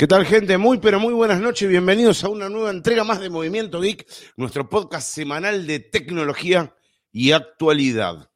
¿Qué 0.00 0.06
tal, 0.06 0.24
gente? 0.26 0.56
Muy, 0.58 0.78
pero 0.78 1.00
muy 1.00 1.12
buenas 1.12 1.40
noches. 1.40 1.68
Bienvenidos 1.68 2.22
a 2.22 2.28
una 2.28 2.48
nueva 2.48 2.70
entrega 2.70 3.02
más 3.02 3.18
de 3.18 3.30
Movimiento 3.30 3.80
Geek, 3.80 4.06
nuestro 4.36 4.68
podcast 4.68 5.12
semanal 5.12 5.66
de 5.66 5.80
tecnología 5.80 6.72
y 7.10 7.32
actualidad. 7.32 8.30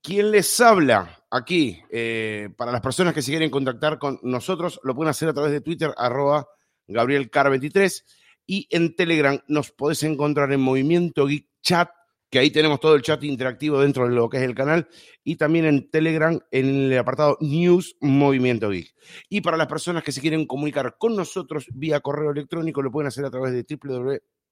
¿Quién 0.00 0.30
les 0.30 0.58
habla 0.62 1.26
aquí? 1.30 1.82
Eh, 1.90 2.48
para 2.56 2.72
las 2.72 2.80
personas 2.80 3.12
que 3.12 3.20
se 3.20 3.32
quieren 3.32 3.50
contactar 3.50 3.98
con 3.98 4.18
nosotros, 4.22 4.80
lo 4.82 4.94
pueden 4.94 5.10
hacer 5.10 5.28
a 5.28 5.34
través 5.34 5.52
de 5.52 5.60
Twitter, 5.60 5.92
arroba 5.94 6.48
GabrielCar23, 6.88 8.04
y 8.46 8.66
en 8.70 8.96
Telegram 8.96 9.38
nos 9.48 9.72
podés 9.72 10.02
encontrar 10.04 10.50
en 10.54 10.62
Movimiento 10.62 11.26
Geek 11.26 11.48
Chat 11.60 11.90
que 12.32 12.38
ahí 12.38 12.50
tenemos 12.50 12.80
todo 12.80 12.94
el 12.94 13.02
chat 13.02 13.22
interactivo 13.24 13.82
dentro 13.82 14.08
de 14.08 14.14
lo 14.14 14.30
que 14.30 14.38
es 14.38 14.42
el 14.42 14.54
canal 14.54 14.88
y 15.22 15.36
también 15.36 15.66
en 15.66 15.90
Telegram 15.90 16.40
en 16.50 16.90
el 16.90 16.98
apartado 16.98 17.36
News 17.40 17.94
Movimiento 18.00 18.70
Geek. 18.70 18.94
Y 19.28 19.42
para 19.42 19.58
las 19.58 19.66
personas 19.66 20.02
que 20.02 20.12
se 20.12 20.22
quieren 20.22 20.46
comunicar 20.46 20.96
con 20.98 21.14
nosotros 21.14 21.66
vía 21.74 22.00
correo 22.00 22.30
electrónico, 22.30 22.80
lo 22.80 22.90
pueden 22.90 23.08
hacer 23.08 23.26
a 23.26 23.30
través 23.30 23.52
de 23.52 23.66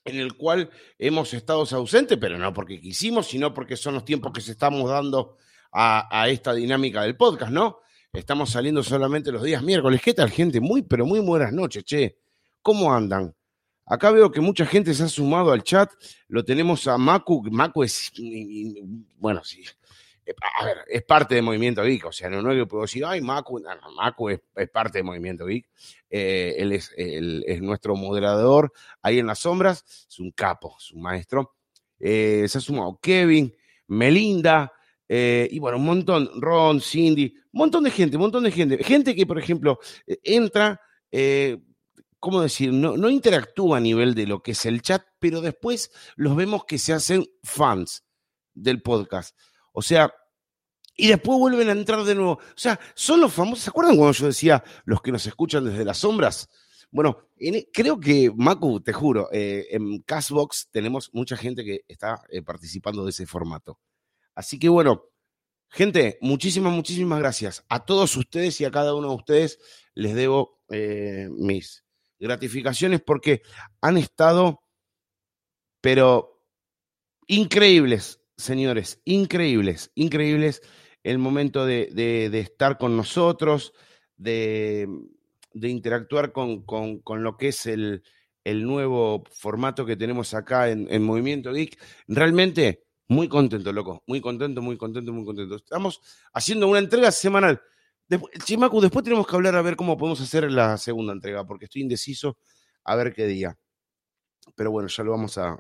en 0.06 0.18
el 0.18 0.38
cual 0.38 0.70
hemos 1.00 1.34
estado 1.34 1.66
ausentes, 1.72 2.20
pero 2.20 2.38
no 2.38 2.54
porque 2.54 2.80
quisimos, 2.80 3.26
sino 3.26 3.52
porque 3.52 3.76
son 3.76 3.96
los 3.96 4.06
tiempos 4.06 4.32
que 4.32 4.42
se 4.42 4.52
estamos 4.52 4.88
dando 4.88 5.38
a, 5.72 6.28
esta 6.30 6.54
dinámica 6.54 7.04
del 7.04 7.16
podcast, 7.16 7.52
¿no? 7.52 7.80
Estamos 8.14 8.50
saliendo 8.50 8.84
solamente 8.84 9.32
los 9.32 9.44
días 9.44 9.64
miércoles. 9.64 10.02
¿Qué 10.02 10.14
tal, 10.14 10.30
gente? 10.30 10.60
Muy, 10.60 10.82
pero 10.82 11.06
muy 11.06 11.20
buenas 11.22 11.54
noches, 11.54 11.86
che. 11.86 12.18
¿Cómo 12.62 12.94
andan? 12.94 13.34
Acá 13.86 14.12
veo 14.12 14.32
que 14.32 14.42
mucha 14.42 14.66
gente 14.66 14.94
se 14.94 15.04
ha 15.04 15.08
sumado 15.08 15.52
al 15.52 15.64
chat. 15.64 15.92
Lo 16.28 16.44
tenemos 16.44 16.88
a 16.88 16.98
Macu. 16.98 17.44
Macu 17.50 17.84
es. 17.84 18.12
Bueno, 19.18 19.44
sí. 19.44 19.64
A 20.60 20.66
ver, 20.66 20.78
es 20.88 21.04
parte 21.04 21.36
de 21.36 21.42
Movimiento 21.42 21.84
Geek. 21.84 22.06
O 22.06 22.12
sea, 22.12 22.30
no, 22.30 22.52
es 22.52 22.58
que 22.58 22.66
puedo 22.66 22.84
decir, 22.84 23.04
ay, 23.06 23.22
Macu. 23.22 23.62
Macu 23.96 24.30
es, 24.30 24.42
parte 24.72 25.00
de 25.00 25.04
Movimiento 25.04 25.46
Geek. 25.46 25.68
Eh, 26.10 26.56
él, 26.58 26.74
es, 26.74 26.92
es, 26.96 27.62
nuestro 27.62 27.96
moderador 27.96 28.72
ahí 29.02 29.20
en 29.20 29.28
las 29.28 29.40
sombras. 29.40 29.84
Es 30.10 30.20
un 30.20 30.32
capo, 30.32 30.76
es 30.78 30.92
un 30.92 31.02
maestro. 31.02 31.56
Eh, 31.98 32.46
se 32.48 32.58
ha 32.58 32.62
sumado 32.62 33.00
Kevin, 33.02 33.56
Melinda, 33.88 34.72
eh, 35.14 35.50
y 35.52 35.60
bueno, 35.60 35.78
un 35.78 35.84
montón, 35.84 36.30
Ron, 36.40 36.80
Cindy, 36.80 37.36
un 37.52 37.60
montón 37.60 37.84
de 37.84 37.92
gente, 37.92 38.16
un 38.16 38.22
montón 38.22 38.46
de 38.46 38.52
gente. 38.52 38.82
Gente 38.82 39.14
que, 39.14 39.26
por 39.26 39.38
ejemplo, 39.38 39.78
eh, 40.08 40.18
entra, 40.24 40.80
eh, 41.12 41.58
¿cómo 42.18 42.40
decir? 42.40 42.72
No, 42.72 42.96
no 42.96 43.10
interactúa 43.10 43.76
a 43.76 43.82
nivel 43.82 44.16
de 44.16 44.26
lo 44.26 44.42
que 44.42 44.52
es 44.52 44.66
el 44.66 44.82
chat, 44.82 45.04
pero 45.20 45.42
después 45.42 45.92
los 46.16 46.34
vemos 46.38 46.64
que 46.64 46.78
se 46.78 46.94
hacen 46.94 47.26
fans 47.44 48.06
del 48.54 48.82
podcast. 48.82 49.38
O 49.74 49.82
sea, 49.82 50.14
y 50.96 51.10
después 51.10 51.38
vuelven 51.38 51.68
a 51.68 51.74
entrar 51.74 52.06
de 52.06 52.16
nuevo. 52.16 52.36
O 52.36 52.40
sea, 52.56 52.80
son 52.96 53.20
los 53.20 53.34
famosos. 53.34 53.66
¿Se 53.66 53.70
acuerdan 53.70 53.98
cuando 53.98 54.14
yo 54.14 54.28
decía 54.28 54.64
los 54.86 55.02
que 55.02 55.12
nos 55.12 55.26
escuchan 55.26 55.66
desde 55.66 55.84
las 55.84 55.98
sombras? 55.98 56.48
Bueno, 56.90 57.28
e, 57.38 57.70
creo 57.74 58.00
que, 58.00 58.32
Macu, 58.34 58.80
te 58.80 58.94
juro, 58.94 59.28
en 59.34 60.00
Castbox 60.04 60.70
tenemos 60.72 61.10
mucha 61.12 61.36
gente 61.36 61.66
que 61.66 61.82
está 61.90 62.22
participando 62.46 63.04
de 63.04 63.10
ese 63.10 63.26
formato. 63.26 63.78
Así 64.36 64.60
que 64.60 64.70
bueno, 64.70 65.06
gente, 65.70 66.18
muchísimas, 66.22 66.74
muchísimas 66.74 67.20
gracias. 67.20 67.66
A 67.70 67.86
todos 67.86 68.16
ustedes 68.16 68.60
y 68.62 68.66
a 68.66 68.72
cada 68.72 68.94
uno 68.96 69.10
de 69.10 69.16
ustedes 69.16 69.60
les 69.94 70.16
debo 70.16 70.62
eh, 70.70 71.28
mis 71.32 71.84
gratificaciones 72.20 73.02
porque 73.02 73.42
han 73.82 73.98
estado, 73.98 74.62
pero 75.82 76.46
increíbles, 77.28 78.22
señores, 78.38 79.02
increíbles, 79.06 79.92
increíbles 79.96 80.62
el 81.04 81.18
momento 81.18 81.66
de, 81.66 82.30
estar 82.34 82.78
con 82.78 82.96
nosotros, 82.96 83.74
de, 84.18 84.88
interactuar 85.54 86.32
con, 86.32 86.64
lo 87.24 87.38
que 87.38 87.48
es 87.50 87.66
el, 87.66 88.04
nuevo 88.46 89.24
formato 89.32 89.86
que 89.86 89.96
tenemos 89.96 90.34
acá 90.34 90.70
en, 90.70 90.88
en 90.92 91.04
Movimiento 91.04 91.54
Geek. 91.54 91.80
Realmente 92.08 92.84
muy 93.12 93.28
contento, 93.28 93.74
loco. 93.74 94.02
Muy 94.08 94.22
contento, 94.22 94.62
muy 94.62 94.78
contento, 94.78 95.12
muy 95.12 95.26
contento. 95.26 95.58
Estamos 95.58 96.00
haciendo 96.34 96.70
una 96.70 96.80
entrega 96.80 97.12
semanal. 97.12 97.62
Después, 98.08 98.32
Chimacu, 98.46 98.80
después 98.80 99.04
tenemos 99.04 99.28
que 99.28 99.36
hablar 99.36 99.54
a 99.56 99.62
ver 99.62 99.76
cómo 99.76 99.98
podemos 99.98 100.22
hacer 100.22 100.50
la 100.50 100.78
segunda 100.78 101.12
entrega, 101.12 101.46
porque 101.46 101.66
estoy 101.66 101.82
indeciso 101.82 102.38
a 102.86 102.96
ver 102.96 103.14
qué 103.14 103.28
día. 103.28 103.60
Pero 104.56 104.72
bueno, 104.72 104.88
ya 104.88 105.04
lo 105.04 105.12
vamos 105.12 105.38
a, 105.38 105.60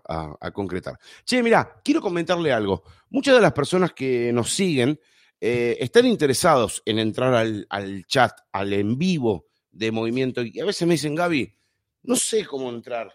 concretar. 0.53 0.98
Che, 1.25 1.44
mira, 1.44 1.81
quiero 1.83 2.00
comentarle 2.00 2.53
algo. 2.53 2.83
Muchas 3.09 3.36
de 3.36 3.42
las 3.42 3.51
personas 3.51 3.92
que 3.92 4.31
nos 4.31 4.50
siguen 4.54 4.97
eh, 5.42 5.75
están 5.81 6.06
interesados 6.06 6.81
en 6.86 7.00
entrar 7.00 7.33
al, 7.33 7.68
al, 7.69 8.06
chat, 8.06 8.31
al 8.54 8.71
en 8.71 8.97
vivo 8.97 9.47
de 9.69 9.92
movimiento. 9.92 10.42
Y 10.42 10.57
a 10.62 10.65
veces 10.65 10.88
me 10.88 10.94
dicen, 10.94 11.15
Gaby, 11.15 11.54
no 12.04 12.15
sé 12.15 12.45
cómo 12.45 12.69
entrar. 12.69 13.13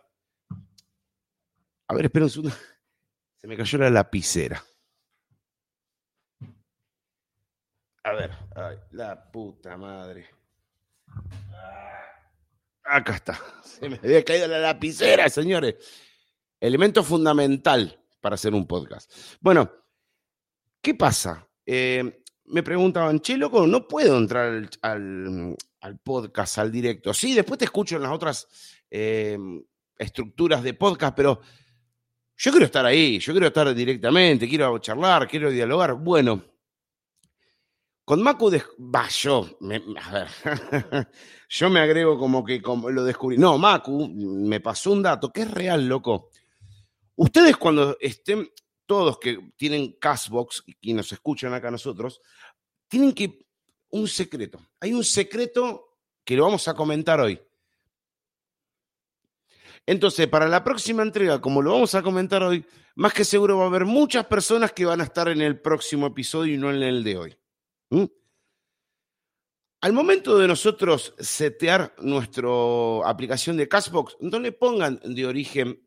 A 1.88 1.94
ver, 1.94 2.04
espera 2.04 2.26
un 2.26 2.30
segundo 2.30 2.54
me 3.46 3.56
cayó 3.56 3.78
la 3.78 3.90
lapicera. 3.90 4.62
A 8.02 8.12
ver, 8.12 8.30
la 8.92 9.30
puta 9.30 9.76
madre. 9.76 10.28
Acá 12.84 13.16
está. 13.16 13.40
Se 13.64 13.88
me 13.88 13.96
había 13.96 14.24
caído 14.24 14.46
la 14.46 14.58
lapicera, 14.58 15.28
señores. 15.28 15.74
Elemento 16.60 17.02
fundamental 17.02 18.00
para 18.20 18.34
hacer 18.34 18.54
un 18.54 18.66
podcast. 18.66 19.12
Bueno, 19.40 19.70
¿qué 20.80 20.94
pasa? 20.94 21.48
Eh, 21.64 22.22
me 22.44 22.62
preguntaban, 22.62 23.20
che, 23.20 23.36
loco, 23.36 23.66
no 23.66 23.88
puedo 23.88 24.16
entrar 24.16 24.68
al, 24.82 25.56
podcast, 26.02 26.58
al 26.58 26.70
directo. 26.70 27.12
Sí, 27.12 27.34
después 27.34 27.58
te 27.58 27.64
escucho 27.64 27.96
en 27.96 28.02
las 28.02 28.12
otras 28.12 28.46
eh, 28.88 29.36
estructuras 29.98 30.62
de 30.62 30.74
podcast, 30.74 31.16
pero 31.16 31.40
yo 32.36 32.50
quiero 32.50 32.66
estar 32.66 32.84
ahí, 32.84 33.18
yo 33.18 33.32
quiero 33.32 33.46
estar 33.46 33.74
directamente, 33.74 34.48
quiero 34.48 34.78
charlar, 34.78 35.26
quiero 35.26 35.50
dialogar. 35.50 35.94
Bueno, 35.94 36.44
con 38.04 38.22
Macu, 38.22 38.50
va, 38.78 39.08
yo, 39.08 39.48
a 40.00 40.12
ver, 40.12 40.28
yo 41.48 41.70
me 41.70 41.80
agrego 41.80 42.18
como 42.18 42.44
que 42.44 42.62
como 42.62 42.90
lo 42.90 43.04
descubrí. 43.04 43.38
No, 43.38 43.58
Macu 43.58 44.08
me 44.08 44.60
pasó 44.60 44.92
un 44.92 45.02
dato 45.02 45.32
que 45.32 45.42
es 45.42 45.50
real, 45.50 45.88
loco. 45.88 46.30
Ustedes 47.16 47.56
cuando 47.56 47.96
estén, 47.98 48.48
todos 48.84 49.18
que 49.18 49.52
tienen 49.56 49.96
Castbox 49.98 50.64
y 50.80 50.92
nos 50.92 51.10
escuchan 51.10 51.54
acá 51.54 51.70
nosotros, 51.70 52.20
tienen 52.86 53.12
que, 53.12 53.46
un 53.90 54.06
secreto. 54.06 54.60
Hay 54.80 54.92
un 54.92 55.04
secreto 55.04 55.98
que 56.24 56.36
lo 56.36 56.44
vamos 56.44 56.68
a 56.68 56.74
comentar 56.74 57.20
hoy. 57.20 57.40
Entonces, 59.86 60.26
para 60.26 60.48
la 60.48 60.64
próxima 60.64 61.02
entrega, 61.02 61.40
como 61.40 61.62
lo 61.62 61.72
vamos 61.72 61.94
a 61.94 62.02
comentar 62.02 62.42
hoy, 62.42 62.66
más 62.96 63.14
que 63.14 63.24
seguro 63.24 63.58
va 63.58 63.64
a 63.64 63.68
haber 63.68 63.84
muchas 63.84 64.26
personas 64.26 64.72
que 64.72 64.84
van 64.84 65.00
a 65.00 65.04
estar 65.04 65.28
en 65.28 65.40
el 65.40 65.60
próximo 65.60 66.08
episodio 66.08 66.54
y 66.54 66.58
no 66.58 66.70
en 66.70 66.82
el 66.82 67.04
de 67.04 67.16
hoy. 67.16 67.36
¿Mm? 67.90 68.04
Al 69.82 69.92
momento 69.92 70.36
de 70.38 70.48
nosotros 70.48 71.14
setear 71.18 71.94
nuestra 71.98 72.48
aplicación 73.04 73.56
de 73.56 73.68
Cashbox, 73.68 74.16
no 74.20 74.40
le 74.40 74.50
pongan 74.50 74.98
de 75.04 75.26
origen 75.26 75.86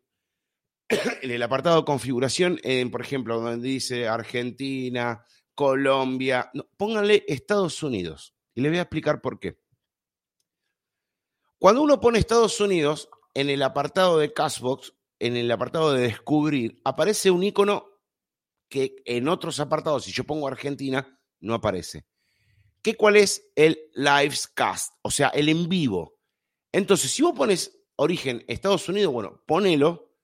en 0.88 1.30
el 1.30 1.42
apartado 1.42 1.84
configuración, 1.84 2.58
por 2.90 3.02
ejemplo, 3.02 3.38
donde 3.38 3.68
dice 3.68 4.08
Argentina, 4.08 5.26
Colombia, 5.54 6.50
pónganle 6.78 7.24
Estados 7.28 7.82
Unidos. 7.82 8.34
Y 8.54 8.62
le 8.62 8.70
voy 8.70 8.78
a 8.78 8.82
explicar 8.82 9.20
por 9.20 9.38
qué. 9.38 9.58
Cuando 11.58 11.82
uno 11.82 12.00
pone 12.00 12.18
Estados 12.18 12.58
Unidos, 12.60 13.10
en 13.34 13.50
el 13.50 13.62
apartado 13.62 14.18
de 14.18 14.32
Cashbox, 14.32 14.94
en 15.18 15.36
el 15.36 15.50
apartado 15.50 15.92
de 15.92 16.02
descubrir, 16.02 16.80
aparece 16.84 17.30
un 17.30 17.42
icono 17.42 17.86
que 18.68 18.96
en 19.04 19.28
otros 19.28 19.60
apartados, 19.60 20.04
si 20.04 20.12
yo 20.12 20.24
pongo 20.24 20.46
Argentina, 20.46 21.20
no 21.40 21.54
aparece. 21.54 22.06
¿Qué 22.82 22.96
cuál 22.96 23.16
es 23.16 23.50
el 23.56 23.78
Livescast? 23.94 24.94
O 25.02 25.10
sea, 25.10 25.28
el 25.28 25.48
en 25.48 25.68
vivo. 25.68 26.18
Entonces, 26.72 27.10
si 27.10 27.22
vos 27.22 27.36
pones 27.36 27.78
origen 27.96 28.44
Estados 28.48 28.88
Unidos, 28.88 29.12
bueno, 29.12 29.42
ponelo, 29.46 30.14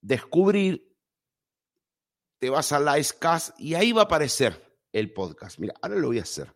descubrir, 0.00 0.96
te 2.38 2.50
vas 2.50 2.70
a 2.72 2.78
Livescast 2.78 3.58
y 3.58 3.74
ahí 3.74 3.90
va 3.92 4.02
a 4.02 4.04
aparecer 4.04 4.80
el 4.92 5.12
podcast. 5.12 5.58
Mira, 5.58 5.74
ahora 5.82 5.96
lo 5.96 6.08
voy 6.08 6.20
a 6.20 6.22
hacer. 6.22 6.54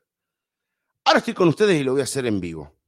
Ahora 1.05 1.19
estoy 1.19 1.35
con 1.35 1.49
ustedes 1.49 1.81
y 1.81 1.85
lo 1.85 1.93
voy 1.93 2.03
a 2.03 2.05
hacer 2.05 2.27
en 2.27 2.41
vivo. 2.41 2.82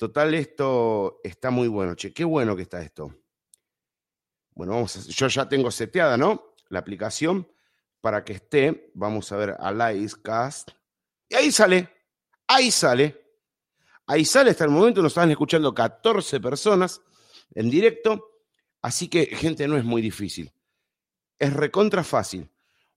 Total, 0.00 0.32
esto 0.32 1.20
está 1.22 1.50
muy 1.50 1.68
bueno, 1.68 1.94
che. 1.94 2.14
Qué 2.14 2.24
bueno 2.24 2.56
que 2.56 2.62
está 2.62 2.80
esto. 2.80 3.14
Bueno, 4.54 4.72
vamos 4.72 4.96
a, 4.96 5.00
yo 5.02 5.28
ya 5.28 5.46
tengo 5.46 5.70
seteada, 5.70 6.16
¿no? 6.16 6.54
La 6.70 6.78
aplicación 6.78 7.46
para 8.00 8.24
que 8.24 8.32
esté. 8.32 8.92
Vamos 8.94 9.30
a 9.30 9.36
ver 9.36 9.56
a 9.60 9.70
Livecast. 9.70 10.70
Y 11.28 11.34
ahí 11.34 11.52
sale. 11.52 11.86
Ahí 12.46 12.70
sale. 12.70 13.34
Ahí 14.06 14.24
sale 14.24 14.52
hasta 14.52 14.64
el 14.64 14.70
momento. 14.70 15.02
Nos 15.02 15.12
están 15.12 15.32
escuchando 15.32 15.74
14 15.74 16.40
personas 16.40 17.02
en 17.54 17.68
directo. 17.68 18.40
Así 18.80 19.06
que, 19.06 19.26
gente, 19.26 19.68
no 19.68 19.76
es 19.76 19.84
muy 19.84 20.00
difícil. 20.00 20.50
Es 21.38 21.52
recontra 21.52 22.04
fácil. 22.04 22.50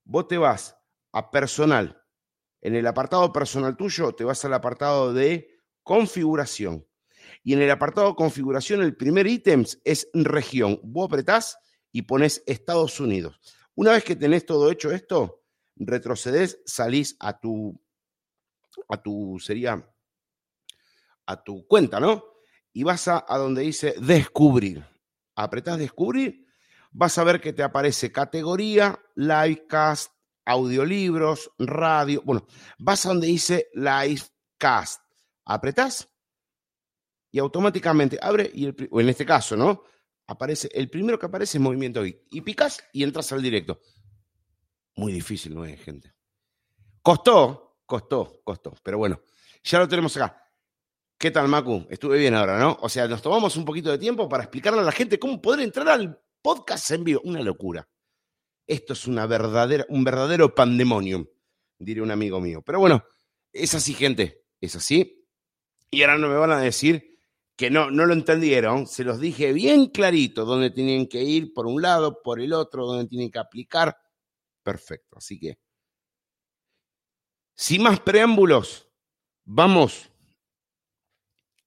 Vos 0.06 0.30
te 0.30 0.38
vas 0.38 0.78
a 1.12 1.30
personal. 1.32 2.02
En 2.62 2.76
el 2.76 2.88
apartado 2.88 3.34
personal 3.34 3.76
tuyo, 3.76 4.16
te 4.16 4.24
vas 4.24 4.46
al 4.46 4.54
apartado 4.54 5.14
de 5.14 5.60
configuración. 5.84 6.88
Y 7.44 7.54
en 7.54 7.62
el 7.62 7.70
apartado 7.70 8.16
configuración, 8.16 8.82
el 8.82 8.96
primer 8.96 9.28
ítem 9.28 9.66
es 9.84 10.08
región. 10.14 10.80
Vos 10.84 11.08
apretás 11.08 11.58
y 11.92 12.04
pones 12.04 12.42
Estados 12.48 13.00
Unidos. 13.00 13.40
Una 13.76 13.92
vez 13.92 14.04
que 14.04 14.16
tenés 14.16 14.46
todo 14.46 14.72
hecho 14.72 14.92
esto, 14.92 15.44
retrocedes, 15.76 16.62
salís 16.66 17.18
a 17.20 17.40
tu, 17.40 17.80
a 18.88 19.02
tu, 19.02 19.40
sería, 19.40 19.86
a 21.26 21.44
tu 21.44 21.68
cuenta, 21.68 22.00
¿no? 22.00 22.24
Y 22.72 22.84
vas 22.84 23.08
a, 23.08 23.26
a 23.28 23.38
donde 23.38 23.62
dice 23.64 23.96
descubrir. 24.00 24.86
Apretás 25.36 25.80
descubrir, 25.80 26.48
vas 26.92 27.18
a 27.18 27.24
ver 27.24 27.42
que 27.42 27.54
te 27.54 27.64
aparece 27.64 28.12
categoría, 28.12 29.00
livecast, 29.16 30.14
audiolibros, 30.46 31.52
radio. 31.58 32.22
Bueno, 32.24 32.46
vas 32.78 33.06
a 33.06 33.10
donde 33.10 33.28
dice 33.28 33.70
livecast. 33.74 35.02
Apretás 35.46 36.13
y 37.34 37.40
automáticamente 37.40 38.20
abre, 38.22 38.50
y 38.54 38.68
o 38.92 39.02
en 39.02 39.10
este 39.10 39.26
caso, 39.26 39.58
¿no? 39.58 39.84
Aparece, 40.28 40.70
el 40.72 40.88
primero 40.88 41.18
que 41.18 41.26
aparece 41.26 41.58
es 41.58 41.62
movimiento 41.62 42.06
y, 42.06 42.16
y 42.30 42.42
picas 42.42 42.82
y 42.94 43.04
entras 43.04 43.32
al 43.32 43.42
directo. 43.42 43.82
Muy 44.96 45.12
difícil, 45.12 45.56
¿no 45.56 45.66
es, 45.66 45.82
gente? 45.82 46.14
Costó, 47.02 47.80
costó, 47.88 48.40
costó, 48.44 48.76
pero 48.84 49.00
bueno, 49.00 49.20
ya 49.64 49.80
lo 49.80 49.88
tenemos 49.88 50.16
acá. 50.16 50.48
¿Qué 51.18 51.32
tal, 51.32 51.48
Macu? 51.48 51.88
Estuve 51.90 52.20
bien 52.20 52.36
ahora, 52.36 52.60
¿no? 52.60 52.78
O 52.82 52.88
sea, 52.88 53.08
nos 53.08 53.24
tomamos 53.24 53.58
un 53.58 53.66
poquito 53.66 53.90
de 53.90 53.98
tiempo 53.98 54.30
para 54.30 54.44
explicarle 54.44 54.82
a 54.82 54.84
la 54.84 54.92
gente 54.92 55.18
cómo 55.18 55.42
poder 55.42 55.62
entrar 55.62 55.90
al 55.90 56.22
podcast 56.40 56.92
en 56.92 57.04
vivo. 57.04 57.22
Una 57.24 57.42
locura. 57.42 57.90
Esto 58.68 58.94
es 58.94 59.08
una 59.08 59.26
verdadera, 59.26 59.88
un 59.90 60.04
verdadero 60.04 60.54
pandemonium, 60.54 61.26
diría 61.80 62.04
un 62.04 62.12
amigo 62.12 62.40
mío. 62.40 62.62
Pero 62.64 62.80
bueno, 62.80 63.04
es 63.52 63.74
así, 63.74 63.96
gente. 63.96 64.44
Es 64.62 64.76
así. 64.76 65.26
Y 65.90 66.04
ahora 66.04 66.18
no 66.18 66.28
me 66.28 66.36
van 66.36 66.52
a 66.52 66.60
decir 66.60 67.13
que 67.56 67.70
no, 67.70 67.92
no 67.92 68.06
lo 68.06 68.14
entendieron. 68.14 68.88
Se 68.88 69.04
los 69.04 69.20
dije 69.20 69.54
bien 69.54 69.88
clarito 69.88 70.46
dónde 70.46 70.72
tienen 70.72 71.08
que 71.08 71.24
ir 71.24 71.54
por 71.54 71.68
un 71.68 71.82
lado, 71.82 72.22
por 72.24 72.40
el 72.40 72.54
otro, 72.54 72.86
dónde 72.86 73.08
tienen 73.08 73.32
que 73.32 73.40
aplicar. 73.40 73.98
Perfecto. 74.64 75.18
Así 75.18 75.40
que, 75.40 75.58
sin 77.56 77.84
más 77.84 78.00
preámbulos, 78.00 78.90
vamos 79.46 80.10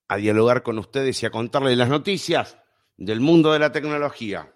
a 0.09 0.17
dialogar 0.17 0.63
con 0.63 0.79
ustedes 0.79 1.23
y 1.23 1.27
a 1.27 1.31
contarles 1.31 1.77
las 1.77 1.89
noticias 1.89 2.57
del 2.97 3.21
mundo 3.21 3.53
de 3.53 3.59
la 3.59 3.73
tecnología. 3.73 4.53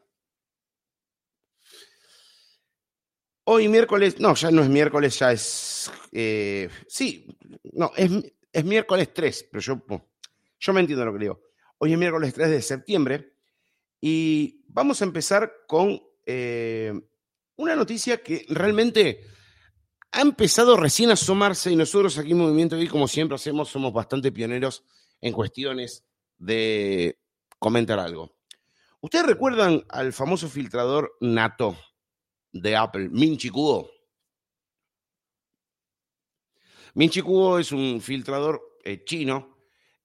Hoy 3.44 3.68
miércoles, 3.68 4.20
no, 4.20 4.34
ya 4.34 4.50
no 4.50 4.62
es 4.62 4.68
miércoles, 4.68 5.18
ya 5.18 5.32
es, 5.32 5.90
eh, 6.12 6.68
sí, 6.86 7.26
no, 7.72 7.90
es, 7.96 8.10
es, 8.52 8.64
miércoles 8.64 9.12
3, 9.12 9.48
pero 9.50 9.60
yo, 9.60 9.82
yo 10.60 10.72
me 10.72 10.80
entiendo 10.80 11.04
lo 11.04 11.12
que 11.12 11.18
digo. 11.18 11.42
Hoy 11.78 11.92
es 11.92 11.98
miércoles 11.98 12.34
3 12.34 12.50
de 12.50 12.62
septiembre 12.62 13.32
y 14.00 14.62
vamos 14.68 15.00
a 15.00 15.04
empezar 15.04 15.50
con 15.66 16.00
eh, 16.26 16.92
una 17.56 17.74
noticia 17.74 18.22
que 18.22 18.44
realmente 18.48 19.22
ha 20.12 20.20
empezado 20.20 20.76
recién 20.76 21.10
a 21.10 21.14
asomarse 21.14 21.70
y 21.70 21.76
nosotros 21.76 22.18
aquí 22.18 22.32
en 22.32 22.38
Movimiento 22.38 22.80
y 22.80 22.88
como 22.88 23.08
siempre 23.08 23.36
hacemos, 23.36 23.70
somos 23.70 23.92
bastante 23.92 24.30
pioneros 24.32 24.84
en 25.20 25.32
cuestiones 25.32 26.04
de 26.36 27.18
comentar 27.58 27.98
algo. 27.98 28.36
¿Ustedes 29.00 29.26
recuerdan 29.26 29.82
al 29.88 30.12
famoso 30.12 30.48
filtrador 30.48 31.16
Nato 31.20 31.76
de 32.52 32.76
Apple, 32.76 33.08
Minchi 33.08 33.48
Kuo? 33.48 33.90
Minchi 36.94 37.22
es 37.60 37.72
un 37.72 38.00
filtrador 38.02 38.78
eh, 38.84 39.04
chino 39.04 39.59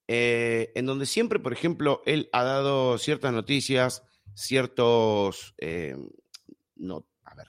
eh, 0.08 0.72
en 0.74 0.86
donde 0.86 1.06
siempre, 1.06 1.38
por 1.38 1.52
ejemplo, 1.52 2.02
él 2.06 2.28
ha 2.32 2.44
dado 2.44 2.98
ciertas 2.98 3.32
noticias, 3.32 4.02
ciertos 4.34 5.54
eh, 5.58 5.96
no, 6.76 7.06
a 7.24 7.34
ver, 7.34 7.46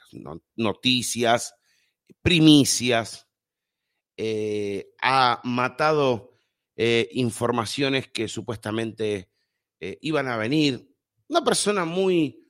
noticias, 0.56 1.56
primicias, 2.22 3.28
ha 5.02 5.42
matado 5.44 6.32
eh, 6.80 7.10
informaciones 7.14 8.08
que 8.08 8.28
supuestamente 8.28 9.32
eh, 9.80 9.98
iban 10.02 10.28
a 10.28 10.38
venir. 10.38 10.96
Una 11.28 11.44
persona 11.44 11.86
muy, 11.86 12.48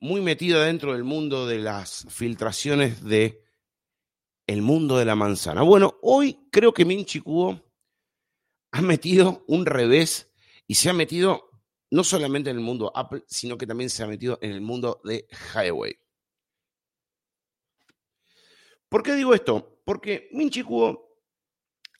muy 0.00 0.20
metida 0.20 0.66
dentro 0.66 0.92
del 0.92 1.02
mundo 1.02 1.46
de 1.46 1.58
las 1.58 2.06
filtraciones 2.10 3.02
de 3.02 3.42
el 4.46 4.60
mundo 4.60 4.98
de 4.98 5.06
la 5.06 5.14
manzana. 5.14 5.62
Bueno, 5.62 5.96
hoy 6.02 6.46
creo 6.52 6.74
que 6.74 6.84
Minchi 6.84 7.20
Kuo 7.20 7.67
ha 8.72 8.82
metido 8.82 9.44
un 9.48 9.66
revés 9.66 10.30
y 10.66 10.74
se 10.74 10.90
ha 10.90 10.92
metido 10.92 11.50
no 11.90 12.04
solamente 12.04 12.50
en 12.50 12.56
el 12.56 12.62
mundo 12.62 12.92
Apple, 12.94 13.24
sino 13.26 13.56
que 13.56 13.66
también 13.66 13.90
se 13.90 14.02
ha 14.02 14.06
metido 14.06 14.38
en 14.42 14.52
el 14.52 14.60
mundo 14.60 15.00
de 15.04 15.26
Highway. 15.54 15.98
¿Por 18.88 19.02
qué 19.02 19.14
digo 19.14 19.34
esto? 19.34 19.80
Porque 19.84 20.28
Minchi 20.32 20.62
Kuo 20.62 21.18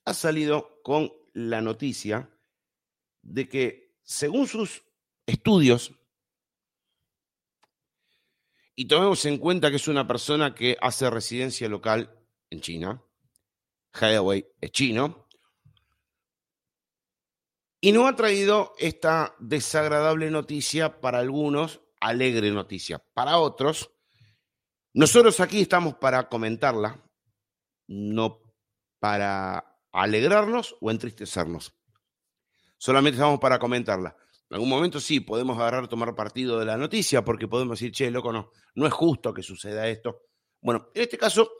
ha 0.05 0.15
salido 0.15 0.81
con 0.83 1.13
la 1.35 1.61
noticia 1.61 2.31
de 3.23 3.49
que, 3.49 3.95
según 4.03 4.47
sus 4.47 4.83
estudios, 5.27 5.93
y 8.75 8.87
tomemos 8.87 9.25
en 9.25 9.39
cuenta 9.39 9.71
que 9.71 9.77
es 9.77 9.89
una 9.89 10.07
persona 10.07 10.55
que 10.55 10.77
hace 10.81 11.11
residencia 11.11 11.69
local 11.69 12.17
en 12.49 12.61
China, 12.61 13.03
Highway 14.01 14.47
es 14.61 14.71
chino, 14.71 15.28
y 17.81 17.93
no 17.93 18.07
ha 18.07 18.17
traído 18.17 18.73
esta 18.79 19.35
desagradable 19.39 20.31
noticia 20.31 21.01
para 21.01 21.19
algunos, 21.19 21.81
alegre 22.01 22.51
noticia 22.51 22.99
para 23.15 23.39
otros. 23.39 23.91
Nosotros 24.95 25.39
aquí 25.41 25.61
estamos 25.61 25.95
para 25.95 26.29
comentarla, 26.29 27.05
no 27.87 28.41
para 28.99 29.81
alegrarnos 29.93 30.77
o 30.81 30.91
entristecernos. 30.91 31.75
Solamente 32.79 33.17
estamos 33.17 33.39
para 33.39 33.59
comentarla. 33.59 34.17
En 34.51 34.55
algún 34.55 34.71
momento 34.71 34.99
sí 34.99 35.21
podemos 35.21 35.59
agarrar, 35.59 35.89
tomar 35.89 36.15
partido 36.15 36.59
de 36.59 36.65
la 36.65 36.77
noticia, 36.77 37.25
porque 37.25 37.49
podemos 37.49 37.79
decir, 37.79 37.93
che, 37.93 38.11
loco, 38.11 38.33
no, 38.33 38.51
no 38.75 38.87
es 38.87 38.93
justo 38.93 39.35
que 39.35 39.43
suceda 39.43 39.89
esto. 39.89 40.23
Bueno, 40.61 40.89
en 40.95 41.03
este 41.03 41.19
caso, 41.19 41.51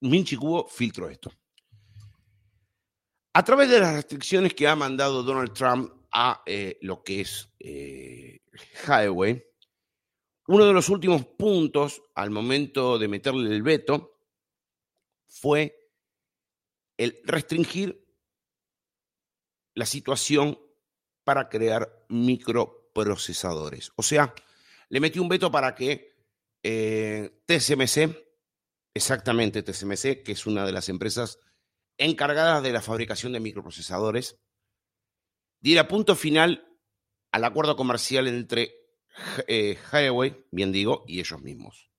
Minchi 0.00 0.36
Cubo 0.36 0.68
filtró 0.68 1.08
esto. 1.08 1.32
A 3.38 3.44
través 3.44 3.70
de 3.70 3.78
las 3.78 3.94
restricciones 3.94 4.52
que 4.52 4.66
ha 4.66 4.74
mandado 4.74 5.22
Donald 5.22 5.52
Trump 5.52 5.92
a 6.10 6.42
eh, 6.44 6.76
lo 6.80 7.04
que 7.04 7.20
es 7.20 7.48
eh, 7.60 8.40
Highway, 8.84 9.46
uno 10.48 10.66
de 10.66 10.72
los 10.72 10.88
últimos 10.88 11.24
puntos 11.24 12.02
al 12.16 12.30
momento 12.30 12.98
de 12.98 13.06
meterle 13.06 13.54
el 13.54 13.62
veto 13.62 14.18
fue 15.28 15.88
el 16.96 17.20
restringir 17.22 18.04
la 19.74 19.86
situación 19.86 20.58
para 21.22 21.48
crear 21.48 22.06
microprocesadores. 22.08 23.92
O 23.94 24.02
sea, 24.02 24.34
le 24.88 24.98
metí 24.98 25.20
un 25.20 25.28
veto 25.28 25.48
para 25.48 25.76
que 25.76 26.12
eh, 26.64 27.40
TSMC, 27.46 28.16
exactamente 28.92 29.62
TSMC, 29.62 30.24
que 30.24 30.32
es 30.32 30.44
una 30.44 30.66
de 30.66 30.72
las 30.72 30.88
empresas 30.88 31.38
encargadas 31.98 32.62
de 32.62 32.72
la 32.72 32.80
fabricación 32.80 33.32
de 33.32 33.40
microprocesadores, 33.40 34.38
diera 35.60 35.88
punto 35.88 36.16
final 36.16 36.64
al 37.32 37.44
acuerdo 37.44 37.76
comercial 37.76 38.26
entre 38.28 38.74
eh, 39.46 39.78
bien 40.50 40.72
digo, 40.72 41.04
y 41.06 41.20
ellos 41.20 41.40
mismos. 41.42 41.90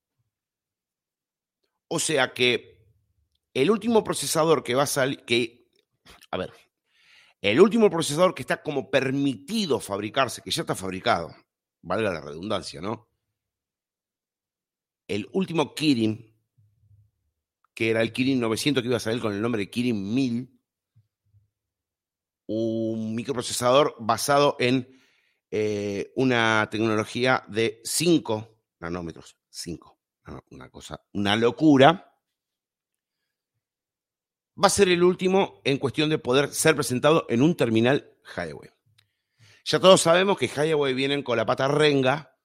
O 1.88 2.00
sea 2.00 2.34
que 2.34 2.80
el 3.54 3.72
último 3.72 4.04
procesador 4.04 4.64
que 4.64 4.76
va 4.76 4.84
a 4.84 4.88
salir, 4.88 5.26
que, 5.26 5.70
a 6.32 6.38
ver, 6.38 6.54
el 7.42 7.60
último 7.60 7.90
procesador 7.90 8.36
que 8.36 8.44
está 8.44 8.62
como 8.62 8.90
permitido 8.90 9.80
fabricarse, 9.80 10.42
que 10.42 10.52
ya 10.52 10.62
está 10.62 10.76
fabricado, 10.76 11.36
valga 11.82 12.12
la 12.12 12.22
redundancia, 12.22 12.82
¿no? 12.82 13.10
El 15.08 15.28
último 15.34 15.74
Kirin, 15.74 16.29
que 17.80 17.92
era 17.92 18.02
el 18.02 18.12
Kirin 18.12 18.42
900 18.42 18.84
que 18.84 18.90
iba 18.90 18.98
a 18.98 19.00
salir 19.00 19.22
con 19.22 19.34
el 19.34 19.42
nombre 19.42 19.60
de 19.60 19.70
Kirin 19.70 20.14
1000, 20.14 20.50
un 22.48 23.16
microprocesador 23.16 23.96
basado 24.00 24.58
en 24.60 25.00
eh, 25.50 26.12
una 26.18 26.68
tecnología 26.70 27.46
de 27.48 27.80
5 27.86 28.58
nanómetros, 28.82 29.38
5, 29.48 29.98
una 30.50 30.70
cosa, 30.70 31.02
una 31.14 31.38
locura 31.38 32.20
va 34.62 34.68
a 34.68 34.70
ser 34.70 34.90
el 34.90 35.02
último 35.02 35.62
en 35.64 35.78
cuestión 35.78 36.10
de 36.10 36.18
poder 36.18 36.54
ser 36.54 36.76
presentado 36.76 37.28
en 37.30 37.42
un 37.42 37.56
terminal 37.56 38.14
Highway. 38.36 38.72
Ya 39.64 39.80
todos 39.80 40.02
sabemos 40.02 40.38
que 40.38 40.48
Highway 40.54 40.94
vienen 40.94 41.24
con 41.24 41.38
la 41.38 41.46
pata 41.46 41.70
renga 41.70 42.38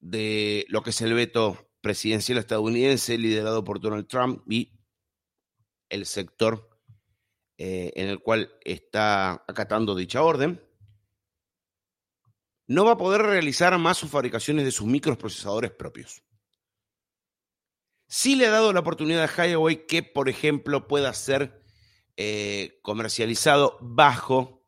de 0.00 0.64
lo 0.70 0.82
que 0.82 0.88
es 0.88 1.00
el 1.02 1.12
veto 1.12 1.71
presidencial 1.82 2.38
estadounidense 2.38 3.18
liderado 3.18 3.64
por 3.64 3.80
Donald 3.80 4.06
Trump 4.06 4.42
y 4.50 4.72
el 5.90 6.06
sector 6.06 6.70
eh, 7.58 7.92
en 7.96 8.08
el 8.08 8.20
cual 8.20 8.50
está 8.64 9.44
acatando 9.46 9.94
dicha 9.94 10.22
orden, 10.22 10.66
no 12.66 12.84
va 12.84 12.92
a 12.92 12.96
poder 12.96 13.22
realizar 13.22 13.76
más 13.78 13.98
sus 13.98 14.10
fabricaciones 14.10 14.64
de 14.64 14.72
sus 14.72 14.86
microprocesadores 14.86 15.70
propios. 15.72 16.22
Sí 18.08 18.36
le 18.36 18.46
ha 18.46 18.50
dado 18.50 18.72
la 18.72 18.80
oportunidad 18.80 19.24
a 19.24 19.46
Highway 19.46 19.86
que, 19.86 20.02
por 20.02 20.28
ejemplo, 20.28 20.88
pueda 20.88 21.12
ser 21.12 21.62
eh, 22.16 22.78
comercializado 22.82 23.78
bajo, 23.80 24.66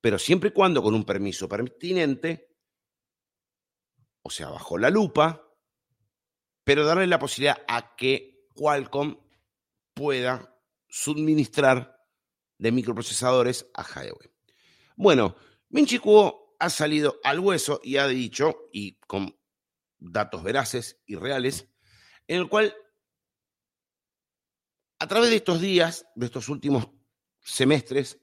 pero 0.00 0.18
siempre 0.18 0.50
y 0.50 0.52
cuando 0.52 0.82
con 0.82 0.94
un 0.94 1.04
permiso 1.04 1.48
pertinente, 1.48 2.56
o 4.22 4.30
sea, 4.30 4.50
bajo 4.50 4.76
la 4.76 4.90
lupa, 4.90 5.47
pero 6.68 6.84
darle 6.84 7.06
la 7.06 7.18
posibilidad 7.18 7.64
a 7.66 7.96
que 7.96 8.44
Qualcomm 8.52 9.16
pueda 9.94 10.54
suministrar 10.86 11.98
de 12.58 12.72
microprocesadores 12.72 13.70
a 13.72 13.82
Highway. 13.82 14.30
Bueno, 14.94 15.34
Minchi 15.70 15.98
Kuo 15.98 16.56
ha 16.58 16.68
salido 16.68 17.20
al 17.24 17.40
hueso 17.40 17.80
y 17.82 17.96
ha 17.96 18.06
dicho, 18.06 18.68
y 18.70 18.98
con 19.06 19.34
datos 19.96 20.42
veraces 20.42 21.00
y 21.06 21.14
reales, 21.16 21.70
en 22.26 22.40
el 22.40 22.50
cual 22.50 22.76
a 24.98 25.06
través 25.06 25.30
de 25.30 25.36
estos 25.36 25.62
días, 25.62 26.04
de 26.16 26.26
estos 26.26 26.50
últimos 26.50 26.86
semestres, 27.40 28.20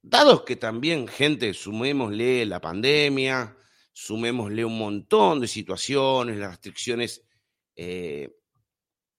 dados 0.00 0.44
que 0.44 0.56
también, 0.56 1.06
gente, 1.06 1.52
sumémosle 1.52 2.46
la 2.46 2.62
pandemia, 2.62 3.54
sumémosle 3.92 4.64
un 4.64 4.78
montón 4.78 5.38
de 5.38 5.48
situaciones, 5.48 6.38
las 6.38 6.52
restricciones 6.52 7.26
eh, 7.76 8.30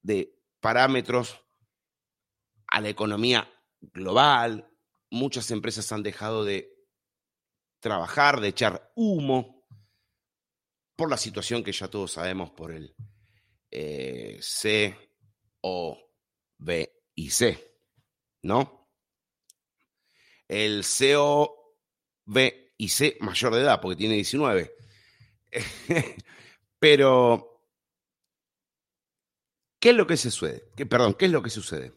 de 0.02 0.40
parámetros 0.60 1.40
a 2.68 2.82
la 2.82 2.90
economía 2.90 3.52
global, 3.82 4.70
muchas 5.10 5.52
empresas 5.52 5.92
han 5.92 6.04
dejado 6.04 6.44
de 6.44 6.74
trabajar, 7.80 8.40
de 8.40 8.48
echar 8.48 8.92
humo, 8.96 9.64
por 10.96 11.10
la 11.10 11.18
situación 11.18 11.64
que 11.64 11.72
ya 11.72 11.88
todos 11.88 12.12
sabemos 12.14 12.52
por 12.52 12.72
el 12.72 12.96
eh, 13.72 14.38
C, 14.42 14.96
O, 15.62 15.98
B 16.58 17.04
y 17.16 17.30
C, 17.30 17.78
¿no? 18.44 18.90
El 20.48 20.84
CO, 20.84 21.76
B 22.26 22.74
y 22.78 22.90
C 22.90 23.18
mayor 23.22 23.56
de 23.56 23.62
edad, 23.62 23.82
porque 23.82 23.98
tiene 23.98 24.16
19. 24.16 24.76
Pero 26.80 27.53
¿Qué 29.84 29.90
es 29.90 29.98
lo 29.98 30.08
que 30.08 30.16
sucede? 30.16 30.64
perdón, 30.90 31.14
¿qué 31.14 31.26
es 31.26 31.32
lo 31.32 31.44
que 31.44 31.50
sucede? 31.50 31.92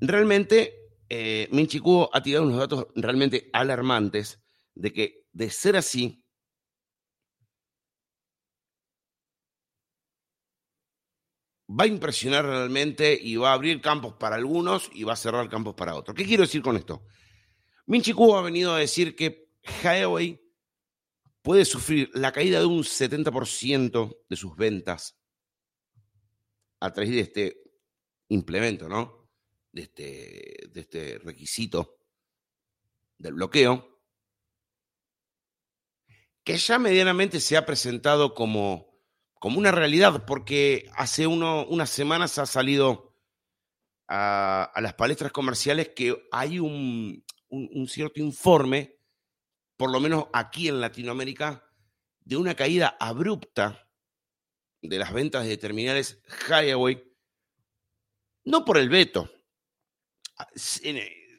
Realmente, 0.00 0.74
eh, 1.08 1.48
Minchi 1.52 1.78
Kuo 1.78 2.10
ha 2.12 2.20
tirado 2.20 2.44
unos 2.44 2.58
datos 2.58 2.88
realmente 2.96 3.50
alarmantes 3.52 4.42
de 4.74 4.92
que, 4.92 5.28
de 5.30 5.48
ser 5.50 5.76
así, 5.76 6.24
va 11.70 11.84
a 11.84 11.86
impresionar 11.86 12.44
realmente 12.44 13.16
y 13.16 13.36
va 13.36 13.50
a 13.50 13.54
abrir 13.54 13.80
campos 13.80 14.14
para 14.14 14.34
algunos 14.34 14.90
y 14.92 15.04
va 15.04 15.12
a 15.12 15.16
cerrar 15.16 15.48
campos 15.48 15.76
para 15.76 15.94
otros. 15.94 16.16
¿Qué 16.16 16.24
quiero 16.24 16.42
decir 16.42 16.62
con 16.62 16.76
esto? 16.76 17.06
Minchi 17.86 18.12
Kuo 18.12 18.36
ha 18.36 18.42
venido 18.42 18.74
a 18.74 18.80
decir 18.80 19.14
que 19.14 19.52
Huawei 19.84 20.42
puede 21.42 21.64
sufrir 21.64 22.10
la 22.14 22.32
caída 22.32 22.58
de 22.58 22.66
un 22.66 22.82
70% 22.82 24.18
de 24.28 24.36
sus 24.36 24.56
ventas 24.56 25.16
a 26.80 26.92
través 26.92 27.10
de 27.10 27.20
este 27.20 27.62
implemento, 28.28 28.88
¿no? 28.88 29.28
De 29.72 29.82
este, 29.82 30.68
de 30.70 30.80
este 30.80 31.18
requisito 31.18 31.98
del 33.18 33.34
bloqueo, 33.34 34.00
que 36.44 36.56
ya 36.56 36.78
medianamente 36.78 37.40
se 37.40 37.56
ha 37.56 37.66
presentado 37.66 38.34
como, 38.34 39.00
como 39.34 39.58
una 39.58 39.72
realidad, 39.72 40.24
porque 40.26 40.90
hace 40.94 41.26
unas 41.26 41.90
semanas 41.90 42.38
ha 42.38 42.46
salido 42.46 43.14
a, 44.08 44.72
las 44.80 44.94
palestras 44.94 45.32
comerciales 45.32 45.90
que 45.96 46.28
hay 46.30 46.58
un 46.58 47.24
cierto 47.88 48.20
informe, 48.20 48.98
por 49.76 49.90
lo 49.90 50.00
menos 50.00 50.26
aquí 50.32 50.68
en 50.68 50.80
Latinoamérica, 50.80 51.64
de 52.20 52.36
una 52.36 52.54
caída 52.54 52.96
abrupta 52.98 53.85
de 54.88 54.98
las 54.98 55.12
ventas 55.12 55.46
de 55.46 55.56
terminales 55.56 56.22
Highway, 56.48 57.02
no 58.44 58.64
por 58.64 58.78
el 58.78 58.88
veto, 58.88 59.30
ah, 60.38 60.48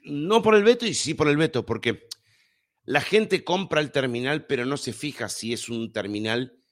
no 0.04 0.42
por 0.42 0.56
el 0.56 0.64
veto 0.64 0.86
y 0.86 0.94
sí 0.94 1.14
por 1.14 1.28
el 1.28 1.38
veto, 1.38 1.66
porque 1.66 2.08
la 2.84 3.02
gente 3.02 3.44
compra 3.44 3.82
el 3.82 3.92
terminal, 3.92 4.46
pero 4.46 4.66
no 4.66 4.78
se 4.78 4.94
fija 4.94 5.30
si 5.30 5.54
es 5.54 5.70
un 5.70 5.92
terminal 5.92 6.64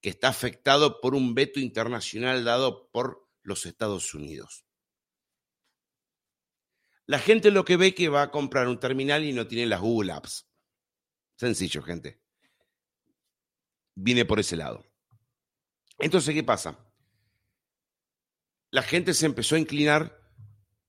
que 0.00 0.10
está 0.10 0.28
afectado 0.28 1.00
por 1.00 1.14
un 1.14 1.34
veto 1.34 1.60
internacional 1.60 2.44
dado 2.44 2.90
por 2.90 3.28
los 3.42 3.66
Estados 3.66 4.14
Unidos. 4.14 4.64
La 7.06 7.18
gente 7.18 7.50
lo 7.50 7.64
que 7.64 7.76
ve 7.76 7.94
que 7.94 8.08
va 8.08 8.22
a 8.22 8.30
comprar 8.30 8.68
un 8.68 8.78
terminal 8.78 9.24
y 9.24 9.32
no 9.32 9.46
tiene 9.46 9.66
las 9.66 9.80
Google 9.80 10.12
Apps. 10.12 10.48
Sencillo, 11.36 11.82
gente. 11.82 12.22
Viene 13.96 14.24
por 14.24 14.38
ese 14.38 14.56
lado. 14.56 14.89
Entonces, 16.00 16.34
¿qué 16.34 16.42
pasa? 16.42 16.78
La 18.70 18.82
gente 18.82 19.14
se 19.14 19.26
empezó 19.26 19.56
a 19.56 19.58
inclinar 19.58 20.18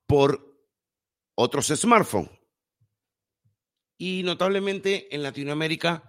por 0.06 0.52
otros 1.36 1.68
smartphones. 1.68 2.32
Y 3.98 4.24
notablemente 4.24 5.14
en 5.14 5.24
Latinoamérica 5.24 6.04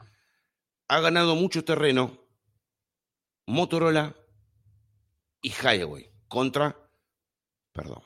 ha 0.89 1.01
ganado 1.01 1.35
mucho 1.35 1.65
terreno 1.65 2.19
Motorola 3.47 4.17
y 5.43 5.51
Highway 5.51 6.11
contra, 6.29 6.91
perdón, 7.73 8.03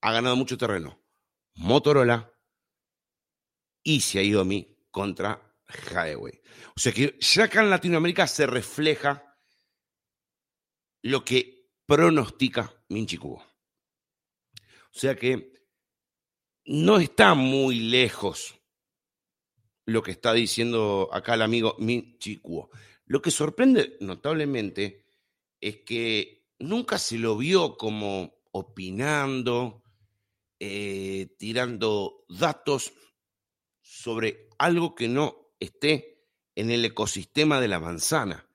ha 0.00 0.12
ganado 0.12 0.36
mucho 0.36 0.58
terreno 0.58 1.00
Motorola 1.54 2.32
y 3.82 4.00
Xiaomi 4.00 4.86
contra 4.90 5.40
Highway. 5.90 6.40
O 6.76 6.80
sea 6.80 6.92
que 6.92 7.18
ya 7.20 7.44
acá 7.44 7.62
en 7.62 7.70
Latinoamérica 7.70 8.26
se 8.26 8.46
refleja 8.46 9.25
lo 11.06 11.24
que 11.24 11.70
pronostica 11.86 12.84
Minchi 12.88 13.16
Kubo. 13.16 13.36
O 13.36 14.98
sea 14.98 15.14
que 15.14 15.52
no 16.64 16.98
está 16.98 17.34
muy 17.34 17.78
lejos 17.78 18.56
lo 19.84 20.02
que 20.02 20.10
está 20.10 20.32
diciendo 20.32 21.08
acá 21.12 21.34
el 21.34 21.42
amigo 21.42 21.76
Minchi 21.78 22.38
Kubo. 22.38 22.70
Lo 23.04 23.22
que 23.22 23.30
sorprende 23.30 23.96
notablemente 24.00 25.04
es 25.60 25.78
que 25.84 26.48
nunca 26.58 26.98
se 26.98 27.18
lo 27.18 27.36
vio 27.36 27.76
como 27.76 28.40
opinando, 28.50 29.84
eh, 30.58 31.36
tirando 31.38 32.24
datos 32.28 32.92
sobre 33.80 34.48
algo 34.58 34.96
que 34.96 35.06
no 35.06 35.52
esté 35.60 36.24
en 36.56 36.72
el 36.72 36.84
ecosistema 36.84 37.60
de 37.60 37.68
la 37.68 37.78
manzana. 37.78 38.48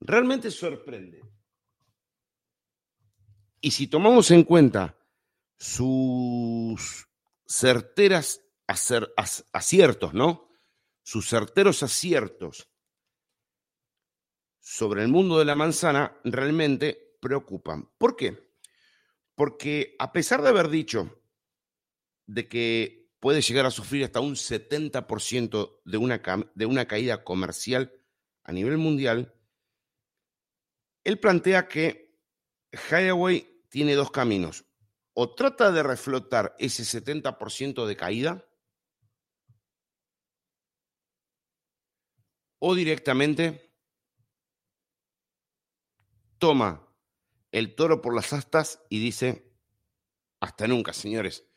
Realmente 0.00 0.50
sorprende. 0.50 1.21
Y 3.64 3.70
si 3.70 3.86
tomamos 3.86 4.30
en 4.32 4.42
cuenta 4.42 4.98
sus 5.56 7.08
certeras 7.46 8.42
aciertos, 8.66 10.12
¿no? 10.12 10.48
Sus 11.04 11.28
certeros 11.28 11.84
aciertos 11.84 12.68
sobre 14.58 15.02
el 15.02 15.08
mundo 15.08 15.38
de 15.38 15.44
la 15.44 15.54
manzana 15.54 16.20
realmente 16.24 17.16
preocupan. 17.20 17.88
¿Por 17.98 18.16
qué? 18.16 18.52
Porque 19.36 19.94
a 20.00 20.12
pesar 20.12 20.42
de 20.42 20.48
haber 20.48 20.68
dicho 20.68 21.22
de 22.26 22.48
que 22.48 23.12
puede 23.20 23.42
llegar 23.42 23.66
a 23.66 23.70
sufrir 23.70 24.04
hasta 24.04 24.18
un 24.18 24.34
70% 24.34 25.82
de 25.84 25.96
una, 25.98 26.20
de 26.56 26.66
una 26.66 26.86
caída 26.88 27.22
comercial 27.22 27.92
a 28.42 28.50
nivel 28.50 28.76
mundial, 28.76 29.32
él 31.04 31.20
plantea 31.20 31.68
que 31.68 32.18
Highway 32.90 33.51
tiene 33.72 33.94
dos 33.94 34.10
caminos. 34.10 34.66
O 35.14 35.34
trata 35.34 35.72
de 35.72 35.82
reflotar 35.82 36.54
ese 36.58 36.84
70% 36.84 37.86
de 37.86 37.96
caída, 37.96 38.46
o 42.58 42.74
directamente 42.74 43.74
toma 46.36 46.86
el 47.50 47.74
toro 47.74 48.02
por 48.02 48.14
las 48.14 48.34
astas 48.34 48.84
y 48.90 49.00
dice, 49.00 49.50
hasta 50.38 50.66
nunca, 50.66 50.92
señores. 50.92 51.48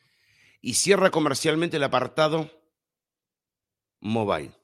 Y 0.62 0.74
cierra 0.74 1.10
comercialmente 1.10 1.76
el 1.76 1.84
apartado 1.84 2.50
Mobile. 4.00 4.54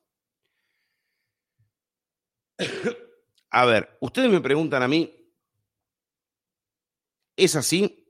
A 3.51 3.67
ver, 3.67 3.99
ustedes 4.01 4.31
me 4.31 4.41
preguntan 4.41 4.83
a 4.83 4.89
mí, 4.89 5.22
¿es 7.45 7.57
así? 7.57 8.07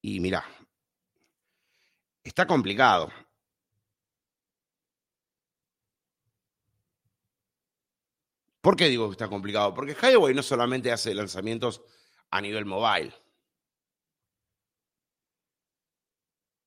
Y 0.00 0.20
mirá, 0.20 0.44
está 2.22 2.46
complicado. 2.46 3.10
¿Por 8.60 8.76
qué 8.76 8.88
digo 8.88 9.08
que 9.08 9.12
está 9.12 9.28
complicado? 9.28 9.74
Porque 9.74 9.96
Highway 10.00 10.34
no 10.34 10.42
solamente 10.44 10.92
hace 10.92 11.12
lanzamientos 11.14 11.82
a 12.30 12.40
nivel 12.40 12.64
mobile. 12.64 13.12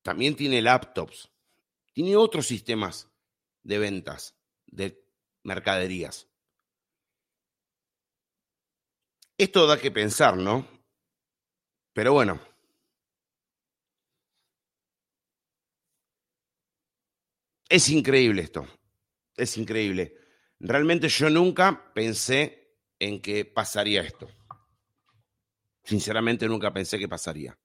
También 0.01 0.35
tiene 0.35 0.61
laptops. 0.61 1.31
Tiene 1.93 2.17
otros 2.17 2.45
sistemas 2.45 3.09
de 3.63 3.79
ventas, 3.79 4.35
de 4.65 5.01
mercaderías. 5.43 6.27
Esto 9.37 9.65
da 9.65 9.79
que 9.79 9.91
pensar, 9.91 10.35
¿no? 10.35 10.74
Pero 11.95 12.11
bueno. 12.11 12.41
Es 17.69 17.87
increíble 17.89 18.41
esto. 18.41 18.67
Es 19.37 19.57
increíble. 19.57 20.13
Realmente 20.59 21.07
yo 21.07 21.29
nunca 21.29 21.93
pensé 21.93 22.75
en 22.99 23.21
que 23.21 23.45
pasaría 23.45 24.01
esto. 24.01 24.27
Sinceramente 25.85 26.47
nunca 26.47 26.73
pensé 26.73 26.99
que 26.99 27.07
pasaría. 27.07 27.57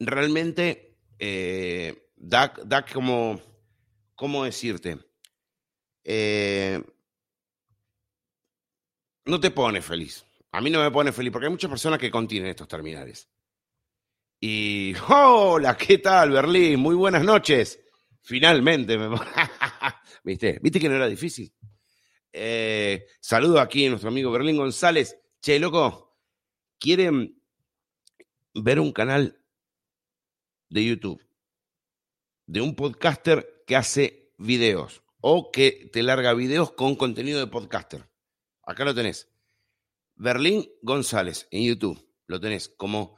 Realmente 0.00 0.98
eh, 1.18 2.10
da, 2.14 2.52
da, 2.66 2.84
como, 2.84 3.40
¿cómo 4.14 4.44
decirte? 4.44 4.98
Eh, 6.04 6.82
no 9.24 9.40
te 9.40 9.50
pone 9.50 9.80
feliz. 9.80 10.27
A 10.52 10.60
mí 10.60 10.70
no 10.70 10.82
me 10.82 10.90
pone 10.90 11.12
feliz 11.12 11.32
porque 11.32 11.46
hay 11.46 11.52
muchas 11.52 11.70
personas 11.70 11.98
que 11.98 12.10
contienen 12.10 12.50
estos 12.50 12.68
terminales. 12.68 13.28
Y, 14.40 14.94
hola, 15.08 15.76
¿qué 15.76 15.98
tal, 15.98 16.30
Berlín? 16.30 16.80
Muy 16.80 16.94
buenas 16.94 17.24
noches. 17.24 17.80
Finalmente 18.20 18.96
me... 18.96 19.08
¿Viste? 20.24 20.58
¿Viste 20.62 20.80
que 20.80 20.88
no 20.88 20.96
era 20.96 21.06
difícil? 21.06 21.52
Eh, 22.32 23.06
saludo 23.20 23.60
aquí 23.60 23.86
a 23.86 23.90
nuestro 23.90 24.10
amigo 24.10 24.30
Berlín 24.30 24.56
González. 24.56 25.18
Che, 25.40 25.58
loco, 25.58 26.18
¿quieren 26.78 27.42
ver 28.54 28.80
un 28.80 28.92
canal 28.92 29.42
de 30.68 30.84
YouTube 30.84 31.24
de 32.46 32.60
un 32.60 32.74
podcaster 32.74 33.64
que 33.66 33.76
hace 33.76 34.32
videos 34.38 35.02
o 35.20 35.50
que 35.50 35.88
te 35.92 36.02
larga 36.02 36.34
videos 36.34 36.72
con 36.72 36.96
contenido 36.96 37.38
de 37.38 37.46
podcaster? 37.46 38.08
Acá 38.62 38.84
lo 38.84 38.94
tenés. 38.94 39.28
Berlín 40.18 40.68
González 40.82 41.48
en 41.50 41.64
YouTube. 41.64 42.06
Lo 42.26 42.40
tenés 42.40 42.68
como 42.68 43.16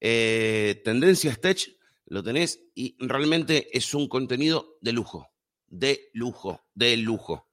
eh, 0.00 0.80
Tendencias 0.84 1.40
Tech. 1.40 1.76
Lo 2.06 2.22
tenés 2.22 2.60
y 2.74 2.96
realmente 2.98 3.68
es 3.76 3.94
un 3.94 4.08
contenido 4.08 4.78
de 4.80 4.92
lujo. 4.92 5.28
De 5.66 6.10
lujo. 6.14 6.64
De 6.74 6.96
lujo. 6.96 7.48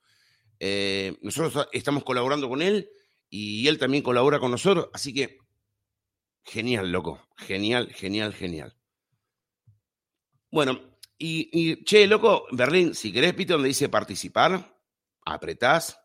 Eh, 0.59 1.17
nosotros 1.21 1.67
estamos 1.73 2.03
colaborando 2.03 2.47
con 2.47 2.61
él 2.61 2.89
y 3.29 3.67
él 3.67 3.77
también 3.77 4.03
colabora 4.03 4.39
con 4.39 4.51
nosotros, 4.51 4.89
así 4.93 5.13
que 5.13 5.37
genial, 6.43 6.91
loco, 6.91 7.27
genial, 7.35 7.91
genial, 7.93 8.33
genial. 8.33 8.77
Bueno, 10.49 10.97
y, 11.17 11.83
che, 11.83 12.07
loco, 12.07 12.45
Berlín, 12.51 12.93
si 12.93 13.11
querés, 13.11 13.33
pito 13.33 13.53
donde 13.53 13.69
dice 13.69 13.89
participar, 13.89 14.79
apretás, 15.25 15.99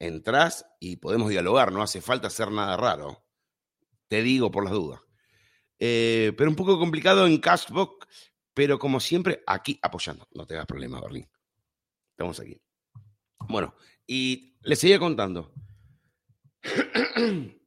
entrás 0.00 0.66
y 0.80 0.96
podemos 0.96 1.28
dialogar, 1.28 1.70
no 1.70 1.82
hace 1.82 2.00
falta 2.00 2.26
hacer 2.26 2.50
nada 2.50 2.76
raro. 2.76 3.24
Te 4.08 4.22
digo 4.22 4.50
por 4.50 4.64
las 4.64 4.72
dudas. 4.72 5.00
Eh, 5.78 6.32
pero 6.36 6.50
un 6.50 6.56
poco 6.56 6.78
complicado 6.78 7.26
en 7.26 7.38
Castbox, 7.38 8.06
pero 8.52 8.78
como 8.78 8.98
siempre, 8.98 9.44
aquí 9.46 9.78
apoyando. 9.82 10.26
No 10.32 10.46
te 10.46 10.54
hagas 10.54 10.66
problema, 10.66 11.00
Berlín. 11.00 11.30
Estamos 12.12 12.40
aquí. 12.40 12.60
Bueno, 13.48 13.74
y 14.06 14.58
les 14.62 14.78
seguía 14.78 14.98
contando. 14.98 15.54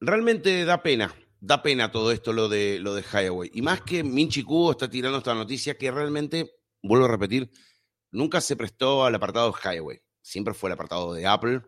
Realmente 0.00 0.64
da 0.64 0.82
pena, 0.82 1.14
da 1.40 1.62
pena 1.62 1.90
todo 1.90 2.12
esto 2.12 2.32
lo 2.32 2.48
de, 2.48 2.78
lo 2.80 2.94
de 2.94 3.02
Highway. 3.02 3.50
Y 3.54 3.62
más 3.62 3.82
que 3.82 4.04
Minchi 4.04 4.42
Kubo 4.42 4.72
está 4.72 4.88
tirando 4.90 5.18
esta 5.18 5.34
noticia 5.34 5.76
que 5.76 5.90
realmente, 5.90 6.60
vuelvo 6.82 7.06
a 7.06 7.08
repetir, 7.08 7.50
nunca 8.10 8.40
se 8.40 8.56
prestó 8.56 9.04
al 9.04 9.14
apartado 9.14 9.52
Highway. 9.52 10.00
Siempre 10.26 10.54
fue 10.54 10.70
el 10.70 10.74
apartado 10.74 11.14
de 11.14 11.24
Apple. 11.24 11.62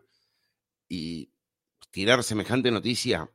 Y 0.89 1.33
tirar 1.91 2.23
semejante 2.25 2.71
noticia. 2.71 3.31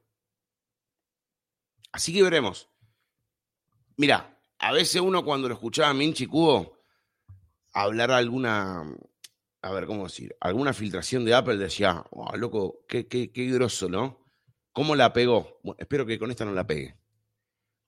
Así 1.93 2.13
que 2.13 2.23
veremos. 2.23 2.69
Mira, 3.97 4.39
a 4.59 4.73
veces 4.73 5.01
uno 5.01 5.25
cuando 5.25 5.49
lo 5.49 5.55
escuchaba 5.55 5.89
a 5.89 5.95
Minchi 5.95 6.27
Kubo 6.27 6.79
hablar 7.73 8.11
alguna 8.11 8.85
a 9.63 9.73
ver, 9.73 9.87
¿cómo 9.87 10.05
decir? 10.05 10.37
Alguna 10.41 10.75
filtración 10.75 11.25
de 11.25 11.33
Apple 11.33 11.57
decía, 11.57 12.05
oh, 12.11 12.37
loco, 12.37 12.85
qué, 12.87 13.09
qué, 13.09 13.33
qué 13.33 13.47
grosso, 13.47 13.89
¿no? 13.89 14.23
¿Cómo 14.73 14.95
la 14.95 15.15
pegó? 15.15 15.59
espero 15.79 16.05
que 16.05 16.19
con 16.19 16.31
esta 16.31 16.45
no 16.45 16.53
la 16.53 16.67
pegue. 16.67 16.99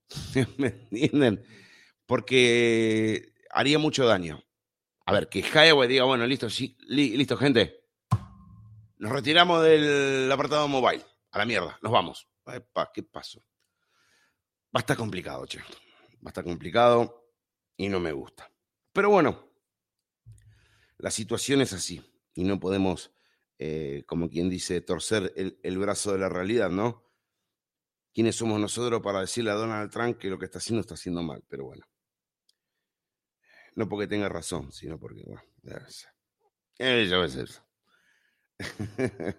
¿Me 0.57 0.69
entienden? 0.69 1.45
Porque 2.07 3.35
haría 3.51 3.79
mucho 3.79 4.07
daño. 4.07 4.43
A 5.07 5.13
ver, 5.13 5.29
que 5.29 5.39
Highway 5.39 5.89
diga, 5.89 6.05
bueno, 6.05 6.27
listo, 6.27 6.51
sí, 6.51 6.77
listo, 6.89 7.37
gente. 7.37 7.85
Nos 8.99 9.13
retiramos 9.13 9.63
del 9.63 10.31
apartado 10.31 10.67
mobile. 10.67 11.05
A 11.31 11.39
la 11.39 11.45
mierda, 11.45 11.79
nos 11.81 11.93
vamos. 11.93 12.29
Epa, 12.47 12.91
¿qué 12.93 13.05
pasó? 13.05 13.41
Va 14.75 14.79
a 14.79 14.81
estar 14.81 14.97
complicado, 14.97 15.47
che. 15.47 15.59
Va 15.59 16.27
a 16.27 16.29
estar 16.29 16.43
complicado 16.43 17.31
y 17.77 17.89
no 17.89 18.01
me 18.01 18.11
gusta. 18.11 18.51
Pero 18.93 19.11
bueno, 19.11 19.49
la 20.99 21.11
situación 21.11 21.61
es 21.61 21.73
así 21.73 22.03
y 22.35 22.43
no 22.43 22.59
podemos, 22.59 23.13
eh, 23.59 24.03
como 24.07 24.29
quien 24.29 24.49
dice, 24.49 24.81
torcer 24.81 25.33
el, 25.37 25.79
brazo 25.79 26.13
de 26.13 26.19
la 26.19 26.29
realidad, 26.29 26.71
¿no? 26.71 27.05
¿Quiénes 28.13 28.35
somos 28.35 28.59
nosotros 28.59 29.03
para 29.03 29.21
decirle 29.21 29.51
a 29.51 29.55
Donald 29.55 29.91
Trump 29.93 30.19
que 30.19 30.31
lo 30.31 30.39
que 30.39 30.47
está 30.47 30.59
haciendo 30.59 30.81
está 30.81 30.95
haciendo 30.95 31.23
mal? 31.23 31.45
Pero 31.49 31.67
bueno. 31.67 31.85
No 33.77 33.89
porque 33.89 34.07
tenga 34.07 34.29
razón, 34.29 34.73
sino 34.73 34.99
porque, 34.99 35.23
bueno, 35.23 35.43
eh, 36.79 37.05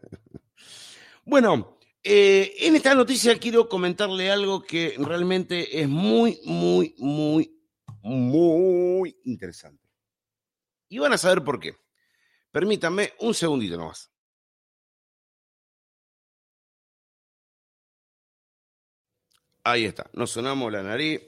bueno, 1.25 1.79
eh, 2.03 2.53
en 2.59 2.75
esta 2.75 2.93
noticia 2.93 3.39
quiero 3.39 3.67
comentarle 3.67 4.29
algo 4.29 4.61
que 4.63 4.95
realmente 4.99 5.81
es 5.81 5.89
muy, 5.89 6.39
muy, 6.45 6.93
muy, 6.99 7.59
muy 8.03 9.19
interesante. 9.23 9.83
Y 10.87 10.99
van 10.99 11.13
a 11.13 11.17
saber 11.17 11.43
por 11.43 11.59
qué. 11.59 11.75
Permítanme 12.51 13.13
un 13.19 13.33
segundito 13.33 13.75
nomás. 13.75 14.11
Ahí 19.63 19.85
está, 19.85 20.09
nos 20.13 20.29
sonamos 20.29 20.71
la 20.71 20.83
nariz. 20.83 21.21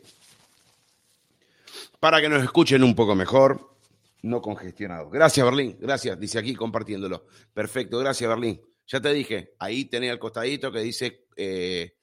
Para 2.00 2.22
que 2.22 2.30
nos 2.30 2.44
escuchen 2.44 2.84
un 2.84 2.96
poco 2.96 3.16
mejor, 3.16 3.78
no 4.22 4.42
congestionado. 4.42 5.10
Gracias, 5.10 5.46
Berlín. 5.46 5.78
Gracias, 5.80 6.20
dice 6.20 6.40
aquí 6.40 6.56
compartiéndolo. 6.56 7.26
Perfecto, 7.54 8.00
gracias, 8.00 8.30
Berlín. 8.30 8.62
Ya 8.88 9.00
te 9.00 9.14
dije, 9.14 9.56
ahí 9.60 9.86
tenés 9.86 10.12
el 10.12 10.20
costadito 10.20 10.72
que 10.72 10.80
dice 10.80 11.28
eh, 11.36 11.96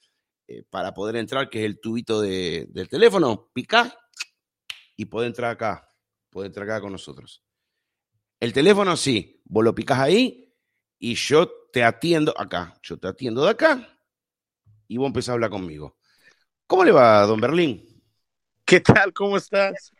eh, 0.47 0.63
para 0.71 0.95
poder 0.95 1.17
entrar, 1.17 1.51
que 1.51 1.61
es 1.61 1.67
el 1.67 1.81
tubito 1.81 2.21
de, 2.21 2.67
del 2.71 2.89
teléfono. 2.89 3.51
Pica 3.53 3.99
y 4.97 5.07
puede 5.07 5.27
entrar 5.27 5.51
acá. 5.51 5.93
Puede 6.31 6.49
entrar 6.49 6.69
acá 6.69 6.81
con 6.81 6.93
nosotros. 6.93 7.43
El 8.39 8.53
teléfono 8.53 8.97
sí, 8.97 9.41
vos 9.45 9.65
lo 9.65 9.75
picás 9.75 9.99
ahí 9.99 10.55
y 10.99 11.15
yo 11.15 11.51
te 11.73 11.83
atiendo 11.83 12.39
acá. 12.39 12.75
Yo 12.83 12.99
te 12.99 13.09
atiendo 13.09 13.45
de 13.45 13.51
acá 13.51 13.99
y 14.89 14.97
vos 14.97 15.07
empezás 15.07 15.31
a 15.31 15.33
hablar 15.33 15.51
conmigo. 15.51 15.97
¿Cómo 16.67 16.85
le 16.85 16.93
va, 16.93 17.23
don 17.23 17.41
Berlín? 17.41 17.86
¿Qué 18.67 18.81
tal? 18.81 19.13
¿Cómo 19.13 19.37
estás? 19.37 19.93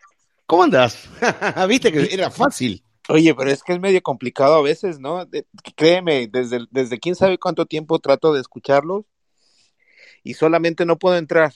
¿Cómo 0.45 0.65
andas? 0.65 1.09
Viste 1.69 1.93
que 1.93 2.13
era 2.13 2.31
fácil. 2.33 2.83
Oye, 3.09 3.33
pero 3.35 3.51
es 3.51 3.63
que 3.63 3.73
es 3.73 3.81
medio 3.81 4.03
complicado 4.03 4.57
a 4.57 4.63
veces, 4.63 4.99
¿no? 4.99 5.25
créeme, 5.77 6.27
desde, 6.27 6.67
desde 6.73 6.99
quién 6.99 7.15
sabe 7.15 7.39
cuánto 7.39 7.67
tiempo 7.67 8.01
trato 8.01 8.35
de 8.35 8.41
escucharlos 8.41 9.05
y 10.25 10.35
solamente 10.35 10.85
no 10.85 10.99
puedo 10.99 11.17
entrar. 11.17 11.53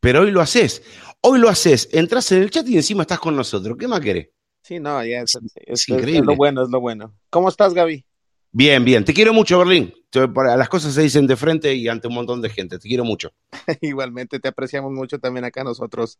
Pero 0.00 0.22
hoy 0.22 0.32
lo 0.32 0.40
haces. 0.40 0.82
Hoy 1.20 1.38
lo 1.38 1.48
haces. 1.48 1.88
Entras 1.92 2.32
en 2.32 2.42
el 2.42 2.50
chat 2.50 2.66
y 2.68 2.76
encima 2.76 3.02
estás 3.02 3.20
con 3.20 3.36
nosotros. 3.36 3.76
¿Qué 3.78 3.86
más 3.86 4.00
querés? 4.00 4.30
Sí, 4.62 4.80
no, 4.80 5.04
ya 5.04 5.20
es, 5.20 5.88
increíble. 5.88 6.18
Es 6.18 6.24
lo 6.24 6.36
bueno, 6.36 6.62
es 6.64 6.70
lo 6.70 6.80
bueno. 6.80 7.14
¿Cómo 7.30 7.48
estás, 7.48 7.72
Gaby? 7.72 8.04
Bien, 8.50 8.84
bien. 8.84 9.04
Te 9.04 9.14
quiero 9.14 9.32
mucho, 9.32 9.58
Berlín. 9.58 9.94
Las 10.12 10.68
cosas 10.68 10.94
se 10.94 11.02
dicen 11.02 11.26
de 11.26 11.36
frente 11.36 11.74
y 11.74 11.86
ante 11.88 12.08
un 12.08 12.14
montón 12.14 12.40
de 12.40 12.48
gente. 12.50 12.78
Te 12.78 12.88
quiero 12.88 13.04
mucho. 13.04 13.30
Igualmente, 13.80 14.40
te 14.40 14.48
apreciamos 14.48 14.92
mucho 14.92 15.18
también 15.18 15.44
acá 15.44 15.62
nosotros. 15.64 16.18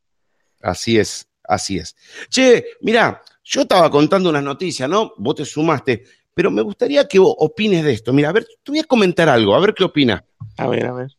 Así 0.61 0.99
es, 0.99 1.29
así 1.45 1.79
es. 1.79 1.97
Che, 2.29 2.65
mira, 2.81 3.23
yo 3.45 3.63
estaba 3.63 3.91
contando 3.91 4.29
unas 4.31 4.43
noticias, 4.43 4.89
¿no? 4.89 5.13
Vos 5.17 5.37
te 5.37 5.45
sumaste, 5.45 6.05
pero 6.35 6.51
me 6.51 6.63
gustaría 6.63 7.07
que 7.09 7.19
vos 7.19 7.35
opines 7.39 7.85
de 7.85 7.93
esto. 7.93 8.13
Mira, 8.13 8.29
a 8.29 8.33
ver, 8.33 8.47
te 8.63 8.73
voy 8.73 8.81
a 8.81 8.85
comentar 8.85 9.29
algo, 9.29 9.55
a 9.55 9.61
ver 9.61 9.73
qué 9.75 9.85
opinas. 9.85 10.23
A 10.57 10.67
ver, 10.69 10.87
a 10.87 10.93
ver. 10.93 11.17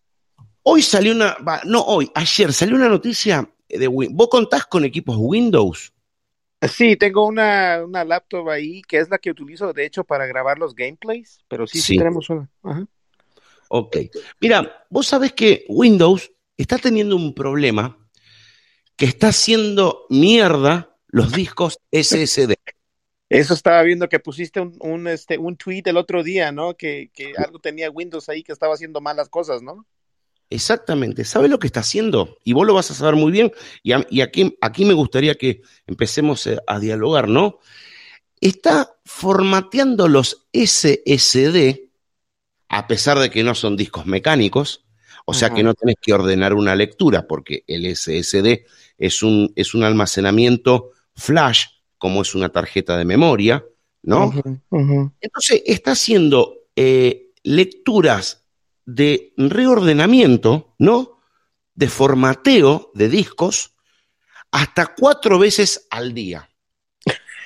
Hoy 0.63 0.81
salió 0.81 1.13
una, 1.13 1.37
no 1.65 1.81
hoy, 1.81 2.11
ayer 2.13 2.53
salió 2.53 2.75
una 2.75 2.89
noticia 2.89 3.49
de 3.67 3.87
Win- 3.87 4.15
¿Vos 4.15 4.27
contás 4.29 4.65
con 4.65 4.83
equipos 4.85 5.15
Windows? 5.17 5.91
Sí, 6.67 6.97
tengo 6.97 7.25
una, 7.25 7.83
una 7.85 8.03
laptop 8.03 8.49
ahí 8.49 8.81
que 8.81 8.97
es 8.97 9.09
la 9.09 9.17
que 9.17 9.31
utilizo, 9.31 9.71
de 9.71 9.85
hecho, 9.85 10.03
para 10.03 10.25
grabar 10.27 10.59
los 10.59 10.75
gameplays, 10.75 11.39
pero 11.47 11.65
sí, 11.65 11.77
sí, 11.79 11.93
Sí. 11.93 11.97
tenemos 11.97 12.29
una. 12.29 12.49
Ajá. 12.63 12.85
Ok. 13.69 13.97
Mira, 14.41 14.85
vos 14.89 15.07
sabés 15.07 15.33
que 15.33 15.65
Windows 15.69 16.31
está 16.57 16.77
teniendo 16.77 17.15
un 17.15 17.33
problema 17.33 17.97
que 18.97 19.05
está 19.05 19.29
haciendo 19.29 20.05
mierda 20.09 20.97
los 21.07 21.31
discos 21.31 21.79
SSD. 21.91 22.55
Eso 23.29 23.53
estaba 23.53 23.81
viendo 23.83 24.09
que 24.09 24.19
pusiste 24.19 24.59
un, 24.59 24.75
un, 24.81 25.07
este, 25.07 25.37
un 25.37 25.55
tweet 25.55 25.83
el 25.85 25.97
otro 25.97 26.23
día, 26.23 26.51
¿no? 26.51 26.75
Que, 26.75 27.11
que 27.13 27.33
algo 27.37 27.59
tenía 27.59 27.91
Windows 27.91 28.27
ahí 28.27 28.43
que 28.43 28.51
estaba 28.51 28.73
haciendo 28.73 29.01
malas 29.01 29.29
cosas, 29.29 29.61
¿no? 29.61 29.85
Exactamente. 30.49 31.25
¿Sabes 31.25 31.49
lo 31.51 31.59
que 31.59 31.67
está 31.67 31.81
haciendo? 31.81 32.37
Y 32.43 32.53
vos 32.53 32.65
lo 32.65 32.73
vas 32.73 32.89
a 32.91 32.95
saber 32.95 33.15
muy 33.15 33.31
bien. 33.31 33.51
Y, 33.83 33.91
a- 33.91 34.05
y 34.09 34.21
aquí, 34.21 34.57
aquí 34.61 34.83
me 34.85 34.93
gustaría 34.93 35.35
que 35.35 35.61
empecemos 35.85 36.45
eh, 36.47 36.57
a 36.65 36.79
dialogar, 36.79 37.27
¿no? 37.29 37.59
Está 38.41 38.95
formateando 39.05 40.07
los 40.07 40.47
SSD, 40.53 41.89
a 42.69 42.87
pesar 42.87 43.19
de 43.19 43.29
que 43.29 43.43
no 43.43 43.53
son 43.53 43.75
discos 43.77 44.05
mecánicos, 44.05 44.85
o 45.25 45.33
sea 45.33 45.47
Ajá. 45.49 45.57
que 45.57 45.63
no 45.63 45.73
tenés 45.73 45.95
que 46.01 46.13
ordenar 46.13 46.53
una 46.53 46.75
lectura, 46.75 47.27
porque 47.27 47.63
el 47.67 47.85
SSD 47.85 48.65
es 48.97 49.21
un, 49.21 49.51
es 49.55 49.73
un 49.75 49.83
almacenamiento 49.83 50.91
flash, 51.15 51.65
como 51.97 52.21
es 52.21 52.33
una 52.33 52.49
tarjeta 52.49 52.97
de 52.97 53.05
memoria, 53.05 53.63
¿no? 54.03 54.31
Entonces 55.21 55.61
está 55.65 55.91
haciendo 55.91 56.55
eh, 56.75 57.31
lecturas 57.43 58.38
de 58.95 59.33
reordenamiento, 59.37 60.73
¿no? 60.79 61.21
De 61.75 61.87
formateo 61.87 62.91
de 62.95 63.07
discos 63.07 63.75
hasta 64.51 64.95
cuatro 64.95 65.37
veces 65.37 65.87
al 65.91 66.13
día. 66.13 66.49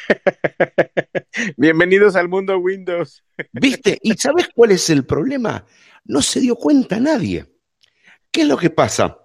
Bienvenidos 1.57 2.15
al 2.15 2.29
mundo 2.29 2.57
Windows. 2.57 3.23
¿Viste? 3.51 3.99
¿Y 4.01 4.13
sabes 4.13 4.47
cuál 4.55 4.71
es 4.71 4.89
el 4.89 5.05
problema? 5.05 5.65
No 6.05 6.21
se 6.21 6.39
dio 6.39 6.55
cuenta 6.55 6.99
nadie. 6.99 7.45
¿Qué 8.31 8.43
es 8.43 8.47
lo 8.47 8.57
que 8.57 8.69
pasa? 8.69 9.19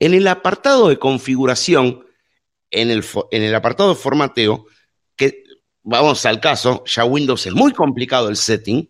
En 0.00 0.14
el 0.14 0.26
apartado 0.28 0.88
de 0.88 0.98
configuración, 0.98 2.06
en 2.70 2.90
el, 2.90 3.04
en 3.30 3.42
el 3.42 3.54
apartado 3.54 3.90
de 3.90 4.00
formateo, 4.00 4.66
que 5.14 5.44
vamos 5.82 6.24
al 6.24 6.40
caso, 6.40 6.84
ya 6.86 7.04
Windows 7.04 7.46
es 7.46 7.52
muy 7.52 7.72
complicado 7.72 8.30
el 8.30 8.36
setting. 8.36 8.88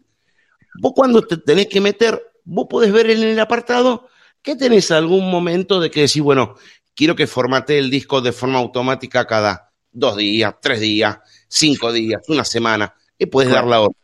Vos 0.81 0.93
cuando 0.95 1.27
te 1.27 1.37
tenés 1.39 1.67
que 1.67 1.81
meter, 1.81 2.28
vos 2.49 2.67
podés 2.69 2.93
ver 2.93 3.11
en 3.11 3.23
el 3.23 3.39
apartado 3.39 4.09
que 4.41 4.57
tenés 4.57 4.91
algún 4.91 5.31
momento 5.31 5.81
de 5.81 5.91
que 5.91 6.03
decís, 6.03 6.23
bueno, 6.23 6.55
quiero 6.95 7.15
que 7.15 7.27
formatee 7.27 7.79
el 7.79 7.91
disco 7.91 8.21
de 8.21 8.33
forma 8.33 8.59
automática 8.59 9.27
cada 9.27 9.71
dos 9.93 10.17
días, 10.17 10.55
tres 10.61 10.81
días, 10.81 11.19
cinco 11.47 11.93
días, 11.93 12.23
una 12.29 12.45
semana, 12.45 12.95
y 13.19 13.27
puedes 13.27 13.53
dar 13.53 13.67
la 13.67 13.81
orden. 13.81 13.97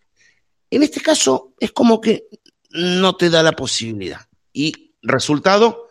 En 0.70 0.82
este 0.82 1.00
caso 1.00 1.54
es 1.58 1.72
como 1.72 2.00
que 2.00 2.26
no 2.70 3.16
te 3.16 3.30
da 3.30 3.42
la 3.42 3.52
posibilidad. 3.52 4.20
Y 4.52 4.94
resultado, 5.00 5.88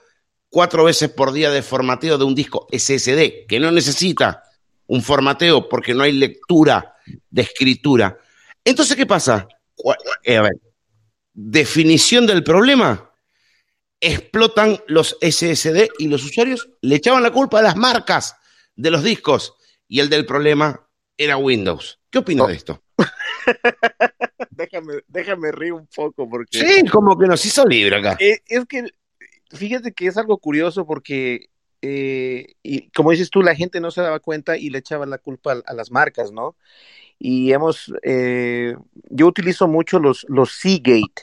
cuatro 0.49 0.83
veces 0.83 1.09
por 1.09 1.31
día 1.31 1.49
de 1.49 1.63
formateo 1.63 2.17
de 2.17 2.25
un 2.25 2.35
disco 2.35 2.67
SSD, 2.71 3.47
que 3.47 3.59
no 3.59 3.71
necesita 3.71 4.43
un 4.85 5.01
formateo 5.01 5.67
porque 5.67 5.95
no 5.95 6.03
hay 6.03 6.11
lectura 6.11 6.95
de 7.31 7.41
escritura. 7.41 8.19
Entonces, 8.63 8.95
¿qué 8.95 9.07
pasa? 9.07 9.47
Eh, 10.23 10.37
a 10.37 10.41
ver, 10.43 10.53
definición 11.33 12.25
del 12.27 12.43
problema. 12.43 13.11
Explotan 13.99 14.79
los 14.87 15.17
SSD 15.21 15.87
y 15.97 16.07
los 16.07 16.23
usuarios 16.25 16.69
le 16.81 16.95
echaban 16.95 17.23
la 17.23 17.31
culpa 17.31 17.59
a 17.59 17.63
las 17.63 17.75
marcas 17.77 18.35
de 18.75 18.91
los 18.91 19.03
discos 19.03 19.53
y 19.87 19.99
el 20.01 20.09
del 20.09 20.25
problema 20.25 20.87
era 21.17 21.37
Windows. 21.37 21.99
¿Qué 22.09 22.19
opinas 22.19 22.45
Oh. 22.45 22.49
de 22.49 22.55
esto? 22.55 22.83
déjame, 24.51 24.93
déjame 25.07 25.51
reír 25.51 25.73
un 25.73 25.87
poco 25.87 26.29
porque 26.29 26.59
Sí, 26.59 26.87
como 26.89 27.17
que 27.17 27.27
nos 27.27 27.43
hizo 27.45 27.65
libre 27.65 27.97
acá. 27.97 28.17
Eh, 28.19 28.39
es 28.47 28.65
que 28.65 28.85
fíjate 29.51 29.93
que 29.93 30.07
es 30.07 30.17
algo 30.17 30.37
curioso 30.37 30.85
porque, 30.85 31.47
eh, 31.81 32.47
y 32.61 32.89
como 32.91 33.11
dices 33.11 33.29
tú, 33.29 33.41
la 33.41 33.55
gente 33.55 33.79
no 33.79 33.91
se 33.91 34.01
daba 34.01 34.19
cuenta 34.19 34.57
y 34.57 34.69
le 34.69 34.79
echaba 34.79 35.05
la 35.05 35.17
culpa 35.17 35.53
a, 35.53 35.61
a 35.65 35.73
las 35.73 35.91
marcas, 35.91 36.31
¿no? 36.31 36.55
Y 37.25 37.53
hemos, 37.53 37.89
eh, 38.03 38.75
yo 39.09 39.27
utilizo 39.27 39.65
mucho 39.65 39.97
los, 39.97 40.25
los 40.27 40.51
Seagate, 40.51 41.21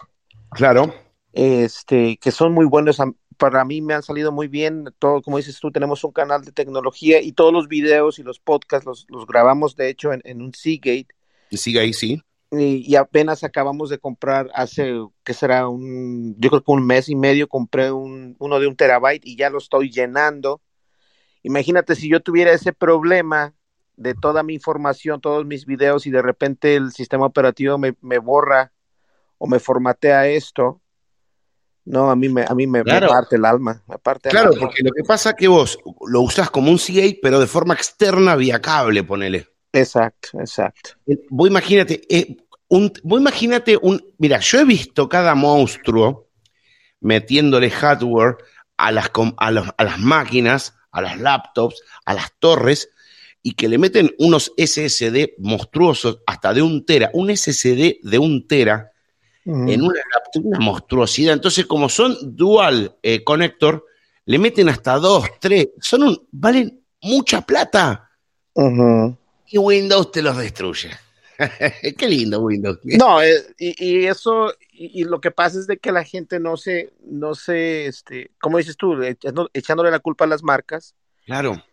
Claro. 0.48 0.94
este, 1.34 2.16
que 2.16 2.30
son 2.30 2.52
muy 2.52 2.64
buenos. 2.64 2.96
Para 3.36 3.66
mí 3.66 3.82
me 3.82 3.92
han 3.92 4.02
salido 4.02 4.32
muy 4.32 4.48
bien. 4.48 4.86
Todo, 4.98 5.20
como 5.20 5.36
dices 5.36 5.60
tú, 5.60 5.70
tenemos 5.70 6.02
un 6.02 6.12
canal 6.12 6.42
de 6.42 6.52
tecnología 6.52 7.20
y 7.20 7.32
todos 7.32 7.52
los 7.52 7.68
videos 7.68 8.18
y 8.18 8.22
los 8.22 8.40
podcasts 8.40 8.86
los, 8.86 9.04
los 9.10 9.26
grabamos, 9.26 9.76
de 9.76 9.90
hecho, 9.90 10.14
en, 10.14 10.22
en 10.24 10.40
un 10.40 10.54
Seagate. 10.54 11.08
Ahí, 11.78 11.92
sí. 11.92 12.22
Y, 12.50 12.90
y 12.90 12.96
apenas 12.96 13.44
acabamos 13.44 13.90
de 13.90 13.98
comprar 13.98 14.50
hace, 14.54 14.94
¿qué 15.22 15.34
será? 15.34 15.68
Un, 15.68 16.34
yo 16.38 16.48
creo 16.48 16.64
que 16.64 16.72
un 16.72 16.86
mes 16.86 17.10
y 17.10 17.14
medio 17.14 17.46
compré 17.46 17.92
un, 17.92 18.36
uno 18.38 18.58
de 18.58 18.66
un 18.68 18.74
terabyte 18.74 19.26
y 19.26 19.36
ya 19.36 19.50
lo 19.50 19.58
estoy 19.58 19.90
llenando. 19.90 20.62
Imagínate 21.42 21.94
si 21.94 22.08
yo 22.08 22.20
tuviera 22.20 22.52
ese 22.52 22.72
problema 22.72 23.54
de 24.00 24.14
toda 24.14 24.42
mi 24.42 24.54
información, 24.54 25.20
todos 25.20 25.44
mis 25.44 25.66
videos 25.66 26.06
y 26.06 26.10
de 26.10 26.22
repente 26.22 26.74
el 26.74 26.90
sistema 26.90 27.26
operativo 27.26 27.76
me, 27.76 27.94
me 28.00 28.18
borra 28.18 28.72
o 29.36 29.46
me 29.46 29.58
formatea 29.58 30.26
esto. 30.26 30.80
No, 31.84 32.10
a 32.10 32.16
mí 32.16 32.30
me, 32.30 32.44
a 32.48 32.54
mí 32.54 32.66
me, 32.66 32.78
me 32.78 32.84
Claro. 32.84 33.08
parte 33.08 33.36
el 33.36 33.44
alma, 33.44 33.82
me 33.86 33.98
parte 33.98 34.30
el 34.30 34.32
Claro, 34.32 34.50
alma. 34.52 34.60
porque 34.60 34.82
lo 34.82 34.90
que 34.92 35.04
pasa 35.04 35.30
es 35.30 35.36
que 35.36 35.48
vos 35.48 35.78
lo 36.06 36.22
usás 36.22 36.50
como 36.50 36.70
un 36.70 36.78
CA, 36.78 37.14
pero 37.20 37.40
de 37.40 37.46
forma 37.46 37.74
externa 37.74 38.36
vía 38.36 38.58
cable, 38.62 39.04
ponele. 39.04 39.46
Exacto, 39.72 40.30
exacto. 40.40 40.92
Eh, 41.06 41.18
Vos 41.28 41.48
imagínate, 41.50 42.00
eh, 42.08 42.36
un, 42.68 42.90
vos 43.02 43.20
imagínate 43.20 43.78
un. 43.82 44.02
Mira, 44.16 44.38
yo 44.40 44.60
he 44.60 44.64
visto 44.64 45.10
cada 45.10 45.34
monstruo 45.34 46.30
metiéndole 47.00 47.70
hardware 47.70 48.38
a 48.78 48.92
las, 48.92 49.10
com- 49.10 49.34
a, 49.36 49.50
los- 49.50 49.68
a 49.76 49.84
las 49.84 49.98
máquinas, 49.98 50.74
a 50.90 51.02
las 51.02 51.18
laptops, 51.20 51.82
a 52.06 52.14
las 52.14 52.32
torres, 52.38 52.88
y 53.42 53.53
que 53.55 53.68
le 53.68 53.79
meten 53.79 54.11
unos 54.18 54.53
SSD 54.57 55.35
monstruosos, 55.38 56.20
hasta 56.26 56.53
de 56.53 56.62
un 56.62 56.85
tera, 56.85 57.11
un 57.14 57.35
SSD 57.35 57.98
de 58.03 58.18
un 58.18 58.46
tera, 58.46 58.92
en 59.44 59.83
una 59.83 60.00
una 60.35 60.59
monstruosidad. 60.61 61.33
Entonces, 61.35 61.66
como 61.66 61.88
son 61.88 62.16
dual 62.37 62.94
eh, 63.03 63.24
connector, 63.24 63.85
le 64.26 64.38
meten 64.38 64.68
hasta 64.68 64.96
dos, 64.98 65.26
tres, 65.40 65.68
son 65.81 66.03
un, 66.05 66.29
valen 66.31 66.81
mucha 67.03 67.40
plata 67.40 68.11
y 69.46 69.59
Windows 69.59 70.12
te 70.12 70.22
los 70.22 70.37
destruye. 70.37 70.90
Qué 71.96 72.07
lindo 72.09 72.40
Windows. 72.40 72.79
No, 72.85 73.22
eh, 73.22 73.35
y, 73.59 73.74
y 74.03 74.07
eso, 74.07 74.53
y, 74.72 75.00
y 75.00 75.05
lo 75.05 75.20
que 75.20 75.31
pasa 75.31 75.59
es 75.59 75.66
de 75.66 75.79
que 75.79 75.90
la 75.90 76.05
gente 76.05 76.38
no 76.38 76.59
se, 76.59 76.92
no 77.03 77.35
se, 77.35 77.87
este, 77.87 78.31
como 78.38 78.59
dices 78.59 78.76
tú, 78.76 78.92
echando- 79.03 79.48
echándole 79.55 79.90
la 79.90 80.00
culpa 80.00 80.26
a 80.26 80.29
las 80.29 80.42
marcas. 80.42 80.94
Claro. 81.24 81.64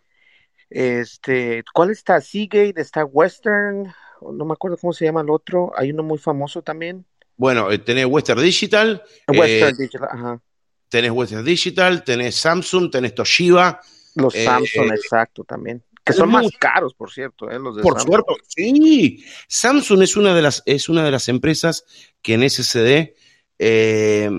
Este, 0.70 1.64
¿cuál 1.72 1.90
está? 1.90 2.20
Seagate, 2.20 2.80
está 2.80 3.04
Western, 3.04 3.92
no 4.20 4.44
me 4.44 4.52
acuerdo 4.52 4.76
cómo 4.76 4.92
se 4.92 5.04
llama 5.04 5.22
el 5.22 5.30
otro, 5.30 5.72
hay 5.76 5.90
uno 5.90 6.02
muy 6.02 6.18
famoso 6.18 6.62
también. 6.62 7.06
Bueno, 7.36 7.70
eh, 7.70 7.78
tenés 7.78 8.06
Western 8.06 8.42
Digital, 8.42 9.02
Western 9.28 9.74
eh, 9.74 9.78
Digital, 9.78 10.08
ajá. 10.10 10.42
tenés 10.88 11.10
Western 11.12 11.44
Digital, 11.44 12.04
tenés 12.04 12.34
Samsung, 12.36 12.90
tenés 12.90 13.14
Toshiba. 13.14 13.80
Los 14.16 14.34
eh, 14.34 14.44
Samsung, 14.44 14.90
exacto, 14.90 15.44
también. 15.44 15.82
Que 16.04 16.14
son 16.14 16.30
más 16.30 16.46
caros, 16.58 16.94
por 16.94 17.10
cierto, 17.10 17.50
eh, 17.50 17.58
los 17.58 17.76
de 17.76 17.82
Por 17.82 18.00
suerte, 18.00 18.32
sí. 18.46 19.22
Samsung 19.46 20.02
es 20.02 20.16
una 20.16 20.34
de 20.34 20.40
las, 20.40 20.62
es 20.64 20.88
una 20.88 21.04
de 21.04 21.10
las 21.10 21.28
empresas 21.28 21.84
que 22.22 22.34
en 22.34 22.48
SSD 22.48 23.14
eh, 23.58 24.30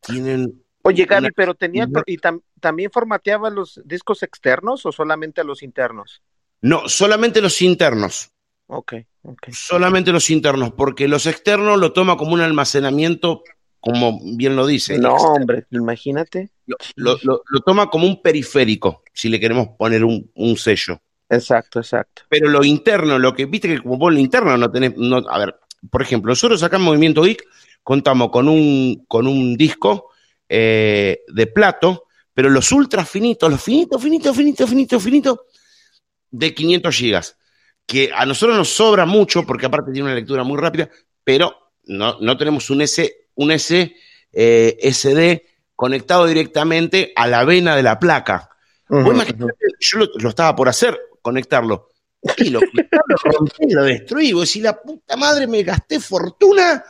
tienen 0.00 0.62
Oye, 0.88 1.04
Gaby, 1.04 1.28
pero 1.34 1.54
tenía, 1.54 1.88
y 2.06 2.18
tam- 2.18 2.42
también 2.60 2.90
formateaba 2.90 3.50
los 3.50 3.80
discos 3.84 4.22
externos 4.22 4.84
o 4.86 4.92
solamente 4.92 5.40
a 5.40 5.44
los 5.44 5.62
internos? 5.62 6.22
No, 6.60 6.88
solamente 6.88 7.40
los 7.40 7.60
internos. 7.62 8.30
Ok, 8.66 8.94
ok. 9.22 9.48
Solamente 9.50 10.12
los 10.12 10.30
internos, 10.30 10.72
porque 10.72 11.08
los 11.08 11.26
externos 11.26 11.78
lo 11.78 11.92
toma 11.92 12.16
como 12.16 12.32
un 12.34 12.40
almacenamiento, 12.40 13.42
como 13.80 14.18
bien 14.36 14.56
lo 14.56 14.66
dice. 14.66 14.98
No, 14.98 15.14
hombre, 15.14 15.66
imagínate. 15.70 16.50
Lo, 16.66 16.76
lo- 16.96 17.18
lo- 17.22 17.42
lo 17.48 17.60
toma 17.60 17.88
como 17.88 18.06
un 18.06 18.20
periférico, 18.20 19.02
si 19.12 19.28
le 19.28 19.40
queremos 19.40 19.68
poner 19.78 20.04
un, 20.04 20.30
un 20.34 20.56
sello. 20.56 21.00
Exacto, 21.30 21.78
exacto. 21.80 22.22
Pero 22.28 22.48
lo 22.48 22.64
interno, 22.64 23.18
lo 23.18 23.34
que 23.34 23.46
viste 23.46 23.68
que 23.68 23.80
como 23.82 23.98
vos 23.98 24.12
lo 24.12 24.18
interno 24.18 24.56
no 24.56 24.70
tenés. 24.70 24.96
No, 24.96 25.18
a 25.28 25.38
ver, 25.38 25.54
por 25.90 26.02
ejemplo, 26.02 26.30
nosotros 26.30 26.62
acá 26.62 26.76
en 26.76 26.82
Movimiento 26.82 27.22
Geek 27.22 27.44
contamos 27.82 28.30
con 28.30 28.48
un, 28.48 29.04
con 29.08 29.26
un 29.26 29.56
disco 29.56 30.10
eh, 30.48 31.20
de 31.28 31.46
plato, 31.46 32.04
pero 32.32 32.50
los 32.50 32.70
ultra 32.72 33.04
finitos, 33.04 33.50
los 33.50 33.62
finitos, 33.62 34.02
finitos, 34.02 34.36
finitos, 34.36 34.70
finitos, 34.70 35.02
finitos, 35.02 35.38
de 36.30 36.54
500 36.54 36.94
gigas, 36.94 37.36
que 37.86 38.10
a 38.14 38.26
nosotros 38.26 38.56
nos 38.56 38.68
sobra 38.68 39.06
mucho 39.06 39.44
porque 39.44 39.66
aparte 39.66 39.92
tiene 39.92 40.08
una 40.08 40.14
lectura 40.14 40.44
muy 40.44 40.58
rápida, 40.58 40.90
pero 41.24 41.72
no, 41.84 42.18
no 42.20 42.36
tenemos 42.36 42.70
un, 42.70 42.82
S, 42.82 43.28
un 43.34 43.50
S, 43.50 43.94
eh, 44.32 44.78
SD 44.92 45.42
conectado 45.74 46.26
directamente 46.26 47.12
a 47.16 47.26
la 47.26 47.44
vena 47.44 47.76
de 47.76 47.82
la 47.82 47.98
placa. 47.98 48.50
yo 48.88 49.98
lo, 49.98 50.28
estaba 50.28 50.54
por 50.54 50.68
hacer, 50.68 50.98
conectarlo. 51.22 51.88
Y 52.36 52.50
lo, 52.50 52.60
rompí, 52.60 53.70
lo 53.70 53.84
destruí. 53.84 54.32
Vos 54.32 54.48
decís, 54.48 54.62
la 54.62 54.80
puta 54.80 55.16
madre, 55.16 55.46
me 55.46 55.62
gasté 55.62 56.00
fortuna 56.00 56.84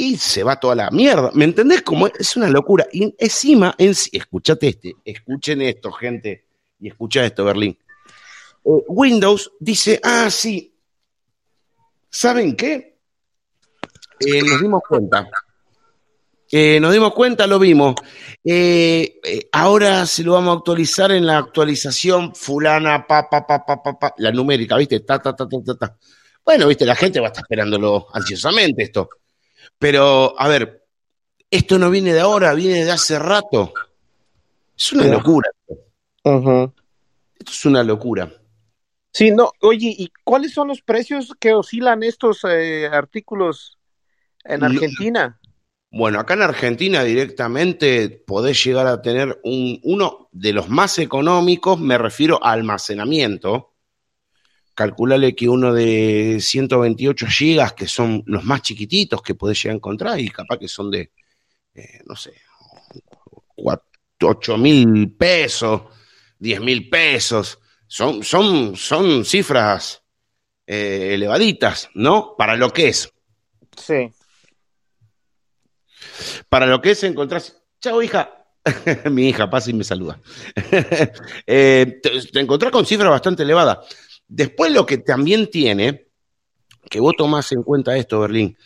y 0.00 0.16
se 0.16 0.42
va 0.42 0.58
toda 0.58 0.74
la 0.74 0.90
mierda. 0.90 1.30
¿Me 1.34 1.44
entendés? 1.44 1.82
Como 1.82 2.06
es 2.06 2.34
una 2.34 2.48
locura. 2.48 2.86
Y 2.90 3.14
encima, 3.18 3.74
en, 3.76 3.90
escuchate 3.90 4.68
este, 4.68 4.96
escuchen 5.04 5.60
esto, 5.60 5.92
gente, 5.92 6.46
y 6.78 6.88
escucha 6.88 7.22
esto, 7.26 7.44
Berlín. 7.44 7.78
Eh, 8.64 8.84
Windows 8.88 9.52
dice, 9.60 10.00
ah, 10.02 10.30
sí, 10.30 10.74
¿saben 12.08 12.56
qué? 12.56 12.98
Eh, 14.20 14.42
nos 14.42 14.62
dimos 14.62 14.80
cuenta. 14.88 15.28
Eh, 16.50 16.80
nos 16.80 16.94
dimos 16.94 17.12
cuenta, 17.12 17.46
lo 17.46 17.58
vimos. 17.58 17.94
ahora 19.52 20.06
se 20.06 20.22
lo 20.22 20.32
vamos 20.32 20.54
a 20.54 20.58
actualizar 20.58 21.12
en 21.12 21.26
la 21.26 21.36
actualización 21.36 22.34
fulana, 22.34 23.06
pa, 23.06 23.28
pa, 23.28 23.46
pa, 23.46 23.66
pa, 23.66 23.82
pa, 23.82 23.98
pa 23.98 24.14
la 24.16 24.32
numérica, 24.32 24.78
¿viste? 24.78 25.00
Ta, 25.00 25.18
ta, 25.18 25.36
ta, 25.36 25.46
ta, 25.46 25.74
ta. 25.78 25.96
Bueno, 26.42 26.66
viste, 26.68 26.86
la 26.86 26.96
gente 26.96 27.20
va 27.20 27.26
a 27.26 27.30
estar 27.32 27.44
esperándolo 27.44 28.06
ansiosamente 28.14 28.82
esto. 28.82 29.10
Pero, 29.80 30.38
a 30.38 30.46
ver, 30.46 30.86
esto 31.50 31.78
no 31.78 31.90
viene 31.90 32.12
de 32.12 32.20
ahora, 32.20 32.52
viene 32.52 32.84
de 32.84 32.90
hace 32.90 33.18
rato. 33.18 33.72
Es 34.76 34.92
una 34.92 35.06
locura. 35.06 35.50
Esto 36.22 36.72
es 37.50 37.64
una 37.64 37.82
locura. 37.82 38.30
Sí, 39.10 39.30
no, 39.30 39.50
oye, 39.62 39.94
¿y 39.96 40.12
cuáles 40.22 40.52
son 40.52 40.68
los 40.68 40.82
precios 40.82 41.32
que 41.40 41.54
oscilan 41.54 42.02
estos 42.02 42.44
eh, 42.44 42.88
artículos 42.92 43.78
en 44.44 44.64
Argentina? 44.64 45.40
Bueno, 45.90 46.20
acá 46.20 46.34
en 46.34 46.42
Argentina 46.42 47.02
directamente 47.02 48.22
podés 48.26 48.62
llegar 48.62 48.86
a 48.86 49.00
tener 49.00 49.40
un, 49.44 49.80
uno 49.82 50.28
de 50.30 50.52
los 50.52 50.68
más 50.68 50.98
económicos, 50.98 51.80
me 51.80 51.96
refiero 51.96 52.38
a 52.44 52.52
almacenamiento, 52.52 53.69
calculale 54.80 55.34
que 55.34 55.46
uno 55.46 55.74
de 55.74 56.38
128 56.40 57.26
gigas, 57.26 57.74
que 57.74 57.86
son 57.86 58.22
los 58.24 58.44
más 58.44 58.62
chiquititos 58.62 59.20
que 59.20 59.34
podés 59.34 59.62
llegar 59.62 59.74
a 59.74 59.76
encontrar, 59.76 60.18
y 60.18 60.30
capaz 60.30 60.56
que 60.56 60.68
son 60.68 60.90
de, 60.90 61.12
eh, 61.74 62.00
no 62.06 62.16
sé, 62.16 62.32
8 64.22 64.56
mil 64.56 65.12
pesos, 65.18 65.82
10 66.38 66.60
mil 66.62 66.88
pesos, 66.88 67.58
son, 67.86 68.24
son, 68.24 68.74
son 68.74 69.22
cifras 69.26 70.02
eh, 70.66 71.10
elevaditas, 71.12 71.90
¿no? 71.92 72.34
Para 72.38 72.56
lo 72.56 72.70
que 72.70 72.88
es. 72.88 73.12
Sí. 73.76 74.10
Para 76.48 76.64
lo 76.64 76.80
que 76.80 76.92
es 76.92 77.04
encontrar... 77.04 77.42
Chao, 77.82 78.00
hija. 78.00 78.46
Mi 79.10 79.28
hija 79.28 79.50
pasa 79.50 79.68
y 79.68 79.74
me 79.74 79.84
saluda. 79.84 80.18
Eh, 81.46 82.00
te, 82.02 82.22
te 82.22 82.40
encontrás 82.40 82.72
con 82.72 82.86
cifras 82.86 83.10
bastante 83.10 83.42
elevadas. 83.42 83.78
Después 84.32 84.70
lo 84.70 84.86
que 84.86 84.98
también 84.98 85.50
tiene, 85.50 86.06
que 86.88 87.00
vos 87.00 87.14
tomás 87.18 87.50
en 87.50 87.64
cuenta 87.64 87.96
esto, 87.96 88.20
Berlín, 88.20 88.56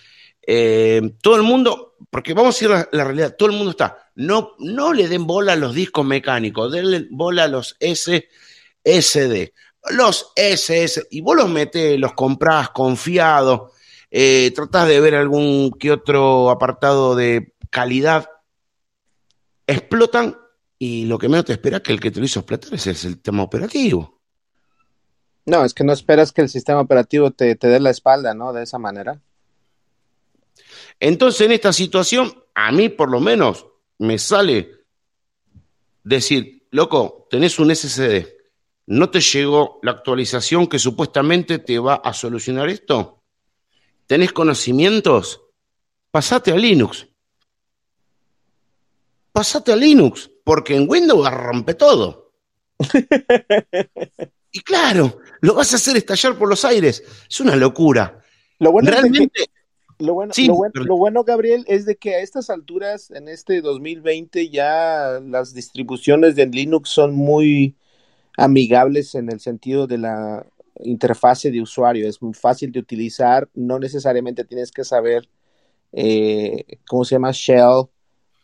eh, 0.46 1.00
todo 1.22 1.36
el 1.36 1.42
mundo, 1.42 1.96
porque 2.10 2.34
vamos 2.34 2.60
a 2.60 2.64
ir 2.66 2.72
a 2.72 2.88
la, 2.92 3.04
realidad, 3.04 3.34
todo 3.34 3.48
el 3.48 3.56
mundo 3.56 3.70
está, 3.70 4.10
no, 4.14 4.56
no 4.58 4.92
le 4.92 5.08
den 5.08 5.26
bola 5.26 5.54
a 5.54 5.56
los 5.56 5.74
discos 5.74 6.04
mecánicos, 6.04 6.70
denle 6.70 7.06
bola 7.10 7.44
a 7.44 7.48
los 7.48 7.78
SSD, 7.80 9.52
los 9.90 10.32
SS, 10.36 11.06
y 11.10 11.22
vos 11.22 11.34
los 11.34 11.48
metés, 11.48 11.98
los 11.98 12.12
comprás 12.12 12.68
confiado, 12.68 13.72
eh, 14.10 14.52
tratás 14.54 14.86
de 14.86 15.00
ver 15.00 15.14
algún 15.14 15.70
que 15.70 15.92
otro 15.92 16.50
apartado 16.50 17.16
de 17.16 17.54
calidad, 17.70 18.28
explotan 19.66 20.36
y 20.78 21.06
lo 21.06 21.16
que 21.16 21.30
menos 21.30 21.46
te 21.46 21.54
espera 21.54 21.78
es 21.78 21.82
que 21.82 21.92
el 21.92 22.00
que 22.00 22.10
te 22.10 22.20
lo 22.20 22.26
hizo 22.26 22.40
explotar 22.40 22.74
es 22.74 22.86
el 22.86 22.96
sistema 22.96 23.42
operativo. 23.42 24.13
No, 25.46 25.64
es 25.64 25.74
que 25.74 25.84
no 25.84 25.92
esperas 25.92 26.32
que 26.32 26.40
el 26.40 26.48
sistema 26.48 26.80
operativo 26.80 27.30
te, 27.30 27.54
dé 27.54 27.80
la 27.80 27.90
espalda, 27.90 28.34
¿no? 28.34 28.52
De 28.52 28.62
esa 28.62 28.78
manera. 28.78 29.20
Entonces, 30.98 31.42
en 31.42 31.52
esta 31.52 31.72
situación, 31.72 32.42
a 32.54 32.72
mí 32.72 32.88
por 32.88 33.10
lo 33.10 33.20
menos 33.20 33.66
me 33.98 34.18
sale 34.18 34.70
decir, 36.02 36.66
loco, 36.70 37.26
tenés 37.30 37.58
un 37.58 37.74
SSD, 37.74 38.26
no 38.86 39.10
te 39.10 39.20
llegó 39.20 39.80
la 39.82 39.92
actualización 39.92 40.66
que 40.66 40.78
supuestamente 40.78 41.58
te 41.58 41.78
va 41.78 41.94
a 41.96 42.12
solucionar 42.12 42.68
esto. 42.68 43.22
¿Tenés 44.06 44.32
conocimientos? 44.32 45.42
Pasate 46.10 46.52
a 46.52 46.56
Linux. 46.56 47.06
Pasate 49.32 49.72
a 49.72 49.76
Linux, 49.76 50.30
porque 50.44 50.76
en 50.76 50.88
Windows 50.88 51.30
rompe 51.30 51.74
todo. 51.74 52.32
Y 54.54 54.60
claro, 54.60 55.18
lo 55.40 55.54
vas 55.54 55.72
a 55.72 55.76
hacer 55.76 55.96
estallar 55.96 56.38
por 56.38 56.48
los 56.48 56.64
aires. 56.64 57.02
Es 57.28 57.40
una 57.40 57.56
locura. 57.56 58.22
Lo 58.60 58.70
bueno 58.70 58.88
Realmente. 58.88 59.46
lo, 59.98 60.14
bueno, 60.14 60.32
lo, 60.74 60.96
bueno, 60.96 61.24
Gabriel, 61.24 61.64
es 61.66 61.86
de 61.86 61.96
que 61.96 62.14
a 62.14 62.20
estas 62.20 62.50
alturas, 62.50 63.10
en 63.10 63.26
este 63.26 63.60
2020, 63.60 64.50
ya 64.50 65.20
las 65.26 65.54
distribuciones 65.54 66.36
de 66.36 66.46
Linux 66.46 66.90
son 66.90 67.16
muy 67.16 67.74
amigables 68.36 69.16
en 69.16 69.28
el 69.28 69.40
sentido 69.40 69.88
de 69.88 69.98
la 69.98 70.46
interfase 70.84 71.50
de 71.50 71.60
usuario. 71.60 72.08
Es 72.08 72.22
muy 72.22 72.34
fácil 72.34 72.70
de 72.70 72.78
utilizar. 72.78 73.48
No 73.54 73.80
necesariamente 73.80 74.44
tienes 74.44 74.70
que 74.70 74.84
saber 74.84 75.28
eh, 75.90 76.78
cómo 76.86 77.04
se 77.04 77.16
llama 77.16 77.32
shell 77.32 77.86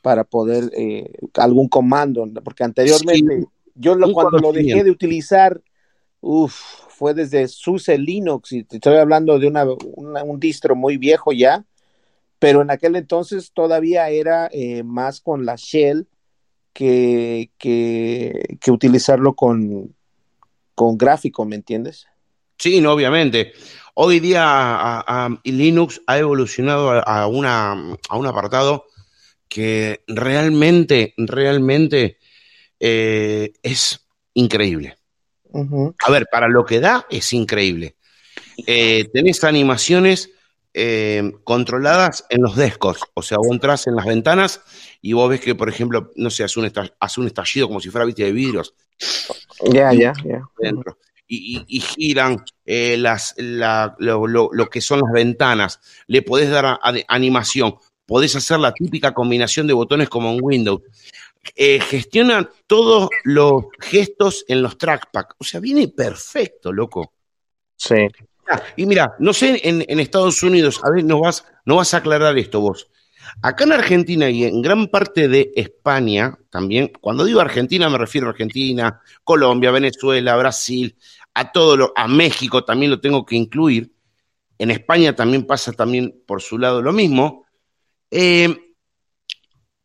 para 0.03 0.25
poder 0.25 0.73
eh, 0.77 1.09
algún 1.35 1.69
comando, 1.69 2.27
porque 2.43 2.65
anteriormente 2.65 3.47
yo 3.77 3.95
lo, 3.95 4.13
cuando 4.13 4.39
lo 4.39 4.53
dejé 4.53 4.83
de 4.83 4.91
utilizar 4.91 5.63
Uf, 6.21 6.55
fue 6.89 7.15
desde 7.15 7.49
SUSE 7.49 7.97
Linux 7.97 8.53
y 8.53 8.65
te 8.65 8.77
estoy 8.77 8.97
hablando 8.97 9.39
de 9.39 9.47
una, 9.47 9.65
un 9.65 10.39
distro 10.39 10.77
muy 10.77 10.99
viejo 10.99 11.33
ya, 11.33 11.65
pero 12.39 12.63
en 12.63 12.71
aquel 12.71 12.97
entonces 12.97 13.53
todavía 13.53 14.09
era 14.11 14.49
eh, 14.53 14.83
más 14.83 15.21
con 15.21 15.47
la 15.47 15.57
shell 15.57 16.07
que, 16.73 17.51
que, 17.59 18.71
utilizarlo 18.71 19.35
con, 19.35 19.95
con 20.75 20.97
gráfico, 20.97 21.45
¿me 21.45 21.57
entiendes? 21.57 22.07
Sí, 22.59 22.81
no, 22.81 22.93
obviamente. 22.93 23.53
Hoy 23.95 24.21
día 24.21 25.05
Linux 25.45 26.01
ha 26.07 26.19
evolucionado 26.19 26.91
a, 26.91 27.27
una, 27.27 27.73
a 28.09 28.17
un 28.17 28.27
apartado 28.27 28.87
que 29.49 30.05
realmente, 30.07 31.15
realmente 31.17 32.19
eh, 32.79 33.53
es 33.63 34.07
increíble. 34.35 35.00
A 35.53 36.11
ver, 36.11 36.27
para 36.31 36.49
lo 36.49 36.65
que 36.65 36.81
da 36.81 37.07
es 37.11 37.33
increíble. 37.33 37.97
Eh, 38.67 39.09
tenés 39.13 39.43
animaciones 39.45 40.31
eh, 40.73 41.33
controladas 41.43 42.27
en 42.31 42.43
los 42.43 42.55
descos, 42.57 43.01
o 43.15 43.23
sea, 43.23 43.39
vos 43.39 43.49
entras 43.51 43.87
en 43.89 43.97
las 43.97 44.07
ventanas 44.07 44.61
y 45.03 45.15
vos 45.15 45.29
ves 45.29 45.41
que, 45.41 45.57
por 45.57 45.69
ejemplo, 45.69 46.13
no 46.15 46.31
sé, 46.31 46.45
hace 46.45 46.61
un, 46.61 46.71
hace 47.01 47.21
un 47.21 47.27
estallido 47.27 47.67
como 47.67 47.81
si 47.81 47.91
fuera 47.91 48.05
viste 48.05 48.25
de 48.25 48.33
vidrios. 48.33 48.75
Ya, 49.73 49.93
ya, 49.93 50.13
ya. 50.25 50.43
Y, 51.27 51.81
giran 51.81 52.45
eh, 52.67 52.97
las, 52.97 53.35
lo, 53.39 54.69
que 54.71 54.81
son 54.81 55.01
las 55.01 55.13
ventanas. 55.13 55.81
Le 56.09 56.23
podés 56.23 56.51
dar 56.51 56.81
animación. 57.09 57.77
Podés 58.05 58.35
hacer 58.35 58.59
la 58.59 58.73
típica 58.73 59.15
combinación 59.15 59.69
de 59.69 59.73
botones 59.73 60.09
como 60.09 60.31
en 60.33 60.41
Windows 60.43 60.83
eh, 61.55 61.81
gestiona 61.81 62.49
todos 62.67 63.09
los 63.25 63.65
gestos 63.79 64.45
en 64.49 64.63
los 64.63 64.79
trackpad. 64.79 65.25
O 65.39 65.45
sea, 65.45 65.61
viene 65.61 65.89
perfecto, 65.89 66.73
loco. 66.73 67.15
Sí. 67.77 67.97
Ah, 68.49 68.63
y 68.77 68.87
mira, 68.87 69.15
no 69.19 69.33
sé 69.33 69.61
en, 69.63 70.01
Estados 70.01 70.43
Unidos, 70.43 70.81
a 70.85 70.91
ver, 70.91 71.05
no 71.05 71.21
vas, 71.21 71.45
no 71.65 71.77
vas 71.77 71.95
a 71.95 71.99
aclarar 71.99 72.37
esto 72.37 72.61
vos. 72.61 72.89
Acá 73.43 73.65
en 73.65 73.73
Argentina 73.73 74.29
y 74.29 74.45
en 74.45 74.61
gran 74.61 74.89
parte 74.89 75.29
de 75.29 75.53
España 75.55 76.37
también, 76.51 76.91
cuando 77.01 77.25
digo 77.25 77.41
Argentina 77.41 77.89
me 77.89 77.99
refiero 77.99 78.27
a 78.27 78.31
Argentina, 78.31 79.01
Colombia, 79.23 79.71
Venezuela, 79.71 80.37
Brasil, 80.37 80.97
a 81.35 81.53
todo 81.53 81.77
lo, 81.77 81.93
a 81.95 82.09
México 82.09 82.65
también 82.65 82.91
lo 82.91 83.01
tengo 83.01 83.25
que 83.25 83.37
incluir. 83.37 83.93
En 84.59 84.71
España 84.71 85.15
también 85.15 85.47
pasa 85.47 85.73
también 85.73 86.23
por 86.27 86.43
su 86.43 86.59
lado 86.59 86.83
lo 86.83 86.93
mismo. 86.93 87.47
Eh, 88.11 88.75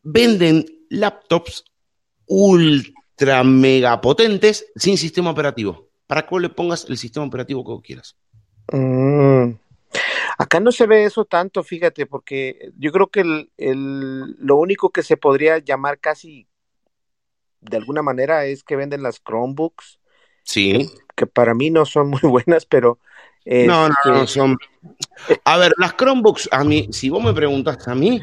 venden 0.02 0.66
laptops 0.90 1.66
ultra 2.28 3.44
mega 3.44 4.02
potentes 4.02 4.66
sin 4.76 4.98
sistema 4.98 5.32
operativo. 5.32 5.90
Para 6.08 6.28
que 6.28 6.40
le 6.40 6.50
pongas 6.50 6.86
el 6.90 6.98
sistema 6.98 7.26
operativo 7.26 7.64
que 7.66 7.88
quieras. 7.88 8.16
Mm. 8.72 9.54
Acá 10.38 10.60
no 10.60 10.72
se 10.72 10.86
ve 10.86 11.06
eso 11.06 11.26
tanto, 11.26 11.64
fíjate, 11.64 12.06
porque 12.06 12.72
yo 12.78 12.92
creo 12.92 13.08
que 13.08 13.22
el, 13.22 14.36
lo 14.38 14.58
único 14.58 14.90
que 14.90 15.02
se 15.02 15.18
podría 15.18 15.60
llamar 15.60 16.00
casi 16.00 16.48
de 17.62 17.78
alguna 17.78 18.02
manera 18.02 18.46
es 18.46 18.64
que 18.64 18.76
venden 18.76 19.04
las 19.04 19.22
Chromebooks. 19.24 20.00
Sí. 20.44 20.92
Que, 21.16 21.26
para 21.26 21.54
mí 21.54 21.70
no 21.72 21.86
son 21.86 22.10
muy 22.10 22.20
buenas, 22.24 22.66
pero... 22.66 23.00
No, 23.46 23.88
no, 23.88 23.96
no, 24.06 24.16
este, 24.16 24.28
son... 24.28 24.58
A 25.44 25.58
ver, 25.58 25.72
las 25.78 25.96
Chromebooks, 25.96 26.50
a 26.52 26.64
mí, 26.64 26.90
si 26.92 27.10
vos 27.10 27.24
me 27.24 27.34
preguntas 27.34 27.88
a 27.88 27.96
mí, 27.96 28.22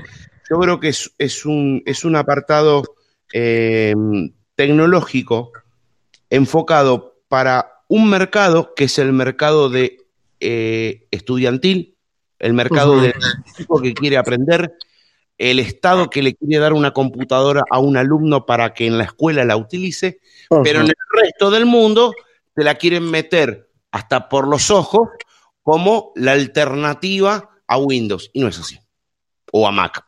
yo 0.49 0.59
creo 0.59 0.81
que 0.81 0.89
es, 0.89 1.47
un, 1.47 1.83
es 1.87 2.05
un 2.05 2.17
apartado 2.17 2.83
eh, 3.33 3.95
tecnológico 4.55 5.53
enfocado 6.31 7.23
para 7.29 7.83
un 7.89 8.09
mercado 8.09 8.75
que 8.75 8.85
es 8.85 8.99
el 8.99 9.13
mercado 9.13 9.69
de 9.69 9.99
eh, 10.41 11.07
estudiantil, 11.11 11.97
el 12.39 12.55
mercado 12.55 13.01
del 13.01 13.15
tipo 13.57 13.81
que 13.81 13.95
quiere 13.95 14.17
aprender, 14.17 14.75
el 15.39 15.59
Estado 15.59 16.11
que 16.11 16.23
le 16.23 16.35
quiere 16.35 16.59
dar 16.59 16.73
una 16.73 16.93
computadora 16.93 17.63
a 17.71 17.79
un 17.79 17.97
alumno 17.97 18.47
para 18.47 18.75
que 18.75 18.87
en 18.87 18.99
la 18.99 19.05
escuela 19.05 19.45
la 19.45 19.57
utilice, 19.57 20.21
pero 20.63 20.81
en 20.81 20.87
el 20.87 20.95
resto 21.13 21.51
del 21.51 21.67
mundo 21.67 22.15
te 22.55 22.65
la 22.65 22.75
quieren 22.77 23.11
meter 23.11 23.71
hasta 23.91 24.29
por 24.29 24.49
los 24.49 24.71
ojos 24.71 25.09
como 25.63 26.13
la 26.17 26.33
alternativa 26.33 27.51
a 27.67 27.79
Windows, 27.79 28.31
y 28.33 28.41
no 28.41 28.49
es 28.49 28.59
así, 28.59 28.79
o 29.53 29.67
a 29.67 29.73
Mac. 29.73 30.05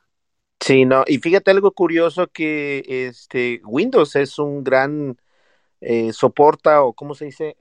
Sí, 0.65 0.87
no, 0.87 1.05
y 1.07 1.19
fíjate 1.19 1.51
algo 1.51 1.73
curioso 1.73 2.27
que 2.29 2.83
este 2.89 3.61
Windows 3.67 4.17
es 4.17 4.39
un 4.39 4.65
gran 4.65 5.19
eh, 5.83 6.11
soporta 6.15 6.83
o 6.83 6.95
cómo 6.95 7.15
se 7.15 7.27
dice, 7.27 7.59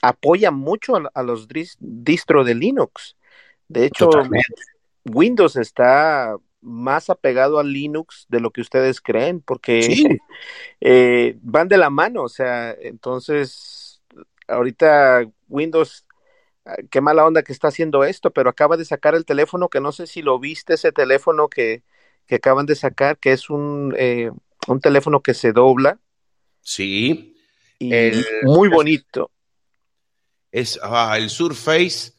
apoya 0.00 0.50
mucho 0.50 0.94
a, 1.12 1.22
los 1.22 1.46
distros 1.78 2.46
de 2.46 2.54
Linux. 2.54 3.18
De 3.68 3.84
hecho, 3.84 4.08
Windows 5.04 5.56
está 5.56 6.34
más 6.62 7.10
apegado 7.10 7.58
a 7.58 7.62
Linux 7.62 8.24
de 8.30 8.40
lo 8.40 8.52
que 8.52 8.62
ustedes 8.62 9.02
creen, 9.02 9.42
porque 9.42 9.80
eh, 10.80 11.36
van 11.42 11.68
de 11.68 11.76
la 11.76 11.90
mano, 11.90 12.22
o 12.22 12.30
sea, 12.30 12.72
entonces, 12.72 14.00
ahorita 14.48 15.30
Windows, 15.46 16.06
ah, 16.64 16.76
qué 16.90 17.02
mala 17.02 17.26
onda 17.26 17.42
que 17.42 17.52
está 17.52 17.68
haciendo 17.68 18.02
esto, 18.02 18.30
pero 18.30 18.48
acaba 18.48 18.78
de 18.78 18.86
sacar 18.86 19.14
el 19.14 19.26
teléfono, 19.26 19.68
que 19.68 19.82
no 19.82 19.92
sé 19.92 20.06
si 20.06 20.22
lo 20.22 20.38
viste, 20.38 20.72
ese 20.72 20.90
teléfono 20.90 21.48
que, 21.48 21.82
que 22.30 22.36
acaban 22.36 22.64
de 22.64 22.76
sacar, 22.76 23.18
que 23.18 23.32
es 23.32 23.50
un, 23.50 23.92
eh, 23.98 24.30
un 24.68 24.80
teléfono 24.80 25.20
que 25.20 25.34
se 25.34 25.50
dobla. 25.52 25.98
Sí. 26.60 27.34
muy 28.44 28.68
bonito. 28.68 29.32
Es 30.52 30.78
ah, 30.80 31.16
el 31.18 31.28
Surface. 31.28 32.12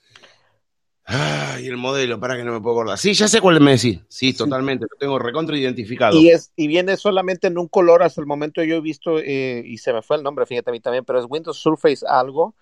y 1.61 1.65
el 1.65 1.77
modelo, 1.77 2.19
para 2.19 2.35
que 2.35 2.43
no 2.43 2.51
me 2.51 2.59
puedo 2.59 2.75
acordar. 2.75 2.97
Sí, 2.97 3.13
ya 3.13 3.29
sé 3.29 3.39
cuál 3.39 3.61
me 3.61 3.71
decís. 3.71 4.01
Sí, 4.09 4.33
totalmente, 4.33 4.85
lo 4.91 4.97
tengo 4.97 5.17
recontra 5.17 5.55
identificado. 5.55 6.19
Y, 6.19 6.29
es, 6.29 6.51
y 6.57 6.67
viene 6.67 6.97
solamente 6.97 7.47
en 7.47 7.57
un 7.57 7.69
color, 7.69 8.03
hasta 8.03 8.19
el 8.19 8.27
momento 8.27 8.61
yo 8.65 8.75
he 8.75 8.81
visto, 8.81 9.17
eh, 9.17 9.63
y 9.65 9.77
se 9.77 9.93
me 9.93 10.01
fue 10.01 10.17
el 10.17 10.23
nombre, 10.23 10.45
fíjate 10.45 10.71
a 10.71 10.73
mí 10.73 10.81
también, 10.81 11.05
pero 11.05 11.19
es 11.19 11.25
Windows 11.29 11.57
Surface 11.57 12.05
algo. 12.05 12.53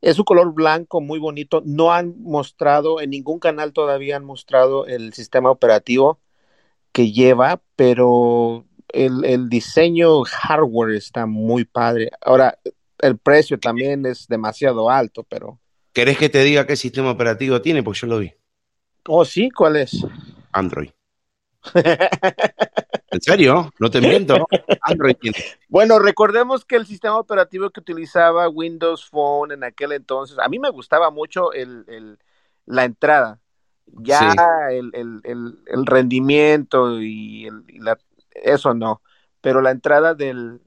Es 0.00 0.18
un 0.18 0.24
color 0.24 0.54
blanco 0.54 1.02
muy 1.02 1.18
bonito. 1.18 1.62
No 1.66 1.92
han 1.92 2.14
mostrado, 2.22 3.02
en 3.02 3.10
ningún 3.10 3.38
canal 3.38 3.74
todavía 3.74 4.16
han 4.16 4.24
mostrado 4.24 4.86
el 4.86 5.12
sistema 5.12 5.50
operativo 5.50 6.20
que 6.96 7.12
lleva, 7.12 7.60
pero 7.76 8.64
el, 8.88 9.50
diseño 9.50 10.22
hardware 10.22 10.96
está 10.96 11.26
muy 11.26 11.66
padre. 11.66 12.10
Ahora, 12.22 12.58
el 13.00 13.18
precio 13.18 13.60
también 13.60 14.06
es 14.06 14.26
demasiado 14.28 14.88
alto, 14.88 15.22
pero... 15.28 15.60
¿Querés 15.92 16.16
que 16.16 16.30
te 16.30 16.42
diga 16.42 16.66
qué 16.66 16.74
sistema 16.74 17.10
operativo 17.10 17.60
tiene? 17.60 17.82
Pues 17.82 18.00
yo 18.00 18.06
lo 18.06 18.20
vi. 18.20 18.32
Oh, 19.08 19.26
sí, 19.26 19.50
¿cuál 19.50 19.76
es? 19.76 20.06
Android. 20.52 20.88
¿En 23.10 23.20
serio? 23.20 23.74
No 23.78 23.90
te 23.90 24.00
miento. 24.00 24.46
Android 24.80 25.16
tiene. 25.20 25.36
Bueno, 25.68 25.98
recordemos 25.98 26.64
que 26.64 26.76
el 26.76 26.86
sistema 26.86 27.18
operativo 27.18 27.68
que 27.68 27.80
utilizaba 27.80 28.48
Windows 28.48 29.04
Phone 29.04 29.52
en 29.52 29.64
aquel 29.64 29.92
entonces, 29.92 30.38
a 30.38 30.48
mí 30.48 30.58
me 30.58 30.70
gustaba 30.70 31.10
mucho 31.10 31.52
el, 31.52 32.16
la 32.64 32.86
entrada 32.86 33.38
ya 33.86 34.34
el, 34.70 35.86
rendimiento 35.86 37.00
y, 37.00 37.48
la, 37.78 37.98
eso 38.34 38.74
no, 38.74 39.02
pero 39.40 39.60
la 39.60 39.70
entrada 39.70 40.14
del, 40.14 40.60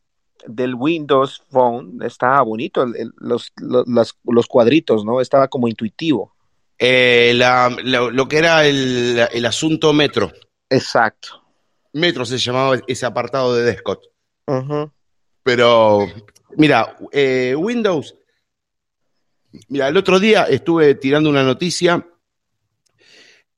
del 0.46 0.76
Windows 0.76 1.44
Phone 1.50 2.00
estaba 2.04 2.42
bonito, 2.42 2.86
los, 3.18 3.52
los, 3.58 4.48
cuadritos, 4.48 5.06
¿no? 5.06 5.22
Estaba 5.22 5.48
como 5.48 5.68
intuitivo. 5.68 6.34
Eh, 6.78 7.34
lo, 7.84 8.28
que 8.28 8.38
era 8.38 8.66
el, 8.66 9.46
asunto 9.46 9.92
Metro. 9.94 10.32
Exacto. 10.70 11.44
Metro 11.94 12.26
se 12.26 12.38
llamaba 12.38 12.80
ese 12.88 13.06
apartado 13.06 13.56
de 13.56 13.64
Descot. 13.64 14.02
Pero, 15.44 16.08
mira, 16.58 16.96
eh, 17.12 17.56
Windows. 17.58 18.16
Mira, 19.68 19.88
el 19.88 19.98
otro 19.98 20.20
día 20.20 20.44
estuve 20.44 20.96
tirando 20.96 21.30
una 21.30 21.44
noticia 21.44 22.06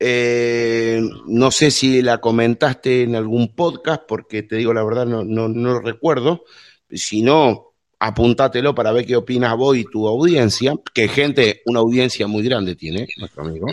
eh, 0.03 0.99
no 1.27 1.51
sé 1.51 1.69
si 1.69 2.01
la 2.01 2.17
comentaste 2.17 3.03
en 3.03 3.15
algún 3.15 3.53
podcast, 3.53 4.01
porque 4.07 4.41
te 4.41 4.55
digo 4.55 4.73
la 4.73 4.83
verdad, 4.83 5.05
no, 5.05 5.23
no, 5.23 5.47
lo 5.47 5.79
recuerdo. 5.79 6.43
Si 6.89 7.21
no, 7.21 7.75
apúntatelo 7.99 8.73
para 8.73 8.91
ver 8.93 9.05
qué 9.05 9.15
opinas 9.15 9.55
vos 9.55 9.77
y 9.77 9.83
tu 9.83 10.07
audiencia, 10.07 10.73
que 10.91 11.07
gente, 11.07 11.61
una 11.67 11.81
audiencia 11.81 12.25
muy 12.25 12.41
grande 12.41 12.75
tiene, 12.75 13.07
nuestro 13.17 13.43
amigo. 13.43 13.67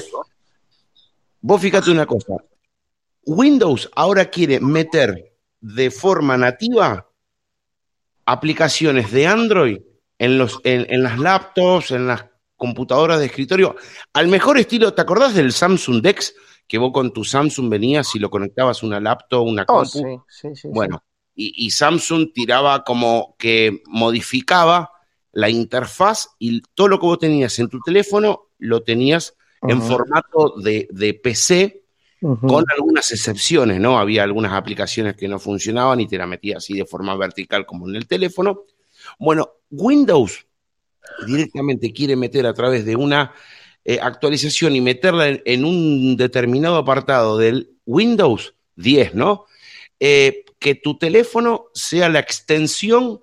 Vos 1.41 1.63
fíjate 1.63 1.91
una 1.91 2.05
cosa, 2.05 2.35
Windows 3.25 3.89
ahora 3.97 4.27
quiere 4.27 4.61
meter 4.61 5.35
de 5.63 5.91
forma 5.91 6.37
nativa 6.37 7.09
aplicaciones 8.27 9.13
de 9.13 9.27
Android 9.27 9.79
en, 10.19 10.37
los, 10.37 10.61
en 10.65 11.03
las 11.03 11.19
laptops, 11.19 11.93
en 11.93 12.07
las 12.07 12.27
computadoras 12.59 13.19
de 13.21 13.27
escritorio 13.27 13.77
al 14.13 14.29
mejor 14.29 14.59
estilo. 14.59 14.93
¿Te 14.93 15.01
acordás 15.01 15.35
del 15.35 15.53
Samsung 15.53 16.03
Dex? 16.03 16.35
Que 16.67 16.77
vos 16.77 16.93
con 16.93 17.15
tu 17.15 17.25
Samsung 17.25 17.71
venías 17.71 18.15
y 18.15 18.19
lo 18.19 18.29
conectabas 18.29 18.83
a 18.83 18.87
una 18.87 19.01
laptop, 19.01 19.47
una 19.47 19.63
oh, 19.63 19.67
compu. 19.67 20.23
Sí, 20.29 20.49
sí, 20.55 20.69
bueno, 20.71 21.03
y, 21.41 21.71
Samsung 21.71 22.33
tiraba 22.35 22.83
como 22.83 23.37
que 23.39 23.83
modificaba 23.87 24.91
la 25.33 25.49
interfaz 25.49 26.31
y 26.39 26.61
todo 26.75 26.89
lo 26.89 26.99
que 26.99 27.07
vos 27.07 27.19
tenías 27.21 27.57
en 27.61 27.69
tu 27.69 27.81
teléfono 27.81 28.49
lo 28.59 28.83
tenías 28.83 29.37
en 29.63 29.81
formato 29.81 30.55
de, 30.61 31.21
PC, 31.23 31.85
con 32.21 32.65
algunas 32.73 33.11
excepciones, 33.13 33.81
¿no? 33.81 33.99
Había 33.99 34.25
algunas 34.25 34.53
aplicaciones 34.53 35.15
que 35.15 35.29
no 35.29 35.39
funcionaban 35.39 36.01
y 36.01 36.09
te 36.09 36.19
la 36.19 36.27
metías 36.27 36.59
así 36.59 36.75
de 36.75 36.85
forma 36.85 37.17
vertical 37.17 37.65
como 37.67 37.89
en 37.89 37.95
el 37.95 38.09
teléfono. 38.09 38.65
Bueno, 39.19 39.49
Windows 39.71 40.45
directamente 41.27 41.93
quiere 41.93 42.17
meter 42.17 42.47
a 42.47 42.55
través 42.55 42.85
de 42.85 42.97
una 42.97 43.33
eh, 43.85 43.99
actualización 44.01 44.77
y 44.77 44.81
meterla 44.81 45.29
en, 45.29 45.65
un 45.65 46.17
determinado 46.17 46.77
apartado 46.77 47.39
del 47.39 47.71
Windows 47.87 48.55
10, 48.77 49.15
¿no? 49.15 49.47
Eh, 49.99 50.45
que 50.59 50.75
tu 50.75 50.99
teléfono 50.99 51.67
sea 51.73 52.09
la 52.09 52.19
extensión, 52.19 53.21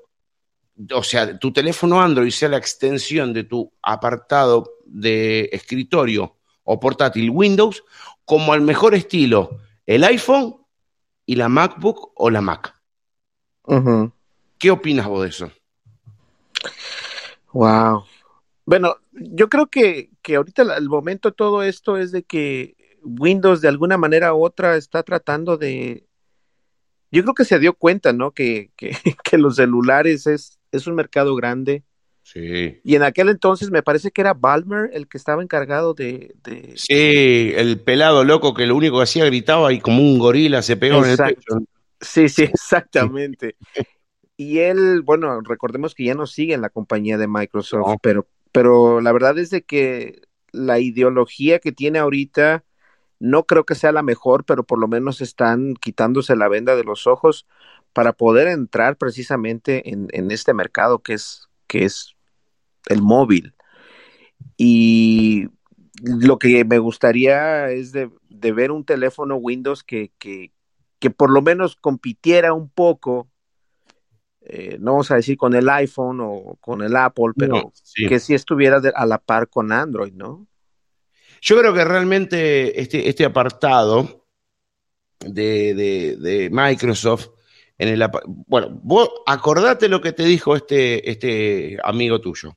o 0.91 1.03
sea, 1.03 1.37
tu 1.37 1.51
teléfono 1.53 2.01
Android 2.01 2.31
sea 2.31 2.49
la 2.49 2.57
extensión 2.57 3.33
de 3.33 3.43
tu 3.43 3.71
apartado 3.81 4.73
de 4.85 5.49
escritorio 5.51 6.35
o 6.63 6.79
portátil 6.79 7.29
Windows, 7.29 7.83
como 8.25 8.53
al 8.53 8.61
mejor 8.61 8.95
estilo 8.95 9.59
el 9.85 10.03
iPhone 10.03 10.55
y 11.25 11.35
la 11.35 11.49
MacBook 11.49 12.11
o 12.15 12.29
la 12.29 12.41
Mac. 12.41 12.73
¿Qué 14.57 14.71
opinas 14.71 15.07
vos 15.07 15.23
de 15.23 15.29
eso? 15.29 15.51
Wow. 17.55 18.03
Bueno, 18.65 18.97
yo 19.13 19.47
creo 19.47 19.67
que, 19.67 20.09
que 20.21 20.35
ahorita 20.35 20.63
el 20.75 20.89
momento 20.89 21.29
de 21.29 21.35
todo 21.35 21.63
esto 21.63 21.97
es 21.97 22.11
de 22.11 22.23
que 22.23 22.75
Windows 23.01 23.61
de 23.61 23.69
alguna 23.69 23.97
manera 23.97 24.33
u 24.33 24.43
otra 24.43 24.75
está 24.75 25.03
tratando 25.03 25.55
de... 25.55 26.05
Yo 27.11 27.23
creo 27.23 27.33
que 27.33 27.45
se 27.45 27.59
dio 27.59 27.73
cuenta, 27.73 28.11
¿no? 28.11 28.31
Que, 28.31 28.71
que, 28.75 28.91
los 29.37 29.55
celulares 29.55 30.27
es, 30.27 30.59
es 30.73 30.85
un 30.85 30.95
mercado 30.95 31.33
grande. 31.33 31.83
Sí. 32.23 32.81
Y 32.83 32.95
en 32.95 33.03
aquel 33.03 33.29
entonces 33.29 33.71
me 33.71 33.83
parece 33.83 34.11
que 34.11 34.19
era 34.19 34.33
Balmer 34.33 34.89
el 34.91 35.07
que 35.07 35.17
estaba 35.17 35.41
encargado 35.41 35.93
de, 35.93 36.35
Sí, 36.75 37.53
el 37.55 37.79
pelado 37.79 38.25
loco 38.25 38.53
que 38.53 38.65
lo 38.65 38.75
único 38.75 38.97
que 38.97 39.03
hacía 39.03 39.23
gritaba 39.25 39.71
y 39.71 39.79
como 39.79 40.01
un 40.01 40.19
gorila 40.19 40.61
se 40.61 40.75
pegó 40.75 41.05
en 41.05 41.11
el 41.11 41.17
pecho. 41.17 41.59
Sí, 42.01 42.27
sí, 42.27 42.43
exactamente. 42.53 43.55
Y 44.37 44.59
él, 44.59 45.01
bueno, 45.01 45.39
recordemos 45.41 45.95
que 45.95 46.03
ya 46.05 46.15
no 46.15 46.27
sigue 46.27 46.53
en 46.53 46.61
la 46.61 46.69
compañía 46.69 47.17
de 47.17 47.27
Microsoft, 47.27 47.97
pero, 48.01 48.27
pero 48.51 49.01
la 49.01 49.11
verdad 49.11 49.37
es 49.37 49.49
de 49.49 49.63
que 49.63 50.21
la 50.51 50.79
ideología 50.79 51.59
que 51.59 51.71
tiene 51.71 51.99
ahorita 51.99 52.63
no 53.19 53.45
creo 53.45 53.65
que 53.65 53.75
sea 53.75 53.91
la 53.91 54.03
mejor, 54.03 54.43
pero 54.45 54.63
por 54.65 54.79
lo 54.79 54.87
menos 54.87 55.21
están 55.21 55.73
quitándose 55.75 56.35
la 56.35 56.49
venda 56.49 56.75
de 56.75 56.83
los 56.83 57.07
ojos 57.07 57.47
para 57.93 58.13
poder 58.13 58.47
entrar 58.47 58.97
precisamente 58.97 59.89
en, 59.89 60.07
en 60.11 60.31
este 60.31 60.53
mercado 60.53 60.99
que 60.99 61.13
es, 61.13 61.47
que 61.67 61.85
es 61.85 62.15
el 62.87 63.01
móvil. 63.01 63.53
Y 64.57 65.47
lo 66.03 66.39
que 66.39 66.65
me 66.65 66.79
gustaría 66.79 67.69
es 67.71 67.93
de, 67.93 68.11
de 68.29 68.51
ver 68.51 68.71
un 68.71 68.85
teléfono 68.85 69.37
Windows 69.37 69.83
que, 69.83 70.11
que, 70.19 70.51
que 70.99 71.09
por 71.09 71.31
lo 71.31 71.41
menos 71.41 71.77
compitiera 71.77 72.53
un 72.53 72.69
poco 72.69 73.29
eh, 74.47 74.77
no 74.79 74.91
vamos 74.91 75.11
a 75.11 75.15
decir 75.15 75.37
con 75.37 75.55
el 75.55 75.67
iPhone 75.67 76.19
o 76.21 76.57
con 76.61 76.83
el 76.83 76.95
Apple, 76.95 77.33
pero 77.35 77.73
que 78.07 78.19
sí 78.19 78.35
estuviera 78.35 78.79
a 78.93 79.05
la 79.05 79.17
par 79.17 79.49
con 79.49 79.71
Android, 79.71 80.13
¿no? 80.13 80.47
Yo 81.41 81.57
creo 81.57 81.73
que 81.73 81.83
realmente 81.83 82.79
este, 82.79 83.09
este 83.09 83.25
apartado 83.25 84.27
de, 85.19 86.49
Microsoft 86.51 87.29
en 87.77 87.89
el 87.89 88.09
bueno, 88.47 88.79
vos 88.83 89.09
acordate 89.25 89.89
lo 89.89 89.99
que 89.99 90.13
te 90.13 90.23
dijo 90.23 90.55
este, 90.55 91.09
este 91.09 91.77
amigo 91.83 92.21
tuyo. 92.21 92.55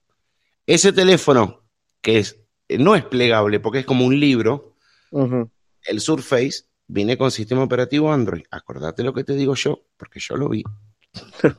Ese 0.66 0.92
teléfono 0.92 1.64
que 2.02 2.18
es 2.18 2.40
no 2.78 2.94
es 2.94 3.04
plegable 3.04 3.60
porque 3.60 3.80
es 3.80 3.86
como 3.86 4.04
un 4.04 4.20
libro, 4.20 4.76
el 5.10 6.00
Surface 6.00 6.64
viene 6.86 7.16
con 7.16 7.30
sistema 7.30 7.62
operativo 7.62 8.12
Android. 8.12 8.44
Acordate 8.50 9.02
lo 9.02 9.14
que 9.14 9.24
te 9.24 9.34
digo 9.34 9.54
yo, 9.54 9.86
porque 9.96 10.20
yo 10.20 10.36
lo 10.36 10.50
vi. 10.50 10.62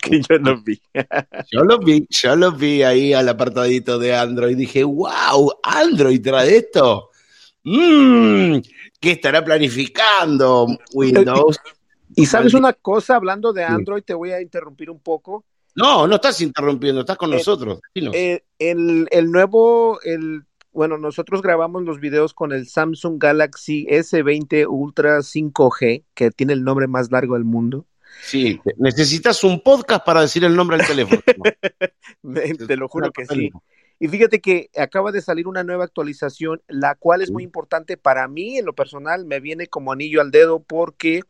Que 0.02 0.22
yo 0.22 0.38
lo 0.38 0.62
vi. 0.62 0.82
yo 1.52 1.64
lo 1.64 1.80
vi, 1.80 2.08
yo 2.10 2.36
lo 2.36 2.52
vi 2.52 2.84
ahí 2.84 3.14
al 3.14 3.30
apartadito 3.30 4.00
de 4.00 4.16
Android. 4.16 4.56
Dije, 4.56 4.84
wow, 4.84 5.52
Android 5.64 6.22
trae 6.22 6.58
esto. 6.58 7.10
Mmm, 7.64 8.58
¿qué 9.00 9.12
estará 9.12 9.44
planificando 9.44 10.68
Windows? 10.94 11.60
Y 12.16 12.26
sabes 12.26 12.54
una 12.54 12.74
cosa, 12.74 13.16
hablando 13.16 13.54
de 13.54 13.64
Android, 13.64 14.04
te 14.04 14.14
voy 14.14 14.32
a 14.32 14.42
interrumpir 14.42 14.90
un 14.90 15.00
poco. 15.00 15.46
No, 15.76 16.08
no 16.08 16.16
estás 16.16 16.42
interrumpiendo, 16.42 17.02
estás 17.02 17.18
con 17.18 17.32
eh, 17.32 17.38
nosotros. 17.38 17.80
Eh, 17.94 18.44
el, 18.58 19.08
el, 19.12 19.32
nuevo, 19.32 20.00
el, 20.04 20.44
bueno, 20.72 20.98
nosotros 20.98 21.42
grabamos 21.42 21.84
los 21.84 22.00
videos 22.00 22.34
con 22.34 22.52
el 22.52 22.68
Samsung 22.68 23.22
Galaxy 23.22 23.86
S20 23.86 24.66
Ultra 24.68 25.20
5G, 25.20 26.06
que 26.14 26.32
tiene 26.32 26.54
el 26.54 26.64
nombre 26.64 26.88
más 26.88 27.12
largo 27.12 27.36
del 27.36 27.46
mundo. 27.46 27.86
Sí, 28.22 28.60
necesitas 28.78 29.44
un 29.44 29.62
podcast 29.62 30.06
para 30.06 30.22
decir 30.22 30.44
el 30.44 30.56
nombre 30.56 30.78
del 30.78 30.88
teléfono. 30.88 31.22
te 32.68 32.78
lo 32.78 32.88
juro 32.88 33.12
que 33.12 33.26
sí. 33.26 33.52
Y 34.00 34.08
fíjate 34.08 34.40
que 34.40 34.70
acaba 34.78 35.12
de 35.12 35.22
salir 35.22 35.46
una 35.46 35.64
nueva 35.64 35.84
actualización, 35.84 36.62
la 36.68 36.96
cual 36.96 37.22
es 37.22 37.32
muy 37.32 37.44
importante 37.44 37.98
para 37.98 38.30
mí, 38.30 38.58
en 38.58 38.66
lo 38.66 38.74
personal, 38.74 39.26
me 39.26 39.42
viene 39.42 39.68
como 39.68 39.92
anillo 39.92 40.22
al 40.22 40.32
dedo 40.32 40.62
porque 40.62 41.22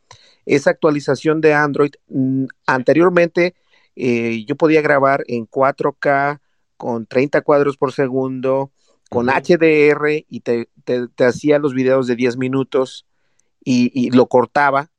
esa 0.45 0.69
actualización 0.69 1.41
de 1.41 1.53
Android, 1.55 1.93
mm, 2.09 2.45
anteriormente 2.67 3.55
eh, 3.95 4.45
yo 4.45 4.55
podía 4.55 4.81
grabar 4.81 5.23
en 5.27 5.47
4K 5.47 6.41
con 6.77 7.07
30 7.07 7.41
cuadros 7.41 7.75
por 7.75 7.91
segundo, 7.91 8.71
con 9.09 9.29
HDR 9.29 10.25
y 10.29 10.41
te, 10.41 10.69
hacía 11.17 11.57
los 11.57 11.73
videos 11.73 12.05
de 12.05 12.15
10 12.15 12.37
minutos 12.37 13.07
y 13.63 14.11
lo 14.11 14.27
cortaba 14.27 14.89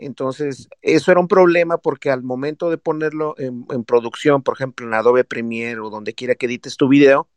entonces, 0.00 0.68
eso 0.80 1.10
era 1.12 1.20
un 1.20 1.28
problema 1.28 1.76
porque 1.76 2.10
al 2.10 2.22
momento 2.22 2.70
de 2.70 2.78
ponerlo 2.78 3.34
en, 3.36 3.84
producción, 3.84 4.42
por 4.42 4.54
ejemplo, 4.54 4.86
en 4.86 4.94
Adobe 4.94 5.24
Premiere 5.24 5.78
o 5.80 5.90
donde 5.90 6.14
quiera 6.14 6.34
que 6.34 6.46
edites 6.46 6.78
tu 6.78 6.88
video, 6.88 7.28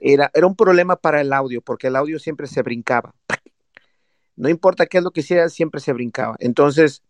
era, 0.00 0.30
era 0.32 0.46
un 0.46 0.54
problema 0.54 0.94
para 0.94 1.20
el 1.20 1.32
audio 1.32 1.60
porque 1.60 1.88
el 1.88 1.96
audio 1.96 2.20
siempre 2.20 2.46
se 2.46 2.62
brincaba. 2.62 3.12
No 4.36 4.48
importa 4.48 4.86
qué 4.86 4.98
es 4.98 5.04
lo 5.04 5.10
que 5.10 5.20
hiciera, 5.20 5.48
siempre 5.48 5.80
se 5.80 5.92
brincaba. 5.92 6.36
Entonces... 6.38 7.02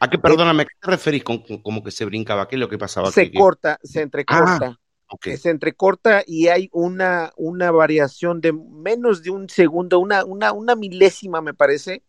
¿A 0.00 0.10
qué, 0.10 0.18
perdóname, 0.18 0.66
qué 0.66 0.74
te 0.80 0.90
referís 0.90 1.24
con 1.24 1.38
como 1.38 1.82
que 1.82 1.90
se 1.90 2.04
brincaba? 2.04 2.46
¿Qué 2.46 2.56
es 2.56 2.60
lo 2.60 2.68
que 2.68 2.76
pasaba? 2.76 3.10
Se 3.10 3.32
corta, 3.32 3.78
se 3.82 4.02
entrecorta. 4.02 4.78
Ah, 5.08 5.16
se 5.36 5.50
entrecorta 5.50 6.24
y 6.26 6.48
hay 6.48 6.68
una, 6.72 7.32
una 7.36 7.70
variación 7.70 8.40
de 8.40 8.52
menos 8.52 9.22
de 9.22 9.30
un 9.30 9.48
segundo, 9.48 9.98
una, 9.98 10.24
una, 10.24 10.52
una 10.52 10.74
milésima, 10.74 11.40
me 11.40 11.54
parece, 11.54 12.02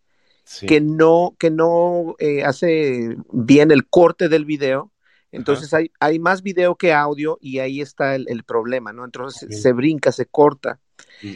que 0.67 0.81
no, 0.81 1.35
que 1.39 1.49
no 1.49 2.15
eh, 2.19 2.43
hace 2.43 3.15
bien 3.31 3.71
el 3.71 3.87
corte 3.87 4.29
del 4.29 4.45
video. 4.45 4.91
Entonces 5.31 5.73
hay, 5.73 5.91
hay, 5.99 6.19
más 6.19 6.43
video 6.43 6.75
que 6.75 6.93
audio 6.93 7.39
y 7.41 7.57
ahí 7.57 7.81
está 7.81 8.13
el, 8.15 8.43
problema, 8.43 8.93
¿no? 8.93 9.03
Entonces 9.03 9.61
se 9.61 9.73
brinca, 9.73 10.11
se 10.11 10.27
corta. 10.27 10.79
Mm. 11.23 11.31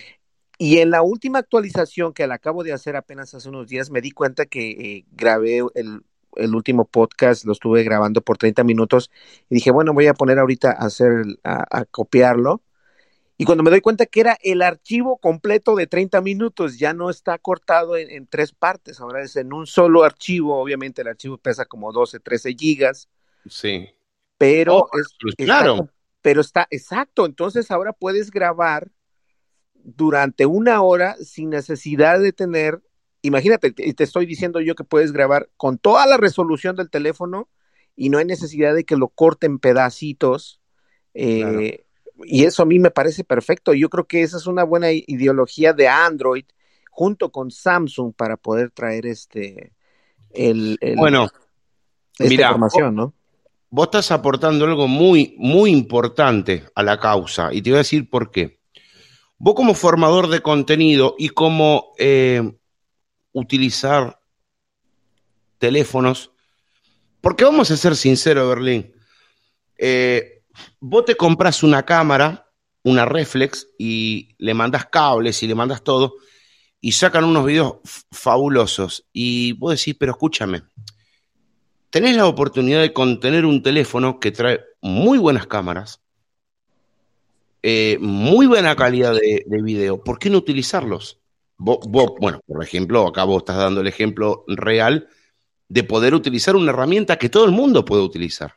Y 0.60 0.78
en 0.80 0.91
la 0.91 1.01
última 1.01 1.39
actualización 1.39 2.14
que 2.14 2.28
la 2.28 2.36
acabo 2.36 2.64
de 2.64 2.74
hacer 2.74 2.95
apenas 2.95 3.34
hace 3.34 3.49
unos 3.49 3.68
días, 3.68 3.89
me 3.89 4.01
di 4.01 4.12
cuenta 4.12 4.45
que 4.45 4.70
eh, 4.70 5.05
grabé 5.12 5.64
el, 5.74 6.01
el, 6.36 6.55
último 6.55 6.86
podcast, 6.86 7.45
lo 7.45 7.53
estuve 7.53 7.84
grabando 7.84 8.22
por 8.22 8.38
30 8.38 8.64
minutos 8.64 9.10
y 9.49 9.55
dije, 9.55 9.72
bueno, 9.72 9.93
voy 9.93 10.08
a 10.08 10.14
poner 10.14 10.38
ahorita 10.38 10.72
a 10.72 10.86
hacer, 10.86 11.26
a 11.43 11.86
copiarlo 11.86 12.62
y 13.38 13.46
cuando 13.46 13.64
me 13.64 13.70
doy 13.70 13.82
cuenta 13.82 14.08
que 14.08 14.20
era 14.20 14.38
el 14.42 14.64
archivo 14.64 15.18
completo 15.18 15.76
de 15.76 15.86
30 15.86 16.22
minutos, 16.22 16.80
ya 16.80 16.94
no 16.94 17.10
está 17.10 17.38
cortado 17.38 17.96
en, 17.96 18.26
tres 18.26 18.52
partes, 18.52 19.00
ahora 19.00 19.22
es 19.24 19.36
en 19.36 19.54
un 19.54 19.68
solo 19.68 20.04
archivo, 20.04 20.60
obviamente 20.60 21.04
el 21.04 21.10
archivo 21.10 21.38
pesa 21.38 21.66
como 21.66 21.92
12, 21.92 22.20
13 22.20 22.56
gigas. 22.56 23.10
Sí. 23.48 23.90
Pero 24.40 24.78
oh, 24.78 25.00
es, 25.00 25.08
pues 25.22 25.36
claro. 25.36 25.90
pero 26.22 26.42
está 26.42 26.68
exacto, 26.72 27.26
entonces 27.26 27.70
ahora 27.70 27.94
puedes 27.94 28.32
grabar 28.32 28.90
durante 29.76 30.48
una 30.48 30.82
hora 30.82 31.16
sin 31.18 31.52
necesidad 31.52 32.20
de 32.20 32.34
tener, 32.34 32.82
imagínate, 33.22 33.72
te, 33.72 33.94
te 33.94 34.04
estoy 34.04 34.26
diciendo 34.26 34.62
yo 34.62 34.74
que 34.74 34.84
puedes 34.84 35.12
grabar 35.12 35.50
con 35.58 35.78
toda 35.78 36.08
la 36.08 36.18
resolución 36.18 36.76
del 36.76 36.90
teléfono 36.90 37.48
y 37.96 38.10
no 38.10 38.18
hay 38.20 38.26
necesidad 38.26 38.74
de 38.74 38.84
que 38.84 38.96
lo 38.96 39.10
corten 39.10 39.60
pedacitos. 39.60 40.62
Eh, 41.14 41.87
y 42.24 42.45
eso 42.45 42.63
a 42.63 42.65
mí 42.65 42.80
me 42.80 42.91
parece 42.91 43.24
perfecto. 43.24 43.74
Yo 43.74 43.89
creo 43.89 44.05
que 44.05 44.24
esa 44.24 44.38
es 44.38 44.47
una 44.47 44.63
buena 44.63 44.91
ideología 44.91 45.74
de 45.74 45.88
Android 45.88 46.45
junto 46.91 47.32
con 47.32 47.51
Samsung 47.51 48.13
para 48.13 48.38
poder 48.38 48.72
traer 48.72 49.05
este 49.05 49.74
el, 50.32 50.80
bueno 50.97 51.30
esta 52.18 52.34
información, 52.34 52.95
¿no? 52.95 53.13
Vos 53.70 53.88
estás 53.88 54.11
aportando 54.11 54.65
algo 54.65 54.88
muy, 54.88 55.36
muy 55.38 55.72
importante 55.72 56.65
a 56.74 56.84
la 56.84 56.99
causa 56.99 57.53
y 57.53 57.61
te 57.61 57.70
voy 57.70 57.76
a 57.76 57.80
decir 57.80 58.09
por 58.09 58.32
qué. 58.32 58.59
Vos 59.38 59.55
como 59.55 59.74
formador 59.74 60.30
de 60.30 60.41
contenido 60.41 61.15
y 61.18 61.30
como 61.30 61.93
eh, 61.99 62.53
utilizar 63.34 64.20
teléfonos, 65.59 66.32
porque 67.22 67.43
vamos 67.43 67.70
a 67.70 67.78
ser 67.78 67.95
sinceros, 67.95 68.47
Berlín, 68.47 68.93
eh, 69.78 70.37
vos 70.80 71.05
te 71.05 71.16
compras 71.16 71.64
una 71.64 71.84
cámara, 71.84 72.49
una 72.84 73.05
reflex, 73.05 73.68
y 73.78 74.36
le 74.38 74.53
mandas 74.53 74.86
cables 74.88 75.41
y 75.43 75.47
le 75.47 75.55
mandas 75.55 75.84
todo, 75.84 76.16
y 76.82 76.91
sacan 76.91 77.24
unos 77.24 77.45
videos 77.45 77.78
fabulosos. 78.12 79.08
Y 79.12 79.53
vos 79.53 79.78
decís, 79.78 79.95
pero 79.99 80.14
escúchame, 80.14 80.64
tenés 81.89 82.16
la 82.16 82.28
oportunidad 82.28 82.82
de 82.82 82.93
contener 82.93 83.45
un 83.45 83.62
teléfono 83.64 84.20
que 84.20 84.32
trae 84.32 84.62
muy 84.82 85.18
buenas 85.18 85.47
cámaras, 85.47 86.01
eh, 87.64 87.97
muy 87.99 88.45
buena 88.45 88.76
calidad 88.76 89.14
de, 89.14 89.43
video. 89.62 90.01
¿Por 90.03 90.20
qué 90.20 90.30
no 90.30 90.38
utilizarlos? 90.38 91.20
Vos, 91.58 91.80
bueno, 92.20 92.39
por 92.45 92.64
ejemplo, 92.64 93.08
acá 93.08 93.24
vos 93.24 93.39
estás 93.39 93.58
dando 93.58 93.82
el 93.82 93.88
ejemplo 93.88 94.43
real 94.47 95.10
de 95.68 95.84
poder 95.84 96.14
utilizar 96.14 96.55
una 96.55 96.72
herramienta 96.72 97.18
que 97.18 97.30
todo 97.30 97.45
el 97.45 97.51
mundo 97.51 97.84
puede 97.84 98.03
utilizar. 98.03 98.53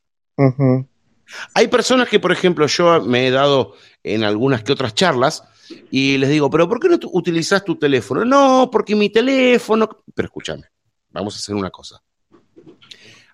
Hay 1.54 1.68
personas 1.68 2.08
que, 2.08 2.20
por 2.20 2.32
ejemplo, 2.32 2.66
yo 2.66 3.02
me 3.02 3.26
he 3.26 3.30
dado 3.30 3.74
en 4.02 4.24
algunas 4.24 4.62
que 4.62 4.72
otras 4.72 4.94
charlas 4.94 5.42
y 5.90 6.18
les 6.18 6.30
digo, 6.30 6.50
pero 6.50 6.68
¿por 6.68 6.80
qué 6.80 6.88
no 6.88 6.98
utilizas 7.12 7.64
tu 7.64 7.76
teléfono? 7.76 8.24
No, 8.24 8.68
porque 8.70 8.96
mi 8.96 9.10
teléfono... 9.10 9.88
Pero 10.14 10.26
escúchame, 10.26 10.64
vamos 11.10 11.34
a 11.34 11.38
hacer 11.38 11.54
una 11.54 11.70
cosa. 11.70 12.02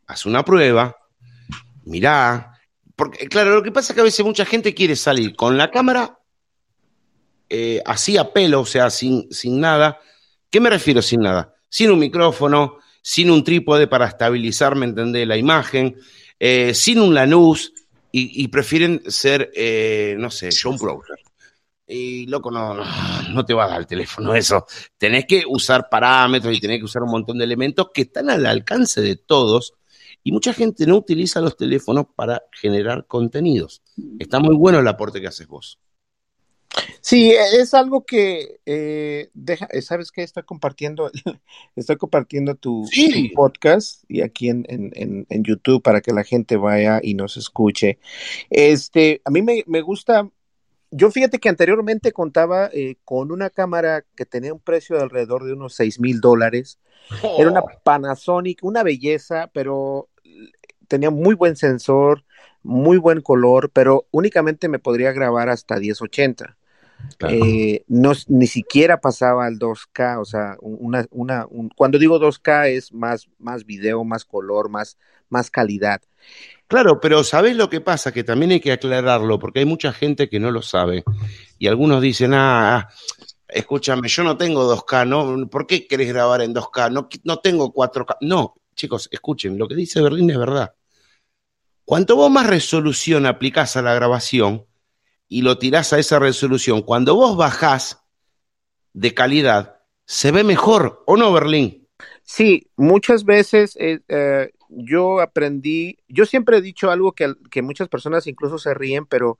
Haz 0.06 0.26
una 0.26 0.44
prueba, 0.44 0.96
mirá, 1.84 2.52
porque 2.94 3.28
claro, 3.28 3.54
lo 3.54 3.62
que 3.62 3.72
pasa 3.72 3.92
es 3.92 3.94
que 3.94 4.00
a 4.00 4.04
veces 4.04 4.24
mucha 4.24 4.44
gente 4.44 4.74
quiere 4.74 4.96
salir 4.96 5.36
con 5.36 5.58
la 5.58 5.70
cámara 5.70 6.18
eh, 7.48 7.82
así 7.84 8.16
a 8.16 8.32
pelo, 8.32 8.60
o 8.60 8.66
sea, 8.66 8.90
sin, 8.90 9.30
sin 9.30 9.60
nada. 9.60 10.00
¿Qué 10.50 10.60
me 10.60 10.70
refiero 10.70 11.02
sin 11.02 11.20
nada? 11.20 11.54
Sin 11.68 11.90
un 11.90 11.98
micrófono, 11.98 12.78
sin 13.02 13.30
un 13.30 13.44
trípode 13.44 13.86
para 13.86 14.06
estabilizar, 14.06 14.74
¿me 14.74 14.86
entendés? 14.86 15.28
La 15.28 15.36
imagen, 15.36 15.96
eh, 16.40 16.74
sin 16.74 17.00
un 17.00 17.14
Lanús, 17.14 17.72
y, 18.18 18.48
prefieren 18.48 19.02
ser, 19.06 19.50
eh, 19.54 20.14
no 20.18 20.30
sé, 20.30 20.48
John 20.50 20.78
Browser. 20.78 21.18
Y 21.86 22.26
loco, 22.26 22.50
no, 22.50 22.74
no, 23.30 23.44
te 23.44 23.52
va 23.52 23.64
a 23.64 23.68
dar 23.68 23.80
el 23.80 23.86
teléfono 23.86 24.34
eso. 24.34 24.66
Tenés 24.96 25.26
que 25.26 25.44
usar 25.46 25.88
parámetros 25.90 26.56
y 26.56 26.60
tenés 26.60 26.78
que 26.78 26.86
usar 26.86 27.02
un 27.02 27.10
montón 27.10 27.38
de 27.38 27.44
elementos 27.44 27.88
que 27.92 28.02
están 28.02 28.30
al 28.30 28.46
alcance 28.46 29.00
de 29.02 29.16
todos. 29.16 29.74
Y 30.24 30.32
mucha 30.32 30.52
gente 30.52 30.86
no 30.86 30.96
utiliza 30.96 31.40
los 31.40 31.56
teléfonos 31.56 32.06
para 32.16 32.42
generar 32.50 33.06
contenidos. 33.06 33.82
Está 34.18 34.40
muy 34.40 34.56
bueno 34.56 34.80
el 34.80 34.88
aporte 34.88 35.20
que 35.20 35.28
haces 35.28 35.46
vos. 35.46 35.78
Sí, 37.00 37.30
es 37.32 37.74
algo 37.74 38.04
que 38.04 38.60
eh, 38.66 39.30
deja, 39.34 39.66
eh, 39.70 39.82
sabes 39.82 40.10
que 40.10 40.22
estoy 40.22 40.42
compartiendo, 40.42 41.10
estoy 41.76 41.96
compartiendo 41.96 42.54
tu, 42.54 42.84
podcast 43.34 44.04
y 44.08 44.22
aquí 44.22 44.48
en, 44.48 44.66
en, 44.68 45.26
en, 45.28 45.44
YouTube 45.44 45.82
para 45.82 46.00
que 46.00 46.12
la 46.12 46.24
gente 46.24 46.56
vaya 46.56 47.00
y 47.02 47.14
nos 47.14 47.36
escuche. 47.36 47.98
Este, 48.50 49.22
a 49.24 49.30
mí 49.30 49.42
me, 49.42 49.62
me 49.66 49.80
gusta, 49.80 50.28
yo 50.90 51.10
fíjate 51.10 51.38
que 51.38 51.48
anteriormente 51.48 52.12
contaba 52.12 52.68
eh, 52.72 52.96
con 53.04 53.30
una 53.30 53.50
cámara 53.50 54.04
que 54.16 54.26
tenía 54.26 54.52
un 54.52 54.60
precio 54.60 54.96
de 54.96 55.02
alrededor 55.02 55.44
de 55.44 55.52
unos 55.52 55.74
seis 55.74 56.00
mil 56.00 56.20
dólares. 56.20 56.78
Era 57.38 57.50
una 57.50 57.60
oh. 57.60 57.70
Panasonic, 57.84 58.64
una 58.64 58.82
belleza, 58.82 59.48
pero 59.54 60.08
tenía 60.88 61.10
muy 61.10 61.34
buen 61.34 61.56
sensor, 61.56 62.24
muy 62.62 62.96
buen 62.98 63.20
color, 63.20 63.70
pero 63.72 64.06
únicamente 64.10 64.68
me 64.68 64.80
podría 64.80 65.12
grabar 65.12 65.48
hasta 65.48 65.78
1080. 65.78 66.56
Eh, 67.28 67.84
no, 67.88 68.12
ni 68.28 68.46
siquiera 68.46 69.00
pasaba 69.00 69.46
al 69.46 69.58
2K, 69.58 70.20
o 70.20 70.24
sea, 70.24 70.56
una, 70.60 71.06
una, 71.10 71.46
cuando 71.74 71.98
digo 71.98 72.18
2K 72.18 72.68
es 72.70 72.92
más, 72.92 73.28
más 73.38 73.64
video, 73.64 74.04
más 74.04 74.24
color, 74.24 74.68
más, 74.68 74.98
más 75.28 75.50
calidad. 75.50 76.02
Claro, 76.68 77.00
pero 77.00 77.22
¿sabés 77.22 77.56
lo 77.56 77.70
que 77.70 77.80
pasa? 77.80 78.12
Que 78.12 78.24
también 78.24 78.50
hay 78.50 78.60
que 78.60 78.72
aclararlo, 78.72 79.38
porque 79.38 79.60
hay 79.60 79.64
mucha 79.64 79.92
gente 79.92 80.28
que 80.28 80.40
no 80.40 80.50
lo 80.50 80.62
sabe. 80.62 81.04
Y 81.58 81.68
algunos 81.68 82.02
dicen, 82.02 82.34
ah, 82.34 82.88
escúchame, 83.48 84.08
yo 84.08 84.24
no 84.24 84.36
tengo 84.36 84.64
2K, 84.76 85.06
¿no? 85.06 85.48
¿Por 85.48 85.66
qué 85.66 85.86
querés 85.86 86.08
grabar 86.08 86.42
en 86.42 86.54
2K? 86.54 86.90
No, 86.90 87.08
no 87.24 87.38
tengo 87.38 87.72
4K. 87.72 88.16
No, 88.20 88.56
chicos, 88.74 89.08
escuchen, 89.12 89.56
lo 89.58 89.68
que 89.68 89.76
dice 89.76 90.00
Berlín 90.00 90.30
es 90.30 90.38
verdad. 90.38 90.74
Cuanto 91.84 92.16
vos 92.16 92.30
más 92.30 92.48
resolución 92.48 93.26
aplicás 93.26 93.76
a 93.76 93.82
la 93.82 93.94
grabación 93.94 94.65
y 95.28 95.42
lo 95.42 95.58
tirás 95.58 95.92
a 95.92 95.98
esa 95.98 96.18
resolución, 96.18 96.82
cuando 96.82 97.14
vos 97.14 97.36
bajás 97.36 98.02
de 98.92 99.12
calidad, 99.14 99.80
se 100.06 100.30
ve 100.30 100.44
mejor, 100.44 101.02
¿o 101.06 101.16
no, 101.16 101.32
Berlín? 101.32 101.86
Sí, 102.22 102.70
muchas 102.76 103.24
veces 103.24 103.76
eh, 103.78 104.00
eh, 104.08 104.50
yo 104.68 105.20
aprendí, 105.20 105.98
yo 106.08 106.26
siempre 106.26 106.58
he 106.58 106.60
dicho 106.62 106.90
algo 106.90 107.12
que, 107.12 107.34
que 107.50 107.62
muchas 107.62 107.88
personas 107.88 108.26
incluso 108.26 108.58
se 108.58 108.74
ríen, 108.74 109.06
pero 109.06 109.38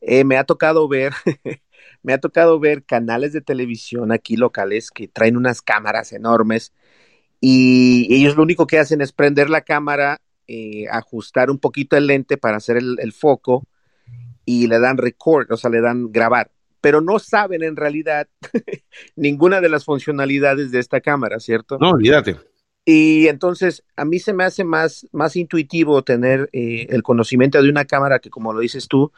eh, 0.00 0.24
me 0.24 0.36
ha 0.36 0.44
tocado 0.44 0.88
ver, 0.88 1.12
me 2.02 2.12
ha 2.12 2.18
tocado 2.18 2.58
ver 2.60 2.84
canales 2.84 3.32
de 3.32 3.40
televisión 3.40 4.12
aquí 4.12 4.36
locales 4.36 4.90
que 4.90 5.08
traen 5.08 5.36
unas 5.36 5.62
cámaras 5.62 6.12
enormes 6.12 6.72
y 7.40 8.14
ellos 8.14 8.36
lo 8.36 8.42
único 8.42 8.66
que 8.66 8.78
hacen 8.78 9.00
es 9.00 9.12
prender 9.12 9.50
la 9.50 9.62
cámara, 9.62 10.20
ajustar 10.90 11.50
un 11.50 11.58
poquito 11.58 11.96
el 11.96 12.06
lente 12.06 12.36
para 12.36 12.58
hacer 12.58 12.76
el, 12.76 13.12
foco 13.12 13.66
y 14.44 14.66
le 14.66 14.78
dan 14.78 14.96
record, 14.96 15.50
o 15.50 15.56
sea, 15.56 15.70
le 15.70 15.80
dan 15.80 16.12
grabar, 16.12 16.50
pero 16.80 17.00
no 17.00 17.18
saben 17.18 17.62
en 17.62 17.76
realidad 17.76 18.28
ninguna 19.16 19.60
de 19.60 19.68
las 19.68 19.84
funcionalidades 19.84 20.70
de 20.70 20.80
esta 20.80 21.00
cámara, 21.00 21.40
¿cierto? 21.40 21.78
No, 21.78 21.90
olvídate. 21.90 22.36
Y 22.84 23.28
entonces 23.28 23.84
a 23.96 24.04
mí 24.04 24.18
se 24.18 24.32
me 24.32 24.44
hace 24.44 24.64
más, 24.64 25.06
más 25.12 25.36
intuitivo 25.36 26.02
tener 26.02 26.50
eh, 26.52 26.86
el 26.90 27.02
conocimiento 27.02 27.62
de 27.62 27.70
una 27.70 27.84
cámara 27.84 28.18
que, 28.18 28.30
como 28.30 28.52
lo 28.52 28.60
dices 28.60 28.88
tú, 28.88 29.12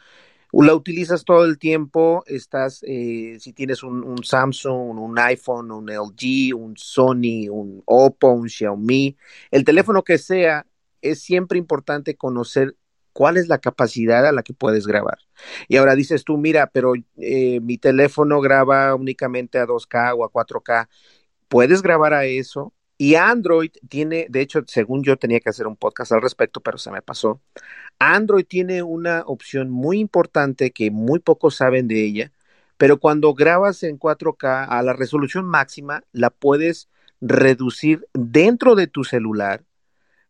la 0.51 0.75
utilizas 0.75 1.25
todo 1.25 1.43
el 1.43 1.57
tiempo, 1.57 2.23
estás, 2.27 2.83
eh, 2.87 3.37
si 3.39 3.51
tienes 3.53 3.83
un, 3.83 4.03
un, 4.03 4.23
Samsung, 4.23 4.99
un 4.99 5.19
iPhone, 5.19 5.71
un 5.71 5.89
LG, 5.89 6.55
un 6.55 6.77
Sony, 6.77 7.49
un 7.49 7.81
Oppo, 7.85 8.29
un 8.29 8.47
Xiaomi, 8.47 9.17
el 9.51 9.65
teléfono 9.65 10.03
que 10.03 10.17
sea, 10.17 10.65
es 11.01 11.21
siempre 11.21 11.57
importante 11.57 12.15
conocer 12.15 12.75
cuál 13.15 13.37
es 13.37 13.47
la 13.47 13.59
capacidad 13.59 14.27
a 14.27 14.33
la 14.33 14.43
que 14.43 14.53
puedes 14.53 14.85
grabar. 14.85 15.19
Y 15.69 15.77
ahora 15.77 15.95
dices 15.95 16.25
tú, 16.25 16.37
mira, 16.37 16.67
pero 16.67 16.95
eh, 17.15 17.61
mi 17.61 17.77
teléfono 17.77 18.41
graba 18.41 18.93
únicamente 18.93 19.57
a 19.57 19.65
2K 19.65 20.15
o 20.17 20.25
a 20.25 20.29
4K. 20.29 20.89
¿Puedes 21.47 21.81
grabar 21.81 22.13
a 22.13 22.25
eso? 22.25 22.73
Y 22.97 23.15
Android 23.15 23.71
tiene, 23.87 24.27
de 24.29 24.41
hecho, 24.41 24.63
según 24.67 25.01
yo 25.01 25.15
tenía 25.15 25.39
que 25.39 25.49
hacer 25.49 25.65
un 25.65 25.77
podcast 25.77 26.11
al 26.11 26.21
respecto, 26.21 26.59
pero 26.59 26.77
se 26.77 26.91
me 26.91 27.01
pasó. 27.01 27.41
Android 27.99 28.45
tiene 28.45 28.83
una 28.83 29.23
opción 29.25 29.69
muy 29.69 29.99
importante 29.99 30.71
que 30.71 30.91
muy 30.91 31.19
pocos 31.19 31.55
saben 31.55 31.87
de 31.87 32.03
ella, 32.03 32.33
pero 32.75 32.99
cuando 32.99 33.33
grabas 33.33 33.83
en 33.83 33.97
4K 33.97 34.67
a 34.67 34.83
la 34.83 34.91
resolución 34.91 35.45
máxima, 35.45 36.03
la 36.11 36.31
puedes 36.31 36.89
reducir 37.21 38.05
dentro 38.13 38.75
de 38.75 38.87
tu 38.87 39.05
celular, 39.05 39.63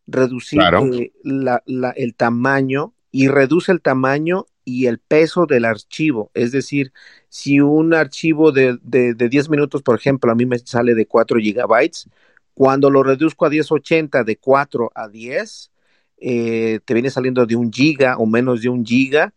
reducir 0.06 0.58
claro. 0.60 0.84
eh, 0.92 1.12
la, 1.22 1.62
la, 1.66 1.90
el 1.90 2.14
tamaño 2.14 2.94
y 3.10 3.28
reduce 3.28 3.72
el 3.72 3.80
tamaño 3.80 4.46
y 4.64 4.86
el 4.86 4.98
peso 4.98 5.46
del 5.46 5.64
archivo. 5.64 6.30
Es 6.34 6.52
decir, 6.52 6.92
si 7.28 7.60
un 7.60 7.94
archivo 7.94 8.52
de, 8.52 8.78
de, 8.82 9.14
de 9.14 9.28
10 9.28 9.48
minutos, 9.48 9.82
por 9.82 9.96
ejemplo, 9.96 10.30
a 10.30 10.34
mí 10.34 10.46
me 10.46 10.58
sale 10.58 10.94
de 10.94 11.06
4 11.06 11.38
gigabytes, 11.38 12.08
cuando 12.54 12.90
lo 12.90 13.02
reduzco 13.02 13.46
a 13.46 13.50
1080 13.50 14.24
de 14.24 14.36
4 14.38 14.90
a 14.94 15.08
10, 15.08 15.70
eh, 16.18 16.80
te 16.84 16.94
viene 16.94 17.10
saliendo 17.10 17.46
de 17.46 17.56
un 17.56 17.72
giga 17.72 18.16
o 18.18 18.26
menos 18.26 18.62
de 18.62 18.68
un 18.70 18.84
giga 18.84 19.34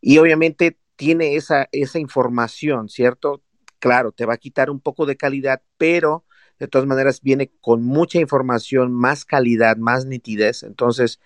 y 0.00 0.18
obviamente 0.18 0.78
tiene 0.96 1.36
esa, 1.36 1.68
esa 1.72 1.98
información, 1.98 2.88
¿cierto? 2.88 3.42
Claro, 3.78 4.12
te 4.12 4.24
va 4.26 4.34
a 4.34 4.38
quitar 4.38 4.70
un 4.70 4.80
poco 4.80 5.06
de 5.06 5.16
calidad, 5.16 5.62
pero 5.76 6.24
de 6.58 6.68
todas 6.68 6.86
maneras 6.86 7.20
viene 7.20 7.50
con 7.60 7.82
mucha 7.82 8.18
información, 8.18 8.92
más 8.92 9.24
calidad, 9.24 9.76
más 9.76 10.06
nitidez. 10.06 10.62
Entonces, 10.62 11.20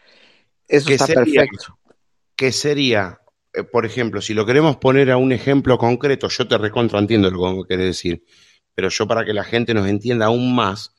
eso 0.67 0.91
está 0.91 1.07
sería, 1.07 1.25
perfecto. 1.25 1.79
¿Qué 2.35 2.53
sería? 2.53 3.21
Eh, 3.53 3.65
por 3.65 3.87
ejemplo, 3.87 4.21
si 4.21 4.35
lo 4.35 4.47
queremos 4.47 4.77
poner 4.77 5.11
a 5.11 5.17
un 5.17 5.33
ejemplo 5.33 5.79
concreto, 5.79 6.29
yo 6.29 6.47
te 6.47 6.59
recontra 6.59 6.99
entiendo 6.99 7.31
lo 7.31 7.63
que 7.63 7.69
querés 7.69 7.87
decir, 7.87 8.25
pero 8.75 8.89
yo 8.89 9.07
para 9.07 9.25
que 9.25 9.33
la 9.33 9.45
gente 9.45 9.75
nos 9.75 9.89
entienda 9.89 10.27
aún 10.27 10.55
más, 10.55 10.95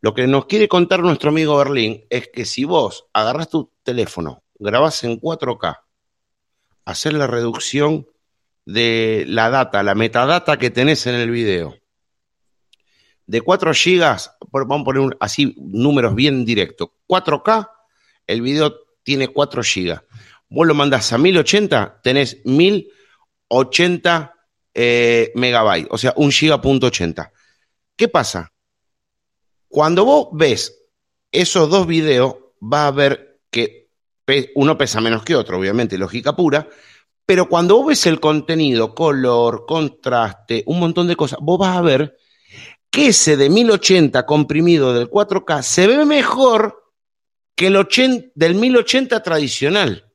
lo 0.00 0.14
que 0.14 0.26
nos 0.26 0.46
quiere 0.46 0.68
contar 0.68 1.00
nuestro 1.00 1.30
amigo 1.30 1.56
Berlín 1.56 2.04
es 2.10 2.28
que 2.28 2.44
si 2.44 2.64
vos 2.64 3.06
agarras 3.12 3.48
tu 3.48 3.72
teléfono, 3.82 4.44
grabás 4.58 5.02
en 5.04 5.20
4K, 5.20 5.80
hacer 6.84 7.14
la 7.14 7.26
reducción 7.26 8.06
de 8.64 9.24
la 9.28 9.50
data, 9.50 9.82
la 9.82 9.94
metadata 9.94 10.58
que 10.58 10.70
tenés 10.70 11.06
en 11.06 11.16
el 11.16 11.30
video, 11.30 11.76
de 13.26 13.40
4 13.40 13.72
GB, 13.72 14.02
vamos 14.52 14.80
a 14.80 14.84
poner 14.84 15.02
un, 15.02 15.16
así 15.20 15.54
números 15.58 16.14
bien 16.14 16.44
directos, 16.44 16.90
4K, 17.08 17.70
el 18.26 18.42
video 18.42 18.76
tiene 19.02 19.28
4 19.28 19.62
GB. 19.62 20.00
Vos 20.48 20.66
lo 20.66 20.74
mandás 20.74 21.12
a 21.12 21.18
1080, 21.18 22.00
tenés 22.02 22.38
1080 22.44 24.34
eh, 24.74 25.32
megabytes, 25.34 25.88
o 25.90 25.98
sea, 25.98 26.12
un 26.16 26.30
giga.80. 26.30 26.84
80. 26.84 27.32
¿Qué 27.96 28.08
pasa? 28.08 28.52
Cuando 29.68 30.04
vos 30.04 30.28
ves 30.32 30.82
esos 31.32 31.68
dos 31.68 31.86
videos, 31.86 32.36
vas 32.60 32.88
a 32.88 32.90
ver 32.92 33.40
que 33.50 33.90
uno 34.54 34.76
pesa 34.76 35.00
menos 35.00 35.24
que 35.24 35.34
otro, 35.34 35.58
obviamente, 35.58 35.98
lógica 35.98 36.36
pura, 36.36 36.68
pero 37.24 37.48
cuando 37.48 37.76
vos 37.76 37.86
ves 37.86 38.06
el 38.06 38.20
contenido, 38.20 38.94
color, 38.94 39.64
contraste, 39.66 40.62
un 40.66 40.78
montón 40.78 41.08
de 41.08 41.16
cosas, 41.16 41.38
vos 41.42 41.58
vas 41.58 41.76
a 41.76 41.80
ver 41.80 42.16
que 42.96 43.08
ese 43.08 43.36
de 43.36 43.50
1080 43.50 44.24
comprimido 44.24 44.94
del 44.94 45.10
4K 45.10 45.60
se 45.60 45.86
ve 45.86 46.06
mejor 46.06 46.82
que 47.54 47.66
el 47.66 47.76
80, 47.76 48.28
del 48.34 48.54
1080 48.54 49.22
tradicional. 49.22 50.10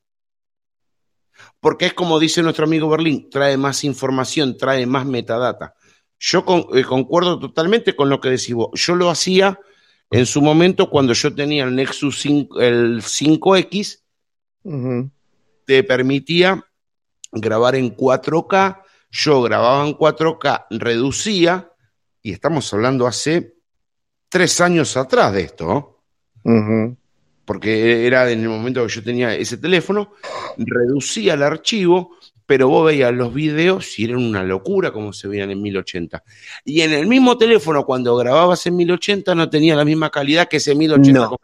Porque 1.59 1.85
es 1.85 1.93
como 1.93 2.19
dice 2.19 2.41
nuestro 2.41 2.65
amigo 2.65 2.89
Berlín, 2.89 3.29
trae 3.29 3.55
más 3.55 3.83
información, 3.83 4.57
trae 4.57 4.87
más 4.87 5.05
metadata. 5.05 5.75
Yo 6.17 6.43
con, 6.43 6.65
eh, 6.73 6.83
concuerdo 6.83 7.37
totalmente 7.37 7.95
con 7.95 8.09
lo 8.09 8.19
que 8.19 8.31
decís 8.31 8.55
vos. 8.55 8.71
Yo 8.73 8.95
lo 8.95 9.11
hacía 9.11 9.59
en 10.09 10.25
su 10.25 10.41
momento 10.41 10.89
cuando 10.89 11.13
yo 11.13 11.35
tenía 11.35 11.65
el 11.65 11.75
Nexus 11.75 12.19
5, 12.19 12.61
el 12.61 13.03
5X, 13.03 14.01
uh 14.63 14.71
-huh. 14.71 15.11
te 15.67 15.83
permitía 15.83 16.65
grabar 17.31 17.75
en 17.75 17.95
4K. 17.95 18.81
Yo 19.11 19.43
grababa 19.43 19.87
en 19.87 19.93
4K, 19.93 20.65
reducía, 20.71 21.70
y 22.23 22.33
estamos 22.33 22.71
hablando 22.73 23.07
hace 23.07 23.55
tres 24.29 24.61
años 24.61 24.95
atrás 24.97 25.33
de 25.33 25.41
esto, 25.41 25.99
uh 26.43 26.49
-huh. 26.49 26.97
porque 27.45 28.05
era 28.05 28.29
en 28.31 28.41
el 28.41 28.49
momento 28.49 28.85
que 28.85 28.93
yo 28.93 29.03
tenía 29.03 29.35
ese 29.35 29.57
teléfono, 29.57 30.13
reducía 30.57 31.33
el 31.33 31.43
archivo, 31.43 32.15
pero 32.45 32.67
vos 32.67 32.85
veías 32.87 33.13
los 33.13 33.33
videos 33.33 33.97
y 33.97 34.05
eran 34.05 34.17
una 34.17 34.43
locura 34.43 34.91
como 34.91 35.13
se 35.13 35.27
veían 35.27 35.51
en 35.51 35.61
1080. 35.61 36.23
Y 36.65 36.81
en 36.81 36.91
el 36.91 37.07
mismo 37.07 37.37
teléfono, 37.37 37.85
cuando 37.85 38.15
grababas 38.15 38.65
en 38.67 38.75
1080, 38.75 39.35
no 39.35 39.49
tenía 39.49 39.75
la 39.75 39.85
misma 39.85 40.09
calidad 40.09 40.47
que 40.47 40.57
ese 40.57 40.75
1080. 40.75 41.19
No, 41.19 41.37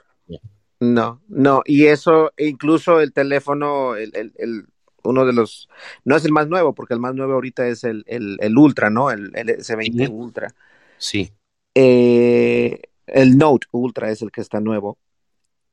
no, 0.79 1.21
no. 1.27 1.61
y 1.65 1.85
eso, 1.85 2.31
incluso 2.37 2.99
el 2.99 3.13
teléfono, 3.13 3.95
el, 3.95 4.11
el, 4.15 4.33
el, 4.37 4.65
uno 5.07 5.25
de 5.25 5.33
los, 5.33 5.69
no 6.05 6.15
es 6.15 6.25
el 6.25 6.31
más 6.31 6.47
nuevo, 6.47 6.73
porque 6.73 6.93
el 6.93 6.99
más 6.99 7.15
nuevo 7.15 7.33
ahorita 7.33 7.67
es 7.67 7.83
el, 7.83 8.03
el 8.07 8.57
Ultra, 8.57 8.89
¿no? 8.89 9.11
El, 9.11 9.31
S20 9.33 10.05
sí. 10.05 10.11
Ultra. 10.11 10.53
Sí. 10.97 11.31
Eh, 11.73 12.81
el 13.07 13.37
Note 13.37 13.67
Ultra 13.71 14.11
es 14.11 14.21
el 14.21 14.31
que 14.31 14.41
está 14.41 14.59
nuevo. 14.59 14.97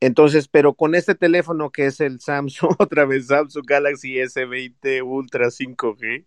Entonces, 0.05 0.49
pero 0.49 0.75
con 0.75 0.95
este 0.95 1.15
teléfono 1.15 1.71
que 1.71 1.87
es 1.87 1.99
el 1.99 2.21
Samsung, 2.21 2.75
otra 2.79 3.07
vez 3.07 3.29
Samsung 3.29 3.65
Galaxy 3.67 4.17
S20 4.17 5.03
Ultra 5.03 5.47
5G. 5.47 6.25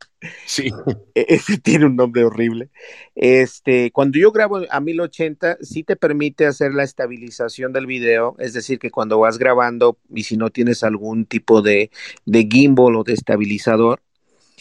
Sí. 0.48 0.72
Ese 1.14 1.60
tiene 1.60 1.86
un 1.86 1.96
nombre 1.96 2.24
horrible. 2.24 2.72
Este, 3.14 3.92
cuando 3.92 4.18
yo 4.18 4.32
grabo 4.32 4.62
a 4.68 4.80
1080, 4.80 5.60
sí 5.62 5.84
te 5.84 5.96
permite 5.96 6.48
hacer 6.48 6.74
la 6.74 6.82
estabilización 6.82 7.72
del 7.72 7.86
video, 7.86 8.36
es 8.40 8.54
decir, 8.54 8.80
que 8.80 8.90
cuando 8.90 9.20
vas 9.20 9.38
grabando 9.38 10.00
y 10.10 10.24
si 10.24 10.38
no 10.38 10.50
tienes 10.50 10.84
algún 10.84 11.28
tipo 11.28 11.62
de, 11.62 11.92
de 12.26 12.48
gimbal 12.52 12.96
o 12.96 13.04
de 13.04 13.14
estabilizador, 13.14 14.02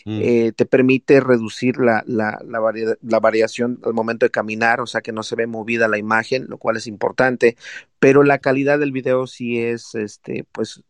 Mm. 0.06 0.20
Eh, 0.22 0.52
te 0.52 0.66
permite 0.66 1.18
reducir 1.18 1.78
la, 1.78 2.04
la, 2.06 2.38
la, 2.46 2.60
varia, 2.60 2.96
la, 3.02 3.18
variación 3.18 3.80
al 3.84 3.92
momento 3.92 4.24
de 4.24 4.30
caminar, 4.30 4.80
o 4.80 4.86
sea 4.86 5.00
que 5.00 5.10
no 5.10 5.24
se 5.24 5.34
ve 5.34 5.48
movida 5.48 5.88
la 5.88 5.98
imagen, 5.98 6.46
lo 6.48 6.58
cual 6.58 6.76
es 6.76 6.86
importante, 6.86 7.56
pero 7.98 8.22
la 8.22 8.38
calidad 8.38 8.78
del 8.78 8.92
video 8.92 9.26
sí 9.26 9.60
es, 9.60 9.96
este, 9.96 10.46
pues, 10.52 10.84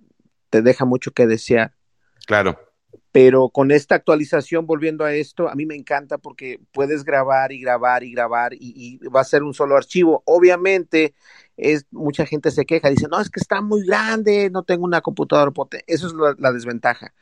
te 0.51 0.61
deja 0.61 0.85
mucho 0.85 1.12
que 1.12 1.27
desear. 1.27 1.73
Claro. 2.27 2.61
Pero 3.11 3.49
con 3.49 3.71
esta 3.71 3.95
actualización, 3.95 4.67
volviendo 4.67 5.03
a 5.03 5.14
esto, 5.14 5.49
a 5.49 5.55
mí 5.55 5.64
me 5.64 5.75
encanta 5.75 6.19
porque 6.19 6.61
puedes 6.71 7.03
grabar 7.03 7.53
y 7.53 7.59
grabar 7.59 8.05
y 8.05 8.12
grabar 8.12 8.53
y, 8.53 8.99
va 9.09 9.23
a 9.23 9.25
ser 9.25 9.43
un 9.43 9.55
solo 9.55 9.79
archivo. 9.79 10.23
Obviamente, 10.27 11.14
es, 11.57 11.87
mucha 11.91 12.27
gente 12.27 12.51
se 12.51 12.67
queja, 12.67 12.91
dice, 12.91 13.09
no, 13.11 13.19
es 13.19 13.31
que 13.31 13.41
está 13.41 13.62
muy 13.62 13.87
grande, 13.87 14.51
no 14.51 14.64
tengo 14.64 14.85
una 14.85 15.01
computadora 15.01 15.51
potente. 15.53 15.87
Eso 15.89 16.09
es 16.09 16.12
la, 16.39 16.53
desventaja, 16.53 17.14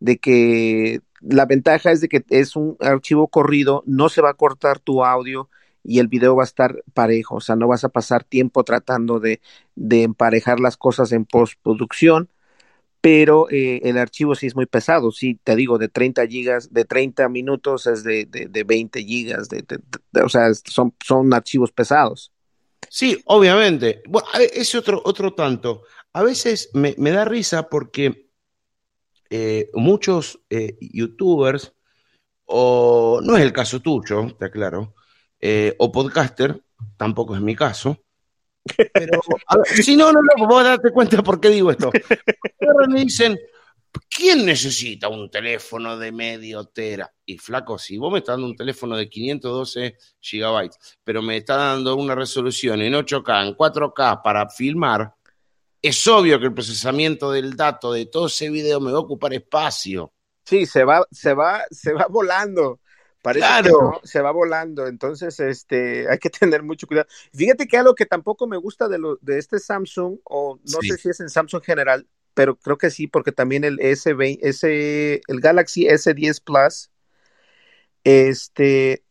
de 0.00 0.16
que 0.16 1.02
la 1.22 1.46
ventaja 1.46 1.92
es 1.92 2.00
de 2.00 2.08
que 2.08 2.24
es 2.30 2.56
un 2.56 2.76
archivo 2.80 3.28
corrido, 3.28 3.82
no 3.86 4.08
se 4.08 4.22
va 4.22 4.30
a 4.30 4.34
cortar 4.34 4.78
tu 4.78 5.04
audio 5.04 5.48
y 5.84 5.98
el 5.98 6.08
video 6.08 6.36
va 6.36 6.42
a 6.42 6.46
estar 6.46 6.82
parejo, 6.94 7.36
o 7.36 7.40
sea, 7.40 7.56
no 7.56 7.68
vas 7.68 7.84
a 7.84 7.88
pasar 7.88 8.24
tiempo 8.24 8.64
tratando 8.64 9.20
de, 9.20 9.40
de 9.74 10.02
emparejar 10.02 10.60
las 10.60 10.76
cosas 10.76 11.12
en 11.12 11.24
postproducción 11.24 12.28
pero 13.02 13.48
eh, 13.50 13.80
el 13.82 13.98
archivo 13.98 14.36
sí 14.36 14.46
es 14.46 14.54
muy 14.54 14.66
pesado, 14.66 15.10
sí, 15.10 15.36
te 15.42 15.56
digo, 15.56 15.76
de 15.76 15.88
30 15.88 16.24
gigas, 16.28 16.72
de 16.72 16.84
30 16.84 17.28
minutos 17.28 17.88
es 17.88 18.04
de, 18.04 18.26
de, 18.26 18.64
20 18.64 19.02
gigas, 19.02 19.48
de, 19.48 19.64
o 20.24 20.28
sea, 20.28 20.54
son, 20.54 20.94
son 21.04 21.34
archivos 21.34 21.72
pesados. 21.72 22.30
Sí, 22.88 23.20
obviamente. 23.24 24.02
Bueno, 24.08 24.28
es 24.54 24.72
otro, 24.76 25.02
otro 25.04 25.34
tanto. 25.34 25.82
A 26.12 26.22
veces 26.22 26.70
me, 26.74 26.94
da 26.94 27.24
risa 27.24 27.68
porque 27.68 28.30
eh, 29.34 29.70
muchos 29.72 30.40
eh, 30.50 30.76
youtubers, 30.80 31.72
o 32.44 33.20
no 33.22 33.34
es 33.36 33.42
el 33.42 33.52
caso 33.52 33.80
tuyo, 33.80 34.26
está 34.26 34.50
claro, 34.50 34.94
o 35.78 35.90
podcaster, 35.90 36.62
tampoco 36.98 37.34
es 37.34 37.40
mi 37.40 37.56
caso, 37.56 37.98
pero, 38.92 39.20
si 39.64 39.96
no, 39.96 40.12
no, 40.12 40.20
no, 40.20 40.46
vos 40.46 40.62
darte 40.62 40.90
cuenta 40.90 41.22
por 41.22 41.40
qué 41.40 41.48
digo 41.48 41.70
esto. 41.70 41.90
me 42.88 43.00
dicen, 43.00 43.38
¿quién 44.08 44.44
necesita 44.44 45.08
un 45.08 45.30
teléfono 45.30 45.98
de 45.98 46.12
medio 46.12 46.64
tera? 46.66 47.10
Y 47.24 47.38
flaco, 47.38 47.78
si 47.78 47.96
vos 47.96 48.12
me 48.12 48.18
estás 48.18 48.34
dando 48.34 48.48
un 48.48 48.56
teléfono 48.56 48.96
de 48.96 49.08
512 49.08 49.96
gigabytes, 50.20 50.98
pero 51.02 51.22
me 51.22 51.38
está 51.38 51.56
dando 51.56 51.96
una 51.96 52.14
resolución 52.14 52.82
en 52.82 52.92
8K, 52.92 53.48
en 53.48 53.56
4K 53.56 54.22
para 54.22 54.48
filmar, 54.48 55.14
es 55.82 56.06
obvio 56.06 56.38
que 56.38 56.46
el 56.46 56.54
procesamiento 56.54 57.32
del 57.32 57.56
dato 57.56 57.92
de 57.92 58.06
todo 58.06 58.28
ese 58.28 58.48
video 58.48 58.80
me 58.80 58.92
va 58.92 58.98
a 58.98 59.02
ocupar 59.02 59.34
espacio. 59.34 60.12
Sí, 60.44 60.64
se 60.64 60.84
va, 60.84 61.04
se 61.10 61.34
va, 61.34 61.64
se 61.70 61.92
va 61.92 62.06
volando. 62.08 62.80
Parece 63.20 63.46
claro. 63.46 64.00
que 64.00 64.08
se 64.08 64.20
va 64.20 64.32
volando, 64.32 64.88
entonces 64.88 65.38
este, 65.38 66.08
hay 66.10 66.18
que 66.18 66.30
tener 66.30 66.62
mucho 66.62 66.86
cuidado. 66.86 67.08
Fíjate 67.32 67.66
que 67.66 67.76
algo 67.76 67.94
que 67.94 68.06
tampoco 68.06 68.46
me 68.46 68.56
gusta 68.56 68.88
de, 68.88 68.98
lo, 68.98 69.16
de 69.20 69.38
este 69.38 69.58
Samsung, 69.58 70.18
o 70.24 70.58
no 70.58 70.78
sé 70.80 70.96
si 70.98 71.08
es 71.10 71.20
en 71.20 71.28
Samsung 71.28 71.62
general, 71.62 72.08
pero 72.34 72.56
creo 72.56 72.78
que 72.78 72.90
sí, 72.90 73.06
porque 73.06 73.30
también 73.30 73.62
el 73.62 73.78
S20, 73.78 74.38
S, 74.42 75.20
el 75.26 75.40
Galaxy 75.40 75.86
S10 75.86 76.42
Plus, 76.42 76.90
este, 78.02 79.04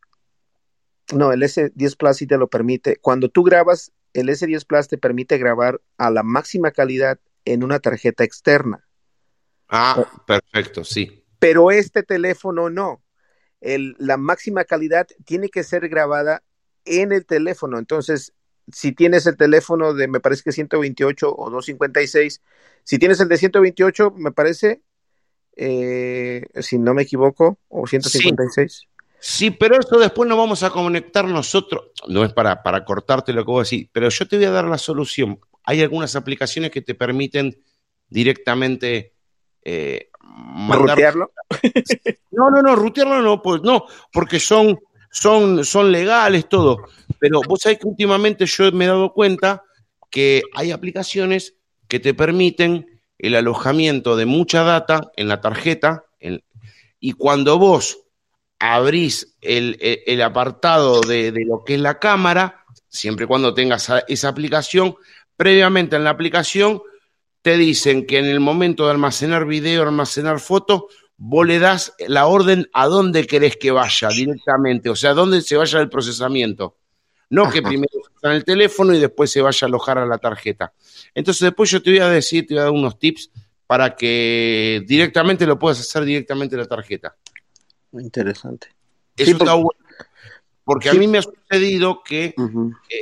no, 1.13 1.31
el 1.31 1.43
S10 1.43 1.95
Plus 1.95 2.17
sí 2.17 2.27
te 2.27 2.37
lo 2.37 2.49
permite. 2.49 2.97
Cuando 2.97 3.29
tú 3.29 3.43
grabas, 3.43 3.93
el 4.13 4.29
S10 4.29 4.65
Plus 4.65 4.87
te 4.87 4.97
permite 4.97 5.37
grabar 5.37 5.81
a 5.97 6.09
la 6.09 6.23
máxima 6.23 6.71
calidad 6.71 7.19
en 7.45 7.63
una 7.63 7.79
tarjeta 7.79 8.23
externa. 8.23 8.87
Ah, 9.69 10.05
perfecto, 10.27 10.83
sí. 10.83 11.23
Pero 11.39 11.71
este 11.71 12.03
teléfono 12.03 12.69
no 12.69 13.01
la 13.61 14.17
máxima 14.17 14.63
calidad 14.65 15.07
tiene 15.25 15.49
que 15.49 15.63
ser 15.63 15.87
grabada 15.87 16.43
en 16.85 17.11
el 17.11 17.25
teléfono. 17.25 17.77
Entonces, 17.77 18.33
si 18.71 18.91
tienes 18.91 19.27
el 19.27 19.37
teléfono 19.37 19.93
de, 19.93 20.07
me 20.07 20.19
parece 20.19 20.43
que 20.43 20.51
128 20.51 21.35
o 21.35 21.49
256, 21.49 22.41
si 22.83 22.99
tienes 22.99 23.19
el 23.19 23.29
de 23.29 23.37
128, 23.37 24.11
me 24.11 24.31
parece, 24.31 24.81
eh, 25.55 26.45
si 26.59 26.79
no 26.79 26.93
me 26.93 27.03
equivoco, 27.03 27.59
o 27.67 27.85
156. 27.85 28.73
Sí. 28.73 28.87
Pero 29.59 29.79
eso 29.79 29.99
después 29.99 30.27
no 30.27 30.37
vamos 30.37 30.63
a 30.63 30.69
conectar 30.71 31.25
nosotros. 31.25 31.91
No 32.07 32.23
es 32.23 32.33
para, 32.33 32.63
para 32.63 32.83
cortarte 32.83 33.33
lo 33.33 33.45
que 33.45 33.51
vos 33.51 33.69
decís, 33.69 33.89
pero 33.91 34.09
yo 34.09 34.27
te 34.27 34.37
voy 34.37 34.45
a 34.45 34.51
dar 34.51 34.65
la 34.65 34.77
solución. 34.77 35.39
Hay 35.63 35.81
algunas 35.81 36.15
aplicaciones 36.15 36.71
que 36.71 36.81
te 36.81 36.95
permiten 36.95 37.61
directamente 38.09 39.13
eh, 39.63 40.09
¿Rutearlo? 40.69 41.31
No, 42.31 42.49
no, 42.49 42.61
no, 42.61 42.75
rutearlo 42.75 43.21
no, 43.21 43.41
pues 43.41 43.61
no, 43.61 43.85
porque 44.11 44.39
son, 44.39 44.79
son, 45.11 45.65
son 45.65 45.91
legales, 45.91 46.47
todo. 46.47 46.85
Pero 47.19 47.41
vos 47.47 47.59
sabés 47.61 47.77
que 47.77 47.87
últimamente 47.87 48.45
yo 48.45 48.71
me 48.71 48.85
he 48.85 48.87
dado 48.87 49.13
cuenta 49.13 49.63
que 50.09 50.41
hay 50.55 50.71
aplicaciones 50.71 51.55
que 51.87 51.99
te 51.99 52.13
permiten 52.13 53.01
el 53.19 53.35
alojamiento 53.35 54.15
de 54.15 54.25
mucha 54.25 54.63
data 54.63 55.11
en 55.17 55.27
la 55.27 55.41
tarjeta 55.41 56.05
y 56.99 57.13
cuando 57.13 57.59
vos 57.59 58.00
abrís 58.61 59.35
el, 59.41 60.21
apartado 60.21 61.01
de, 61.01 61.31
de, 61.31 61.45
lo 61.45 61.63
que 61.65 61.75
es 61.75 61.81
la 61.81 61.97
cámara, 61.97 62.63
siempre 62.87 63.25
y 63.25 63.27
cuando 63.27 63.55
tengas 63.55 63.91
esa 64.07 64.29
aplicación, 64.29 64.95
previamente 65.35 65.95
en 65.95 66.03
la 66.03 66.11
aplicación 66.11 66.79
te 67.41 67.57
dicen 67.57 68.05
que 68.05 68.19
en 68.19 68.25
el 68.25 68.39
momento 68.39 68.85
de 68.85 68.91
almacenar 68.91 69.47
video, 69.47 69.81
almacenar 69.81 70.39
fotos, 70.39 70.83
vos 71.17 71.47
le 71.47 71.57
das 71.57 71.95
la 72.07 72.27
orden 72.27 72.69
a 72.71 72.85
dónde 72.85 73.25
querés 73.25 73.57
que 73.57 73.71
vaya 73.71 74.09
directamente, 74.09 74.91
o 74.91 74.95
sea, 74.95 75.15
dónde 75.15 75.41
se 75.41 75.57
vaya 75.57 75.79
el 75.79 75.89
procesamiento. 75.89 76.77
No 77.31 77.49
que 77.49 77.63
primero 77.63 77.93
está 78.13 78.29
en 78.29 78.35
el 78.35 78.43
teléfono 78.43 78.93
y 78.93 78.99
después 78.99 79.31
se 79.31 79.41
vaya 79.41 79.65
a 79.65 79.67
alojar 79.69 79.97
a 79.97 80.05
la 80.05 80.19
tarjeta. 80.19 80.73
Entonces 81.15 81.41
después 81.41 81.71
yo 81.71 81.81
te 81.81 81.89
voy 81.89 81.99
a 81.99 82.09
decir, 82.09 82.45
te 82.45 82.53
voy 82.53 82.61
a 82.61 82.63
dar 82.65 82.73
unos 82.73 82.99
tips 82.99 83.31
para 83.65 83.95
que 83.95 84.83
directamente 84.85 85.47
lo 85.47 85.57
puedas 85.57 85.79
hacer 85.79 86.03
directamente 86.03 86.55
en 86.55 86.61
la 86.61 86.67
tarjeta. 86.67 87.15
Interesante. 87.93 88.67
Eso 89.17 89.31
está 89.31 89.53
bueno. 89.53 89.79
Porque 90.63 90.89
a 90.89 90.93
mí 90.93 91.07
me 91.07 91.17
ha 91.17 91.21
sucedido 91.21 92.01
que 92.03 92.33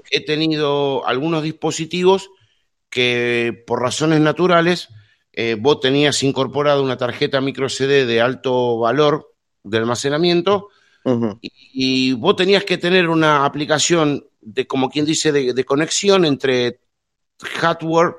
he 0.09 0.25
tenido 0.25 1.05
algunos 1.05 1.43
dispositivos 1.43 2.29
que 2.89 3.63
por 3.67 3.81
razones 3.81 4.19
naturales 4.21 4.89
eh, 5.33 5.55
vos 5.59 5.79
tenías 5.79 6.23
incorporado 6.23 6.83
una 6.83 6.97
tarjeta 6.97 7.41
micro 7.41 7.69
CD 7.69 8.05
de 8.05 8.21
alto 8.21 8.79
valor 8.79 9.35
de 9.63 9.77
almacenamiento 9.77 10.69
y, 11.41 12.13
vos 12.13 12.35
tenías 12.35 12.65
que 12.65 12.77
tener 12.77 13.09
una 13.09 13.45
aplicación 13.45 14.27
de, 14.41 14.67
como 14.67 14.89
quien 14.89 15.05
dice, 15.05 15.31
de, 15.31 15.65
conexión 15.65 16.25
entre 16.25 16.81
hardware 17.41 18.15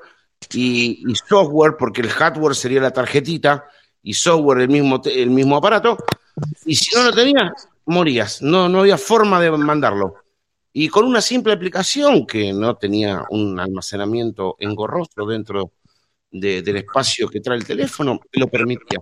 y, 0.53 1.03
software, 1.27 1.75
porque 1.77 2.01
el 2.01 2.09
hardware 2.09 2.55
sería 2.55 2.81
la 2.81 2.91
tarjetita 2.91 3.65
y 4.03 4.13
software 4.13 4.61
el 4.61 4.69
mismo, 4.69 5.01
el 5.05 5.29
mismo 5.29 5.57
aparato. 5.57 5.97
Y 6.65 6.75
si 6.75 6.95
no 6.95 7.03
lo 7.03 7.11
tenías, 7.11 7.51
morías. 7.85 8.41
No, 8.41 8.69
no 8.69 8.81
había 8.81 8.97
forma 8.97 9.41
de 9.41 9.51
mandarlo. 9.51 10.15
Y 10.73 10.87
con 10.87 11.05
una 11.05 11.21
simple 11.21 11.53
aplicación 11.53 12.25
que 12.25 12.53
no 12.53 12.75
tenía 12.75 13.25
un 13.29 13.59
almacenamiento 13.59 14.55
engorroso 14.59 15.25
dentro 15.25 15.73
del 16.31 16.77
espacio 16.77 17.27
que 17.27 17.41
trae 17.41 17.57
el 17.57 17.65
teléfono, 17.65 18.19
lo 18.31 18.47
permitía. 18.47 18.99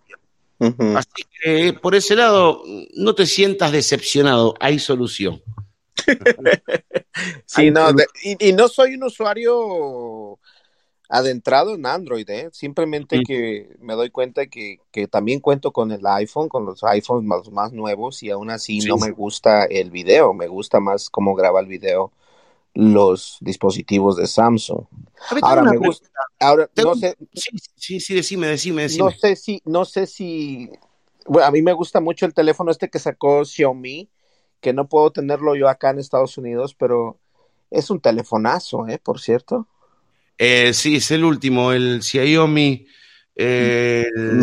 Así 0.59 1.23
que 1.41 1.73
por 1.73 1.95
ese 1.95 2.15
lado, 2.15 2.63
no 2.95 3.15
te 3.15 3.25
sientas 3.25 3.71
decepcionado, 3.71 4.55
hay 4.59 4.79
solución. 4.79 5.41
sí, 7.45 7.71
no, 7.71 7.89
y, 8.39 8.53
no 8.53 8.67
soy 8.67 8.95
un 8.95 9.03
usuario 9.03 10.39
adentrado 11.09 11.73
en 11.73 11.87
Android, 11.87 12.29
¿eh? 12.29 12.49
simplemente 12.53 13.21
que 13.25 13.75
me 13.81 13.95
doy 13.95 14.11
cuenta 14.11 14.45
que, 14.45 14.79
que, 14.91 15.07
también 15.07 15.39
cuento 15.39 15.71
con 15.71 15.91
el 15.91 16.05
iPhone, 16.05 16.47
con 16.49 16.65
los 16.65 16.83
iPhones 16.83 17.27
más, 17.27 17.51
más 17.51 17.73
nuevos 17.73 18.21
y 18.21 18.29
aún 18.29 18.51
así 18.51 18.79
no 18.81 18.95
me 18.97 19.09
gusta 19.09 19.65
el 19.65 19.89
video, 19.89 20.35
me 20.35 20.47
gusta 20.47 20.79
más 20.79 21.09
cómo 21.09 21.33
graba 21.33 21.59
el 21.61 21.65
video 21.65 22.11
los 22.75 23.37
dispositivos 23.41 24.15
de 24.17 24.27
Samsung. 24.27 24.85
Ahora 25.41 25.63
me 25.63 25.77
gusta, 25.77 26.07
ahora 26.39 26.69
no 26.81 26.93
sé, 26.93 27.17
sí, 27.33 27.49
sí, 27.75 27.99
sí, 27.99 28.13
decime, 28.13 28.47
decime, 28.47 28.83
decime. 28.83 29.05
No 29.05 29.11
sé 29.11 29.35
si, 29.35 29.61
no 29.65 29.85
sé 29.85 30.05
si, 30.05 30.69
bueno, 31.25 31.47
a 31.47 31.51
mí 31.51 31.63
me 31.63 31.73
gusta 31.73 31.99
mucho 31.99 32.27
el 32.27 32.35
teléfono 32.35 32.69
este 32.69 32.89
que 32.89 32.99
sacó 32.99 33.43
Xiaomi, 33.43 34.09
que 34.61 34.73
no 34.73 34.87
puedo 34.87 35.11
tenerlo 35.11 35.55
yo 35.55 35.67
acá 35.67 35.89
en 35.89 35.99
Estados 35.99 36.37
Unidos, 36.37 36.75
pero 36.75 37.17
es 37.71 37.89
un 37.89 37.99
telefonazo, 37.99 38.87
¿eh? 38.87 38.99
Por 39.01 39.19
cierto. 39.19 39.67
Eh, 40.41 40.73
sí, 40.73 40.95
es 40.95 41.11
el 41.11 41.25
último, 41.25 41.73
el 41.73 42.01
Xiaomi. 42.01 42.87
El, 43.35 44.41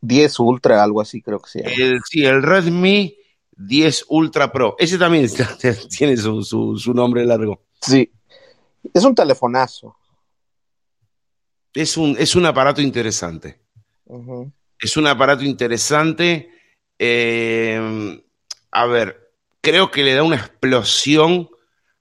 10 0.00 0.40
Ultra, 0.40 0.82
algo 0.82 1.00
así 1.00 1.22
creo 1.22 1.40
que 1.40 1.50
sea. 1.50 1.70
El, 1.70 2.00
sí, 2.08 2.24
el 2.24 2.42
Redmi 2.42 3.16
10 3.56 4.06
Ultra 4.08 4.50
Pro. 4.50 4.76
Ese 4.78 4.98
también 4.98 5.28
tiene 5.96 6.16
su, 6.16 6.92
nombre 6.94 7.24
largo. 7.24 7.62
Sí, 7.80 8.10
es 8.92 9.04
un 9.04 9.14
telefonazo. 9.14 9.94
Es 11.74 11.96
un, 11.96 12.16
es 12.18 12.34
un 12.34 12.46
aparato 12.46 12.80
interesante. 12.80 13.60
Es 14.78 14.96
un 14.96 15.06
aparato 15.06 15.44
interesante. 15.44 16.50
Eh, 16.98 18.22
a 18.70 18.86
ver, 18.86 19.32
creo 19.60 19.90
que 19.90 20.02
le 20.02 20.14
da 20.14 20.22
una 20.22 20.36
explosión 20.36 21.50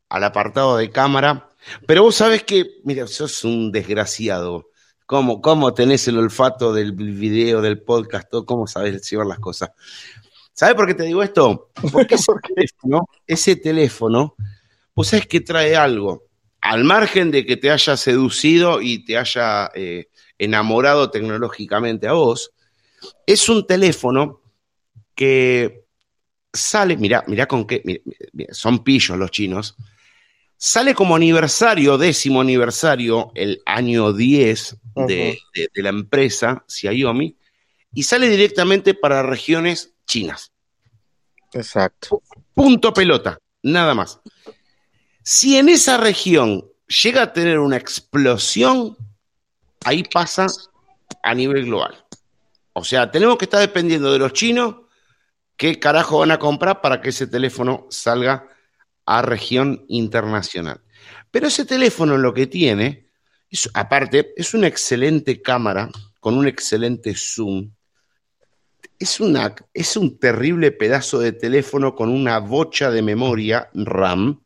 al 0.10 0.24
apartado 0.24 0.78
de 0.78 0.90
cámara 0.90 1.50
pero 1.88 2.04
vos 2.04 2.16
sabés 2.16 2.44
que, 2.44 2.82
mira, 2.84 3.08
sos 3.08 3.44
un 3.44 3.72
desgraciado. 3.72 4.70
¿Cómo, 5.06 5.42
¿Cómo 5.42 5.74
tenés 5.74 6.08
el 6.08 6.18
olfato 6.18 6.74
del 6.74 6.94
video, 6.94 7.62
del 7.62 7.82
podcast, 7.82 8.30
todo? 8.30 8.46
¿Cómo 8.46 8.68
sabes 8.68 9.10
llevar 9.10 9.28
las 9.28 9.40
cosas? 9.40 9.72
¿Sabes 10.54 10.76
por 10.76 10.88
qué 10.88 10.94
te 10.94 11.04
digo 11.04 11.24
esto? 11.24 11.72
Porque 11.92 12.16
ese 12.16 12.32
teléfono, 12.56 13.10
ese 13.28 13.56
teléfono, 13.56 14.36
vos 14.96 15.08
sabés 15.08 15.28
que 15.28 15.42
trae 15.42 15.76
algo. 15.76 16.28
Al 16.62 16.84
margen 16.84 17.32
de 17.32 17.46
que 17.46 17.58
te 17.58 17.72
haya 17.72 17.98
seducido 17.98 18.82
y 18.82 19.04
te 19.04 19.18
haya 19.18 19.70
eh, 19.76 20.08
enamorado 20.38 21.10
tecnológicamente 21.10 22.08
a 22.08 22.14
vos, 22.14 22.52
es 23.26 23.50
un 23.50 23.68
teléfono 23.68 24.42
que 25.16 25.86
sale, 26.54 26.96
mira, 26.98 27.24
mira 27.28 27.48
con 27.48 27.66
qué, 27.66 28.02
son 28.52 28.84
pillos 28.84 29.18
los 29.18 29.32
chinos, 29.32 29.76
sale 30.64 30.96
como 30.96 31.18
aniversario, 31.18 31.98
décimo 31.98 32.40
aniversario, 32.40 33.34
el 33.36 33.62
año 33.66 34.14
10 34.14 34.78
de, 34.96 35.38
la 35.76 35.90
empresa 35.90 36.64
Xiaomi, 36.70 37.36
y 37.94 38.04
sale 38.04 38.30
directamente 38.30 38.94
para 38.94 39.24
regiones 39.24 39.94
chinas. 40.08 40.54
Exacto. 41.52 42.24
Punto 42.54 42.94
pelota, 42.94 43.38
nada 43.62 43.94
más. 43.94 44.22
Si 45.22 45.58
en 45.58 45.68
esa 45.68 45.98
región 45.98 46.66
llega 46.88 47.24
a 47.24 47.34
tener 47.34 47.60
una 47.60 47.76
explosión, 47.76 48.96
ahí 49.84 50.04
pasa 50.06 50.48
a 51.24 51.36
nivel 51.36 51.66
global. 51.66 52.06
O 52.72 52.86
sea, 52.86 53.12
tenemos 53.12 53.38
que 53.38 53.46
estar 53.46 53.60
dependiendo 53.60 54.14
de 54.14 54.20
los 54.20 54.32
chinos 54.32 54.76
qué 55.58 55.78
carajo 55.78 56.20
van 56.20 56.32
a 56.32 56.40
comprar 56.40 56.80
para 56.80 57.02
que 57.02 57.10
ese 57.10 57.28
teléfono 57.28 57.86
salga 57.90 58.48
a 59.06 59.22
región 59.22 59.86
internacional. 59.88 60.82
Pero 61.32 61.48
ese 61.48 61.66
teléfono 61.66 62.18
lo 62.18 62.34
que 62.34 62.48
tiene, 62.48 63.10
aparte, 63.74 64.34
es 64.36 64.54
una 64.54 64.68
excelente 64.68 65.42
cámara 65.42 65.90
con 66.20 66.38
un 66.38 66.48
excelente 66.48 67.14
zoom. 67.16 67.72
Es, 69.00 69.20
es 69.74 69.98
un 69.98 70.20
terrible 70.20 70.72
pedazo 70.72 71.20
de 71.20 71.34
teléfono 71.34 71.96
con 71.96 72.10
una 72.10 72.40
bocha 72.40 72.92
de 72.92 73.02
memoria 73.02 73.70
RAM. 73.74 74.42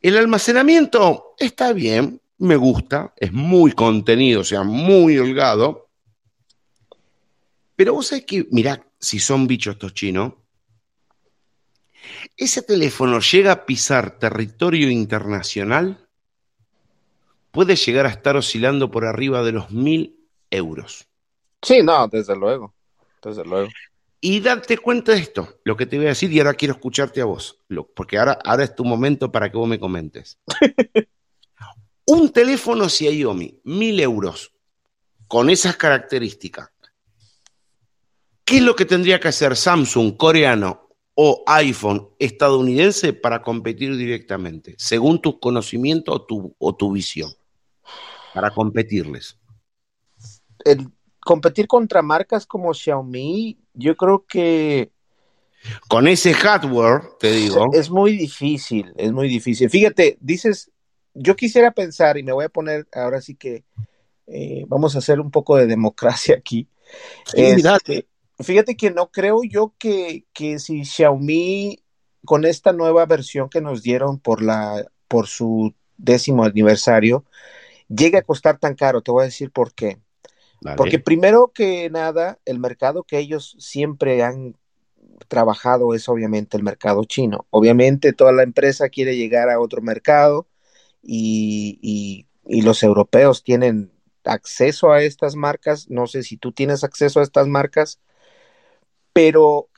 El 0.00 0.16
almacenamiento 0.16 1.34
está 1.38 1.72
bien, 1.72 2.20
me 2.38 2.56
gusta, 2.56 3.12
es 3.16 3.32
muy 3.32 3.72
contenido, 3.72 4.40
o 4.40 4.44
sea, 4.44 4.62
muy 4.62 5.18
holgado. 5.18 5.88
Pero 7.76 7.94
vos 7.94 8.06
sabés 8.06 8.24
que, 8.24 8.46
mirá, 8.50 8.84
si 8.98 9.18
son 9.18 9.46
bichos 9.46 9.74
estos 9.74 9.94
chinos, 9.94 10.32
ese 12.36 12.62
teléfono 12.62 13.20
llega 13.20 13.52
a 13.52 13.66
pisar 13.66 14.18
territorio 14.18 14.90
internacional, 14.90 16.08
puede 17.50 17.76
llegar 17.76 18.06
a 18.06 18.10
estar 18.10 18.36
oscilando 18.36 18.90
por 18.90 19.04
arriba 19.04 19.42
de 19.42 19.52
los 19.52 19.70
mil 19.70 20.16
euros. 20.50 21.06
Sí, 21.62 21.82
no, 21.82 22.08
desde 22.08 22.36
luego, 22.36 22.74
desde 23.22 23.44
luego. 23.44 23.68
Y 24.20 24.40
date 24.40 24.78
cuenta 24.78 25.12
de 25.12 25.18
esto, 25.18 25.60
lo 25.64 25.76
que 25.76 25.86
te 25.86 25.96
voy 25.96 26.06
a 26.06 26.10
decir, 26.10 26.32
y 26.32 26.38
ahora 26.38 26.54
quiero 26.54 26.74
escucharte 26.74 27.20
a 27.20 27.24
vos, 27.24 27.58
porque 27.94 28.18
ahora, 28.18 28.38
ahora 28.44 28.64
es 28.64 28.74
tu 28.74 28.84
momento 28.84 29.32
para 29.32 29.50
que 29.50 29.56
vos 29.56 29.68
me 29.68 29.80
comentes. 29.80 30.38
Un 32.06 32.32
teléfono 32.32 32.88
Xiaomi, 32.88 33.60
mil 33.64 34.00
euros, 34.00 34.52
con 35.28 35.50
esas 35.50 35.76
características. 35.76 36.70
¿Qué 38.44 38.56
es 38.58 38.62
lo 38.62 38.76
que 38.76 38.84
tendría 38.84 39.18
que 39.18 39.28
hacer 39.28 39.56
Samsung 39.56 40.16
coreano 40.16 40.88
o 41.14 41.42
iPhone 41.46 42.08
estadounidense 42.18 43.12
para 43.12 43.42
competir 43.42 43.96
directamente, 43.96 44.74
según 44.78 45.20
tus 45.20 45.38
conocimientos 45.38 46.14
o 46.14 46.22
tu, 46.22 46.54
o 46.58 46.74
tu 46.74 46.92
visión, 46.92 47.30
para 48.34 48.50
competirles? 48.50 49.38
El 50.64 50.88
competir 51.20 51.66
contra 51.66 52.02
marcas 52.02 52.46
como 52.46 52.72
Xiaomi, 52.72 53.58
yo 53.74 53.96
creo 53.96 54.24
que... 54.26 54.90
Con 55.88 56.08
ese 56.08 56.34
hardware, 56.34 57.02
te 57.20 57.30
digo. 57.30 57.70
Es 57.72 57.88
muy 57.88 58.16
difícil, 58.16 58.92
es 58.96 59.12
muy 59.12 59.28
difícil. 59.28 59.70
Fíjate, 59.70 60.18
dices, 60.20 60.72
yo 61.14 61.36
quisiera 61.36 61.70
pensar, 61.70 62.18
y 62.18 62.24
me 62.24 62.32
voy 62.32 62.46
a 62.46 62.48
poner, 62.48 62.88
ahora 62.92 63.20
sí 63.20 63.36
que 63.36 63.64
eh, 64.26 64.64
vamos 64.66 64.96
a 64.96 64.98
hacer 64.98 65.20
un 65.20 65.30
poco 65.30 65.56
de 65.56 65.66
democracia 65.66 66.36
aquí. 66.36 66.66
Este, 67.32 68.06
Fíjate 68.38 68.76
que 68.76 68.90
no 68.90 69.10
creo 69.10 69.40
yo 69.44 69.74
que, 69.78 70.24
que 70.32 70.58
si 70.58 70.84
Xiaomi 70.84 71.82
con 72.24 72.44
esta 72.44 72.72
nueva 72.72 73.06
versión 73.06 73.48
que 73.48 73.60
nos 73.60 73.82
dieron 73.82 74.18
por 74.18 74.42
la 74.42 74.86
por 75.08 75.26
su 75.26 75.74
décimo 75.98 76.44
aniversario 76.44 77.24
llegue 77.88 78.18
a 78.18 78.22
costar 78.22 78.58
tan 78.58 78.74
caro. 78.74 79.02
Te 79.02 79.10
voy 79.10 79.22
a 79.22 79.26
decir 79.26 79.50
por 79.50 79.74
qué. 79.74 79.98
Porque 80.76 80.98
primero 80.98 81.50
que 81.52 81.90
nada, 81.90 82.38
el 82.44 82.58
mercado 82.58 83.02
que 83.02 83.18
ellos 83.18 83.56
siempre 83.58 84.22
han 84.22 84.56
trabajado 85.28 85.94
es 85.94 86.08
obviamente 86.08 86.56
el 86.56 86.62
mercado 86.62 87.04
chino. 87.04 87.46
Obviamente 87.50 88.12
toda 88.12 88.32
la 88.32 88.42
empresa 88.42 88.88
quiere 88.88 89.16
llegar 89.16 89.50
a 89.50 89.60
otro 89.60 89.82
mercado 89.82 90.46
y, 91.02 91.78
y, 91.82 92.26
y 92.46 92.62
los 92.62 92.82
europeos 92.82 93.42
tienen 93.42 93.92
acceso 94.24 94.92
a 94.92 95.02
estas 95.02 95.34
marcas. 95.34 95.90
No 95.90 96.06
sé 96.06 96.22
si 96.22 96.36
tú 96.36 96.52
tienes 96.52 96.84
acceso 96.84 97.20
a 97.20 97.24
estas 97.24 97.48
marcas 97.48 98.00
pero 99.12 99.68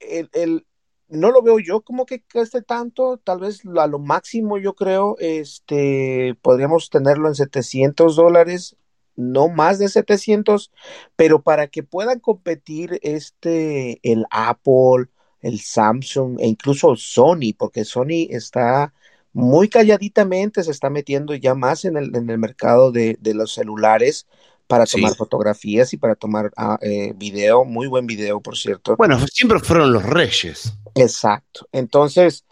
el, 0.00 0.66
no 1.08 1.30
lo 1.30 1.42
veo 1.42 1.58
yo 1.58 1.80
como 1.80 2.06
que 2.06 2.22
cueste 2.22 2.62
tanto, 2.62 3.18
tal 3.18 3.40
vez 3.40 3.62
a 3.64 3.86
lo 3.86 3.98
máximo 3.98 4.58
yo 4.58 4.74
creo, 4.74 5.16
este, 5.18 6.36
podríamos 6.42 6.90
tenerlo 6.90 7.28
en 7.28 7.34
700 7.34 8.16
dólares, 8.16 8.76
no 9.16 9.48
más 9.48 9.78
de 9.78 9.88
700, 9.88 10.70
pero 11.16 11.42
para 11.42 11.66
que 11.68 11.82
puedan 11.82 12.20
competir 12.20 13.00
este, 13.02 13.98
el 14.02 14.26
Apple, 14.30 15.08
el 15.40 15.60
Samsung 15.60 16.38
e 16.40 16.46
incluso 16.46 16.94
Sony, 16.96 17.54
porque 17.56 17.84
Sony 17.84 18.28
está 18.30 18.92
muy 19.32 19.68
calladitamente, 19.68 20.62
se 20.62 20.70
está 20.70 20.90
metiendo 20.90 21.34
ya 21.34 21.54
más 21.54 21.84
en 21.84 21.96
el, 21.96 22.14
en 22.14 22.28
el 22.30 22.38
mercado 22.38 22.92
de, 22.92 23.16
de 23.20 23.34
los 23.34 23.54
celulares, 23.54 24.26
para 24.68 24.84
tomar 24.84 25.16
fotografías 25.16 25.92
y 25.94 25.96
para 25.96 26.14
tomar 26.14 26.52
ah, 26.56 26.78
eh, 26.82 27.12
video, 27.16 27.64
muy 27.64 27.88
buen 27.88 28.06
video, 28.06 28.40
por 28.40 28.56
cierto. 28.56 28.96
Bueno, 28.96 29.18
siempre 29.32 29.58
fueron 29.58 29.92
los 29.92 30.04
reyes. 30.04 30.74
Exacto. 30.94 31.66
Entonces, 31.72 32.44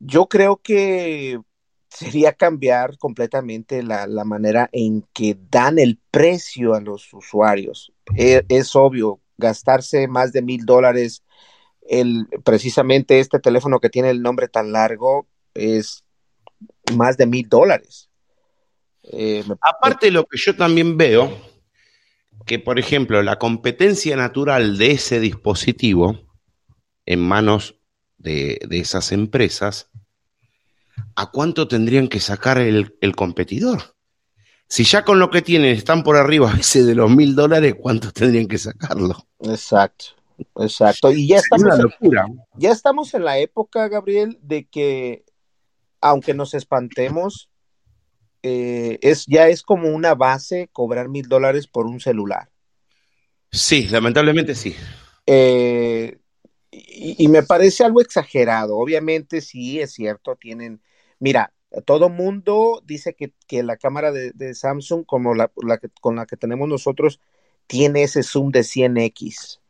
yo 0.00 0.26
creo 0.26 0.56
que 0.56 1.38
sería 1.90 2.32
cambiar 2.32 2.96
completamente 2.96 3.82
la, 3.82 4.06
manera 4.24 4.70
en 4.72 5.04
que 5.12 5.36
dan 5.50 5.78
el 5.78 6.00
precio 6.10 6.74
a 6.74 6.80
los 6.80 7.12
usuarios. 7.12 7.92
E, 8.16 8.44
es, 8.48 8.74
obvio, 8.74 9.20
gastarse 9.36 10.08
más 10.08 10.32
de 10.32 10.40
mil 10.40 10.64
dólares, 10.64 11.22
el, 11.82 12.26
precisamente 12.44 13.20
este 13.20 13.40
teléfono 13.40 13.78
que 13.78 13.90
tiene 13.90 14.08
el 14.08 14.22
nombre 14.22 14.48
tan 14.48 14.72
largo 14.72 15.26
es 15.52 16.02
más 16.96 17.18
de 17.18 17.26
mil 17.26 17.46
dólares. 17.46 18.08
Eh, 19.04 19.44
Aparte 19.60 20.10
lo 20.10 20.24
que 20.24 20.38
yo 20.38 20.54
también 20.54 20.96
veo, 20.96 21.36
que 22.46 22.58
por 22.58 22.78
ejemplo 22.78 23.22
la 23.22 23.38
competencia 23.38 24.16
natural 24.16 24.78
de 24.78 24.92
ese 24.92 25.20
dispositivo 25.20 26.18
en 27.06 27.20
manos 27.20 27.76
de, 28.18 28.58
esas 28.70 29.12
empresas, 29.12 29.90
¿a 31.16 31.30
cuánto 31.30 31.68
tendrían 31.68 32.08
que 32.08 32.20
sacar 32.20 32.58
el, 32.58 32.96
competidor? 33.16 33.96
Si 34.68 34.84
ya 34.84 35.04
con 35.04 35.18
lo 35.18 35.30
que 35.30 35.42
tienen 35.42 35.76
están 35.76 36.02
por 36.02 36.16
arriba 36.16 36.54
ese 36.58 36.84
de 36.84 36.94
los 36.94 37.10
mil 37.10 37.34
dólares, 37.34 37.74
¿cuánto 37.78 38.12
tendrían 38.12 38.46
que 38.46 38.58
sacarlo? 38.58 39.26
Exacto, 39.40 40.06
exacto. 40.56 41.12
Y 41.12 41.26
ya 41.26 41.38
estamos, 41.38 41.74
ya 42.56 42.70
estamos 42.70 43.14
en 43.14 43.24
la 43.24 43.38
época, 43.38 43.88
Gabriel, 43.88 44.38
de 44.42 44.64
que 44.66 45.24
aunque 46.00 46.34
nos 46.34 46.54
espantemos, 46.54 47.51
eh, 48.42 48.98
es, 49.02 49.26
ya 49.26 49.48
es 49.48 49.62
como 49.62 49.88
una 49.88 50.14
base 50.14 50.68
cobrar 50.72 51.08
mil 51.08 51.28
dólares 51.28 51.66
por 51.66 51.86
un 51.86 52.00
celular. 52.00 52.50
Sí, 53.50 53.88
lamentablemente 53.88 54.54
sí. 54.54 54.74
Eh, 55.26 56.18
y, 56.70 57.28
me 57.28 57.42
parece 57.42 57.84
algo 57.84 58.00
exagerado. 58.00 58.76
Obviamente 58.76 59.40
sí, 59.40 59.80
es 59.80 59.92
cierto, 59.92 60.36
tienen, 60.36 60.80
mira, 61.18 61.52
todo 61.84 62.08
mundo 62.08 62.82
dice 62.84 63.14
que, 63.14 63.62
la 63.62 63.76
cámara 63.76 64.10
de, 64.10 64.54
Samsung, 64.54 65.04
como 65.04 65.34
la, 65.34 65.48
que, 65.80 65.88
con 66.00 66.16
la 66.16 66.26
que 66.26 66.36
tenemos 66.36 66.68
nosotros, 66.68 67.20
tiene 67.66 68.02
ese 68.02 68.22
zoom 68.22 68.50
de 68.50 68.60
100x. 68.60 69.60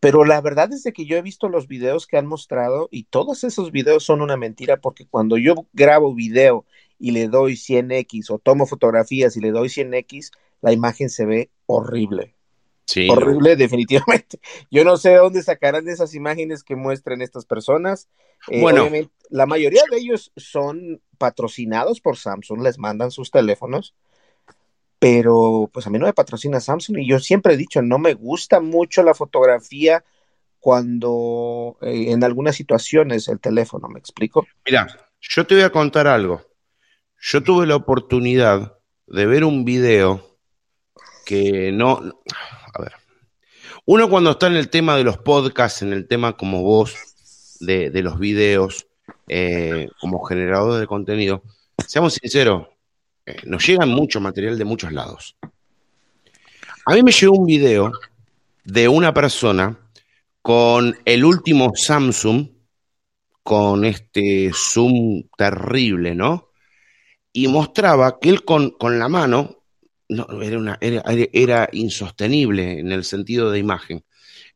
Pero 0.00 0.24
la 0.24 0.40
verdad 0.40 0.72
es 0.72 0.82
de 0.82 0.92
que 0.92 1.06
yo 1.06 1.16
he 1.16 1.22
visto 1.22 1.48
los 1.48 1.68
videos 1.68 2.06
que 2.06 2.16
han 2.16 2.26
mostrado 2.26 2.88
y 2.90 3.04
todos 3.04 3.44
esos 3.44 3.72
videos 3.72 4.04
son 4.04 4.20
una 4.20 4.36
mentira 4.36 4.76
porque 4.78 5.06
cuando 5.06 5.38
yo 5.38 5.66
grabo 5.72 6.14
video 6.14 6.64
y 6.98 7.10
le 7.10 7.28
doy 7.28 7.54
100x 7.54 8.30
o 8.30 8.38
tomo 8.38 8.66
fotografías 8.66 9.36
y 9.36 9.40
le 9.40 9.50
doy 9.50 9.68
100x, 9.68 10.30
la 10.62 10.72
imagen 10.72 11.10
se 11.10 11.26
ve 11.26 11.50
horrible. 11.66 12.34
Sí, 12.86 13.08
horrible, 13.10 13.56
definitivamente. 13.56 14.40
Yo 14.70 14.84
no 14.84 14.96
sé 14.96 15.10
de 15.10 15.16
dónde 15.16 15.42
sacarán 15.42 15.88
esas 15.88 16.14
imágenes 16.14 16.62
que 16.62 16.76
muestran 16.76 17.20
estas 17.20 17.44
personas. 17.44 18.08
Eh, 18.48 18.60
bueno, 18.60 18.88
la 19.30 19.46
mayoría 19.46 19.82
de 19.90 19.98
ellos 19.98 20.32
son 20.36 21.00
patrocinados 21.18 22.00
por 22.00 22.16
Samsung, 22.16 22.62
les 22.62 22.78
mandan 22.78 23.10
sus 23.10 23.30
teléfonos. 23.30 23.94
pero 24.98 25.68
pues 25.72 25.86
a 25.86 25.90
mí 25.90 25.98
no 25.98 26.06
me 26.06 26.14
patrocina 26.14 26.58
Samsung 26.58 26.98
y 26.98 27.08
yo 27.08 27.18
siempre 27.18 27.54
he 27.54 27.56
dicho, 27.56 27.82
no 27.82 27.98
me 27.98 28.14
gusta 28.14 28.60
mucho 28.60 29.02
la 29.02 29.14
fotografía 29.14 30.04
cuando 30.58 31.76
eh, 31.82 32.06
en 32.08 32.24
algunas 32.24 32.56
situaciones 32.56 33.28
el 33.28 33.40
teléfono, 33.40 33.88
¿me 33.88 33.98
explico? 33.98 34.46
Mira, 34.64 34.86
yo 35.20 35.46
te 35.46 35.54
voy 35.54 35.64
a 35.64 35.70
contar 35.70 36.06
algo. 36.06 36.42
Yo 37.28 37.42
tuve 37.42 37.66
la 37.66 37.74
oportunidad 37.74 38.78
de 39.08 39.26
ver 39.26 39.42
un 39.42 39.64
video 39.64 40.38
que 41.24 41.72
no, 41.72 42.00
a 42.72 42.80
ver, 42.80 42.92
uno 43.84 44.08
cuando 44.08 44.30
está 44.30 44.46
en 44.46 44.54
el 44.54 44.70
tema 44.70 44.96
de 44.96 45.02
los 45.02 45.18
podcasts, 45.18 45.82
en 45.82 45.92
el 45.92 46.06
tema 46.06 46.36
como 46.36 46.62
vos, 46.62 46.94
de, 47.58 47.90
los 48.00 48.20
videos, 48.20 48.86
eh, 49.26 49.88
como 50.00 50.22
generador 50.24 50.78
de 50.78 50.86
contenido, 50.86 51.42
seamos 51.84 52.14
sinceros, 52.14 52.68
eh, 53.26 53.38
nos 53.44 53.66
llega 53.66 53.86
mucho 53.86 54.20
material 54.20 54.56
de 54.56 54.64
muchos 54.64 54.92
lados. 54.92 55.36
A 56.84 56.94
mí 56.94 57.02
me 57.02 57.10
llegó 57.10 57.34
un 57.34 57.46
video 57.46 57.90
de 58.62 58.86
una 58.86 59.12
persona 59.12 59.76
con 60.42 60.96
el 61.04 61.24
último 61.24 61.72
Samsung, 61.74 62.50
con 63.42 63.84
este 63.84 64.52
zoom 64.54 65.24
terrible, 65.36 66.14
¿no? 66.14 66.45
Y 67.36 67.48
mostraba 67.48 68.18
que 68.18 68.30
él 68.30 68.46
con, 68.46 68.70
con 68.70 68.98
la 68.98 69.10
mano, 69.10 69.62
no, 70.08 70.26
era, 70.40 70.56
una, 70.56 70.78
era, 70.80 71.02
era, 71.34 71.68
insostenible 71.70 72.78
en 72.78 72.92
el 72.92 73.04
sentido 73.04 73.50
de 73.50 73.58
imagen. 73.58 74.02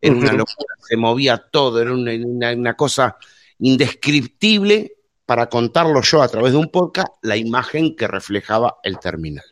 Era 0.01 0.15
una 0.15 0.33
locura, 0.33 0.77
se 0.89 0.97
movía 0.97 1.37
todo, 1.37 1.83
era 1.83 1.93
una, 1.93 2.13
una, 2.15 2.55
una 2.55 2.77
cosa 2.77 3.19
indescriptible 3.59 4.95
para 5.27 5.51
contarlo 5.51 6.01
yo 6.01 6.23
a 6.23 6.29
través 6.29 6.53
de 6.53 6.59
un 6.59 6.71
podcast, 6.71 7.09
la 7.21 7.37
imagen 7.37 7.95
que 7.95 8.09
reflejaba 8.09 8.79
el 8.83 8.99
terminal. 8.99 9.45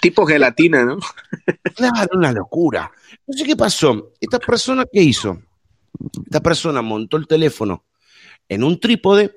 Tipo 0.00 0.26
gelatina, 0.26 0.84
¿no? 0.84 0.98
Claro, 1.76 2.08
una 2.14 2.32
locura. 2.32 2.90
No 3.28 3.38
sé 3.38 3.44
qué 3.44 3.54
pasó. 3.54 4.10
Esta 4.20 4.40
persona, 4.40 4.86
¿qué 4.92 5.00
hizo? 5.00 5.40
Esta 6.24 6.40
persona 6.40 6.82
montó 6.82 7.16
el 7.16 7.28
teléfono 7.28 7.84
en 8.48 8.64
un 8.64 8.80
trípode, 8.80 9.32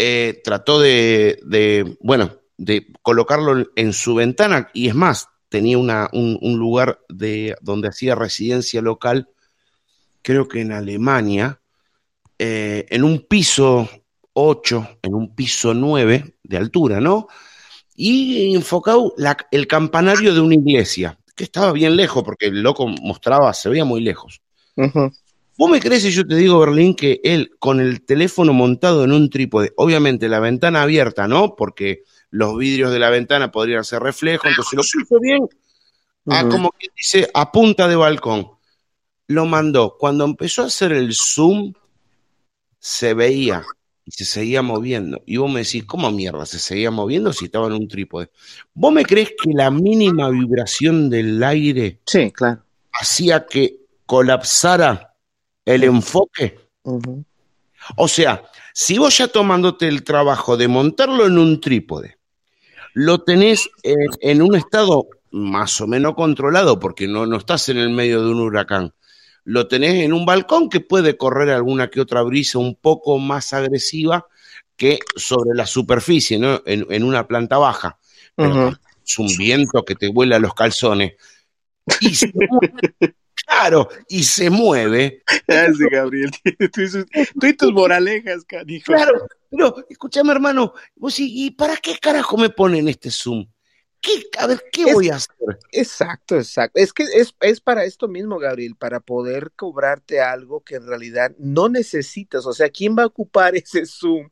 eh, 0.00 0.42
trató 0.44 0.78
de, 0.78 1.96
bueno, 1.98 2.30
de 2.56 2.86
colocarlo 3.02 3.66
en 3.74 3.92
su 3.92 4.14
ventana 4.14 4.70
y 4.72 4.86
es 4.86 4.94
más, 4.94 5.28
tenía 5.48 5.76
una, 5.76 6.08
un, 6.12 6.38
lugar 6.56 7.00
de, 7.08 7.56
donde 7.62 7.88
hacía 7.88 8.14
residencia 8.14 8.80
local, 8.80 9.28
creo 10.22 10.46
que 10.46 10.60
en 10.60 10.70
Alemania, 10.70 11.60
eh, 12.38 12.86
en 12.90 13.02
un 13.02 13.26
piso 13.26 13.90
8, 14.34 14.98
en 15.02 15.14
un 15.16 15.34
piso 15.34 15.74
9 15.74 16.36
de 16.44 16.56
altura, 16.56 17.00
¿no? 17.00 17.26
Y 17.96 18.54
enfocado 18.54 19.14
el 19.50 19.66
campanario 19.66 20.32
de 20.32 20.40
una 20.40 20.54
iglesia, 20.54 21.18
que 21.34 21.42
estaba 21.42 21.72
bien 21.72 21.96
lejos, 21.96 22.22
porque 22.22 22.46
el 22.46 22.62
loco 22.62 22.86
mostraba, 22.86 23.52
se 23.52 23.68
veía 23.68 23.84
muy 23.84 24.00
lejos. 24.00 24.42
¿Vos 25.58 25.68
me 25.68 25.80
crees 25.80 26.04
si 26.04 26.12
yo 26.12 26.24
te 26.24 26.36
digo, 26.36 26.60
Berlín, 26.60 26.94
que 26.94 27.20
él 27.24 27.50
con 27.58 27.80
el 27.80 28.04
teléfono 28.04 28.52
montado 28.52 29.02
en 29.02 29.10
un 29.10 29.28
trípode, 29.28 29.72
obviamente 29.76 30.28
la 30.28 30.38
ventana 30.38 30.82
abierta, 30.82 31.26
¿no? 31.26 31.56
Porque 31.56 32.04
los 32.30 32.56
vidrios 32.56 32.92
de 32.92 33.00
la 33.00 33.10
ventana 33.10 33.50
podrían 33.50 33.82
ser 33.82 34.00
reflejos, 34.00 34.48
entonces 34.48 34.74
lo 34.74 34.82
puso 34.82 35.20
bien, 35.20 35.42
uh 35.42 35.48
-huh. 36.30 36.46
a, 36.46 36.48
como 36.48 36.70
que 36.78 36.86
dice, 36.96 37.28
a 37.34 37.50
punta 37.50 37.88
de 37.88 37.96
balcón. 37.96 38.52
Lo 39.26 39.46
mandó. 39.46 39.96
Cuando 39.98 40.24
empezó 40.24 40.62
a 40.62 40.66
hacer 40.66 40.92
el 40.92 41.12
zoom, 41.12 41.72
se 42.78 43.14
veía 43.14 43.64
y 44.04 44.12
se 44.12 44.24
seguía 44.24 44.62
moviendo. 44.62 45.24
Y 45.26 45.38
vos 45.38 45.52
me 45.52 45.64
decís, 45.64 45.84
¿cómo 45.84 46.12
mierda 46.12 46.46
se 46.46 46.60
seguía 46.60 46.92
moviendo 46.92 47.32
si 47.32 47.46
estaba 47.46 47.66
en 47.66 47.72
un 47.72 47.88
trípode? 47.88 48.30
¿Vos 48.74 48.92
me 48.92 49.04
crees 49.04 49.30
que 49.30 49.50
la 49.52 49.72
mínima 49.72 50.30
vibración 50.30 51.10
del 51.10 51.42
aire 51.42 51.98
sí, 52.06 52.30
claro. 52.30 52.62
hacía 52.92 53.44
que 53.44 53.80
colapsara 54.06 55.07
el 55.74 55.84
enfoque? 55.84 56.58
Uh 56.82 56.98
-huh. 57.00 57.24
O 57.96 58.08
sea, 58.08 58.42
si 58.72 58.98
vos 58.98 59.16
ya 59.16 59.28
tomándote 59.28 59.86
el 59.88 60.02
trabajo 60.02 60.56
de 60.56 60.68
montarlo 60.68 61.26
en 61.26 61.38
un 61.38 61.60
trípode, 61.60 62.18
lo 62.94 63.22
tenés 63.22 63.68
en, 63.82 63.96
en 64.20 64.42
un 64.42 64.56
estado 64.56 65.06
más 65.30 65.80
o 65.80 65.86
menos 65.86 66.14
controlado, 66.14 66.78
porque 66.80 67.06
no, 67.06 67.26
no 67.26 67.36
estás 67.36 67.68
en 67.68 67.78
el 67.78 67.90
medio 67.90 68.24
de 68.24 68.30
un 68.30 68.40
huracán, 68.40 68.94
lo 69.44 69.68
tenés 69.68 70.04
en 70.04 70.12
un 70.12 70.26
balcón 70.26 70.68
que 70.68 70.80
puede 70.80 71.16
correr 71.16 71.50
alguna 71.50 71.88
que 71.90 72.00
otra 72.00 72.22
brisa 72.22 72.58
un 72.58 72.74
poco 72.74 73.18
más 73.18 73.52
agresiva 73.52 74.26
que 74.76 74.98
sobre 75.16 75.54
la 75.54 75.66
superficie, 75.66 76.38
¿no? 76.38 76.62
En, 76.66 76.86
en 76.90 77.02
una 77.02 77.26
planta 77.26 77.58
baja. 77.58 77.98
Pero 78.36 78.50
uh 78.50 78.70
-huh. 78.70 78.78
es 79.06 79.18
un 79.18 79.36
viento 79.36 79.84
que 79.84 79.94
te 79.94 80.08
vuela 80.08 80.38
los 80.38 80.54
calzones. 80.54 81.14
Y 82.00 82.12
mueve, 82.34 82.72
claro, 83.48 83.88
y 84.08 84.22
se 84.22 84.50
mueve. 84.50 85.22
Gracias, 85.46 85.88
Gabriel. 85.90 86.30
Tú, 86.72 86.78
tú 87.40 87.46
y 87.46 87.52
tus 87.54 87.72
moralejas, 87.72 88.44
canijo. 88.44 88.92
Claro, 88.92 89.26
pero 89.50 89.74
escúchame, 89.88 90.32
hermano, 90.32 90.74
vos, 90.96 91.16
¿y 91.18 91.50
para 91.52 91.76
qué 91.76 91.98
carajo 91.98 92.36
me 92.36 92.50
ponen 92.50 92.88
este 92.88 93.10
Zoom? 93.10 93.46
¿Qué, 94.00 94.12
a 94.38 94.46
ver, 94.46 94.62
¿qué 94.70 94.82
es, 94.84 94.94
voy 94.94 95.08
a 95.08 95.16
hacer? 95.16 95.34
Exacto, 95.72 96.36
exacto. 96.36 96.78
Es 96.78 96.92
que 96.92 97.02
es, 97.02 97.34
es, 97.40 97.60
para 97.60 97.84
esto 97.84 98.06
mismo, 98.06 98.38
Gabriel, 98.38 98.76
para 98.76 99.00
poder 99.00 99.50
cobrarte 99.56 100.20
algo 100.20 100.60
que 100.60 100.76
en 100.76 100.86
realidad 100.86 101.32
no 101.38 101.68
necesitas. 101.68 102.46
O 102.46 102.52
sea, 102.52 102.68
¿quién 102.68 102.96
va 102.96 103.02
a 103.02 103.06
ocupar 103.06 103.56
ese 103.56 103.86
Zoom? 103.86 104.28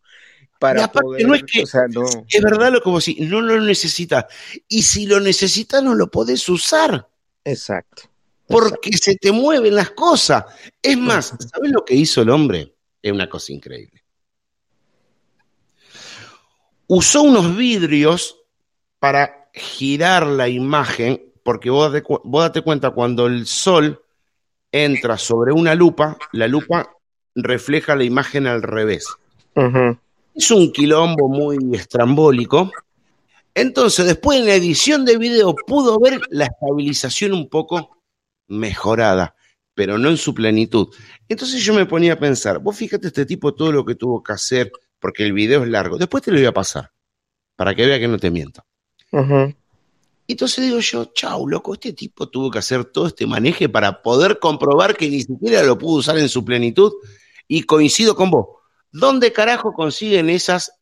Para 0.59 0.91
poder, 0.91 1.27
no 1.27 1.35
es 1.35 1.43
que, 1.43 1.64
o 1.64 1.67
sea, 1.67 1.87
no. 1.87 2.07
es 2.07 2.43
verdad 2.43 2.73
lo 2.73 2.81
vos 2.83 3.05
decís, 3.05 3.29
no 3.29 3.43
lo 3.43 3.61
necesitas. 3.61 4.25
Y 4.69 4.83
si 4.83 5.05
lo 5.07 5.21
necesitas, 5.21 5.83
no 5.83 5.95
lo 5.95 6.11
podés 6.11 6.49
usar. 6.49 7.07
Exacto. 7.45 8.05
Porque 8.49 8.90
exacto. 8.90 9.05
se 9.05 9.16
te 9.16 9.32
mueven 9.32 9.74
las 9.74 9.90
cosas. 9.90 10.44
Es 10.80 10.97
más, 10.97 11.34
¿sabes 11.53 11.72
lo 11.72 11.84
que 11.84 11.94
hizo 11.94 12.22
el 12.22 12.30
hombre? 12.30 12.74
Es 13.03 13.12
una 13.12 13.28
cosa 13.28 13.53
increíble. 13.53 14.03
Usó 16.88 17.22
unos 17.22 17.57
vidrios 17.57 18.36
para 18.99 19.51
girar 19.53 20.26
la 20.26 20.49
imagen, 20.49 21.32
porque 21.42 21.70
vos 21.70 21.92
date, 21.92 22.07
vos 22.24 22.42
date 22.42 22.62
cuenta, 22.62 22.90
cuando 22.90 23.26
el 23.26 23.47
sol 23.47 24.01
entra 24.70 25.18
sobre 25.18 25.53
una 25.53 25.74
lupa, 25.74 26.16
la 26.32 26.47
lupa 26.47 26.90
refleja 27.34 27.97
la 27.97 28.05
imagen 28.05 28.47
al 28.47 28.62
revés. 28.62 29.07
Uh 29.55 29.62
-huh. 29.62 29.99
Es 30.34 30.51
un 30.51 30.72
quilombo 30.72 31.28
muy 31.28 31.57
estrambólico. 31.74 32.70
Entonces, 33.55 34.05
después 34.05 34.38
en 34.38 34.47
la 34.47 34.55
edición 34.55 35.05
de 35.05 35.16
video 35.16 35.55
pudo 35.55 35.99
ver 35.99 36.20
la 36.28 36.44
estabilización 36.44 37.32
un 37.32 37.49
poco 37.49 37.97
mejorada, 38.49 39.34
pero 39.74 39.99
no 39.99 40.09
en 40.09 40.16
su 40.16 40.34
plenitud. 40.34 40.88
Entonces 41.28 41.62
yo 41.62 41.74
me 41.74 41.86
ponía 41.86 42.14
a 42.14 42.18
pensar, 42.18 42.59
vos 42.59 42.76
fíjate 42.76 43.09
este 43.09 43.26
tipo 43.26 43.55
todo 43.55 43.72
lo 43.72 43.84
que 43.84 43.94
tuvo 43.94 44.22
que 44.22 44.32
hacer, 44.32 44.72
porque 44.99 45.24
el 45.24 45.32
video 45.32 45.62
es 45.62 45.68
largo. 45.68 45.99
Después 45.99 46.22
te 46.22 46.30
lo 46.30 46.38
voy 46.38 46.47
a 46.47 46.53
pasar, 46.53 46.90
para 47.57 47.74
que 47.74 47.86
vea 47.86 47.99
que 47.99 48.09
no 48.09 48.18
te 48.18 48.30
miento. 48.30 48.64
Uh 49.12 49.18
-huh. 49.18 49.57
Entonces 50.28 50.64
digo 50.64 50.80
yo, 50.80 51.12
chau, 51.14 51.49
loco, 51.49 51.74
este 51.74 51.92
tipo 51.92 52.28
tuvo 52.28 52.51
que 52.51 52.59
hacer 52.59 52.84
todo 52.86 53.07
este 53.07 53.26
maneje 53.26 53.68
para 53.68 54.03
poder 54.03 54.38
comprobar 54.38 54.97
que 54.97 55.09
ni 55.09 55.22
siquiera 55.22 55.62
lo 55.62 55.78
pudo 55.78 55.99
usar 55.99 56.18
en 56.18 56.28
su 56.28 56.44
plenitud. 56.44 56.92
Y 57.49 57.62
coincido 57.62 58.16
con 58.16 58.30
vos. 58.30 58.47
¿Dónde 58.90 59.32
carajo 59.32 59.72
consiguen 59.72 60.30
esas 60.30 60.72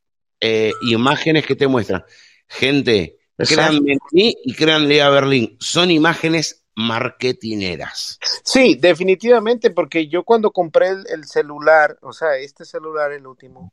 eh, 0.40 0.72
imágenes 0.88 1.44
que 1.44 1.56
te 1.56 1.66
muestran? 1.66 2.04
Gente, 2.48 3.18
Exacto. 3.36 3.54
créanme 3.54 3.92
en 3.92 3.98
mí 4.12 4.34
y 4.44 4.54
créanle 4.54 5.02
a 5.02 5.10
Berlín, 5.10 5.56
son 5.60 5.90
imágenes 5.90 6.63
marketineras. 6.76 8.18
Sí, 8.42 8.76
definitivamente, 8.76 9.70
porque 9.70 10.08
yo 10.08 10.24
cuando 10.24 10.50
compré 10.50 10.88
el, 10.88 11.06
el 11.08 11.24
celular, 11.24 11.98
o 12.02 12.12
sea, 12.12 12.36
este 12.36 12.64
celular, 12.64 13.12
el 13.12 13.26
último, 13.26 13.70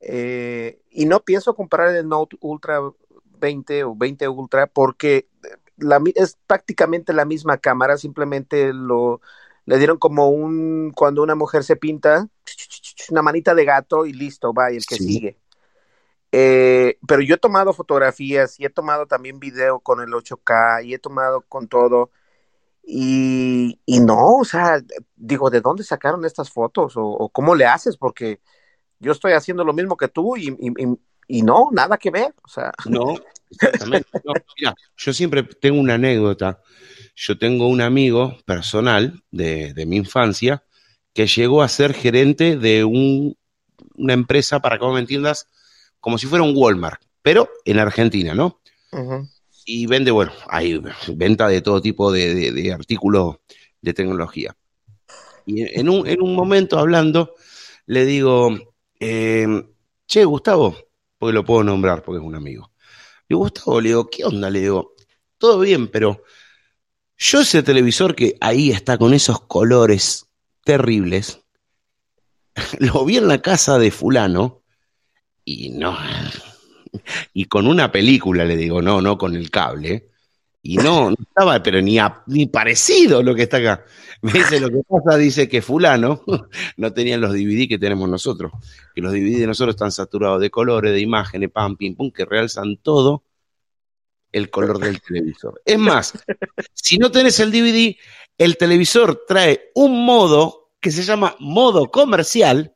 eh, 0.00 0.80
y 0.90 1.04
no 1.04 1.20
pienso 1.20 1.54
comprar 1.54 1.94
el 1.94 2.08
Note 2.08 2.36
Ultra 2.40 2.80
20 3.38 3.84
o 3.84 3.94
20 3.94 4.28
Ultra 4.28 4.66
porque 4.66 5.28
la, 5.76 6.00
es 6.14 6.38
prácticamente 6.46 7.12
la 7.12 7.24
misma 7.24 7.58
cámara, 7.58 7.96
simplemente 7.96 8.72
lo 8.72 9.20
le 9.66 9.78
dieron 9.78 9.98
como 9.98 10.30
un 10.30 10.90
cuando 10.96 11.22
una 11.22 11.34
mujer 11.34 11.62
se 11.62 11.76
pinta 11.76 12.28
una 13.10 13.22
manita 13.22 13.54
de 13.54 13.64
gato 13.64 14.06
y 14.06 14.12
listo, 14.12 14.52
va, 14.52 14.72
y 14.72 14.76
el 14.76 14.86
que 14.86 14.96
sí. 14.96 15.04
sigue. 15.04 15.36
Eh, 16.32 16.98
pero 17.06 17.22
yo 17.22 17.34
he 17.34 17.38
tomado 17.38 17.72
fotografías 17.72 18.58
y 18.60 18.64
he 18.64 18.70
tomado 18.70 19.06
también 19.06 19.40
video 19.40 19.80
con 19.80 20.00
el 20.00 20.10
8K 20.10 20.84
y 20.84 20.94
he 20.94 20.98
tomado 20.98 21.42
con 21.42 21.68
todo. 21.68 22.10
Y, 22.92 23.78
y 23.86 24.00
no, 24.00 24.38
o 24.38 24.44
sea, 24.44 24.82
digo, 25.14 25.48
¿de 25.48 25.60
dónde 25.60 25.84
sacaron 25.84 26.24
estas 26.24 26.50
fotos? 26.50 26.96
O, 26.96 27.04
o, 27.04 27.28
cómo 27.28 27.54
le 27.54 27.64
haces? 27.64 27.96
Porque 27.96 28.40
yo 28.98 29.12
estoy 29.12 29.32
haciendo 29.32 29.62
lo 29.62 29.72
mismo 29.72 29.96
que 29.96 30.08
tú 30.08 30.36
y, 30.36 30.48
y, 30.48 30.72
y 31.28 31.42
no, 31.42 31.68
nada 31.70 31.96
que 31.98 32.10
ver. 32.10 32.34
O 32.42 32.48
sea. 32.48 32.72
No, 32.86 33.14
exactamente. 33.50 34.08
No, 34.24 34.32
mira, 34.58 34.74
yo 34.96 35.12
siempre 35.12 35.44
tengo 35.44 35.78
una 35.78 35.94
anécdota. 35.94 36.60
Yo 37.14 37.38
tengo 37.38 37.68
un 37.68 37.80
amigo 37.80 38.36
personal 38.44 39.22
de, 39.30 39.72
de 39.72 39.86
mi 39.86 39.96
infancia 39.96 40.64
que 41.14 41.28
llegó 41.28 41.62
a 41.62 41.68
ser 41.68 41.94
gerente 41.94 42.56
de 42.56 42.82
un, 42.82 43.36
una 43.94 44.14
empresa, 44.14 44.58
para 44.58 44.78
que 44.78 44.84
vos 44.84 44.94
me 44.94 45.00
entiendas, 45.00 45.46
como 46.00 46.18
si 46.18 46.26
fuera 46.26 46.42
un 46.42 46.56
Walmart, 46.56 47.00
pero 47.22 47.48
en 47.64 47.78
Argentina, 47.78 48.34
¿no? 48.34 48.60
Uh 48.90 48.98
-huh. 48.98 49.30
Y 49.64 49.86
vende, 49.86 50.10
bueno, 50.10 50.32
hay 50.48 50.80
venta 51.14 51.48
de 51.48 51.62
todo 51.62 51.80
tipo 51.80 52.12
de, 52.12 52.72
artículos 52.72 53.36
de 53.80 53.94
tecnología. 53.94 54.56
Y 55.46 55.62
en 55.78 55.88
un, 55.88 56.06
en 56.06 56.22
un 56.22 56.34
momento 56.34 56.78
hablando, 56.78 57.34
le 57.86 58.04
digo, 58.04 58.56
eh, 58.98 59.46
che, 60.06 60.24
Gustavo, 60.24 60.76
porque 61.18 61.34
lo 61.34 61.44
puedo 61.44 61.64
nombrar 61.64 62.02
porque 62.02 62.20
es 62.20 62.24
un 62.24 62.34
amigo. 62.34 62.72
Le 63.28 63.36
Gustavo, 63.36 63.80
le 63.80 63.88
digo, 63.90 64.08
¿qué 64.10 64.24
onda? 64.24 64.50
Le 64.50 64.60
digo, 64.60 64.94
todo 65.38 65.60
bien, 65.60 65.88
pero 65.88 66.22
yo 67.16 67.40
ese 67.40 67.62
televisor 67.62 68.14
que 68.14 68.36
ahí 68.40 68.70
está 68.70 68.98
con 68.98 69.14
esos 69.14 69.40
colores 69.42 70.26
terribles, 70.64 71.40
lo 72.78 73.04
vi 73.04 73.18
en 73.18 73.28
la 73.28 73.40
casa 73.40 73.78
de 73.78 73.90
fulano 73.90 74.62
y 75.44 75.70
no, 75.70 75.96
y 77.34 77.46
con 77.46 77.66
una 77.66 77.90
película 77.90 78.44
le 78.44 78.56
digo, 78.56 78.82
no, 78.82 79.00
no 79.00 79.18
con 79.18 79.34
el 79.34 79.50
cable, 79.50 80.10
y 80.62 80.76
no, 80.76 81.10
no 81.10 81.16
estaba, 81.18 81.62
pero 81.62 81.80
ni, 81.80 81.98
ni 82.26 82.46
parecido 82.46 83.22
lo 83.22 83.34
que 83.34 83.44
está 83.44 83.58
acá. 83.58 83.84
Me 84.20 84.32
dice, 84.32 84.60
lo 84.60 84.68
que 84.68 84.82
pasa, 84.86 85.16
dice 85.16 85.48
que 85.48 85.62
fulano 85.62 86.22
no 86.76 86.92
tenían 86.92 87.22
los 87.22 87.32
DVD 87.32 87.66
que 87.66 87.78
tenemos 87.78 88.08
nosotros, 88.08 88.52
que 88.94 89.00
los 89.00 89.12
DVD 89.12 89.38
de 89.38 89.46
nosotros 89.46 89.74
están 89.74 89.92
saturados 89.92 90.40
de 90.40 90.50
colores, 90.50 90.92
de 90.92 91.00
imágenes, 91.00 91.50
pam, 91.50 91.76
pim, 91.76 91.96
pum, 91.96 92.10
que 92.10 92.26
realzan 92.26 92.76
todo 92.76 93.24
el 94.32 94.50
color 94.50 94.78
del 94.78 95.00
televisor. 95.00 95.62
Es 95.64 95.78
más, 95.78 96.12
si 96.74 96.98
no 96.98 97.10
tenés 97.10 97.40
el 97.40 97.50
DVD, 97.50 97.96
el 98.36 98.56
televisor 98.58 99.24
trae 99.26 99.70
un 99.74 100.04
modo 100.04 100.72
que 100.78 100.90
se 100.90 101.02
llama 101.02 101.36
modo 101.38 101.90
comercial 101.90 102.74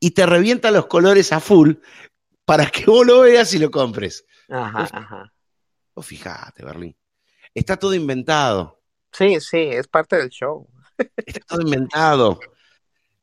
y 0.00 0.12
te 0.12 0.24
revienta 0.24 0.70
los 0.70 0.86
colores 0.86 1.32
a 1.32 1.40
full 1.40 1.74
para 2.50 2.66
que 2.66 2.84
vos 2.84 3.06
lo 3.06 3.20
veas 3.20 3.54
y 3.54 3.60
lo 3.60 3.70
compres. 3.70 4.24
Ajá, 4.48 4.88
ajá. 4.90 5.32
Vos 5.94 6.04
fijate, 6.04 6.64
Berlín. 6.64 6.96
Está 7.54 7.76
todo 7.76 7.94
inventado. 7.94 8.82
Sí, 9.12 9.38
sí, 9.38 9.58
es 9.58 9.86
parte 9.86 10.16
del 10.16 10.30
show. 10.30 10.68
Está 11.24 11.46
todo 11.46 11.60
inventado. 11.60 12.40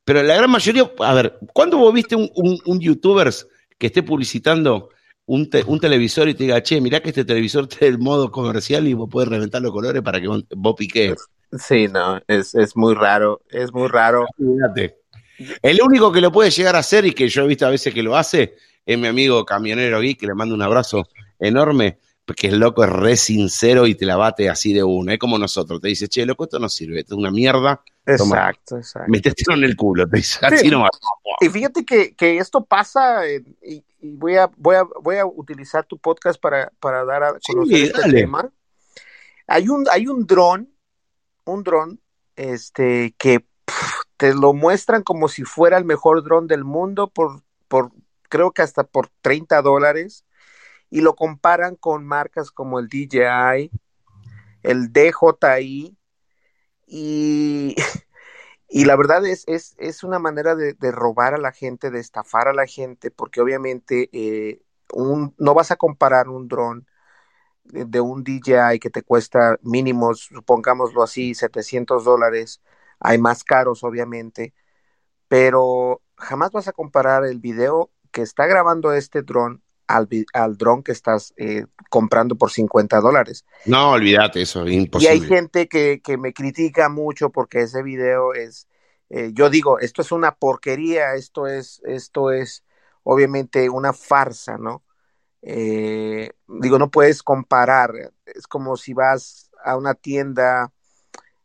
Pero 0.06 0.24
la 0.24 0.34
gran 0.34 0.50
mayoría, 0.50 0.90
a 1.00 1.14
ver, 1.14 1.38
¿cuándo 1.54 1.78
vos 1.78 1.94
viste 1.94 2.16
un, 2.16 2.32
un, 2.34 2.80
youtuber 2.80 3.30
que 3.78 3.88
esté 3.88 4.02
publicitando 4.02 4.92
un, 5.26 5.50
un, 5.66 5.80
televisor 5.82 6.30
y 6.30 6.34
te 6.34 6.46
diga, 6.46 6.64
che, 6.64 6.80
mirá 6.80 7.02
que 7.02 7.10
este 7.10 7.26
televisor 7.26 7.68
tiene 7.68 7.88
el 7.88 8.00
modo 8.00 8.32
comercial 8.32 8.88
y 8.88 8.94
vos 8.94 9.10
podés 9.12 9.28
reventar 9.28 9.62
los 9.62 9.74
colores 9.74 10.02
para 10.04 10.22
que 10.22 10.28
vos, 10.30 10.76
piques? 10.78 11.18
Sí, 11.52 11.90
no, 11.90 12.22
es, 12.30 12.56
es, 12.56 12.78
muy 12.78 12.96
raro, 12.96 13.42
es 13.50 13.74
muy 13.74 13.90
raro. 13.90 14.26
Fíjate. 14.38 15.02
El 15.62 15.82
único 15.82 16.14
que 16.14 16.22
lo 16.22 16.32
puede 16.32 16.50
llegar 16.50 16.78
a 16.78 16.80
hacer 16.80 17.06
y 17.06 17.12
que 17.12 17.28
yo 17.28 17.44
he 17.44 17.48
visto 17.48 17.68
a 17.68 17.72
veces 17.72 17.94
que 17.94 18.02
lo 18.02 18.16
hace 18.16 18.56
es 18.88 18.98
mi 18.98 19.08
amigo 19.08 19.46
camionero 19.46 20.00
Gui, 20.00 20.16
que 20.16 20.26
le 20.26 20.34
mando 20.34 20.56
un 20.56 20.62
abrazo 20.62 21.08
enorme, 21.38 22.00
porque 22.26 22.48
el 22.48 22.58
loco 22.58 22.86
es 22.86 22.90
re 22.90 23.18
sincero 23.18 23.86
y 23.86 23.96
te 23.96 24.06
la 24.06 24.16
bate 24.16 24.50
así 24.50 24.72
de 24.72 24.82
una. 24.82 25.14
Es 25.14 25.20
como 25.20 25.38
nosotros, 25.38 25.82
te 25.82 25.90
dice, 25.90 26.08
che, 26.08 26.26
loco, 26.26 26.46
esto 26.46 26.58
no 26.58 26.70
sirve, 26.70 27.02
esto 27.02 27.16
es 27.16 27.20
una 27.20 27.30
mierda. 27.30 27.84
Exacto, 28.06 28.78
exacto. 28.78 29.12
Metete 29.12 29.44
en 29.54 29.64
el 29.66 29.76
culo, 29.76 30.08
te 30.08 30.18
dice, 30.18 30.40
así 30.42 30.70
nomás. 30.70 30.92
Y 31.42 31.50
fíjate 31.50 31.86
que, 31.86 32.16
que 32.16 32.38
esto 32.38 32.64
pasa, 32.64 33.28
y, 33.28 33.84
voy, 34.02 34.38
a, 34.38 34.50
voy, 34.56 34.78
a, 34.78 34.84
voy 34.84 35.18
a 35.18 35.26
utilizar 35.26 35.86
tu 35.86 35.98
podcast 35.98 36.40
para, 36.40 36.72
para 36.80 37.04
dar 37.04 37.24
a 37.24 37.34
conocer 37.46 37.84
este 37.84 38.10
tema. 38.10 38.50
Hay 39.48 39.68
un, 39.68 39.86
hay 39.92 40.08
un 40.08 40.26
dron, 40.26 40.70
un 41.44 41.64
dron, 41.64 42.00
este, 42.38 43.14
que 43.18 43.46
te 44.16 44.34
lo 44.34 44.54
muestran 44.54 45.04
como 45.04 45.28
si 45.28 45.44
fuera 45.44 45.78
el 45.78 45.84
mejor 45.84 46.24
dron 46.24 46.48
del 46.48 46.64
mundo 46.64 47.10
por, 47.10 47.44
por, 47.68 47.92
creo 48.28 48.52
que 48.52 48.62
hasta 48.62 48.84
por 48.84 49.10
30 49.22 49.62
dólares 49.62 50.26
y 50.90 51.02
lo 51.02 51.16
comparan 51.16 51.76
con 51.76 52.06
marcas 52.06 52.52
como 52.52 52.80
el 52.80 52.88
DJI, 52.88 53.72
el 54.64 54.92
DJI 54.94 55.98
y, 56.88 57.76
y 58.70 58.86
la 58.86 58.96
verdad 58.96 59.26
es, 59.26 59.44
es, 59.48 59.76
es 59.78 60.04
una 60.04 60.20
manera 60.20 60.56
de, 60.56 60.76
robar 60.92 61.34
a 61.34 61.38
la 61.38 61.52
gente, 61.52 61.92
de 61.92 62.00
estafar 62.00 62.48
a 62.48 62.54
la 62.54 62.66
gente, 62.68 63.12
porque 63.12 63.42
obviamente 63.42 64.10
eh, 64.14 64.62
un, 64.94 65.36
no 65.38 65.54
vas 65.54 65.72
a 65.72 65.76
comparar 65.76 66.30
un 66.30 66.48
dron 66.48 66.88
de, 67.66 68.02
un 68.02 68.24
DJI 68.24 68.80
que 68.80 68.90
te 68.90 69.04
cuesta 69.04 69.58
mínimo, 69.62 70.14
supongámoslo 70.16 71.04
así, 71.04 71.36
700 71.36 72.06
dólares, 72.06 72.62
hay 73.00 73.18
más 73.18 73.44
caros 73.44 73.84
obviamente, 73.84 74.54
pero 75.28 76.02
jamás 76.18 76.52
vas 76.52 76.68
a 76.68 76.74
comparar 76.74 77.26
el 77.26 77.40
video 77.40 77.92
que 78.12 78.22
está 78.22 78.46
grabando 78.46 78.94
este 78.94 79.22
dron 79.22 79.62
al, 79.88 80.08
al 80.34 80.58
dron 80.58 80.84
que 80.84 80.92
estás 80.92 81.34
eh, 81.38 81.66
comprando 81.90 82.36
por 82.36 82.52
50 82.52 83.00
dólares. 83.00 83.46
No, 83.66 83.92
olvídate, 83.92 84.42
eso 84.42 84.66
es 84.66 84.74
imposible. 84.74 85.16
Y 85.16 85.20
hay 85.20 85.28
gente 85.28 85.68
que, 85.68 86.02
me 86.18 86.34
critica 86.34 86.90
mucho 86.90 87.30
porque 87.30 87.62
ese 87.62 87.82
video 87.84 88.34
es, 88.34 88.68
eh, 89.10 89.32
yo 89.34 89.50
digo, 89.50 89.80
esto 89.80 90.02
es 90.02 90.12
una 90.12 90.36
porquería, 90.36 91.16
esto 91.16 91.48
es, 91.48 91.82
esto 91.86 92.32
es 92.32 92.64
obviamente 93.04 93.70
una 93.70 93.94
farsa, 93.94 94.58
¿no? 94.58 94.84
Eh, 95.42 96.32
digo, 96.48 96.78
no 96.78 96.92
puedes 96.92 97.24
comparar, 97.24 97.92
es 98.26 98.48
como 98.48 98.76
si 98.76 98.94
vas 98.94 99.50
a 99.64 99.78
una 99.78 99.94
tienda 99.94 100.74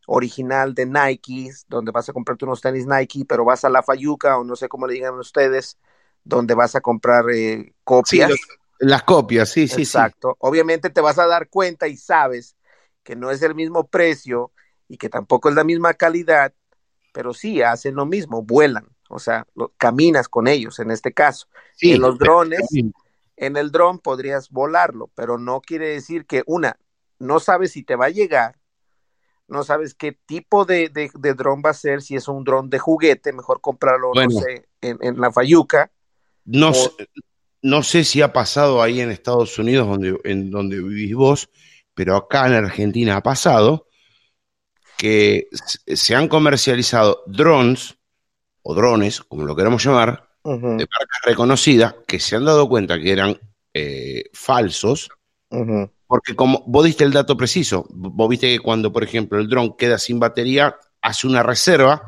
original 0.07 0.73
de 0.73 0.85
Nike, 0.85 1.51
donde 1.69 1.91
vas 1.91 2.09
a 2.09 2.13
comprarte 2.13 2.43
unos 2.43 2.59
tenis 2.59 2.85
Nike, 2.85 3.25
pero 3.25 3.45
vas 3.45 3.63
a 3.63 3.69
la 3.69 3.83
Fayuca 3.83 4.37
o 4.37 4.43
no 4.43 4.57
sé 4.57 4.67
cómo 4.67 4.87
le 4.87 4.95
digan 4.95 5.17
ustedes, 5.17 5.77
donde 6.23 6.55
vas 6.55 6.75
a 6.75 6.81
comprar 6.81 7.25
eh, 7.31 7.73
copias. 7.83 8.31
las 8.79 9.03
copias, 9.03 9.49
sí, 9.49 9.67
sí. 9.67 9.81
Exacto. 9.81 10.35
Obviamente 10.39 10.89
te 10.89 11.01
vas 11.01 11.19
a 11.19 11.27
dar 11.27 11.49
cuenta 11.49 11.87
y 11.87 11.97
sabes 11.97 12.55
que 13.03 13.15
no 13.15 13.31
es 13.31 13.41
el 13.41 13.55
mismo 13.55 13.87
precio 13.87 14.51
y 14.87 14.97
que 14.97 15.09
tampoco 15.09 15.49
es 15.49 15.55
la 15.55 15.63
misma 15.63 15.93
calidad, 15.93 16.53
pero 17.13 17.33
sí 17.33 17.61
hacen 17.61 17.95
lo 17.95 18.05
mismo, 18.05 18.43
vuelan, 18.43 18.87
o 19.09 19.19
sea, 19.19 19.45
caminas 19.77 20.29
con 20.29 20.47
ellos 20.47 20.79
en 20.79 20.91
este 20.91 21.13
caso. 21.13 21.47
en 21.81 22.01
los 22.01 22.17
drones, 22.17 22.61
en 23.35 23.57
el 23.57 23.71
dron 23.71 23.99
podrías 23.99 24.49
volarlo, 24.49 25.09
pero 25.15 25.37
no 25.37 25.61
quiere 25.61 25.89
decir 25.89 26.25
que 26.25 26.43
una, 26.45 26.77
no 27.19 27.39
sabes 27.39 27.71
si 27.71 27.83
te 27.83 27.95
va 27.95 28.05
a 28.05 28.09
llegar, 28.09 28.57
no 29.47 29.63
sabes 29.63 29.93
qué 29.93 30.13
tipo 30.13 30.65
de, 30.65 30.89
de, 30.89 31.33
dron 31.33 31.61
va 31.65 31.71
a 31.71 31.75
ser, 31.75 32.01
si 32.01 32.15
es 32.15 32.27
un 32.27 32.43
dron 32.43 32.69
de 32.69 32.79
juguete, 32.79 33.33
mejor 33.33 33.59
comprarlo, 33.59 34.11
no 34.13 34.29
sé, 34.29 34.67
en, 34.81 34.97
en 35.01 35.19
la 35.19 35.31
Fayuca 35.31 35.91
no, 36.45 36.73
sé, 36.73 36.89
no 37.61 37.83
sé 37.83 38.03
si 38.03 38.21
ha 38.21 38.33
pasado 38.33 38.81
ahí 38.81 38.99
en 38.99 39.11
Estados 39.11 39.57
Unidos, 39.57 39.87
donde, 39.87 40.17
en 40.23 40.51
donde 40.51 40.81
vivís 40.81 41.15
vos, 41.15 41.49
pero 41.93 42.15
acá 42.15 42.47
en 42.47 42.53
Argentina 42.53 43.17
ha 43.17 43.23
pasado 43.23 43.87
que 44.97 45.47
se 45.87 46.15
han 46.15 46.27
comercializado 46.27 47.23
drones, 47.27 47.97
o 48.61 48.73
drones, 48.73 49.21
como 49.21 49.43
lo 49.43 49.55
queramos 49.55 49.83
llamar, 49.83 50.29
de 50.43 50.59
marcas 50.61 51.21
reconocidas, 51.25 51.95
que 52.07 52.19
se 52.19 52.35
han 52.35 52.45
dado 52.45 52.67
cuenta 52.67 52.99
que 52.99 53.11
eran 53.11 53.37
eh, 53.73 54.25
falsos, 54.33 55.09
porque 56.07 56.35
como 56.35 56.63
vos 56.67 56.85
diste 56.85 57.03
el 57.03 57.13
dato 57.13 57.37
preciso, 57.37 57.85
vos 57.89 58.29
viste 58.29 58.47
que 58.47 58.59
cuando, 58.59 58.91
por 58.91 59.03
ejemplo, 59.03 59.39
el 59.39 59.47
dron 59.47 59.75
queda 59.75 59.97
sin 59.97 60.19
batería, 60.19 60.77
hace 61.01 61.27
una 61.27 61.43
reserva 61.43 62.07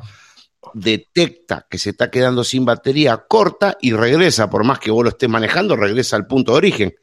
detecta 0.73 1.65
que 1.69 1.77
se 1.77 1.91
está 1.91 2.09
quedando 2.09 2.43
sin 2.43 2.65
batería, 2.65 3.25
corta 3.27 3.77
y 3.81 3.93
regresa, 3.93 4.49
por 4.49 4.63
más 4.63 4.79
que 4.79 4.91
vos 4.91 5.03
lo 5.03 5.09
estés 5.09 5.29
manejando, 5.29 5.75
regresa 5.75 6.15
al 6.15 6.27
punto 6.27 6.53
de 6.53 6.57
origen. 6.57 6.95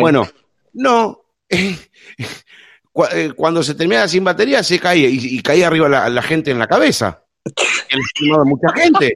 Bueno, 0.00 0.28
no, 0.74 1.22
eh, 1.48 3.32
cuando 3.36 3.62
se 3.62 3.74
termina 3.74 4.08
sin 4.08 4.24
batería 4.24 4.62
se 4.62 4.78
cae 4.78 4.98
y, 4.98 5.40
cae 5.42 5.64
arriba 5.64 5.88
la, 5.88 6.22
gente 6.22 6.50
en 6.50 6.58
la 6.58 6.66
cabeza. 6.66 7.24
Mucha 8.44 8.72
gente. 8.74 9.14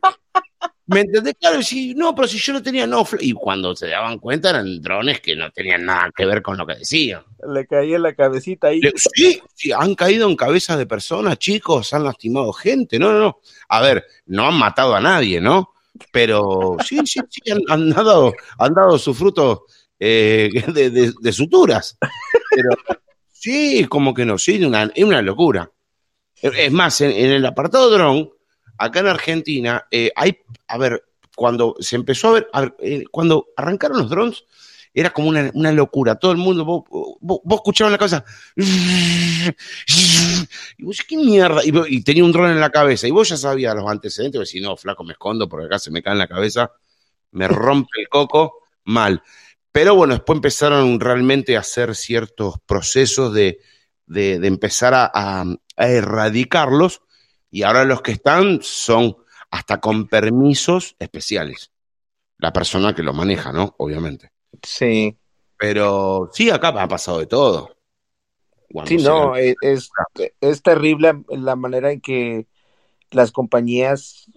¿Me 0.93 1.01
entendés? 1.01 1.35
Claro, 1.41 1.63
si, 1.63 1.95
no, 1.95 2.15
pero 2.15 2.29
si 2.29 2.39
yo 2.39 2.53
no 2.53 2.63
tenía 2.63 2.87
no. 2.87 3.07
Y 3.21 3.33
cuando 3.33 3.75
se 3.75 3.89
daban 3.89 4.19
cuenta 4.19 4.51
eran 4.51 4.81
drones 4.81 5.21
que 5.21 5.35
no 5.37 5.51
tenían 5.51 5.85
nada 5.85 6.11
que 6.15 6.27
ver 6.27 6.43
con 6.43 6.57
lo 6.57 6.67
que 6.67 6.77
decían. 6.77 7.23
Le 7.53 7.67
caía 7.67 7.97
en 7.97 8.03
la 8.03 8.15
cabecita 8.15 8.69
ahí. 8.69 8.81
sí, 9.15 9.41
sí, 9.55 9.73
han 9.73 9.95
caído 9.95 10.29
en 10.29 10.37
cabezas 10.37 10.79
de 10.79 10.87
personas, 10.87 11.39
chicos, 11.39 11.93
han 11.93 12.05
lastimado 12.05 12.53
gente. 12.53 12.99
No, 12.99 13.13
no, 13.13 13.19
no. 13.19 13.41
A 13.69 13.81
ver, 13.81 14.05
no 14.27 14.47
han 14.47 14.59
matado 14.59 14.95
a 14.95 15.01
nadie, 15.01 15.41
¿no? 15.41 15.73
Pero 16.11 16.77
sí, 16.85 16.99
sí, 17.05 17.21
sí, 17.29 17.41
han, 17.69 17.91
dado, 17.91 18.33
han 18.59 18.75
dado 18.75 18.99
su 18.99 19.15
fruto 19.15 19.67
eh, 19.99 20.51
de, 21.21 21.33
suturas. 21.33 21.97
Pero 22.51 22.71
sí, 23.31 23.87
como 23.89 24.15
que 24.15 24.25
no, 24.25 24.39
sí, 24.39 24.63
una, 24.65 24.91
es 24.95 25.05
una 25.05 25.23
locura. 25.23 25.71
Es 26.41 26.73
más, 26.73 27.01
en, 27.01 27.13
en 27.13 27.31
el 27.31 27.47
apartado 27.47 27.89
dron 27.91 28.31
acá 28.83 29.01
en 29.01 29.07
Argentina 29.07 29.87
eh, 29.91 30.11
hay, 30.17 30.39
a 30.69 30.79
ver, 30.79 31.05
cuando 31.37 31.77
se 31.81 31.97
empezó 31.97 32.29
a 32.29 32.33
ver, 32.33 32.77
eh, 32.81 33.05
cuando 33.11 33.49
arrancaron 33.57 33.99
los 33.99 34.11
drones, 34.11 34.45
era 34.95 35.11
como 35.11 35.29
una, 35.29 35.73
locura. 35.73 36.17
Todo 36.17 36.33
el 36.33 36.39
mundo, 36.39 36.67
vos, 36.67 36.83
vos, 37.21 37.41
escuchabas 37.51 37.93
la 37.93 37.99
cabeza. 37.99 38.25
Y 40.79 40.85
vos, 40.85 40.99
¿qué 41.09 41.17
mierda? 41.17 41.63
Y, 41.65 42.03
tenía 42.03 42.25
un 42.25 42.33
dron 42.33 42.51
en 42.51 42.61
la 42.61 42.71
cabeza. 42.71 43.09
Y 43.09 43.11
vos 43.11 43.29
ya 43.31 43.39
sabías 43.39 43.75
los 43.75 43.89
antecedentes. 43.89 44.39
Pues 44.39 44.51
si 44.51 44.61
no, 44.61 44.77
flaco, 44.77 45.03
me 45.03 45.13
escondo 45.13 45.49
porque 45.49 45.67
acá 45.67 45.79
se 45.79 45.91
me 45.91 46.03
cae 46.03 46.13
en 46.13 46.19
la 46.19 46.29
cabeza. 46.29 46.73
Me 47.31 47.49
rompe 47.49 48.01
el 48.01 48.09
coco 48.09 48.59
mal. 48.85 49.23
Pero 49.71 49.95
bueno, 49.95 50.13
después 50.13 50.37
empezaron 50.37 51.01
realmente 51.01 51.57
a 51.57 51.61
hacer 51.61 51.95
ciertos 51.95 52.57
procesos 52.67 53.33
de, 53.33 53.61
de, 54.07 54.35
empezar 54.47 54.93
a, 54.93 55.11
a, 55.15 55.45
erradicarlos 55.77 57.01
y 57.53 57.63
ahora 57.63 57.85
los 57.85 58.01
que 58.01 58.13
están 58.13 58.61
son 58.63 59.17
hasta 59.51 59.79
con 59.79 60.09
permisos 60.09 60.97
especiales. 60.99 61.71
La 62.39 62.53
persona 62.53 62.95
que 62.95 63.03
lo 63.03 63.13
maneja, 63.13 63.53
¿no? 63.53 63.75
Obviamente. 63.77 64.33
Sí. 64.63 65.17
Pero 65.59 66.31
sí, 66.33 66.51
acá 66.51 66.69
ha 66.69 66.89
pasado 66.89 67.19
de 67.21 67.27
todo. 67.27 67.77
sí, 68.87 68.97
no, 68.97 69.37
es, 69.37 69.55
es, 70.41 70.63
terrible 70.63 71.23
la 71.29 71.55
manera 71.55 71.93
en 71.93 72.01
que 72.01 72.47
las 73.11 73.31
compañías, 73.31 74.31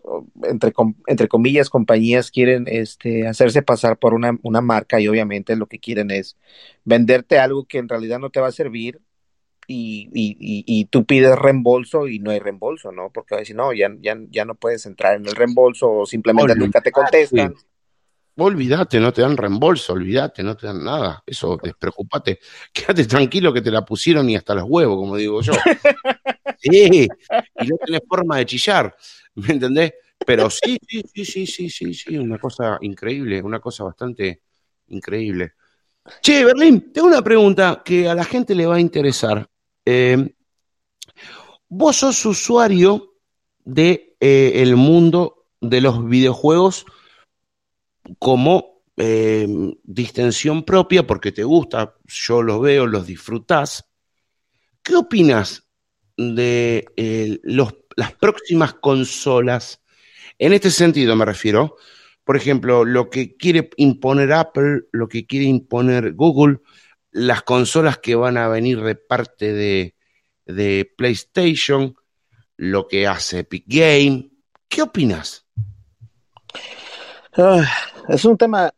entre, 0.43 0.73
entre 1.07 1.29
comillas, 1.29 1.69
compañías 1.69 2.29
quieren 2.29 2.65
este, 2.67 3.29
hacerse 3.29 3.61
pasar 3.61 3.97
por 3.97 4.13
una, 4.13 4.37
una 4.43 4.59
marca 4.59 4.99
y 4.99 5.07
obviamente 5.07 5.55
lo 5.55 5.67
que 5.67 5.79
quieren 5.79 6.11
es 6.11 6.35
venderte 6.83 7.39
algo 7.39 7.63
que 7.65 7.77
en 7.77 7.87
realidad 7.87 8.19
no 8.19 8.29
te 8.29 8.41
va 8.41 8.47
a 8.47 8.51
servir 8.51 8.99
y, 9.67 10.09
y, 10.13 10.63
y, 10.65 10.85
tú 10.85 11.05
pides 11.05 11.35
reembolso 11.37 12.07
y 12.07 12.19
no 12.19 12.31
hay 12.31 12.39
reembolso, 12.39 12.91
¿no? 12.91 13.09
Porque 13.11 13.45
si 13.45 13.53
no, 13.53 13.73
ya, 13.73 13.89
ya, 13.99 14.17
ya 14.29 14.45
no 14.45 14.55
puedes 14.55 14.85
entrar 14.85 15.15
en 15.15 15.25
el 15.25 15.35
reembolso 15.35 15.91
o 15.91 16.05
simplemente 16.05 16.55
nunca 16.55 16.81
te 16.81 16.91
contestan. 16.91 17.55
Olvídate, 18.37 18.99
no 18.99 19.13
te 19.13 19.21
dan 19.21 19.37
reembolso, 19.37 19.93
olvídate, 19.93 20.43
no 20.43 20.57
te 20.57 20.67
dan 20.67 20.83
nada. 20.83 21.23
Eso, 21.25 21.57
despreocupate. 21.61 22.39
Quédate 22.73 23.05
tranquilo 23.05 23.53
que 23.53 23.61
te 23.61 23.71
la 23.71 23.85
pusieron 23.85 24.29
y 24.29 24.35
hasta 24.35 24.55
los 24.55 24.65
huevos, 24.67 24.97
como 24.97 25.15
digo 25.15 25.41
yo. 25.41 25.53
Sí, 26.57 27.07
y 27.07 27.67
no 27.67 27.77
tenés 27.85 28.01
forma 28.07 28.37
de 28.37 28.45
chillar, 28.45 28.95
¿me 29.35 29.53
entendés? 29.53 29.93
Pero 30.25 30.49
sí, 30.49 30.79
sí, 30.87 31.03
sí, 31.13 31.25
sí, 31.25 31.45
sí, 31.45 31.69
sí, 31.69 31.93
sí, 31.93 32.17
una 32.17 32.39
cosa 32.39 32.77
increíble, 32.81 33.41
una 33.43 33.59
cosa 33.59 33.83
bastante 33.83 34.41
increíble. 34.87 35.53
Che, 36.21 36.43
Berlín, 36.45 36.91
tengo 36.91 37.07
una 37.07 37.21
pregunta 37.21 37.83
que 37.85 38.07
a 38.09 38.15
la 38.15 38.23
gente 38.23 38.55
le 38.55 38.65
va 38.65 38.75
a 38.75 38.79
interesar. 38.79 39.47
Eh, 39.85 40.35
vos 41.69 41.97
sos 41.97 42.25
usuario 42.25 43.13
de 43.63 44.15
eh, 44.19 44.73
mundo 44.75 45.45
de 45.61 45.81
los 45.81 46.07
videojuegos 46.07 46.85
como 48.19 48.81
eh, 48.97 49.47
distensión 49.83 50.63
propia 50.63 51.05
porque 51.05 51.31
te 51.31 51.43
gusta, 51.43 51.95
yo 52.05 52.41
los 52.41 52.61
veo, 52.61 52.87
los 52.87 53.05
disfrutás. 53.05 53.85
¿Qué 54.81 54.95
opinas 54.95 55.67
de 56.17 56.85
las 57.95 58.13
próximas 58.13 58.75
consolas? 58.75 59.81
En 60.37 60.53
este 60.53 60.69
sentido 60.69 61.15
me 61.15 61.25
refiero, 61.25 61.77
por 62.23 62.37
ejemplo, 62.37 62.85
lo 62.85 63.09
que 63.09 63.35
quiere 63.35 63.69
imponer 63.77 64.33
Apple, 64.33 64.83
lo 64.91 65.07
que 65.07 65.25
quiere 65.25 65.45
imponer 65.45 66.13
Google, 66.13 66.59
las 67.15 67.43
consolas 67.43 67.97
que 67.97 68.15
van 68.15 68.35
a 68.35 68.49
venir 68.49 68.81
de 68.81 68.95
parte 68.95 69.53
de, 69.53 69.95
de 70.45 70.91
PlayStation, 70.97 71.95
lo 72.57 72.89
que 72.89 73.07
hace 73.07 73.39
Epic 73.39 73.63
Game. 73.67 74.31
¿Qué 74.67 74.81
opinas? 74.81 75.47
Es 78.09 78.25
un 78.25 78.37
tema 78.37 78.73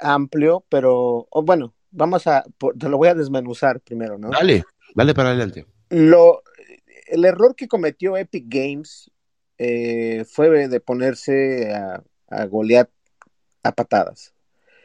amplio, 0.00 0.64
pero 0.68 1.28
bueno, 1.30 1.76
vamos 1.92 2.26
a, 2.26 2.44
te 2.76 2.88
lo 2.88 2.98
voy 2.98 3.06
a 3.06 3.14
desmenuzar 3.14 3.78
primero, 3.80 4.18
¿no? 4.18 4.30
Dale, 4.30 4.64
dale 4.96 5.14
para 5.14 5.28
adelante. 5.28 5.64
Lo, 5.90 6.42
el 7.06 7.24
error 7.24 7.54
que 7.54 7.68
cometió 7.68 8.16
Epic 8.16 8.46
Games 8.48 9.12
eh, 9.58 10.24
fue 10.28 10.66
de 10.66 10.80
ponerse 10.80 11.72
a, 11.72 12.02
a 12.30 12.46
golear 12.46 12.90
a 13.62 13.70
patadas. 13.70 14.34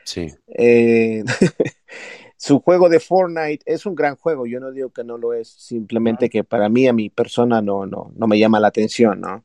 Sí. 0.06 0.28
Eh, 0.49 1.23
su 2.41 2.59
juego 2.59 2.89
de 2.89 2.99
Fortnite 2.99 3.63
es 3.68 3.85
un 3.85 3.93
gran 3.93 4.15
juego, 4.15 4.47
yo 4.47 4.59
no 4.59 4.72
digo 4.72 4.89
que 4.89 5.03
no 5.03 5.15
lo 5.15 5.31
es, 5.31 5.47
simplemente 5.47 6.27
que 6.27 6.43
para 6.43 6.69
mí, 6.69 6.88
a 6.88 6.93
mi 6.93 7.11
persona, 7.11 7.61
no, 7.61 7.85
no, 7.85 8.11
no 8.15 8.26
me 8.26 8.39
llama 8.39 8.59
la 8.59 8.69
atención, 8.69 9.22
¿no? 9.22 9.43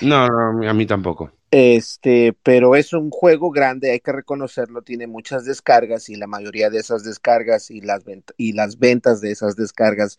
No, 0.00 0.26
no, 0.28 0.66
a 0.66 0.72
mí 0.72 0.86
tampoco. 0.86 1.30
Este, 1.50 2.34
pero 2.42 2.74
es 2.74 2.94
un 2.94 3.10
juego 3.10 3.50
grande, 3.50 3.90
hay 3.90 4.00
que 4.00 4.12
reconocerlo, 4.12 4.80
tiene 4.80 5.06
muchas 5.06 5.44
descargas 5.44 6.08
y 6.08 6.14
la 6.14 6.26
mayoría 6.26 6.70
de 6.70 6.78
esas 6.78 7.04
descargas 7.04 7.70
y 7.70 7.82
las, 7.82 8.02
y 8.38 8.54
las 8.54 8.78
ventas 8.78 9.20
de 9.20 9.30
esas 9.30 9.54
descargas, 9.54 10.18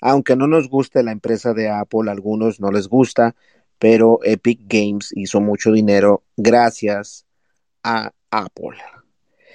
aunque 0.00 0.36
no 0.36 0.46
nos 0.46 0.70
guste 0.70 1.02
la 1.02 1.12
empresa 1.12 1.52
de 1.52 1.68
Apple, 1.68 2.08
a 2.08 2.12
algunos 2.12 2.60
no 2.60 2.72
les 2.72 2.88
gusta, 2.88 3.36
pero 3.78 4.20
Epic 4.22 4.60
Games 4.64 5.12
hizo 5.14 5.42
mucho 5.42 5.70
dinero 5.70 6.22
gracias 6.34 7.26
a 7.82 8.10
Apple. 8.30 8.78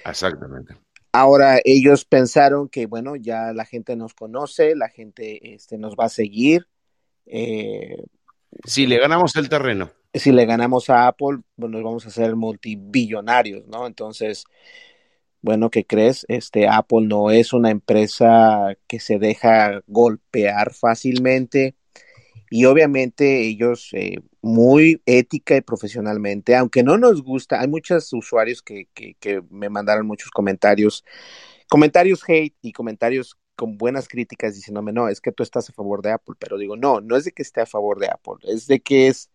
Exactamente. 0.04 0.76
Ahora 1.18 1.58
ellos 1.64 2.04
pensaron 2.04 2.68
que, 2.68 2.86
bueno, 2.86 3.16
ya 3.16 3.52
la 3.52 3.64
gente 3.64 3.96
nos 3.96 4.14
conoce, 4.14 4.76
la 4.76 4.88
gente 4.88 5.52
este, 5.52 5.76
nos 5.76 5.96
va 5.96 6.04
a 6.04 6.08
seguir. 6.08 6.68
Eh, 7.26 8.04
si 8.64 8.86
le 8.86 9.00
ganamos 9.00 9.34
el 9.34 9.48
terreno. 9.48 9.90
Si 10.14 10.30
le 10.30 10.46
ganamos 10.46 10.88
a 10.90 11.08
Apple, 11.08 11.40
pues 11.56 11.72
nos 11.72 11.82
vamos 11.82 12.04
a 12.04 12.10
hacer 12.10 12.36
multibillonarios, 12.36 13.66
¿no? 13.66 13.88
Entonces, 13.88 14.44
bueno, 15.42 15.70
¿qué 15.70 15.84
crees? 15.84 16.24
Este 16.28 16.68
Apple 16.68 17.08
no 17.08 17.32
es 17.32 17.52
una 17.52 17.70
empresa 17.70 18.76
que 18.86 19.00
se 19.00 19.18
deja 19.18 19.82
golpear 19.88 20.72
fácilmente 20.72 21.74
y 22.48 22.64
obviamente 22.66 23.42
ellos 23.42 23.90
eh, 23.92 24.20
muy 24.48 25.02
ética 25.06 25.56
y 25.56 25.60
profesionalmente, 25.60 26.56
aunque 26.56 26.82
no 26.82 26.98
nos 26.98 27.22
gusta, 27.22 27.60
hay 27.60 27.68
muchos 27.68 28.12
usuarios 28.12 28.62
que, 28.62 28.88
que, 28.94 29.42
me 29.50 29.68
mandaron 29.68 30.06
muchos 30.06 30.30
comentarios, 30.30 31.04
comentarios 31.68 32.22
hate 32.28 32.56
y 32.62 32.72
comentarios 32.72 33.38
con 33.56 33.76
buenas 33.76 34.08
críticas 34.08 34.54
diciéndome, 34.54 34.92
no, 34.92 35.08
es 35.08 35.20
que 35.20 35.32
tú 35.32 35.42
estás 35.42 35.68
a 35.68 35.72
favor 35.72 36.02
de 36.02 36.12
Apple, 36.12 36.36
pero 36.38 36.58
digo, 36.58 36.76
no, 36.76 37.00
no 37.00 37.16
es 37.16 37.24
de 37.24 37.32
que 37.32 37.42
esté 37.42 37.60
a 37.60 37.66
favor 37.66 37.98
de 37.98 38.08
Apple, 38.08 38.36
es 38.44 38.66
de 38.66 38.80
que 38.80 39.08
es 39.08 39.30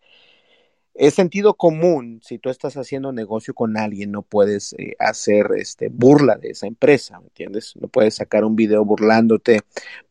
es 0.94 1.14
sentido 1.14 1.54
común, 1.54 2.20
si 2.22 2.38
tú 2.38 2.50
estás 2.50 2.76
haciendo 2.76 3.12
negocio 3.12 3.52
con 3.52 3.76
alguien, 3.76 4.12
no 4.12 4.22
puedes 4.22 4.74
eh, 4.74 4.94
hacer 5.00 5.48
este, 5.56 5.88
burla 5.88 6.36
de 6.36 6.50
esa 6.50 6.68
empresa, 6.68 7.18
¿me 7.18 7.26
entiendes? 7.26 7.74
No 7.80 7.88
puedes 7.88 8.14
sacar 8.14 8.44
un 8.44 8.54
video 8.54 8.84
burlándote 8.84 9.62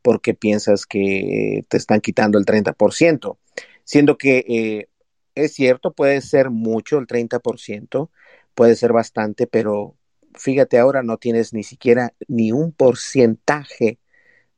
porque 0.01 0.33
piensas 0.33 0.85
que 0.85 1.65
te 1.69 1.77
están 1.77 2.01
quitando 2.01 2.37
el 2.37 2.45
30%, 2.45 3.37
siendo 3.85 4.17
que 4.17 4.45
eh, 4.47 4.89
es 5.35 5.53
cierto, 5.53 5.91
puede 5.91 6.21
ser 6.21 6.49
mucho 6.49 6.97
el 6.97 7.07
30%, 7.07 8.09
puede 8.53 8.75
ser 8.75 8.93
bastante, 8.93 9.47
pero 9.47 9.95
fíjate 10.35 10.79
ahora 10.79 11.03
no 11.03 11.17
tienes 11.17 11.53
ni 11.53 11.63
siquiera 11.63 12.13
ni 12.27 12.51
un 12.51 12.71
porcentaje 12.71 13.99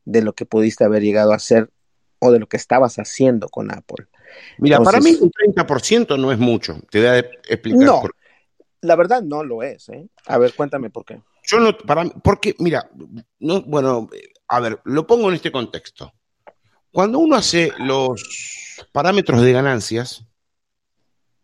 de 0.06 0.22
lo 0.22 0.34
que 0.34 0.46
pudiste 0.46 0.84
haber 0.84 1.04
llegado 1.04 1.34
a 1.34 1.38
hacer 1.38 1.70
o 2.20 2.32
de 2.32 2.40
lo 2.40 2.48
que 2.48 2.58
estabas 2.58 2.98
haciendo 2.98 3.50
con 3.50 3.72
Apple. 3.72 4.08
Mira, 4.58 4.80
para 4.82 5.00
mí 5.00 5.18
un 5.20 5.32
30% 5.32 6.20
no 6.20 6.32
es 6.32 6.38
mucho. 6.38 6.80
Te 6.90 7.00
voy 7.00 7.08
a 7.08 7.20
explicar. 7.20 7.82
No, 7.82 8.04
la 8.82 8.96
verdad 8.96 9.22
no 9.22 9.44
lo 9.44 9.64
es. 9.64 9.90
¿eh? 9.90 10.08
A 10.28 10.38
ver, 10.38 10.54
cuéntame 10.54 10.90
por 10.90 11.06
qué. 11.06 11.22
Yo 11.44 11.60
no, 11.60 11.78
para 11.78 12.06
porque, 12.06 12.56
mira, 12.60 12.90
no, 13.40 13.62
bueno, 13.62 14.10
a 14.48 14.60
ver, 14.60 14.80
lo 14.84 15.06
pongo 15.06 15.30
en 15.30 15.36
este 15.36 15.52
contexto. 15.52 16.14
Cuando 16.92 17.20
uno 17.20 17.36
hace 17.36 17.72
los 17.78 18.24
parámetros 18.92 19.42
de 19.42 19.52
ganancias, 19.52 20.26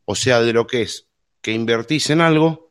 o 0.06 0.16
sea, 0.16 0.42
de 0.42 0.54
lo 0.54 0.68
que 0.68 0.84
es 0.84 1.08
que 1.42 1.52
invertís 1.52 2.10
en 2.10 2.22
algo, 2.22 2.68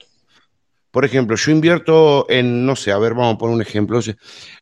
por 0.91 1.05
ejemplo, 1.05 1.37
yo 1.37 1.53
invierto 1.53 2.27
en, 2.29 2.67
no 2.67 2.75
sé, 2.75 2.91
a 2.91 2.99
ver, 2.99 3.15
vamos 3.15 3.35
a 3.35 3.39
poner 3.39 3.57
un 3.57 3.63
ejemplo. 3.63 4.01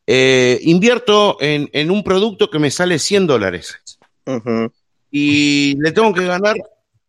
Eh, 0.07 0.59
invierto 0.63 1.39
en, 1.41 1.71
en, 1.73 1.91
un 1.91 2.05
producto 2.05 2.51
que 2.51 2.59
me 2.59 2.71
sale 2.71 2.99
100 2.99 3.27
dólares. 3.27 3.79
Uh 4.27 4.69
y 5.11 5.75
le 5.81 5.93
tengo 5.93 6.13
que 6.13 6.27
ganar 6.27 6.55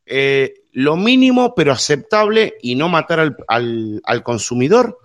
eh, 0.06 0.54
lo 0.72 0.96
mínimo 0.96 1.54
pero 1.54 1.74
aceptable 1.74 2.56
y 2.62 2.76
no 2.76 2.88
matar 2.88 3.20
al, 3.20 3.38
al, 3.48 4.02
al 4.06 4.24
consumidor. 4.24 4.98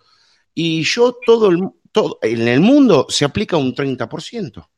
Y 0.55 0.85
yo 0.85 1.17
todo, 1.27 1.51
el, 1.51 1.71
todo 1.91 2.19
en 2.23 2.47
el 2.47 2.61
mundo 2.61 3.07
se 3.09 3.25
aplica 3.25 3.57
un 3.57 3.75
30%. 3.75 4.69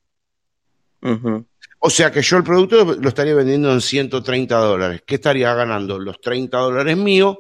Uh 1.03 1.09
-huh. 1.09 1.47
O 1.87 1.91
sea 1.91 2.11
que 2.11 2.21
yo 2.21 2.37
el 2.37 2.43
producto 2.43 2.97
lo 3.01 3.09
estaría 3.09 3.33
vendiendo 3.33 3.73
en 3.73 3.81
130 3.81 4.57
dólares. 4.57 5.05
¿Qué 5.07 5.15
estaría 5.15 5.55
ganando? 5.55 6.01
Los 6.01 6.21
30 6.21 6.59
dólares 6.59 6.97
míos, 6.97 7.37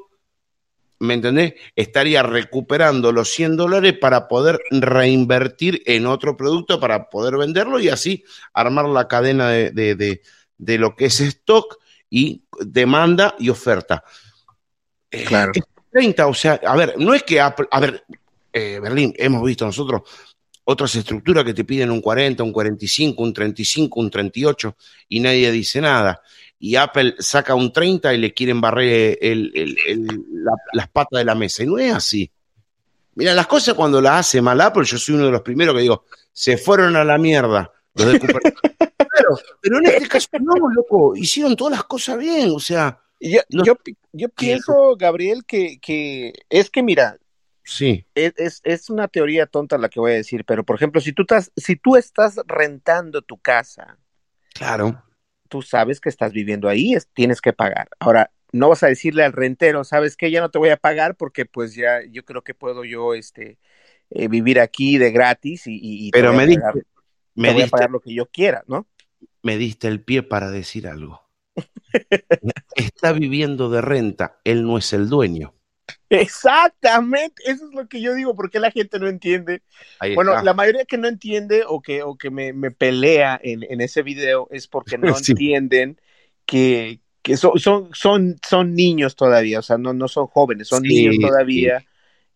¿me 1.00 1.14
entendés? 1.14 1.54
Estaría 1.74 2.22
recuperando 2.22 3.10
los 3.10 3.28
100 3.30 3.56
dólares 3.56 3.94
para 4.00 4.28
poder 4.28 4.60
reinvertir 4.70 5.82
en 5.84 6.06
otro 6.06 6.36
producto, 6.36 6.78
para 6.78 7.10
poder 7.10 7.36
venderlo 7.36 7.80
y 7.80 7.88
así 7.88 8.22
armar 8.54 8.84
la 8.84 9.08
cadena 9.08 9.48
de, 9.48 9.72
de, 9.72 9.96
de, 9.96 10.22
de 10.58 10.78
lo 10.78 10.94
que 10.94 11.06
es 11.06 11.18
stock 11.18 11.78
y 12.08 12.44
demanda 12.60 13.34
y 13.40 13.48
oferta. 13.48 14.04
Eh, 15.10 15.24
claro. 15.24 15.50
Eh, 15.56 15.62
30, 15.90 16.24
o 16.24 16.34
sea, 16.34 16.60
a 16.64 16.76
ver, 16.76 16.94
no 16.98 17.14
es 17.14 17.24
que 17.24 17.40
Apple, 17.40 17.66
a 17.68 17.80
ver, 17.80 18.04
eh, 18.52 18.78
Berlín, 18.80 19.12
hemos 19.18 19.42
visto 19.42 19.66
nosotros 19.66 20.02
otras 20.68 20.94
estructuras 20.96 21.44
que 21.44 21.54
te 21.54 21.64
piden 21.64 21.90
un 21.90 22.00
40, 22.00 22.42
un 22.42 22.52
45, 22.52 23.22
un 23.22 23.32
35, 23.32 24.00
un 24.00 24.10
38 24.10 24.76
y 25.08 25.20
nadie 25.20 25.50
dice 25.52 25.80
nada. 25.80 26.20
Y 26.58 26.74
Apple 26.74 27.14
saca 27.18 27.54
un 27.54 27.72
30 27.72 28.12
y 28.14 28.18
le 28.18 28.34
quieren 28.34 28.60
barrer 28.60 29.18
el, 29.20 29.52
el, 29.54 29.76
el, 29.86 30.06
la, 30.32 30.52
las 30.72 30.88
patas 30.88 31.18
de 31.18 31.24
la 31.24 31.34
mesa. 31.34 31.62
Y 31.62 31.66
no 31.66 31.78
es 31.78 31.92
así. 31.94 32.30
Mira, 33.14 33.32
las 33.32 33.46
cosas 33.46 33.74
cuando 33.74 34.00
las 34.00 34.20
hace 34.20 34.42
mal 34.42 34.60
Apple, 34.60 34.84
yo 34.84 34.98
soy 34.98 35.14
uno 35.14 35.26
de 35.26 35.32
los 35.32 35.42
primeros 35.42 35.74
que 35.74 35.82
digo, 35.82 36.04
se 36.32 36.58
fueron 36.58 36.96
a 36.96 37.04
la 37.04 37.16
mierda 37.16 37.72
los 37.94 38.12
de 38.12 38.18
claro, 38.20 39.38
pero 39.60 39.78
en 39.78 39.86
este 39.86 40.08
caso 40.08 40.28
no, 40.40 40.68
loco, 40.68 41.16
hicieron 41.16 41.56
todas 41.56 41.72
las 41.72 41.84
cosas 41.84 42.18
bien, 42.18 42.50
o 42.54 42.60
sea. 42.60 43.00
Yo, 43.18 43.40
yo, 44.12 44.28
pienso, 44.28 44.94
Gabriel, 44.98 45.44
que, 45.46 45.78
que 45.80 46.34
es 46.50 46.68
que 46.68 46.82
mira, 46.82 47.16
Sí. 47.66 48.06
Es, 48.14 48.60
es, 48.62 48.90
una 48.90 49.08
teoría 49.08 49.46
tonta 49.46 49.76
la 49.76 49.88
que 49.88 49.98
voy 49.98 50.12
a 50.12 50.14
decir, 50.14 50.44
pero 50.44 50.64
por 50.64 50.76
ejemplo, 50.76 51.00
si 51.00 51.12
tú 51.12 51.22
estás, 51.22 51.50
si 51.56 51.74
tú 51.74 51.96
estás 51.96 52.40
rentando 52.46 53.22
tu 53.22 53.38
casa, 53.38 53.98
claro. 54.54 55.02
Tú 55.48 55.62
sabes 55.62 56.00
que 56.00 56.08
estás 56.08 56.32
viviendo 56.32 56.68
ahí, 56.68 56.94
tienes 57.12 57.40
que 57.40 57.52
pagar. 57.52 57.88
Ahora, 57.98 58.30
no 58.52 58.68
vas 58.68 58.84
a 58.84 58.88
decirle 58.88 59.24
al 59.24 59.32
rentero, 59.32 59.82
sabes 59.82 60.16
que 60.16 60.30
ya 60.30 60.40
no 60.40 60.50
te 60.50 60.58
voy 60.58 60.70
a 60.70 60.76
pagar 60.76 61.16
porque 61.16 61.44
pues 61.44 61.74
ya 61.74 62.02
yo 62.08 62.24
creo 62.24 62.42
que 62.42 62.54
puedo 62.54 62.84
yo 62.84 63.14
este 63.14 63.58
eh, 64.10 64.28
vivir 64.28 64.60
aquí 64.60 64.98
de 64.98 65.10
gratis 65.10 65.64
y, 65.66 66.10
pero 66.12 66.32
me 66.32 66.46
diste, 66.46 66.84
me 67.34 67.52
voy 67.52 67.62
a 67.62 67.66
pagar 67.66 67.90
lo 67.90 68.00
que 68.00 68.14
yo 68.14 68.26
quiera, 68.26 68.62
¿no? 68.68 68.86
Me 69.42 69.56
diste 69.56 69.88
el 69.88 70.02
pie 70.02 70.22
para 70.22 70.52
decir 70.52 70.86
algo. 70.86 71.20
Está 72.76 73.12
viviendo 73.12 73.70
de 73.70 73.80
renta, 73.80 74.38
él 74.44 74.64
no 74.64 74.78
es 74.78 74.92
el 74.92 75.08
dueño. 75.08 75.55
Exactamente, 76.08 77.42
eso 77.46 77.66
es 77.68 77.74
lo 77.74 77.88
que 77.88 78.00
yo 78.00 78.14
digo, 78.14 78.34
porque 78.34 78.60
la 78.60 78.70
gente 78.70 78.98
no 78.98 79.08
entiende. 79.08 79.62
bueno, 80.14 80.42
la 80.42 80.54
mayoría 80.54 80.84
que 80.84 80.98
no 80.98 81.08
entiende 81.08 81.64
o 81.66 81.80
que, 81.80 82.02
o 82.02 82.16
que 82.16 82.30
me, 82.30 82.52
pelea 82.70 83.38
en, 83.42 83.80
ese 83.80 84.02
video 84.02 84.48
es 84.50 84.68
porque 84.68 84.98
no 84.98 85.08
entienden 85.16 86.00
que, 86.44 87.00
son, 87.36 87.58
son, 87.58 87.90
son, 87.92 88.36
son 88.46 88.74
niños 88.74 89.16
todavía, 89.16 89.58
o 89.58 89.62
sea, 89.62 89.78
no, 89.78 89.92
no 89.92 90.08
son 90.08 90.26
jóvenes, 90.26 90.68
son 90.68 90.82
niños 90.82 91.16
todavía. 91.20 91.84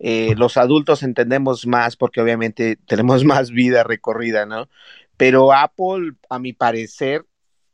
Eh, 0.02 0.34
los 0.38 0.56
adultos 0.56 1.02
entendemos 1.02 1.66
más 1.66 1.94
porque 1.94 2.22
obviamente 2.22 2.76
tenemos 2.86 3.22
más 3.24 3.50
vida 3.50 3.84
recorrida, 3.84 4.46
¿no? 4.46 4.68
Pero 5.16 5.52
Apple, 5.52 6.12
a 6.30 6.38
mi 6.38 6.54
parecer, 6.54 7.26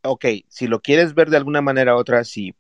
ok, 0.02 0.24
si 0.48 0.66
lo 0.66 0.82
quieres 0.82 1.14
ver 1.14 1.30
de 1.30 1.36
alguna 1.36 1.60
manera 1.60 1.94
u 1.94 1.98
otra, 1.98 2.24
sí. 2.24 2.54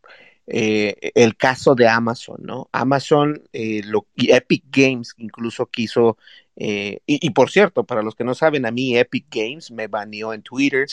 Eh, 0.48 1.10
el 1.16 1.36
caso 1.36 1.74
de 1.74 1.88
Amazon, 1.88 2.36
¿no? 2.40 2.68
Amazon 2.70 3.42
eh, 3.52 3.82
lo, 3.84 4.06
Epic 4.16 4.64
Games 4.70 5.12
incluso 5.16 5.66
quiso, 5.66 6.18
eh, 6.54 7.00
y, 7.04 7.30
por 7.30 7.50
cierto, 7.50 7.84
para 7.84 8.02
los 8.02 8.14
que 8.14 8.22
no 8.22 8.32
saben, 8.34 8.64
a 8.64 8.70
mí 8.70 8.96
Epic 8.96 9.26
Games 9.28 9.72
me 9.72 9.88
baneó 9.88 10.32
en 10.32 10.42
Twitter, 10.42 10.86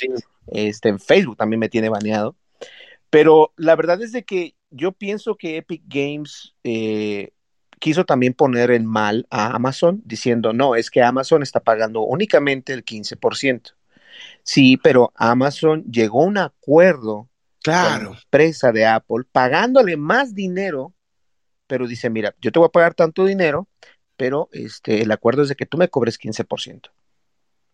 este, 0.48 0.90
en 0.90 1.00
Facebook 1.00 1.38
también 1.38 1.60
me 1.60 1.70
tiene 1.70 1.90
baneado, 1.90 2.36
pero 3.12 3.54
la 3.56 3.76
verdad 3.76 4.02
es 4.02 4.12
de 4.12 4.24
que 4.24 4.56
yo 4.72 4.92
pienso 4.92 5.36
que 5.36 5.58
Epic 5.58 5.84
Games 5.86 6.56
quiso 7.80 8.06
también 8.06 8.34
poner 8.34 8.72
en 8.72 8.88
mal 8.88 9.28
a 9.30 9.54
Amazon, 9.56 10.02
diciendo, 10.04 10.52
no, 10.54 10.74
es 10.74 10.90
que 10.90 11.04
Amazon 11.04 11.44
está 11.44 11.60
pagando 11.60 12.02
únicamente 12.02 12.74
el 12.74 12.84
15%. 12.84 13.76
Sí, 14.42 14.78
pero 14.78 15.12
Amazon 15.16 15.84
llegó 15.92 16.24
a 16.24 16.28
un 16.28 16.38
acuerdo 16.38 17.30
claro. 17.64 18.12
la 18.12 18.18
empresa 18.20 18.72
de 18.72 18.86
Apple, 18.86 19.26
pagándole 19.32 19.98
más 19.98 20.36
dinero, 20.36 20.94
pero 21.68 21.88
dice, 21.88 22.10
mira, 22.10 22.36
yo 22.40 22.52
te 22.52 22.60
voy 22.60 22.68
a 22.68 22.72
pagar 22.72 22.94
tanto 22.94 23.26
dinero, 23.26 23.68
pero 24.18 24.50
este, 24.52 25.02
el 25.02 25.12
acuerdo 25.12 25.42
es 25.42 25.50
de 25.50 25.56
que 25.56 25.66
tú 25.66 25.78
me 25.78 25.90
cobres 25.90 26.20
15%. 26.20 26.92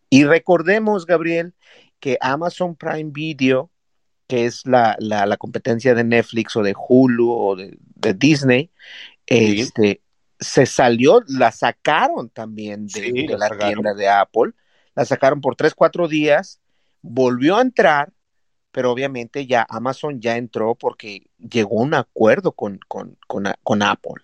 Y 0.10 0.24
recordemos, 0.24 1.06
Gabriel, 1.06 1.54
que 2.00 2.18
Amazon 2.22 2.76
Prime 2.76 3.12
Video, 3.12 3.70
que 4.28 4.46
es 4.46 4.66
la, 4.66 4.96
la, 5.00 5.38
competencia 5.38 5.94
de 5.96 6.04
Netflix 6.04 6.56
o 6.56 6.64
de 6.64 6.76
Hulu 6.78 7.32
o 7.32 7.56
de, 7.56 7.78
Disney, 8.14 8.72
este, 9.26 10.02
se 10.40 10.66
salió, 10.66 11.22
la 11.28 11.52
sacaron 11.52 12.30
también 12.30 12.88
de, 12.88 13.36
la 13.38 13.50
tienda 13.50 13.94
de 13.94 14.08
Apple, 14.08 14.54
la 14.96 15.06
sacaron 15.06 15.42
por 15.42 15.56
3, 15.56 15.74
4 15.74 16.08
días, 16.08 16.62
volvió 17.02 17.58
a 17.58 17.62
entrar 17.62 18.14
pero 18.80 18.94
obviamente 18.94 19.46
ya 19.46 19.68
Amazon 19.68 20.22
ya 20.22 20.38
entró 20.38 20.74
porque 20.74 21.28
llegó 21.38 21.82
a 21.82 21.84
un 21.84 21.94
acuerdo 21.94 22.54
con, 22.54 22.80
con, 22.88 23.82
Apple. 23.84 24.24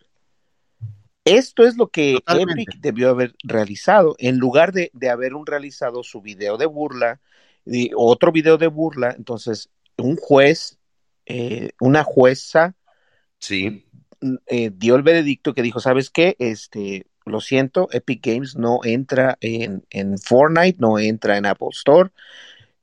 Esto 1.26 1.68
es 1.68 1.76
lo 1.76 1.90
que 1.90 2.20
Epic 2.26 2.78
debió 2.80 3.10
haber 3.10 3.36
realizado, 3.44 4.16
en 4.18 4.38
lugar 4.38 4.72
de, 4.72 4.92
haber 5.12 5.34
un 5.34 5.46
realizado 5.46 6.04
su 6.04 6.22
video 6.22 6.56
de 6.56 6.68
burla, 6.68 7.20
y 7.66 7.92
otro 7.98 8.32
video 8.32 8.58
de 8.58 8.68
burla, 8.68 9.14
entonces 9.18 9.70
un 9.98 10.16
juez, 10.16 10.78
eh, 11.26 11.72
una 11.82 12.06
jueza, 12.06 12.78
sí. 13.40 13.84
Eh, 14.46 14.72
dio 14.74 14.96
el 14.96 15.04
veredicto 15.04 15.54
que 15.54 15.64
dijo, 15.64 15.82
¿sabes 15.82 16.10
qué? 16.10 16.38
Este, 16.40 17.08
lo 17.26 17.42
siento, 17.42 17.90
Epic 17.92 18.26
Games 18.26 18.56
no 18.56 18.80
entra 18.86 19.38
en, 19.42 19.84
en 19.90 20.18
Fortnite, 20.18 20.78
no 20.80 20.98
entra 20.98 21.36
en 21.36 21.46
Apple 21.46 21.72
Store, 21.74 22.12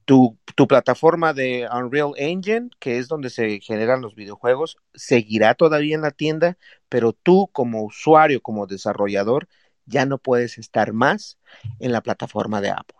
tu, 0.05 0.39
plataforma 0.69 1.33
de 1.33 1.69
Unreal 1.73 2.13
Engine, 2.17 2.71
que 2.79 2.99
es 2.99 3.09
donde 3.09 3.31
se 3.31 3.61
generan 3.61 4.01
los 4.01 4.15
videojuegos, 4.15 4.77
seguirá 4.95 5.55
todavía 5.55 5.95
en 5.95 6.03
la 6.03 6.11
tienda, 6.11 6.57
pero 6.89 7.13
tú 7.13 7.49
como 7.53 7.83
usuario, 7.83 8.41
como 8.41 8.67
desarrollador, 8.67 9.49
ya 9.87 10.07
no 10.07 10.19
puedes 10.19 10.59
estar 10.59 10.93
más 10.93 11.39
en 11.81 11.93
la 11.93 12.01
plataforma 12.01 12.61
de 12.61 12.71
Apple. 12.71 12.99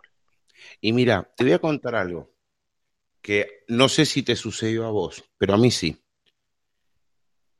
Y 0.81 0.93
mira, 0.93 1.31
te 1.35 1.43
voy 1.43 1.53
a 1.53 1.59
contar 1.59 1.95
algo 1.95 2.31
que 3.21 3.63
no 3.67 3.87
sé 3.87 4.05
si 4.05 4.21
te 4.21 4.35
sucedió 4.35 4.85
a 4.85 4.91
vos, 4.91 5.23
pero 5.37 5.53
a 5.53 5.57
mí 5.57 5.71
sí. 5.71 5.97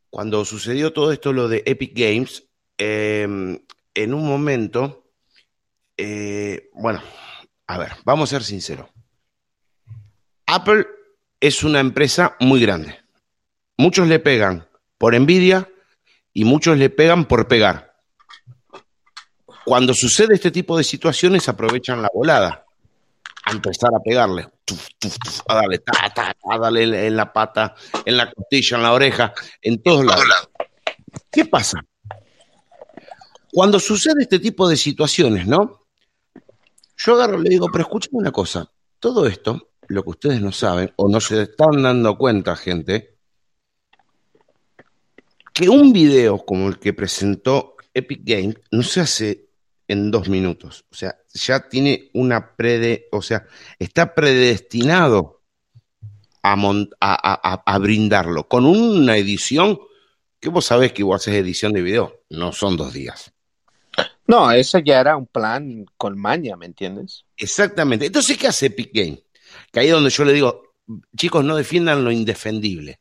Cuando 0.09 0.45
sucedió 0.45 0.93
todo 0.93 1.11
esto, 1.11 1.33
lo 1.33 1.47
de 1.47 1.63
Epic 1.65 1.93
Games, 1.95 2.49
em, 2.77 3.59
en 3.93 4.13
un 4.13 4.27
momento, 4.27 5.09
eh, 5.97 6.69
bueno, 6.73 7.01
a 7.67 7.77
ver, 7.77 7.93
vamos 8.03 8.29
a 8.29 8.35
ser 8.35 8.43
sinceros. 8.43 8.92
Apple 10.53 10.85
es 11.39 11.63
una 11.63 11.79
empresa 11.79 12.37
muy 12.39 12.61
grande. 12.61 12.99
Muchos 13.75 14.07
le 14.07 14.19
pegan 14.19 14.69
por 14.99 15.15
envidia 15.15 15.67
y 16.31 16.45
muchos 16.45 16.77
le 16.77 16.91
pegan 16.91 17.25
por 17.25 17.47
pegar. 17.47 17.95
Cuando 19.65 19.95
sucede 19.95 20.35
este 20.35 20.51
tipo 20.51 20.77
de 20.77 20.83
situaciones, 20.83 21.49
aprovechan 21.49 22.03
la 22.03 22.09
volada 22.13 22.65
a 23.45 23.51
empezar 23.51 23.89
a 23.95 23.99
pegarle, 23.99 24.47
a 25.47 25.55
darle, 25.55 25.81
a 26.51 26.57
darle 26.59 27.07
en 27.07 27.17
la 27.17 27.33
pata, 27.33 27.73
en 28.05 28.15
la 28.15 28.31
costilla, 28.31 28.77
en 28.77 28.83
la 28.83 28.93
oreja, 28.93 29.33
en 29.59 29.81
todos 29.81 30.05
lados. 30.05 30.49
¿Qué 31.31 31.45
pasa? 31.45 31.83
Cuando 33.51 33.79
sucede 33.79 34.21
este 34.21 34.37
tipo 34.37 34.69
de 34.69 34.77
situaciones, 34.77 35.47
¿no? 35.47 35.87
Yo 36.95 37.15
agarro 37.15 37.39
y 37.39 37.43
le 37.43 37.49
digo, 37.49 37.69
pero 37.71 37.85
escúchame 37.85 38.19
una 38.19 38.31
cosa, 38.31 38.69
todo 38.99 39.25
esto 39.25 39.72
lo 39.93 40.03
que 40.03 40.09
ustedes 40.09 40.41
no 40.41 40.51
saben 40.51 40.91
o 40.97 41.07
no 41.07 41.19
se 41.19 41.43
están 41.43 41.81
dando 41.81 42.17
cuenta, 42.17 42.55
gente, 42.55 43.17
que 45.53 45.69
un 45.69 45.93
video 45.93 46.43
como 46.45 46.67
el 46.67 46.79
que 46.79 46.93
presentó 46.93 47.75
Epic 47.93 48.21
Games 48.23 48.55
no 48.71 48.83
se 48.83 49.01
hace 49.01 49.49
en 49.87 50.09
dos 50.09 50.27
minutos. 50.29 50.85
O 50.91 50.95
sea, 50.95 51.15
ya 51.33 51.69
tiene 51.69 52.09
una 52.13 52.55
prede, 52.55 53.07
o 53.11 53.21
sea, 53.21 53.45
está 53.77 54.15
predestinado 54.15 55.41
a, 56.41 57.61
a, 57.65 57.77
brindarlo 57.79 58.49
con 58.49 58.65
una 58.65 59.15
edición 59.15 59.79
que 60.39 60.49
vos 60.49 60.65
sabés 60.65 60.91
que 60.91 61.03
vos 61.03 61.21
haces 61.21 61.35
edición 61.35 61.71
de 61.71 61.81
video, 61.81 62.21
no 62.29 62.51
son 62.51 62.75
dos 62.75 62.91
días. 62.91 63.31
No, 64.27 64.51
eso 64.51 64.79
ya 64.79 64.99
era 64.99 65.15
un 65.15 65.27
plan 65.27 65.85
con 65.95 66.17
maña, 66.17 66.57
¿me 66.57 66.65
entiendes? 66.65 67.25
Exactamente. 67.37 68.07
Entonces, 68.07 68.37
¿qué 68.37 68.47
hace 68.47 68.65
Epic 68.67 68.91
Games? 68.93 69.23
Que 69.73 69.79
ahí 69.79 69.87
es 69.87 69.93
donde 69.93 70.11
yo 70.11 70.23
le 70.23 70.33
digo, 70.33 70.75
chicos, 71.17 71.43
no 71.43 71.55
defiendan 71.55 72.03
lo 72.03 72.11
indefendible. 72.11 72.99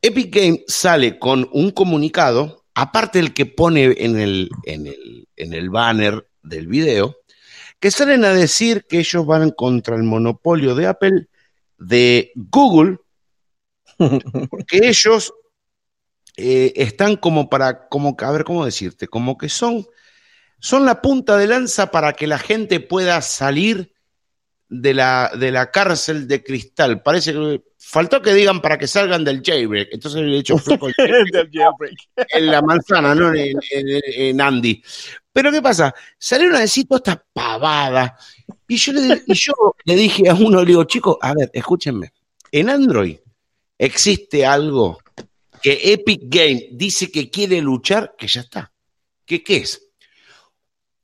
Epic 0.00 0.32
Games 0.32 0.60
sale 0.68 1.18
con 1.18 1.48
un 1.52 1.72
comunicado, 1.72 2.64
aparte 2.74 3.18
del 3.18 3.34
que 3.34 3.44
pone 3.44 3.92
en 3.98 4.20
el, 4.20 4.48
en 4.64 4.86
el, 4.86 5.28
en 5.34 5.52
el 5.52 5.68
banner 5.68 6.28
del 6.42 6.68
video, 6.68 7.16
que 7.80 7.90
salen 7.90 8.24
a 8.24 8.32
decir 8.32 8.86
que 8.88 9.00
ellos 9.00 9.26
van 9.26 9.50
contra 9.50 9.96
el 9.96 10.04
monopolio 10.04 10.76
de 10.76 10.86
Apple, 10.86 11.26
de 11.76 12.30
Google, 12.36 12.98
que 14.68 14.88
ellos 14.88 15.34
eh, 16.36 16.72
están 16.76 17.16
como 17.16 17.50
para, 17.50 17.88
como, 17.88 18.16
a 18.16 18.30
ver 18.30 18.44
cómo 18.44 18.64
decirte, 18.64 19.08
como 19.08 19.36
que 19.36 19.48
son, 19.48 19.84
son 20.60 20.84
la 20.84 21.02
punta 21.02 21.36
de 21.36 21.48
lanza 21.48 21.90
para 21.90 22.12
que 22.12 22.28
la 22.28 22.38
gente 22.38 22.78
pueda 22.78 23.20
salir 23.22 23.92
de 24.68 24.94
la, 24.94 25.32
de 25.38 25.50
la 25.50 25.70
cárcel 25.70 26.28
de 26.28 26.42
cristal. 26.42 27.02
Parece 27.02 27.32
que 27.32 27.62
faltó 27.78 28.20
que 28.20 28.34
digan 28.34 28.60
para 28.60 28.78
que 28.78 28.86
salgan 28.86 29.24
del 29.24 29.42
jailbreak. 29.42 29.88
Entonces 29.92 30.22
le 30.22 30.36
he 30.36 30.38
hecho 30.40 30.56
en 32.30 32.46
la 32.46 32.62
manzana, 32.62 33.14
no 33.14 33.32
en, 33.34 34.40
Andy. 34.40 34.82
Pero 35.32 35.50
¿qué 35.50 35.62
pasa? 35.62 35.94
Salieron 36.18 36.56
a 36.56 36.60
decir 36.60 36.86
toda 36.86 36.98
esta 36.98 37.24
pavada. 37.32 38.16
Y 38.66 38.76
yo, 38.76 38.92
le, 38.92 39.22
y 39.26 39.34
yo 39.34 39.52
le 39.84 39.96
dije 39.96 40.28
a 40.28 40.34
uno, 40.34 40.60
le 40.60 40.66
digo, 40.66 40.84
chicos, 40.84 41.16
a 41.20 41.34
ver, 41.34 41.50
escúchenme. 41.52 42.12
En 42.50 42.68
Android 42.70 43.16
existe 43.78 44.44
algo 44.44 44.98
que 45.62 45.92
Epic 45.92 46.22
Game 46.24 46.68
dice 46.72 47.10
que 47.10 47.30
quiere 47.30 47.60
luchar, 47.60 48.14
que 48.18 48.26
ya 48.26 48.42
está. 48.42 48.72
¿Qué, 49.24 49.42
qué 49.42 49.58
es? 49.58 49.87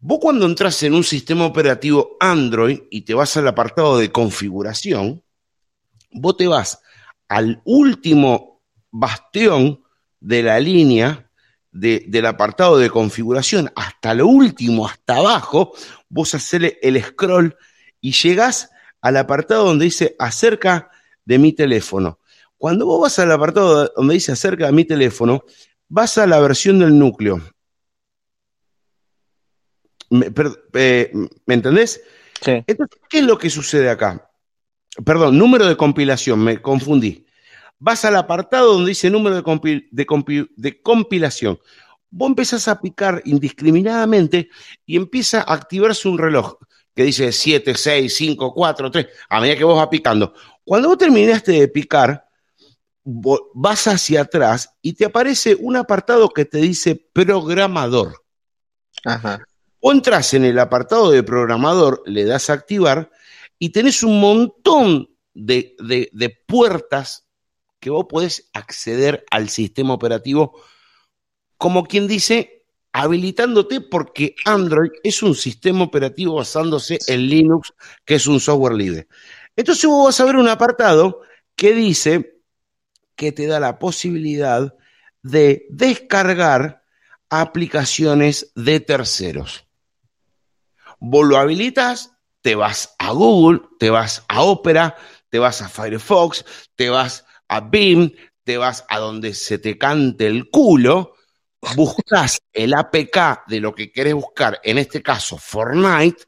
Vos 0.07 0.19
cuando 0.21 0.45
entras 0.45 0.83
en 0.83 0.93
un 0.93 1.03
sistema 1.03 1.47
operativo 1.47 2.19
Android 2.21 2.79
y 2.91 3.07
te 3.07 3.15
vas 3.15 3.39
al 3.39 3.49
apartado 3.49 3.97
de 3.97 4.13
configuración, 4.13 5.25
vos 6.13 6.37
te 6.37 6.47
vas 6.47 6.83
al 7.27 7.63
último 7.65 8.61
bastión 8.91 9.83
de 10.21 10.43
la 10.43 10.61
línea 10.61 11.31
del 11.73 12.27
apartado 12.27 12.77
de 12.77 12.91
configuración 12.91 13.73
hasta 13.75 14.13
lo 14.13 14.27
último, 14.27 14.87
hasta 14.87 15.17
abajo, 15.17 15.73
vos 16.11 16.35
haces 16.35 16.75
el 16.83 17.03
scroll 17.03 17.57
y 18.03 18.13
llegás 18.13 18.69
al 19.01 19.17
apartado 19.17 19.65
donde 19.65 19.87
dice 19.87 20.17
acerca 20.19 20.91
de 21.25 21.39
mi 21.39 21.55
teléfono. 21.55 22.19
Cuando 22.59 22.85
vos 22.85 23.01
vas 23.01 23.19
al 23.21 23.33
apartado 23.33 23.91
donde 23.97 24.13
dice 24.13 24.33
acerca 24.33 24.67
de 24.67 24.73
mi 24.73 24.85
teléfono, 24.85 25.45
vas 25.89 26.19
a 26.19 26.27
la 26.27 26.41
versión 26.41 26.79
del 26.81 26.99
núcleo. 26.99 27.54
¿Me, 30.11 30.31
eh, 30.75 31.13
entendés? 31.47 32.03
Sí. 32.41 32.63
Entonces, 32.67 32.99
¿qué 33.09 33.19
es 33.19 33.25
lo 33.25 33.39
que 33.39 33.51
sucede 33.51 33.89
acá? 33.89 34.31
Perdón, 35.05 35.39
número 35.39 35.67
de 35.67 35.77
compilación, 35.77 36.41
me 36.41 36.61
confundí. 36.61 37.27
Vas 37.79 38.05
al 38.05 38.17
apartado 38.17 38.75
donde 38.75 38.91
dice 38.91 39.11
número 39.11 39.43
de, 39.43 40.49
de 40.57 40.83
compilación. 40.83 41.59
Vos 42.11 42.29
empezás 42.29 42.69
a 42.69 42.81
picar 42.81 43.23
indiscriminadamente 43.25 44.49
y 44.87 44.97
empieza 44.97 45.41
a 45.41 45.55
activarse 45.55 46.09
un 46.09 46.19
reloj 46.19 46.59
que 46.95 47.03
dice 47.03 47.33
7, 47.33 47.75
6, 47.75 48.15
5, 48.15 48.55
4, 48.55 48.91
3, 48.91 49.07
a 49.29 49.41
medida 49.41 49.57
que 49.57 49.65
vos 49.65 49.77
vas 49.77 49.89
picando. 49.89 50.33
Cuando 50.65 50.89
vos 50.89 50.99
terminaste 50.99 51.53
de 51.53 51.69
picar, 51.69 52.25
vas 53.05 53.87
hacia 53.87 54.23
atrás 54.23 54.71
y 54.81 54.93
te 54.95 55.05
aparece 55.05 55.57
un 55.59 55.77
apartado 55.77 56.29
que 56.29 56.45
te 56.45 56.59
dice 56.59 56.95
programador. 57.13 58.23
Ajá. 59.05 59.45
O 59.87 59.93
entras 59.93 60.33
en 60.33 60.47
el 60.47 60.59
apartado 60.59 61.11
de 61.11 61.23
programador, 61.23 62.03
le 62.07 62.25
das 62.25 62.49
a 62.49 62.55
activar 62.55 63.11
y 63.59 63.69
tenés 63.69 64.03
un 64.03 64.19
montón 64.19 65.11
de, 65.35 65.77
puertas 66.47 67.29
que 67.81 67.91
vos 67.91 68.07
podés 68.09 68.49
acceder 68.55 69.27
al 69.31 69.51
sistema 69.51 69.93
operativo, 69.93 70.59
como 71.59 71.85
quien 71.85 72.09
dice, 72.09 72.65
habilitándote 72.93 73.83
porque 73.83 74.35
Android 74.47 74.91
es 75.03 75.23
un 75.23 75.35
sistema 75.35 75.85
operativo 75.85 76.37
basándose 76.37 76.99
en 77.07 77.29
Linux, 77.29 77.75
que 78.07 78.15
es 78.15 78.27
un 78.27 78.41
software 78.41 78.77
libre. 78.77 79.07
Entonces 79.55 79.85
vos 79.85 80.07
vas 80.07 80.19
a 80.19 80.25
ver 80.25 80.37
un 80.37 80.49
apartado 80.49 81.21
que 81.55 81.75
dice 81.75 82.41
que 83.15 83.33
te 83.33 83.47
da 83.47 83.61
la 83.61 83.79
posibilidad 83.79 84.75
de 85.21 85.67
descargar 85.69 86.83
aplicaciones 87.29 88.51
de 88.55 88.81
terceros. 88.81 89.65
Vos 91.01 91.27
lo 91.27 91.37
habilitas, 91.37 92.13
te 92.41 92.55
vas 92.55 92.95
a 92.99 93.13
Google, 93.13 93.63
te 93.79 93.91
vas 93.91 94.25
a 94.29 94.43
Opera, 94.43 94.97
te 95.31 95.39
vas 95.39 95.63
a 95.63 95.69
Firefox, 95.69 96.45
te 96.77 96.91
vas 96.91 97.25
a 97.49 97.61
Bing, 97.61 98.13
te 98.45 98.59
vas 98.59 98.85
a 98.89 98.99
donde 98.99 99.35
se 99.35 99.59
te 99.59 99.79
cante 99.79 100.27
el 100.27 100.51
culo, 100.51 101.15
buscas 101.75 102.41
el 102.53 102.75
APK 102.75 103.47
de 103.49 103.61
lo 103.61 103.75
que 103.75 103.91
querés 103.91 104.15
buscar, 104.15 104.61
en 104.63 104.79
este 104.79 105.03
caso 105.03 105.39
Fortnite, 105.39 106.25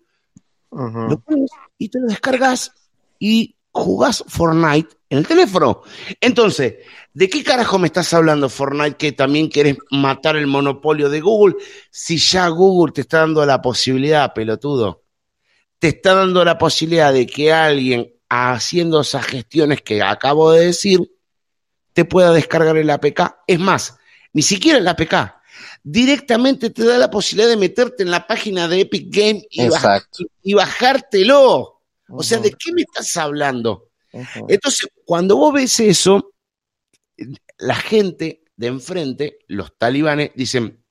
lo 0.70 1.20
pones 1.20 1.50
y 1.78 1.88
te 1.88 2.00
lo 2.00 2.06
descargas 2.06 2.72
y 3.18 3.56
jugás 3.76 4.24
Fortnite 4.26 4.96
en 5.08 5.18
el 5.18 5.26
teléfono. 5.26 5.82
Entonces, 6.20 6.74
¿de 7.12 7.28
qué 7.28 7.44
carajo 7.44 7.78
me 7.78 7.86
estás 7.86 8.12
hablando, 8.12 8.48
Fortnite, 8.48 8.96
que 8.96 9.12
también 9.12 9.48
quieres 9.48 9.76
matar 9.90 10.36
el 10.36 10.46
monopolio 10.46 11.08
de 11.08 11.20
Google? 11.20 11.56
Si 11.90 12.18
ya 12.18 12.48
Google 12.48 12.92
te 12.92 13.02
está 13.02 13.20
dando 13.20 13.44
la 13.46 13.62
posibilidad, 13.62 14.32
pelotudo, 14.34 15.04
te 15.78 15.88
está 15.88 16.14
dando 16.14 16.44
la 16.44 16.58
posibilidad 16.58 17.12
de 17.12 17.26
que 17.26 17.52
alguien 17.52 18.12
haciendo 18.28 19.00
esas 19.00 19.24
gestiones 19.26 19.82
que 19.82 20.02
acabo 20.02 20.52
de 20.52 20.66
decir, 20.66 21.00
te 21.92 22.04
pueda 22.04 22.32
descargar 22.32 22.76
el 22.76 22.90
APK. 22.90 23.36
Es 23.46 23.58
más, 23.58 23.96
ni 24.32 24.42
siquiera 24.42 24.78
el 24.78 24.88
APK. 24.88 25.36
Directamente 25.82 26.70
te 26.70 26.84
da 26.84 26.98
la 26.98 27.10
posibilidad 27.10 27.48
de 27.48 27.56
meterte 27.56 28.02
en 28.02 28.10
la 28.10 28.26
página 28.26 28.68
de 28.68 28.80
Epic 28.80 29.06
Game 29.08 29.46
y 29.50 30.54
bajártelo. 30.54 31.75
O 32.08 32.22
sea, 32.22 32.38
¿de 32.38 32.50
qué 32.50 32.72
me 32.72 32.82
estás 32.82 33.16
hablando? 33.16 33.90
Entonces, 34.48 34.88
cuando 35.04 35.36
vos 35.36 35.52
ves 35.52 35.80
eso, 35.80 36.32
la 37.58 37.74
gente 37.74 38.42
de 38.56 38.66
enfrente, 38.68 39.38
los 39.48 39.76
talibanes, 39.76 40.30
dicen, 40.34 40.82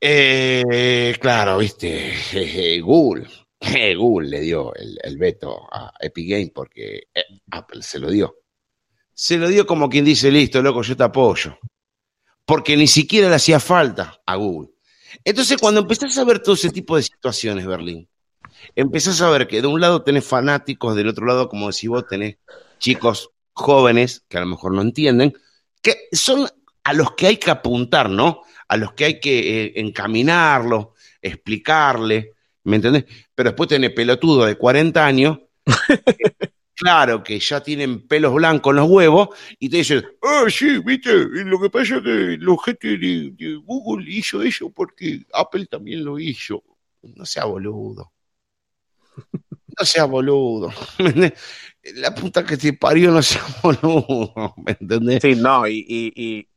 eh, 0.00 1.14
claro, 1.20 1.58
viste, 1.58 2.80
Google, 2.82 3.26
Google 3.96 4.28
le 4.28 4.40
dio 4.40 4.72
el, 4.74 5.18
veto 5.18 5.68
a 5.70 5.92
Epic 6.00 6.30
Games 6.30 6.50
porque 6.54 7.08
eh, 7.14 7.24
Apple 7.50 7.82
se 7.82 7.98
lo 7.98 8.10
dio. 8.10 8.36
Se 9.12 9.36
lo 9.36 9.48
dio 9.48 9.66
como 9.66 9.88
quien 9.90 10.04
dice, 10.04 10.30
listo, 10.30 10.62
loco, 10.62 10.82
yo 10.82 10.96
te 10.96 11.04
apoyo. 11.04 11.58
Porque 12.46 12.76
ni 12.76 12.86
siquiera 12.86 13.28
le 13.28 13.34
hacía 13.34 13.60
falta 13.60 14.22
a 14.24 14.36
Google. 14.36 14.70
Entonces, 15.24 15.58
cuando 15.58 15.80
empezás 15.80 16.16
a 16.16 16.24
ver 16.24 16.42
todo 16.42 16.54
ese 16.54 16.70
tipo 16.70 16.96
de 16.96 17.02
situaciones, 17.02 17.66
Berlín, 17.66 18.08
empezás 18.74 19.20
a 19.20 19.30
ver 19.30 19.48
que 19.48 19.60
de 19.60 19.66
un 19.66 19.80
lado 19.80 20.02
tenés 20.02 20.24
fanáticos, 20.24 20.96
del 20.96 21.08
otro 21.08 21.26
lado, 21.26 21.48
como 21.48 21.70
decís 21.70 21.88
vos, 21.88 22.06
tenés 22.06 22.36
chicos 22.78 23.30
jóvenes 23.52 24.24
que 24.28 24.38
a 24.38 24.40
lo 24.40 24.46
mejor 24.46 24.72
no 24.72 24.82
entienden, 24.82 25.34
que 25.82 26.08
son 26.12 26.48
a 26.84 26.92
los 26.92 27.12
que 27.12 27.26
hay 27.26 27.36
que 27.36 27.50
apuntar, 27.50 28.10
¿no? 28.10 28.42
A 28.68 28.76
los 28.76 28.92
que 28.92 29.04
hay 29.04 29.20
que 29.20 29.64
eh, 29.64 29.72
encaminarlo, 29.76 30.94
explicarle, 31.20 32.34
¿me 32.64 32.76
entendés? 32.76 33.04
Pero 33.34 33.50
después 33.50 33.68
tenés 33.68 33.92
pelotudo 33.92 34.44
de 34.44 34.56
40 34.56 35.04
años, 35.04 35.38
claro 36.74 37.22
que 37.22 37.38
ya 37.38 37.62
tienen 37.62 38.06
pelos 38.06 38.34
blancos 38.34 38.70
en 38.72 38.76
los 38.76 38.88
huevos, 38.88 39.28
y 39.58 39.68
te 39.68 39.78
dicen, 39.78 40.04
ah, 40.22 40.44
sí, 40.48 40.78
viste, 40.78 41.12
lo 41.12 41.60
que 41.60 41.70
pasa 41.70 41.96
es 41.96 42.02
que 42.02 42.36
los 42.38 42.64
gente 42.64 42.96
de 42.96 43.60
Google 43.64 44.10
hizo 44.10 44.42
eso 44.42 44.70
porque 44.70 45.22
Apple 45.32 45.66
también 45.66 46.04
lo 46.04 46.18
hizo. 46.18 46.64
No 47.02 47.24
sea 47.24 47.46
boludo. 47.46 48.12
No 49.78 49.84
sea 49.84 50.04
boludo. 50.04 50.72
La 51.94 52.14
puta 52.14 52.44
que 52.44 52.56
te 52.56 52.72
parió 52.74 53.10
no 53.10 53.22
sea 53.22 53.42
boludo. 53.62 54.54
¿Me 54.58 54.76
entendés? 54.78 55.22
Sí, 55.22 55.34
no, 55.34 55.66
y, 55.66 55.84
y, 55.88 56.48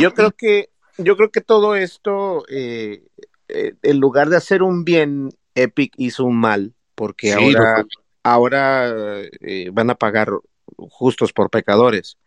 yo 0.00 0.12
creo 0.14 0.32
que 0.32 0.70
yo 0.98 1.16
creo 1.16 1.30
que 1.30 1.40
todo 1.40 1.76
esto, 1.76 2.44
eh, 2.48 3.04
eh, 3.48 3.74
en 3.82 4.00
lugar 4.00 4.28
de 4.28 4.36
hacer 4.36 4.62
un 4.62 4.84
bien, 4.84 5.30
Epic 5.54 5.94
hizo 5.96 6.24
un 6.24 6.38
mal, 6.38 6.74
porque 6.94 7.32
ahora, 7.32 7.84
ahora 8.22 9.22
eh, 9.40 9.70
van 9.72 9.90
a 9.90 9.94
pagar 9.94 10.30
justos 10.76 11.32
por 11.32 11.50
pecadores. 11.50 12.18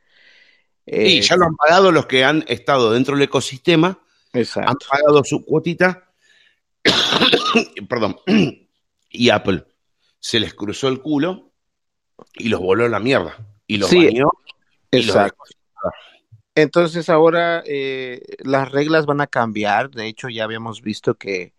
y 0.86 1.22
ya 1.22 1.36
lo 1.36 1.46
han 1.46 1.56
pagado 1.56 1.92
los 1.92 2.06
que 2.06 2.24
han 2.24 2.44
estado 2.48 2.94
dentro 2.94 3.16
del 3.16 3.24
ecosistema, 3.24 4.00
Exacto. 4.34 4.72
han 4.72 4.78
pagado 4.90 5.24
su 5.26 5.44
cuotita, 5.44 6.14
perdón, 7.90 8.18
y 9.12 9.30
Apple 9.30 9.66
se 10.20 10.40
les 10.40 10.54
cruzó 10.54 10.88
el 10.88 11.02
culo 11.02 11.52
y 12.34 12.50
los 12.50 12.60
voló 12.60 12.86
a 12.86 12.90
la 12.90 13.00
mierda. 13.00 13.38
Y 13.68 13.78
los 13.78 13.94
bañó. 13.94 14.30
exacto. 14.92 15.44
Entonces 16.54 17.10
ahora 17.10 17.64
eh, 17.66 18.22
las 18.40 18.72
reglas 18.72 19.06
van 19.06 19.22
a 19.22 19.28
cambiar. 19.28 19.90
De 19.90 20.08
hecho, 20.08 20.30
ya 20.30 20.44
habíamos 20.44 20.82
visto 20.82 21.16
que 21.16 21.54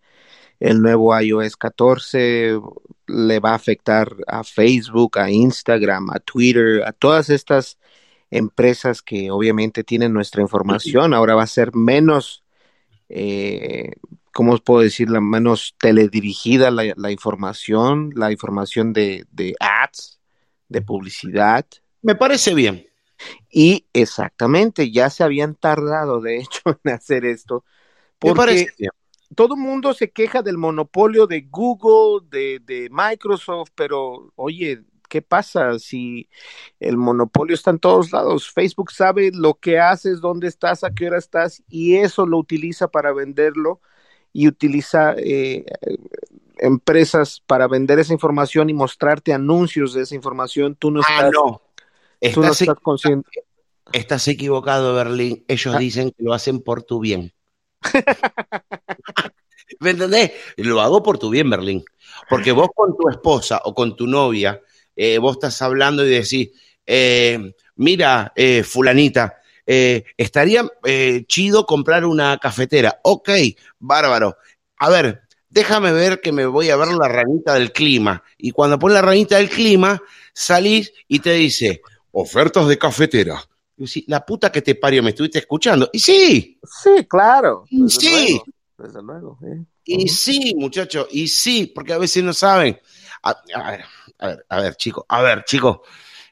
el 0.61 0.81
nuevo 0.81 1.19
iOS 1.19 1.57
14 1.57 2.61
le 3.07 3.41
va 3.41 3.51
a 3.51 3.55
afectar 3.55 4.15
a 4.27 4.45
Facebook, 4.45 5.19
a 5.19 5.31
Instagram, 5.31 6.11
a 6.11 6.21
Twitter, 6.21 6.83
a 6.85 6.93
todas 6.93 7.31
estas 7.31 7.79
empresas 8.31 9.03
que 9.03 9.31
obviamente 9.31 9.83
tienen 9.83 10.13
nuestra 10.13 10.43
información. 10.43 11.15
Ahora 11.15 11.35
va 11.35 11.43
a 11.43 11.49
ser 11.49 11.75
menos 11.75 12.45
eh, 13.09 13.93
¿cómo 14.33 14.55
os 14.55 14.61
puedo 14.61 14.81
decir? 14.81 15.11
La 15.11 15.21
menos 15.21 15.77
teledirigida 15.79 16.71
la, 16.71 17.11
información, 17.11 18.11
la 18.15 18.33
información 18.33 18.93
de, 18.93 19.27
ads, 19.61 20.21
de 20.69 20.83
publicidad. 20.83 21.67
Me 22.01 22.15
parece 22.15 22.55
bien. 22.55 22.87
Y 23.51 23.87
exactamente, 23.93 24.91
ya 24.91 25.09
se 25.11 25.23
habían 25.23 25.55
tardado, 25.55 26.21
de 26.21 26.39
hecho, 26.39 26.61
en 26.85 26.93
hacer 26.93 27.25
esto. 27.25 27.65
Porque 28.19 28.33
Me 28.33 28.37
parece 28.37 28.75
bien. 28.79 28.91
todo 29.35 29.55
el 29.55 29.61
mundo 29.61 29.95
se 29.95 30.11
queja 30.11 30.43
del 30.43 30.59
monopolio 30.59 31.27
de 31.27 31.43
Google, 31.43 32.27
de, 32.29 32.61
de 32.61 32.89
Microsoft, 32.91 33.71
pero 33.75 34.33
oye, 34.35 34.83
¿qué 35.09 35.23
pasa 35.23 35.79
si 35.79 36.29
el 36.81 36.97
monopolio 36.97 37.55
está 37.55 37.71
en 37.71 37.79
todos 37.79 38.13
lados? 38.13 38.51
Facebook 38.51 38.91
sabe 38.91 39.31
lo 39.33 39.55
que 39.55 39.79
haces, 39.79 40.21
dónde 40.21 40.49
estás, 40.49 40.83
a 40.83 40.91
qué 40.91 41.07
hora 41.07 41.19
estás, 41.19 41.63
y 41.69 41.97
eso 41.97 42.27
lo 42.27 42.39
utiliza 42.39 42.89
para 42.89 43.13
venderlo 43.13 43.81
y 44.33 44.49
utiliza 44.49 45.15
eh, 45.17 45.65
empresas 46.59 47.43
para 47.47 47.69
vender 47.69 47.99
esa 47.99 48.13
información 48.13 48.71
y 48.71 48.75
mostrarte 48.75 49.33
anuncios 49.33 49.95
de 49.95 50.03
esa 50.03 50.15
información, 50.15 50.77
tú 50.77 50.91
no 50.91 51.01
ah, 51.01 51.13
estás, 51.17 51.33
no. 51.33 51.63
Estás, 52.21 52.65
consciente. 52.81 53.31
Estás 53.93 54.29
equivocado, 54.29 54.95
Berlín. 54.95 55.45
Ellos 55.49 55.75
ah. 55.75 55.79
dicen 55.79 56.11
que 56.11 56.23
lo 56.23 56.33
hacen 56.33 56.61
por 56.61 56.83
tu 56.83 57.01
bien. 57.01 57.33
¿Me 59.81 59.91
entendés? 59.91 60.33
Lo 60.57 60.81
hago 60.81 61.03
por 61.03 61.19
tu 61.19 61.31
bien, 61.31 61.51
Berlín. 61.51 61.85
Porque 62.29 62.53
vos 62.53 62.69
con 62.75 62.97
tu 62.97 63.09
esposa 63.09 63.61
o 63.65 63.75
con 63.75 63.97
tu 63.97 64.07
novia, 64.07 64.61
eh, 64.95 65.19
vos 65.19 65.37
estás 65.37 65.61
hablando 65.63 66.07
y 66.07 66.11
decís, 66.11 66.51
eh, 66.87 67.55
mira, 67.77 68.33
eh, 68.37 68.63
fulanita, 68.63 69.42
eh, 69.67 70.05
estaría 70.17 70.65
eh, 70.85 71.25
chido 71.27 71.67
comprar 71.67 72.05
una 72.05 72.39
cafetera. 72.39 73.01
Ok, 73.05 73.31
bárbaro. 73.79 74.37
A 74.79 74.89
ver, 74.91 75.23
déjame 75.49 75.93
ver 75.93 76.21
que 76.21 76.33
me 76.33 76.47
voy 76.47 76.71
a 76.71 76.77
ver 76.77 76.89
la 76.89 77.09
ranita 77.09 77.55
del 77.55 77.73
clima. 77.73 78.23
Y 78.39 78.51
cuando 78.51 78.79
pones 78.79 78.95
la 78.95 79.03
ranita 79.03 79.37
del 79.37 79.49
clima, 79.49 80.03
salís 80.33 80.93
y 81.09 81.21
te 81.21 81.33
dice, 81.35 81.81
ofertas 82.11 82.67
de 82.69 82.79
cafetera. 82.79 83.43
Y 83.77 83.85
decís, 83.85 84.05
la 84.09 84.25
puta 84.25 84.51
que 84.53 84.63
te 84.63 84.75
parió, 84.75 85.03
me 85.03 85.11
estuviste 85.11 85.39
escuchando. 85.39 85.89
Y 85.93 85.99
sí, 86.01 86.59
Sí, 86.83 87.07
claro. 87.09 87.65
Y 87.71 87.83
desde 87.83 88.01
sí. 88.01 88.11
luego, 88.31 88.45
desde 88.79 89.03
luego. 89.03 89.39
sí. 89.41 89.67
y 89.85 90.09
sí, 90.09 90.55
muchachos, 90.57 91.07
y 91.11 91.29
sí, 91.29 91.73
porque 91.75 91.93
a 91.93 91.99
veces 91.99 92.23
no 92.25 92.33
saben. 92.33 92.79
A, 93.23 93.31
a 93.55 93.71
ver, 93.71 93.85
a 94.19 94.27
ver, 94.29 94.47
a 94.49 94.61
ver, 94.61 94.77
chicos, 94.77 95.05
a 95.09 95.23
ver, 95.23 95.45
chicos. 95.45 95.79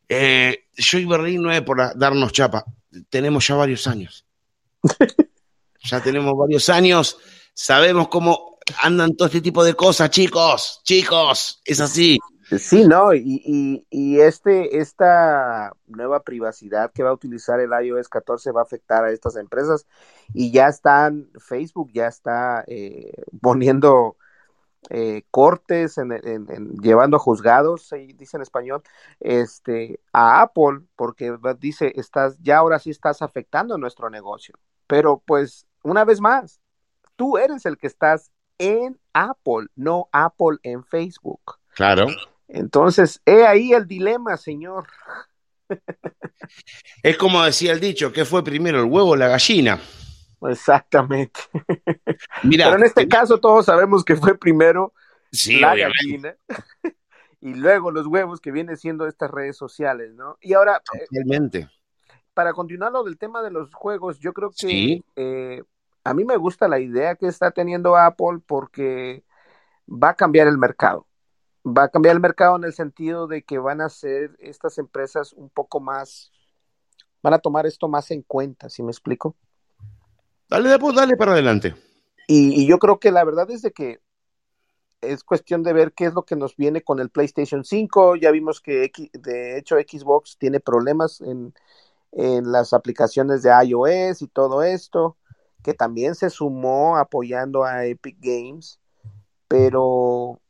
Eh, 0.08 0.64
yo 0.76 0.98
y 0.98 1.04
Berlín 1.04 1.42
no 1.42 1.52
es 1.52 1.62
por 1.62 1.96
darnos 1.96 2.32
chapa. 2.32 2.64
Tenemos 3.08 3.46
ya 3.46 3.54
varios 3.54 3.86
años. 3.86 4.26
ya 5.84 6.02
tenemos 6.02 6.36
varios 6.36 6.68
años. 6.68 7.18
Sabemos 7.54 8.08
cómo 8.08 8.58
andan 8.82 9.16
todo 9.16 9.26
este 9.26 9.40
tipo 9.40 9.64
de 9.64 9.74
cosas, 9.74 10.10
chicos, 10.10 10.80
chicos. 10.84 11.60
Es 11.64 11.80
así. 11.80 12.18
Sí, 12.58 12.84
no, 12.84 13.14
y, 13.14 13.86
y, 13.90 14.20
este, 14.20 14.78
esta 14.78 15.72
nueva 15.86 16.24
privacidad 16.24 16.90
que 16.92 17.04
va 17.04 17.10
a 17.10 17.14
utilizar 17.14 17.60
el 17.60 17.70
iOS 17.70 18.08
14 18.08 18.50
va 18.50 18.62
a 18.62 18.64
afectar 18.64 19.04
a 19.04 19.12
estas 19.12 19.36
empresas 19.36 19.86
y 20.34 20.50
ya 20.50 20.66
están, 20.66 21.30
Facebook 21.38 21.90
ya 21.92 22.08
está 22.08 22.64
eh, 22.66 23.22
poniendo 23.40 24.16
eh, 24.88 25.22
cortes, 25.30 25.98
en, 25.98 26.12
en- 26.12 26.46
en- 26.50 26.74
llevando 26.78 27.18
a 27.18 27.20
juzgados, 27.20 27.92
ahí 27.92 28.12
dice 28.14 28.38
en 28.38 28.42
español, 28.42 28.82
este, 29.20 30.00
a 30.12 30.40
Apple, 30.40 30.80
porque 30.96 31.36
dice, 31.58 31.92
estás, 31.96 32.38
ya 32.40 32.58
ahora 32.58 32.78
sí 32.78 32.90
estás 32.90 33.20
afectando 33.22 33.76
nuestro 33.76 34.08
negocio. 34.08 34.54
Pero 34.86 35.22
pues, 35.24 35.66
una 35.82 36.04
vez 36.04 36.20
más, 36.20 36.60
tú 37.16 37.36
eres 37.36 37.66
el 37.66 37.76
que 37.76 37.86
estás 37.86 38.30
en 38.58 38.98
Apple, 39.12 39.66
no 39.76 40.08
Apple 40.12 40.58
en 40.62 40.84
Facebook. 40.84 41.58
Claro. 41.74 42.06
Entonces, 42.48 43.20
he 43.24 43.46
ahí 43.46 43.72
el 43.72 43.86
dilema, 43.86 44.36
señor. 44.36 44.86
Es 47.02 47.16
como 47.16 47.42
decía 47.44 47.72
el 47.72 47.80
dicho, 47.80 48.12
¿qué 48.12 48.24
fue 48.24 48.42
primero, 48.42 48.80
el 48.80 48.86
huevo 48.86 49.10
o 49.10 49.16
la 49.16 49.28
gallina? 49.28 49.78
Exactamente. 50.42 51.40
Mira, 52.42 52.66
Pero 52.66 52.76
en 52.78 52.84
este 52.84 53.08
caso 53.08 53.38
todos 53.38 53.66
sabemos 53.66 54.04
que 54.04 54.16
fue 54.16 54.36
primero 54.38 54.94
sí, 55.32 55.60
la 55.60 55.72
obviamente, 55.72 55.98
gallina 56.02 56.36
y 57.40 57.54
luego 57.54 57.90
los 57.90 58.06
huevos 58.06 58.40
que 58.40 58.52
vienen 58.52 58.76
siendo 58.76 59.06
estas 59.06 59.30
redes 59.30 59.56
sociales, 59.56 60.14
¿no? 60.14 60.36
Y 60.40 60.54
ahora, 60.54 60.82
eh, 60.92 61.06
totalmente. 61.10 61.68
para 62.34 62.52
continuar 62.52 62.92
lo 62.92 63.04
del 63.04 63.18
tema 63.18 63.42
de 63.42 63.50
los 63.50 63.72
juegos, 63.74 64.18
yo 64.18 64.32
creo 64.32 64.50
que 64.50 64.56
Sí. 64.56 65.04
eh, 65.16 65.62
a 66.04 66.14
mí 66.14 66.24
me 66.24 66.36
gusta 66.36 66.68
la 66.68 66.78
idea 66.80 67.14
que 67.16 67.26
está 67.26 67.50
teniendo 67.50 67.96
Apple 67.96 68.40
porque 68.46 69.24
va 69.88 70.10
a 70.10 70.14
cambiar 70.16 70.48
el 70.48 70.58
mercado. 70.58 71.06
Va 71.66 71.84
a 71.84 71.88
cambiar 71.90 72.14
el 72.16 72.20
mercado 72.22 72.56
en 72.56 72.64
el 72.64 72.72
sentido 72.72 73.26
de 73.26 73.42
que 73.42 73.58
van 73.58 73.80
a 73.82 73.88
ser 73.90 74.34
estas 74.38 74.78
empresas 74.78 75.32
un 75.34 75.50
poco 75.50 75.80
más, 75.80 76.32
van 77.22 77.34
a 77.34 77.38
tomar 77.38 77.66
esto 77.66 77.88
más 77.88 78.10
en 78.10 78.22
cuenta, 78.22 78.70
¿sí 78.70 78.82
me 78.82 78.90
explico? 78.90 79.36
Dale, 80.50 80.68
después, 80.68 80.96
dale 80.96 81.16
para 81.16 81.32
adelante. 81.32 81.76
Y, 82.26 82.66
yo 82.66 82.80
creo 82.80 82.98
que 82.98 83.12
la 83.12 83.22
verdad 83.22 83.48
es 83.52 83.62
de 83.62 83.70
que 83.70 84.00
es 85.00 85.22
cuestión 85.22 85.62
de 85.62 85.72
ver 85.72 85.92
qué 85.92 86.06
es 86.06 86.14
lo 86.14 86.24
que 86.24 86.34
nos 86.34 86.56
viene 86.56 86.82
con 86.82 86.98
el 86.98 87.08
PlayStation 87.08 87.64
5. 87.64 88.16
Ya 88.16 88.32
vimos 88.32 88.60
que 88.60 88.90
de 89.12 89.58
hecho 89.58 89.76
Xbox 89.76 90.38
tiene 90.38 90.58
problemas 90.58 91.20
en, 91.20 91.54
en 92.10 92.50
las 92.50 92.72
aplicaciones 92.72 93.44
de 93.44 93.50
iOS 93.64 94.22
y 94.22 94.26
todo 94.26 94.64
esto, 94.64 95.16
que 95.62 95.72
también 95.72 96.16
se 96.16 96.30
sumó 96.30 96.96
apoyando 96.96 97.62
a 97.62 97.86
Epic 97.86 98.16
Games, 98.20 98.80
pero 99.46 100.40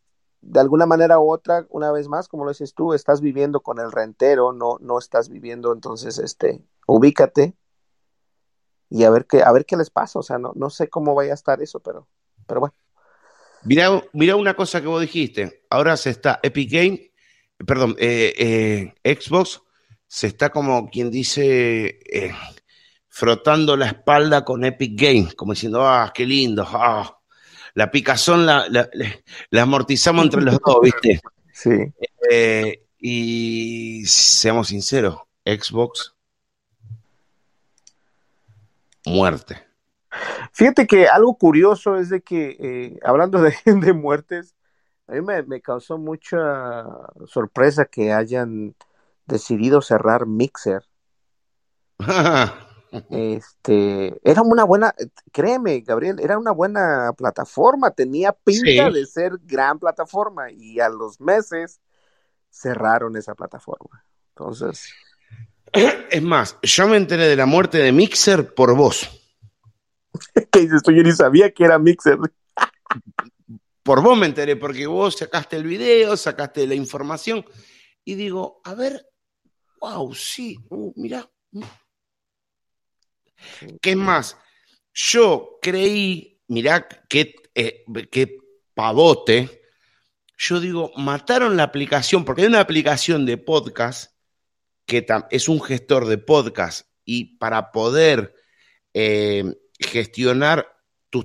de 0.41 0.61
alguna 0.61 0.87
manera 0.87 1.19
u 1.19 1.31
otra, 1.31 1.67
una 1.69 1.93
vez 1.93 2.09
más, 2.09 2.27
como 2.27 2.45
lo 2.45 2.51
dices 2.51 2.73
tú, 2.73 2.95
estás 2.95 3.21
viviendo 3.21 3.61
con 3.61 3.79
el 3.79 3.93
rentero, 3.93 4.55
no, 4.55 4.79
no 4.81 4.99
estás 4.99 5.29
viviendo, 5.29 5.75
entonces, 5.75 6.19
este, 6.19 6.63
ubícate 6.87 7.55
y 8.91 9.05
a 9.05 9.11
ver 9.11 9.27
qué, 9.27 9.43
a 9.43 9.53
ver 9.53 9.65
qué 9.65 9.77
les 9.77 9.89
pasa, 9.91 10.19
o 10.19 10.23
sea, 10.23 10.39
no, 10.39 10.53
no 10.57 10.69
sé 10.69 10.89
cómo 10.89 11.15
vaya 11.15 11.31
a 11.33 11.35
estar 11.35 11.63
eso, 11.63 11.81
pero, 11.81 12.09
pero 12.47 12.61
bueno. 12.61 12.75
Mirá, 13.63 14.03
mirá 14.13 14.37
una 14.37 14.55
cosa 14.55 14.81
que 14.81 14.87
vos 14.89 15.01
dijiste. 15.01 15.65
Ahora 15.71 15.97
se 15.97 16.11
está 16.11 16.41
Epic 16.43 16.71
Game, 16.73 17.13
perdón, 17.67 17.95
eh, 17.99 18.93
eh, 19.05 19.15
Xbox 19.21 19.63
se 20.07 20.27
está 20.29 20.51
como 20.51 20.89
quien 20.91 21.11
dice 21.11 22.01
eh, 22.11 22.33
frotando 23.09 23.77
la 23.77 23.87
espalda 23.87 24.45
con 24.45 24.65
Epic 24.65 24.99
Game, 25.01 25.33
como 25.37 25.53
diciendo, 25.53 25.87
ah, 25.87 26.11
qué 26.15 26.27
lindo, 26.27 26.65
ah. 26.67 27.17
La 27.75 27.91
picazón 27.91 28.47
la, 28.47 28.67
la, 28.69 28.91
la- 29.51 29.63
amortizamos 29.63 30.25
entre 30.25 30.43
los 30.43 30.59
dos, 30.59 30.79
¿viste? 30.83 31.21
Sí. 31.53 31.93
Y 32.99 34.05
seamos 34.07 34.69
sinceros, 34.69 35.19
Xbox, 35.45 36.15
muerte. 39.07 39.67
Fíjate 40.53 40.87
que 40.87 41.07
algo 41.09 41.37
curioso 41.37 41.97
es 41.97 42.09
de 42.09 42.23
que, 42.23 42.57
eh, 42.61 42.99
hablando 43.05 43.41
de, 43.43 43.55
de 43.65 43.93
muertes, 43.93 44.55
a 45.07 45.13
mí 45.13 45.21
me, 45.23 45.43
me 45.45 45.61
causó 45.61 45.99
mucha 45.99 46.85
sorpresa 47.27 47.85
que 47.85 48.13
hayan 48.13 48.75
decidido 49.27 49.83
cerrar 49.83 50.27
Mixer. 50.27 50.85
Este, 53.09 54.21
era 54.29 54.43
una 54.43 54.65
buena, 54.65 54.93
créeme, 55.31 55.81
Gabriel, 55.81 56.19
era 56.19 56.37
una 56.37 56.51
buena 56.51 57.13
plataforma, 57.17 57.93
tenía 57.93 58.33
pinta 58.33 58.89
Sí. 58.89 58.93
de 58.93 59.07
ser 59.07 59.39
gran 59.45 59.79
plataforma 59.79 60.51
y 60.51 60.81
a 60.81 60.89
los 60.89 61.21
meses 61.21 61.81
cerraron 62.51 63.17
esa 63.17 63.35
plataforma. 63.37 64.05
Entonces, 64.31 64.93
Es 66.11 66.23
más, 66.23 66.59
yo 66.63 66.89
me 66.89 66.97
enteré 66.97 67.29
de 67.29 67.37
la 67.37 67.47
muerte 67.47 67.79
de 67.79 67.93
Mixer 67.93 68.55
por 68.55 68.75
vos. 68.75 69.09
¿qué 70.51 70.61
dices 70.61 70.83
tú? 70.83 70.93
Yo 70.93 71.03
ni 71.03 71.13
sabía 71.13 71.51
que 71.53 71.65
era 71.65 71.79
Mixer. 71.79 72.19
Por 73.83 74.03
vos 74.03 74.17
me 74.19 74.27
enteré, 74.27 74.57
porque 74.57 74.87
vos 74.87 75.17
sacaste 75.17 75.57
el 75.57 75.65
video, 75.65 76.17
sacaste 76.17 76.67
la 76.67 76.75
información, 76.75 77.45
y 78.05 78.15
digo, 78.15 78.61
a 78.65 78.75
ver, 78.75 79.07
wow, 79.81 80.15
sí, 80.15 80.59
uh, 80.69 80.93
mirá. 80.97 81.29
¿Qué 83.81 83.91
es 83.91 83.97
más? 83.97 84.37
Yo 84.93 85.59
creí, 85.63 86.41
mirá 86.49 86.87
qué, 87.09 87.35
eh, 87.55 87.85
qué 88.11 88.37
pavote, 88.75 89.63
yo 90.37 90.61
digo, 90.61 90.93
mataron 90.97 91.57
la 91.57 91.65
aplicación, 91.65 92.25
porque 92.25 92.43
hay 92.43 92.49
una 92.49 92.61
aplicación 92.61 93.25
de 93.25 93.39
podcast 93.39 94.13
que 94.87 95.07
es 95.31 95.49
un 95.49 95.63
gestor 95.63 96.07
de 96.07 96.19
podcast, 96.19 96.87
y 97.05 97.37
para 97.39 97.73
poder 97.73 98.35
eh, 98.95 99.45
gestionar 99.79 100.77
tus, 101.11 101.25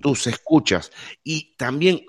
tus 0.00 0.26
escuchas 0.26 0.92
y 1.22 1.56
también 1.56 2.04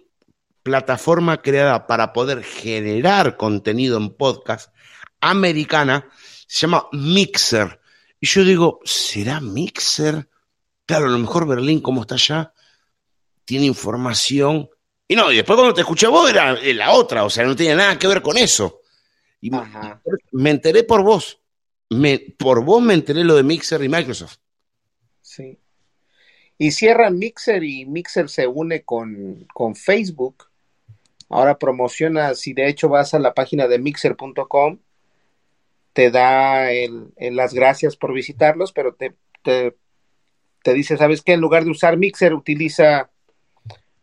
plataforma 0.64 1.42
creada 1.42 1.88
para 1.88 2.14
poder 2.14 2.44
generar 2.44 3.38
contenido 3.38 3.98
en 3.98 4.16
podcast 4.16 4.74
americana, 5.22 6.10
se 6.48 6.62
llama 6.62 6.88
Mixer. 6.92 7.80
Y 8.20 8.28
yo 8.28 8.44
digo, 8.44 8.80
¿será 8.84 9.40
Mixer? 9.42 10.28
Claro, 10.86 11.08
a 11.08 11.10
lo 11.10 11.20
mejor 11.20 11.48
Berlín, 11.48 11.82
como 11.82 12.02
está 12.02 12.16
allá, 12.16 12.54
tiene 13.44 13.66
información. 13.66 14.70
Y 15.08 15.16
no, 15.16 15.32
y 15.32 15.38
después 15.38 15.56
cuando 15.56 15.74
te 15.74 15.82
escuché 15.82 16.08
vos 16.08 16.30
era 16.30 16.54
eh, 16.54 16.74
la 16.74 16.92
otra, 16.94 17.24
o 17.24 17.30
sea, 17.30 17.46
no 17.46 17.56
tenía 17.56 17.76
nada 17.76 18.00
que 18.00 18.08
ver 18.08 18.22
con 18.22 18.38
eso. 18.38 18.82
Y 19.48 19.52
me- 20.32 20.50
enteré 20.50 20.84
por 20.84 21.04
vos. 21.04 21.42
Me, 21.90 22.20
por 22.20 22.64
vos 22.64 22.82
me 22.82 22.94
enteré 22.94 23.24
lo 23.24 23.36
de 23.36 23.44
Mixer 23.44 23.84
y 23.84 23.90
Microsoft. 23.90 24.38
Sí. 25.22 25.60
Y 26.58 26.72
cierran 26.72 27.18
Mixer 27.20 27.64
y 27.64 27.86
Mixer 27.86 28.30
se 28.30 28.48
une 28.48 28.84
con, 28.84 29.46
con 29.54 29.76
Facebook. 29.76 30.46
Ahora 31.30 31.58
promociona, 31.58 32.34
si 32.36 32.54
de 32.54 32.68
hecho 32.70 32.88
vas 32.90 33.14
a 33.14 33.20
la 33.20 33.34
página 33.34 33.68
de 33.68 33.80
mixer.com, 33.80 34.80
te 35.94 36.12
da 36.12 36.72
el, 36.72 37.08
el 37.18 37.36
las 37.36 37.54
gracias 37.54 37.96
por 37.98 38.14
visitarlos, 38.14 38.72
pero 38.72 38.94
te, 38.94 39.16
te, 39.44 39.76
te 40.64 40.74
dice, 40.74 40.98
¿sabes 40.98 41.22
qué? 41.22 41.34
En 41.34 41.42
lugar 41.42 41.66
de 41.66 41.72
usar 41.72 41.98
Mixer, 41.98 42.34
utiliza 42.34 43.10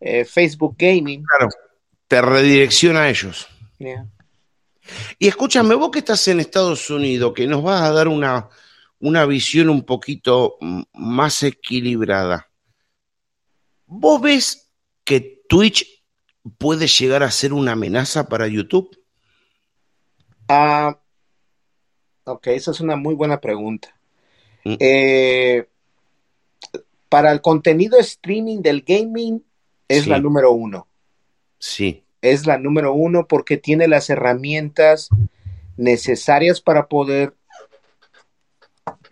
eh, 0.01 0.25
Facebook 0.25 0.75
Gaming. 0.79 1.23
Claro. 1.25 1.49
Te 2.09 2.21
redirecciona 2.21 3.03
a 3.05 3.09
ellos. 3.11 3.49
Yeah. 3.79 4.07
Y 5.19 5.29
escúchame, 5.29 5.75
vos 5.75 5.91
que 5.91 6.01
estás 6.01 6.27
en 6.29 6.41
Estados 6.41 6.91
Unidos, 6.91 7.33
que 7.35 7.47
nos 7.47 7.63
vas 7.63 7.83
a 7.83 7.93
dar 7.93 8.09
una, 8.09 8.49
una 8.99 9.25
visión 9.27 9.69
un 9.71 9.85
poquito 9.85 10.59
más 10.93 11.43
equilibrada. 11.43 12.49
¿Vos 13.87 14.21
ves 14.21 14.71
que 15.05 15.43
Twitch 15.49 16.05
puede 16.59 16.87
llegar 16.87 17.23
a 17.23 17.31
ser 17.31 17.53
una 17.53 17.73
amenaza 17.73 18.29
para 18.29 18.49
YouTube? 18.49 18.99
Ah, 20.49 20.99
ok, 22.25 22.49
esa 22.49 22.73
es 22.73 22.81
una 22.81 22.97
muy 22.97 23.15
buena 23.15 23.41
pregunta. 23.41 23.95
Mm. 24.65 24.75
Eh, 24.81 25.69
para 27.09 27.33
el 27.33 27.41
contenido 27.41 27.99
streaming 27.99 28.61
del 28.63 28.83
gaming 28.83 29.45
es 29.89 30.05
Sí. 30.05 30.11
la 30.11 30.19
número 30.19 30.53
uno. 30.53 30.89
Sí, 31.59 32.05
Es 32.23 32.47
la 32.47 32.57
número 32.57 32.95
uno 32.95 33.27
porque 33.29 33.57
tiene 33.59 33.89
las 33.89 34.09
herramientas 34.09 35.11
necesarias 35.77 36.61
para 36.61 36.87
poder 36.89 37.35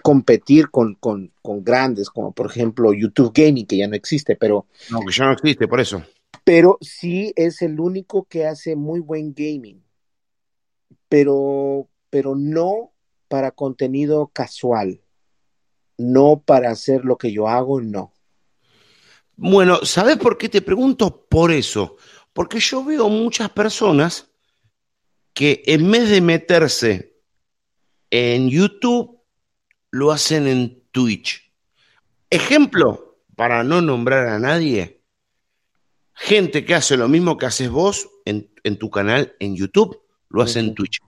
competir 0.02 0.70
con, 0.70 0.94
con- 0.94 1.32
con 1.42 1.62
grandes, 1.62 2.08
como 2.08 2.32
por 2.32 2.46
ejemplo 2.46 2.92
YouTube 2.92 3.32
Gaming, 3.34 3.66
que 3.66 3.76
ya 3.78 3.88
no 3.88 3.94
existe, 3.96 4.36
pero, 4.36 4.66
no, 4.90 5.00
que 5.04 5.12
ya 5.12 5.26
no 5.26 5.32
existe, 5.32 5.68
por 5.68 5.80
eso. 5.80 6.02
pero 6.44 6.78
sí 6.80 7.32
es 7.36 7.60
el 7.62 7.78
único 7.80 8.24
que 8.24 8.46
hace 8.46 8.76
muy 8.76 9.00
buen 9.00 9.34
gaming, 9.34 9.82
pero, 11.08 11.88
pero 12.08 12.34
no 12.34 12.92
para 13.28 13.50
contenido 13.50 14.28
casual, 14.32 15.00
no 15.98 16.42
para 16.44 16.70
hacer 16.70 17.04
lo 17.04 17.16
que 17.18 17.32
yo 17.32 17.46
hago, 17.48 17.80
no. 17.80 18.12
Bueno, 19.36 19.78
¿sabes 19.84 20.16
por 20.18 20.36
qué 20.36 20.48
te 20.48 20.60
pregunto? 20.62 21.24
Por 21.28 21.50
eso. 21.50 21.96
Porque 22.32 22.60
yo 22.60 22.84
veo 22.84 23.08
muchas 23.08 23.50
personas 23.50 24.28
que 25.34 25.62
en 25.66 25.90
vez 25.90 26.08
de 26.08 26.20
meterse 26.20 27.16
en 28.10 28.48
YouTube, 28.50 29.20
lo 29.90 30.12
hacen 30.12 30.46
en 30.46 30.82
Twitch. 30.92 31.52
Ejemplo, 32.28 33.18
para 33.36 33.64
no 33.64 33.80
nombrar 33.80 34.28
a 34.28 34.38
nadie, 34.38 35.00
gente 36.14 36.64
que 36.64 36.74
hace 36.74 36.96
lo 36.96 37.08
mismo 37.08 37.36
que 37.36 37.46
haces 37.46 37.70
vos 37.70 38.08
en, 38.24 38.52
en 38.62 38.78
tu 38.78 38.90
canal 38.90 39.34
en 39.40 39.56
YouTube, 39.56 40.00
lo 40.28 40.42
hace 40.42 40.60
en. 40.60 40.74
Twitch. 40.74 41.00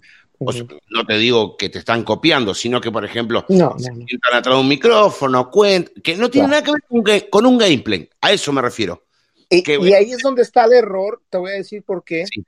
O 0.44 0.52
sea, 0.52 0.64
no 0.90 1.04
te 1.06 1.18
digo 1.18 1.56
que 1.56 1.68
te 1.68 1.78
están 1.78 2.02
copiando, 2.02 2.52
sino 2.52 2.80
que, 2.80 2.90
por 2.90 3.04
ejemplo, 3.04 3.44
No, 3.48 3.78
se 3.78 3.92
no, 3.92 4.04
atrás 4.32 4.56
de 4.56 4.60
un 4.60 4.66
micrófono, 4.66 5.48
cuentan, 5.48 6.02
que 6.02 6.16
no 6.16 6.28
tiene 6.28 6.48
Claro. 6.48 6.62
nada 6.62 6.62
que 6.64 6.72
ver 6.72 7.20
con, 7.20 7.28
con 7.30 7.46
un 7.46 7.58
gameplay. 7.58 8.10
A 8.20 8.32
eso 8.32 8.52
me 8.52 8.60
refiero. 8.60 9.04
Y, 9.52 9.92
ahí 9.92 10.12
es 10.12 10.18
donde 10.18 10.42
está 10.42 10.64
el 10.64 10.72
error, 10.72 11.20
te 11.28 11.38
voy 11.38 11.50
a 11.50 11.54
decir 11.54 11.82
por 11.82 12.04
qué. 12.04 12.26
Sí. 12.26 12.44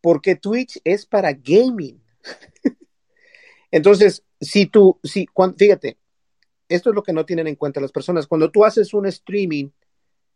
Porque 0.00 0.36
Twitch 0.36 0.80
es 0.84 1.04
para 1.04 1.32
gaming. 1.32 2.00
Entonces, 3.70 4.24
si 4.40 4.66
tú, 4.66 4.98
si, 5.02 5.26
cuan- 5.26 5.54
fíjate, 5.56 5.98
esto 6.68 6.90
es 6.90 6.94
lo 6.96 7.02
que 7.02 7.12
no 7.12 7.26
tienen 7.26 7.46
en 7.46 7.56
cuenta 7.56 7.80
las 7.80 7.92
personas. 7.92 8.26
Cuando 8.26 8.50
tú 8.50 8.64
haces 8.64 8.94
un 8.94 9.06
streaming 9.06 9.68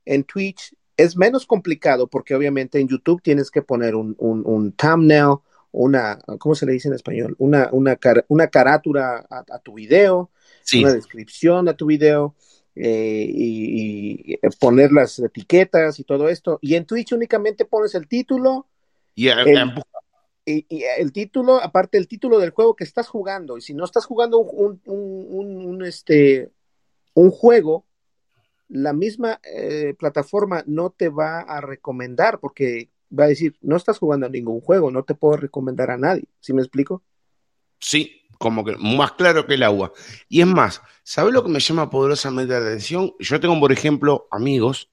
en 0.04 0.24
Twitch, 0.24 0.74
es 0.96 1.16
menos 1.16 1.46
complicado 1.46 2.06
porque 2.06 2.34
obviamente 2.34 2.78
en 2.78 2.88
YouTube 2.88 3.22
tienes 3.22 3.50
que 3.50 3.62
poner 3.62 3.94
un, 3.94 4.14
un, 4.18 4.42
un 4.46 4.72
thumbnail, 4.72 5.36
una, 5.72 6.18
¿cómo 6.38 6.54
se 6.54 6.66
le 6.66 6.72
dice 6.72 6.88
en 6.88 6.94
español? 6.94 7.34
Una, 7.38 7.68
una, 7.72 7.96
car- 7.96 8.24
una 8.28 8.46
carátula 8.48 9.26
a, 9.28 9.44
a 9.50 9.58
tu 9.58 9.74
video, 9.74 10.30
Sí, 10.62 10.82
una 10.82 10.92
descripción 10.94 11.68
a 11.68 11.76
tu 11.76 11.86
video 11.86 12.34
eh, 12.76 13.26
y, 13.28 14.34
y 14.34 14.38
poner 14.60 14.92
las 14.92 15.18
etiquetas 15.18 15.98
y 16.00 16.04
todo 16.04 16.28
esto. 16.28 16.58
Y 16.62 16.74
en 16.76 16.86
Twitch 16.86 17.12
únicamente 17.12 17.64
pones 17.64 17.94
el 17.94 18.08
título 18.08 18.68
y 19.16 19.28
a- 19.28 19.32
el- 19.42 19.74
y, 20.46 20.66
y 20.68 20.84
el 20.84 21.12
título, 21.12 21.62
aparte 21.62 21.98
el 21.98 22.08
título 22.08 22.38
del 22.38 22.50
juego 22.50 22.76
que 22.76 22.84
estás 22.84 23.08
jugando. 23.08 23.56
Y 23.58 23.62
si 23.62 23.74
no 23.74 23.84
estás 23.84 24.06
jugando 24.06 24.38
un, 24.38 24.80
un- 24.86 25.26
un- 25.30 25.66
un, 25.66 25.84
este, 25.86 26.52
un 27.14 27.30
juego, 27.30 27.86
la 28.68 28.92
misma 28.92 29.40
eh, 29.44 29.94
plataforma 29.98 30.64
no 30.66 30.90
te 30.90 31.08
va 31.08 31.40
a 31.40 31.60
recomendar 31.60 32.40
porque 32.40 32.90
va 33.16 33.24
a 33.24 33.28
decir, 33.28 33.56
no 33.60 33.76
estás 33.76 33.98
jugando 33.98 34.26
a 34.26 34.30
ningún 34.30 34.60
juego, 34.60 34.90
no 34.90 35.04
te 35.04 35.14
puedo 35.14 35.36
recomendar 35.36 35.90
a 35.90 35.98
nadie. 35.98 36.24
¿Sí 36.40 36.52
me 36.52 36.62
explico? 36.62 37.02
Sí, 37.78 38.22
como 38.38 38.64
que 38.64 38.76
más 38.76 39.12
claro 39.12 39.46
que 39.46 39.54
el 39.54 39.62
agua. 39.62 39.92
Y 40.28 40.40
es 40.40 40.46
más, 40.46 40.82
¿sabes 41.02 41.32
lo 41.32 41.42
que 41.42 41.50
me 41.50 41.60
llama 41.60 41.90
poderosamente 41.90 42.52
la 42.52 42.60
atención? 42.66 43.12
Yo 43.18 43.40
tengo, 43.40 43.58
por 43.60 43.72
ejemplo, 43.72 44.26
amigos 44.30 44.88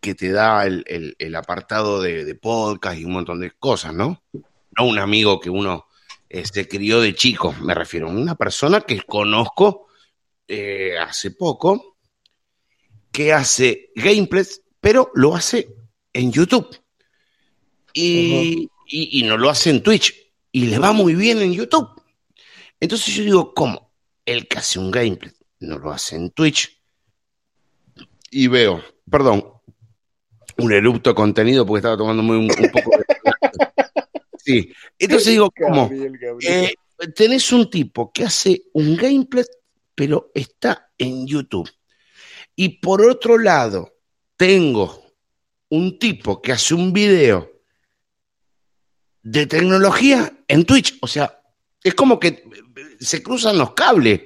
que 0.00 0.14
te 0.14 0.30
da 0.32 0.66
el, 0.66 0.84
el- 0.86 1.16
el 1.18 1.34
apartado 1.36 2.00
de, 2.00 2.24
de 2.24 2.34
podcast 2.34 2.98
y 2.98 3.04
un 3.04 3.12
montón 3.12 3.40
de 3.40 3.50
cosas, 3.52 3.92
¿no? 3.94 4.22
No 4.32 4.86
un 4.86 4.98
amigo 4.98 5.38
que 5.38 5.50
uno 5.50 5.86
eh, 6.30 6.44
se 6.46 6.66
crió 6.66 7.00
de 7.00 7.14
chico, 7.14 7.54
me 7.60 7.74
refiero 7.74 8.08
a 8.08 8.10
una 8.10 8.34
persona 8.34 8.80
que 8.80 9.02
conozco 9.02 9.88
eh, 10.48 10.96
hace 10.98 11.30
poco, 11.32 11.96
que 13.10 13.32
hace 13.34 13.90
gameplays, 13.94 14.62
pero 14.80 15.10
lo 15.14 15.34
hace 15.34 15.68
en 16.12 16.32
YouTube. 16.32 16.74
Y, 17.92 18.68
y- 18.86 19.20
y 19.20 19.22
no 19.24 19.36
lo 19.36 19.50
hace 19.50 19.70
en 19.70 19.82
Twitch. 19.82 20.14
Y 20.52 20.66
le 20.66 20.78
va 20.78 20.92
muy 20.92 21.14
bien 21.14 21.38
en 21.38 21.54
YouTube. 21.54 21.88
Entonces 22.78 23.14
yo 23.14 23.24
digo, 23.24 23.54
¿cómo? 23.54 23.90
El 24.24 24.46
que 24.46 24.58
hace 24.58 24.78
un 24.78 24.90
gameplay 24.90 25.32
no 25.60 25.78
lo 25.78 25.90
hace 25.90 26.16
en 26.16 26.30
Twitch. 26.30 26.78
Y 28.30 28.48
veo, 28.48 28.82
perdón, 29.10 29.44
un 30.58 30.72
erupto 30.72 31.10
de 31.10 31.14
contenido 31.14 31.66
porque 31.66 31.78
estaba 31.78 31.96
tomando 31.96 32.22
un, 32.22 32.30
un 32.30 32.70
poco 32.70 32.90
de... 32.98 33.04
Sí, 34.44 34.72
entonces 34.98 35.28
digo, 35.28 35.52
¿cómo? 35.56 35.88
Eh, 36.40 36.74
tenés 37.14 37.52
un 37.52 37.70
tipo 37.70 38.10
que 38.12 38.24
hace 38.24 38.64
un 38.72 38.96
gameplay, 38.96 39.44
pero 39.94 40.32
está 40.34 40.90
en 40.98 41.28
YouTube. 41.28 41.70
Y 42.56 42.80
por 42.80 43.02
otro 43.02 43.38
lado, 43.38 43.94
tengo 44.36 45.00
un 45.68 45.96
tipo 45.96 46.42
que 46.42 46.50
hace 46.50 46.74
un 46.74 46.92
video 46.92 47.51
de 49.22 49.46
tecnología 49.46 50.32
en 50.48 50.64
Twitch. 50.64 50.98
O 51.00 51.06
sea, 51.06 51.40
es 51.82 51.94
como 51.94 52.18
que 52.18 52.44
se 53.00 53.22
cruzan 53.22 53.58
los 53.58 53.72
cables. 53.74 54.20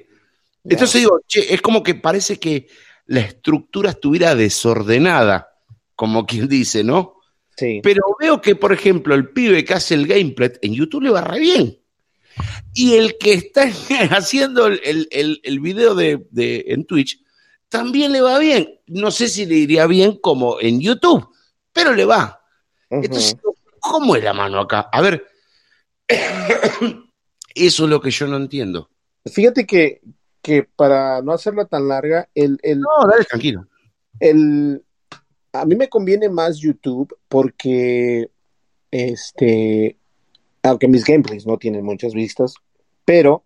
Entonces 0.64 1.00
digo, 1.02 1.20
che, 1.26 1.54
es 1.54 1.62
como 1.62 1.82
que 1.82 1.94
parece 1.94 2.38
que 2.38 2.66
la 3.06 3.20
estructura 3.20 3.90
estuviera 3.90 4.34
desordenada, 4.34 5.48
como 5.94 6.26
quien 6.26 6.48
dice, 6.48 6.82
¿no? 6.82 7.14
Sí. 7.56 7.80
Pero 7.82 8.02
veo 8.20 8.40
que, 8.40 8.56
por 8.56 8.72
ejemplo, 8.72 9.14
el 9.14 9.30
pibe 9.30 9.64
que 9.64 9.74
hace 9.74 9.94
el 9.94 10.06
gameplay 10.06 10.52
en 10.62 10.74
YouTube 10.74 11.02
le 11.04 11.10
va 11.10 11.20
re 11.22 11.38
bien. 11.40 11.78
Y 12.74 12.94
el 12.94 13.16
que 13.16 13.32
está 13.34 13.62
haciendo 14.10 14.66
el, 14.66 15.08
el- 15.10 15.40
el- 15.42 15.60
video 15.60 15.94
de, 15.94 16.26
de- 16.30 16.64
en 16.68 16.84
Twitch 16.84 17.22
también 17.68 18.12
le 18.12 18.20
va 18.20 18.38
bien. 18.38 18.78
No 18.86 19.10
sé 19.10 19.28
si 19.28 19.46
le 19.46 19.54
iría 19.54 19.86
bien 19.86 20.18
como 20.20 20.60
en 20.60 20.80
YouTube, 20.80 21.28
pero 21.72 21.94
le 21.94 22.04
va. 22.04 22.40
Entonces, 22.90 23.36
¿cómo 23.90 24.16
es 24.16 24.24
la 24.24 24.32
mano 24.32 24.60
acá? 24.60 24.88
A 24.92 25.00
ver, 25.00 25.26
eso 27.54 27.84
es 27.84 27.90
lo 27.90 28.00
que 28.00 28.10
yo 28.10 28.26
no 28.26 28.36
entiendo. 28.36 28.90
Fíjate 29.24 29.66
que, 29.66 30.00
que 30.42 30.62
para 30.62 31.22
no 31.22 31.32
hacerla 31.32 31.66
tan 31.66 31.88
larga, 31.88 32.28
el, 32.34 32.58
el, 32.62 32.80
No, 32.80 33.08
dale, 33.10 33.24
tranquilo. 33.24 33.66
el, 34.20 34.84
a 35.52 35.64
mí 35.64 35.74
me 35.74 35.88
conviene 35.88 36.28
más 36.28 36.58
YouTube 36.58 37.16
porque, 37.28 38.30
este, 38.90 39.98
aunque 40.62 40.88
mis 40.88 41.04
gameplays 41.04 41.46
no 41.46 41.58
tienen 41.58 41.84
muchas 41.84 42.12
vistas, 42.14 42.54
pero 43.04 43.44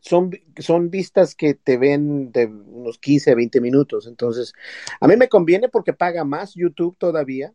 son, 0.00 0.30
son 0.58 0.90
vistas 0.90 1.34
que 1.34 1.54
te 1.54 1.76
ven 1.76 2.30
de 2.32 2.46
unos 2.46 2.98
15, 2.98 3.34
20 3.34 3.60
minutos. 3.60 4.06
Entonces, 4.06 4.52
a 5.00 5.08
mí 5.08 5.16
me 5.16 5.28
conviene 5.28 5.68
porque 5.68 5.92
paga 5.92 6.24
más 6.24 6.54
YouTube 6.54 6.96
todavía 6.98 7.52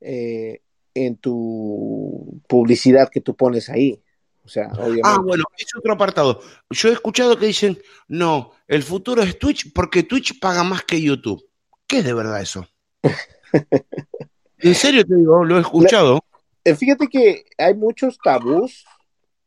eh, 0.00 0.62
en 0.94 1.16
tu 1.16 2.40
publicidad 2.48 3.08
que 3.10 3.20
tú 3.20 3.36
pones 3.36 3.68
ahí. 3.68 4.02
O 4.44 4.48
sea, 4.48 4.68
obviamente. 4.72 5.02
Ah, 5.04 5.18
bueno, 5.22 5.44
es 5.56 5.68
otro 5.76 5.92
apartado. 5.92 6.40
Yo 6.70 6.88
he 6.88 6.92
escuchado 6.92 7.38
que 7.38 7.46
dicen, 7.46 7.78
no, 8.08 8.52
el 8.66 8.82
futuro 8.82 9.22
es 9.22 9.38
Twitch 9.38 9.72
porque 9.72 10.02
Twitch 10.02 10.40
paga 10.40 10.64
más 10.64 10.82
que 10.82 11.00
YouTube. 11.00 11.44
¿Qué 11.86 11.98
es 11.98 12.04
de 12.04 12.14
verdad 12.14 12.40
eso? 12.40 12.66
en 14.58 14.74
serio 14.74 15.04
te 15.04 15.14
digo, 15.14 15.44
lo 15.44 15.58
he 15.58 15.60
escuchado. 15.60 16.20
Eh, 16.64 16.74
Fíjate 16.74 17.08
que 17.08 17.44
hay 17.58 17.74
muchos 17.74 18.18
tabús. 18.22 18.84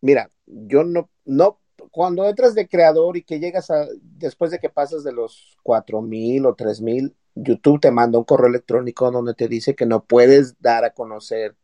Mira, 0.02 0.30
yo 0.46 0.84
no, 0.84 1.10
no, 1.26 1.60
cuando 1.92 2.28
entras 2.28 2.56
de 2.56 2.68
creador 2.68 3.18
y 3.18 3.24
que 3.24 3.40
llegas 3.40 3.70
a, 3.70 3.88
después 4.02 4.52
de 4.52 4.60
que 4.60 4.70
pasas 4.70 5.04
de 5.04 5.14
los 5.14 5.58
cuatro 5.64 6.02
mil 6.02 6.46
o 6.46 6.56
tres 6.56 6.82
mil, 6.82 7.16
YouTube 7.36 7.80
te 7.82 7.92
manda 7.92 8.18
un 8.18 8.26
correo 8.26 8.48
electrónico 8.48 9.10
donde 9.12 9.34
te 9.34 9.48
dice 9.48 9.76
que 9.76 9.86
no 9.86 10.04
puedes 10.06 10.60
dar 10.62 10.86
a 10.86 10.94
conocer 10.94 11.56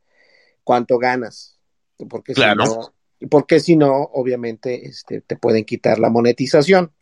cuánto 0.64 0.98
ganas. 0.98 1.58
Porque 2.10 2.34
Claro. 2.34 2.66
si 2.66 2.72
no, 2.72 2.94
porque 3.30 3.60
si 3.60 3.76
no, 3.76 3.92
obviamente, 4.14 4.88
este, 4.88 5.22
te 5.22 5.36
pueden 5.36 5.66
quitar 5.66 6.00
la 6.00 6.10
monetización 6.10 6.94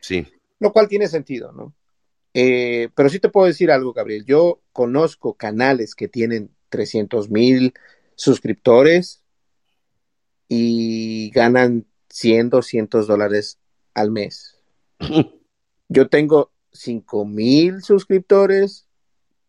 Sí. 0.00 0.26
lo 0.58 0.72
cual 0.72 0.88
tiene 0.88 1.06
sentido, 1.08 1.52
¿no? 1.52 1.74
Eh, 2.32 2.88
pero 2.94 3.08
sí 3.08 3.18
te 3.20 3.28
puedo 3.28 3.46
decir 3.46 3.70
algo, 3.70 3.92
Gabriel. 3.92 4.24
Yo 4.24 4.62
conozco 4.72 5.34
canales 5.34 5.94
que 5.94 6.08
tienen 6.08 6.50
300 6.70 7.30
mil 7.30 7.74
suscriptores 8.14 9.22
y 10.48 11.30
ganan 11.30 11.86
100, 12.08 12.50
200 12.50 13.06
dólares 13.06 13.58
al 13.94 14.10
mes. 14.10 14.58
Yo 15.88 16.08
tengo 16.08 16.52
5 16.76 17.24
mil 17.24 17.82
suscriptores 17.82 18.86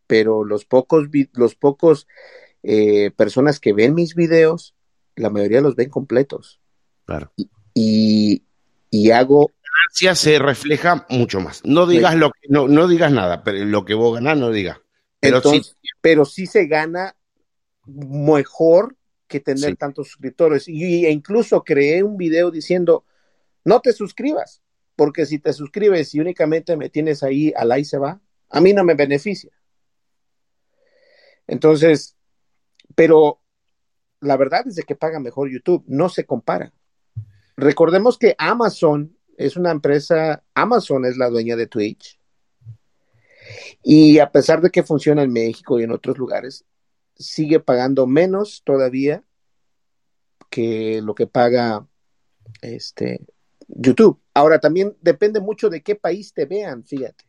pero 0.08 0.46
los 0.46 0.66
pocos, 0.66 1.08
los 1.34 1.56
pocos 1.56 2.08
eh, 2.64 3.12
personas 3.12 3.60
que 3.60 3.74
ven 3.74 3.94
mis 3.94 4.16
videos, 4.16 4.74
la 5.16 5.30
mayoría 5.30 5.62
los 5.62 5.76
ven 5.76 5.90
completos. 5.90 6.60
Claro. 7.06 7.32
Y, 7.74 8.44
y 8.90 9.12
hago 9.12 9.52
se 10.14 10.38
refleja 10.40 11.06
mucho 11.10 11.40
más. 11.40 11.62
No 11.64 11.88
digas 11.88 12.16
lo 12.16 12.32
que, 12.32 12.48
no, 12.50 12.68
no 12.68 12.88
digas 12.88 13.12
nada, 13.12 13.44
pero 13.44 13.64
lo 13.66 13.84
que 13.86 13.94
vos 13.94 14.16
ganás 14.16 14.38
no 14.38 14.52
digas. 14.52 14.78
Pero 15.20 15.42
sí. 15.42 15.62
Pero 16.02 16.26
sí 16.26 16.46
se 16.46 16.68
gana 16.68 17.16
mejor 17.86 18.96
que 19.28 19.40
tener 19.40 19.76
tantos 19.76 20.10
suscriptores. 20.10 20.68
Y, 20.68 21.06
e 21.06 21.12
incluso 21.12 21.64
creé 21.64 22.04
un 22.04 22.18
video 22.18 22.52
diciendo, 22.52 23.06
no 23.64 23.80
te 23.80 23.92
suscribas, 23.94 24.62
porque 24.98 25.28
si 25.28 25.40
te 25.40 25.54
suscribes 25.54 26.14
y 26.14 26.20
únicamente 26.20 26.76
me 26.76 26.90
tienes 26.90 27.24
ahí, 27.24 27.54
al 27.56 27.72
ahí 27.72 27.86
se 27.86 28.00
va, 28.00 28.20
a 28.50 28.60
mí 28.60 28.74
no 28.74 28.84
me 28.84 28.96
beneficia. 28.96 29.52
Entonces, 31.46 32.18
pero 32.96 33.40
la 34.20 34.36
verdad 34.36 34.68
es 34.68 34.76
de 34.76 34.84
que 34.84 34.96
paga 34.96 35.20
mejor 35.20 35.50
YouTube, 35.52 35.84
no 35.88 36.10
se 36.10 36.26
compara. 36.26 36.74
Recordemos 37.56 38.18
que 38.18 38.36
Amazon 38.40 39.16
es 39.38 39.56
una 39.56 39.70
empresa, 39.70 40.44
Amazon 40.56 41.06
es 41.06 41.16
la 41.16 41.30
dueña 41.30 41.56
de 41.56 41.68
Twitch. 41.68 42.20
Y 43.84 44.18
a 44.18 44.32
pesar 44.32 44.62
de 44.62 44.72
que 44.72 44.82
funciona 44.82 45.22
en 45.22 45.32
México 45.32 45.80
y 45.80 45.84
en 45.84 45.92
otros 45.92 46.18
lugares, 46.18 46.66
sigue 47.16 47.60
pagando 47.60 48.08
menos 48.08 48.64
todavía 48.66 49.24
que 50.50 51.02
lo 51.04 51.14
que 51.14 51.28
paga 51.28 51.88
este 52.64 53.28
YouTube. 53.68 54.20
Ahora 54.34 54.60
también 54.60 54.96
depende 55.02 55.40
mucho 55.40 55.70
de 55.70 55.82
qué 55.82 55.96
país 55.96 56.34
te 56.34 56.46
vean, 56.46 56.84
fíjate. 56.84 57.26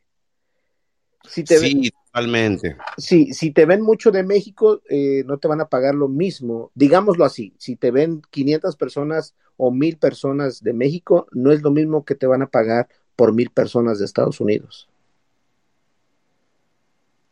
Si 1.28 1.44
te 1.44 1.58
sí, 1.58 1.90
totalmente. 2.06 2.76
Sí, 2.96 3.32
si 3.34 3.50
te 3.50 3.66
ven 3.66 3.82
mucho 3.82 4.10
de 4.10 4.22
México, 4.22 4.80
eh, 4.88 5.24
no 5.26 5.38
te 5.38 5.48
van 5.48 5.60
a 5.60 5.68
pagar 5.68 5.94
lo 5.94 6.08
mismo. 6.08 6.70
Digámoslo 6.74 7.24
así, 7.24 7.54
si 7.58 7.76
te 7.76 7.90
ven 7.90 8.22
500 8.30 8.76
personas 8.76 9.34
o 9.56 9.70
1000 9.70 9.98
personas 9.98 10.62
de 10.62 10.72
México, 10.72 11.26
no 11.32 11.52
es 11.52 11.62
lo 11.62 11.70
mismo 11.70 12.04
que 12.04 12.14
te 12.14 12.26
van 12.26 12.42
a 12.42 12.48
pagar 12.48 12.88
por 13.16 13.34
1000 13.34 13.50
personas 13.50 13.98
de 13.98 14.04
Estados 14.04 14.40
Unidos. 14.40 14.88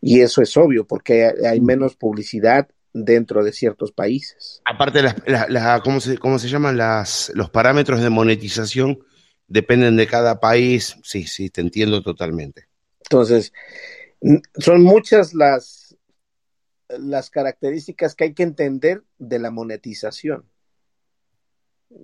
Y 0.01 0.21
eso 0.21 0.43
es 0.43 0.57
obvio, 0.57 0.87
porque 0.87 1.33
hay 1.49 1.61
menos 1.61 1.97
publicidad 1.97 2.69
dentro 3.05 3.45
de 3.45 3.53
ciertos 3.53 3.93
países. 3.93 4.63
Aparte, 4.65 5.03
¿cómo, 5.85 6.01
se, 6.01 6.17
¿cómo 6.19 6.39
se 6.39 6.49
llaman 6.49 6.77
las, 6.79 7.31
los 7.35 7.51
parámetros 7.51 8.01
de 8.01 8.09
monetización? 8.09 8.99
Dependen 9.47 9.97
de 9.97 10.07
cada 10.07 10.41
país. 10.41 10.97
Sí, 11.03 11.25
sí, 11.25 11.51
te 11.51 11.61
entiendo 11.61 12.03
totalmente. 12.03 12.69
Entonces, 13.03 13.53
son 14.59 14.83
muchas 14.83 15.35
las, 15.35 15.97
las 16.89 17.29
características 17.29 18.15
que 18.15 18.25
hay 18.25 18.35
que 18.35 18.45
entender 18.45 19.03
de 19.19 19.39
la 19.39 19.51
monetización. 19.51 20.49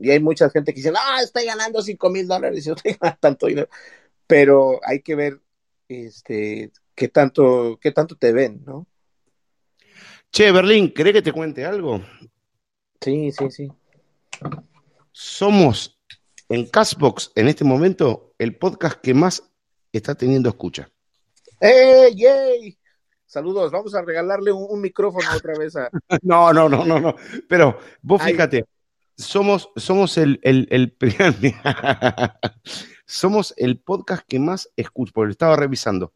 Y 0.01 0.11
hay 0.11 0.21
mucha 0.21 0.51
gente 0.51 0.73
que 0.73 0.81
dice, 0.81 0.93
ah, 0.95 1.21
estoy 1.23 1.47
ganando 1.47 1.81
5 1.83 2.11
mil 2.11 2.29
dólares, 2.29 2.65
yo 2.67 2.75
estoy 2.75 2.97
ganando 3.01 3.19
tanto 3.19 3.47
dinero. 3.47 3.69
Pero 4.27 4.79
hay 4.85 5.01
que 5.01 5.15
ver 5.15 5.41
este, 5.89 6.71
qué, 6.95 7.09
tanto, 7.09 7.79
qué 7.81 7.93
tanto 7.93 8.15
te 8.17 8.33
ven, 8.33 8.63
¿no? 8.67 8.87
Che, 10.33 10.51
Berlín, 10.51 10.89
¿cree 10.89 11.13
que 11.13 11.21
te 11.21 11.31
cuente 11.31 11.63
algo? 11.63 12.01
Sí, 13.03 13.31
sí, 13.33 13.51
sí. 13.51 13.69
Somos 15.13 16.01
en 16.49 16.71
Castbox 16.71 17.33
en 17.35 17.49
este 17.49 17.65
momento 17.65 18.33
el 18.39 18.57
podcast 18.57 18.99
que 19.03 19.13
más 19.13 19.43
está 19.93 20.15
teniendo 20.15 20.49
escucha. 20.49 20.91
¡Eh, 21.61 22.15
yay! 22.15 22.79
Saludos, 23.27 23.71
vamos 23.73 23.95
a 23.95 24.01
regalarle 24.01 24.53
un, 24.53 24.81
micrófono 24.81 25.29
otra 25.37 25.53
vez 25.59 25.77
a. 25.77 25.91
no, 26.23 26.51
no, 26.51 26.67
no, 26.67 26.87
no, 26.87 26.99
no. 26.99 27.15
Pero 27.47 27.79
vos 28.01 28.23
fíjate, 28.23 28.65
somos, 29.15 29.69
somos 29.77 30.17
el, 30.17 30.41
el, 30.45 30.67
el 30.71 30.97
somos 33.05 33.53
el 33.59 33.79
podcast 33.81 34.27
que 34.27 34.39
más 34.39 34.71
escucha, 34.77 35.13
porque 35.15 35.27
lo 35.27 35.33
estaba 35.33 35.57
revisando. 35.57 36.15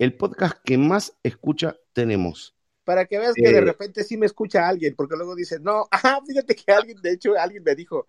El 0.00 0.16
podcast 0.16 0.58
que 0.64 0.78
más 0.78 1.16
escucha 1.22 1.76
tenemos. 1.92 2.55
Para 2.86 3.04
que 3.04 3.18
veas 3.18 3.34
que 3.34 3.52
de 3.52 3.60
repente 3.60 4.04
sí 4.04 4.16
me 4.16 4.26
escucha 4.26 4.66
alguien, 4.66 4.94
porque 4.94 5.16
luego 5.16 5.34
dice, 5.34 5.58
no, 5.58 5.88
ajá, 5.90 6.20
fíjate 6.24 6.54
que 6.54 6.72
alguien, 6.72 7.02
de 7.02 7.12
hecho, 7.12 7.34
alguien 7.36 7.62
me 7.64 7.74
dijo, 7.74 8.06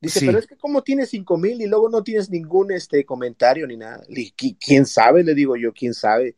Dice, 0.00 0.24
pero 0.24 0.38
es 0.38 0.46
que 0.46 0.56
como 0.56 0.82
tienes 0.82 1.10
cinco 1.10 1.36
mil 1.36 1.60
y 1.60 1.66
luego 1.66 1.90
no 1.90 2.02
tienes 2.02 2.30
ningún 2.30 2.72
este 2.72 3.04
comentario 3.04 3.66
ni 3.66 3.76
nada. 3.76 4.02
¿Quién 4.58 4.86
sabe? 4.86 5.22
Le 5.22 5.34
digo 5.34 5.56
yo, 5.56 5.74
¿quién 5.74 5.92
sabe? 5.92 6.36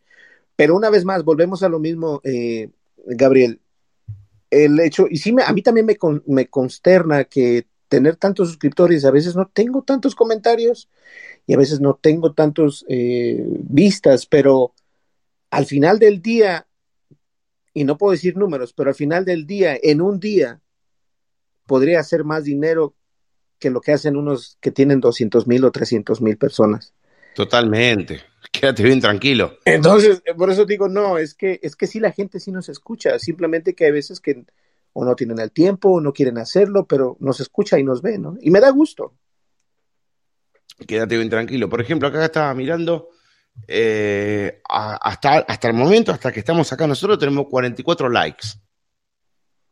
Pero 0.57 0.75
una 0.75 0.91
vez 0.91 1.05
más, 1.05 1.23
volvemos 1.23 1.63
a 1.63 1.69
lo 1.69 1.79
mismo, 1.79 2.21
eh, 2.25 2.71
Gabriel. 3.07 3.61
El 4.51 4.81
hecho, 4.81 5.07
y 5.09 5.19
sí, 5.19 5.33
me, 5.33 5.45
a 5.45 5.53
mí 5.53 5.63
también 5.63 5.87
me, 5.87 5.97
me 6.27 6.49
consterna 6.49 7.23
que 7.23 7.67
tener 7.87 8.17
tantos 8.17 8.49
suscriptores, 8.49 9.05
a 9.05 9.13
veces 9.13 9.37
no 9.37 9.47
tengo 9.47 9.83
tantos 9.83 10.17
comentarios 10.17 10.89
y 11.47 11.55
a 11.55 11.59
veces 11.59 11.81
no 11.81 11.95
tengo 11.95 12.33
tantos 12.33 12.85
eh, 12.89 13.45
vistas, 13.47 14.27
pero 14.27 14.75
al 15.51 15.67
final 15.67 15.99
del 15.99 16.21
día, 16.21 16.67
y 17.75 17.85
no 17.85 17.97
puedo 17.97 18.13
decir 18.13 18.37
números, 18.37 18.73
pero 18.73 18.91
al 18.91 18.95
final 18.95 19.25
del 19.25 19.47
día, 19.47 19.79
en 19.83 20.01
un 20.01 20.21
día, 20.21 20.61
podría 21.67 22.01
hacer 22.01 22.25
más 22.25 22.45
dinero 22.45 22.95
que 23.59 23.71
lo 23.71 23.81
que 23.81 23.93
hacen 23.93 24.17
unos 24.17 24.59
que 24.61 24.71
tienen 24.71 25.01
200 25.01 25.47
mil 25.47 25.65
o 25.65 25.71
300 25.71 26.21
mil 26.21 26.37
personas. 26.37 26.95
Totalmente. 27.35 28.21
Quédate 28.51 28.83
bien 28.83 29.01
tranquilo. 29.01 29.59
Entonces, 29.65 30.23
por 30.37 30.51
eso 30.51 30.65
digo, 30.67 30.89
no, 30.89 31.17
es 31.17 31.35
que, 31.35 31.61
es 31.63 31.77
que 31.77 31.87
sí 31.87 32.01
la 32.01 32.13
gente 32.13 32.41
sí 32.41 32.53
nos 32.53 32.69
escucha, 32.69 33.19
simplemente 33.19 33.75
que 33.75 33.87
hay 33.87 33.93
veces 33.93 34.21
que 34.21 34.45
o 34.93 35.05
no 35.05 35.17
tienen 35.17 35.39
el 35.39 35.51
tiempo 35.51 35.91
o 35.91 36.01
no 36.01 36.13
quieren 36.13 36.39
hacerlo, 36.39 36.87
pero 36.87 37.17
nos 37.21 37.41
escucha 37.41 37.79
y 37.79 37.85
nos 37.85 38.03
ve, 38.03 38.19
¿no? 38.19 38.37
Y 38.41 38.51
me 38.51 38.61
da 38.61 38.71
gusto. 38.71 39.15
Quédate 40.87 41.17
bien 41.17 41.31
tranquilo. 41.31 41.69
Por 41.69 41.81
ejemplo, 41.81 42.09
acá 42.09 42.25
estaba 42.25 42.53
mirando, 42.55 43.09
eh, 43.69 44.61
hasta, 44.69 45.39
hasta 45.39 45.69
el 45.69 45.75
momento, 45.75 46.13
hasta 46.13 46.33
que 46.33 46.41
estamos 46.41 46.73
acá 46.73 46.87
nosotros, 46.87 47.19
tenemos 47.19 47.47
44 47.49 48.09
likes. 48.09 48.49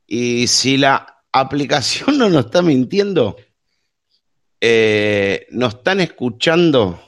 Y 0.06 0.46
si 0.46 0.76
la 0.76 1.22
aplicación 1.32 2.18
no 2.18 2.28
nos 2.28 2.46
está 2.46 2.62
mintiendo, 2.62 3.36
eh, 4.60 5.46
nos 5.50 5.74
están 5.76 6.00
escuchando. 6.00 7.00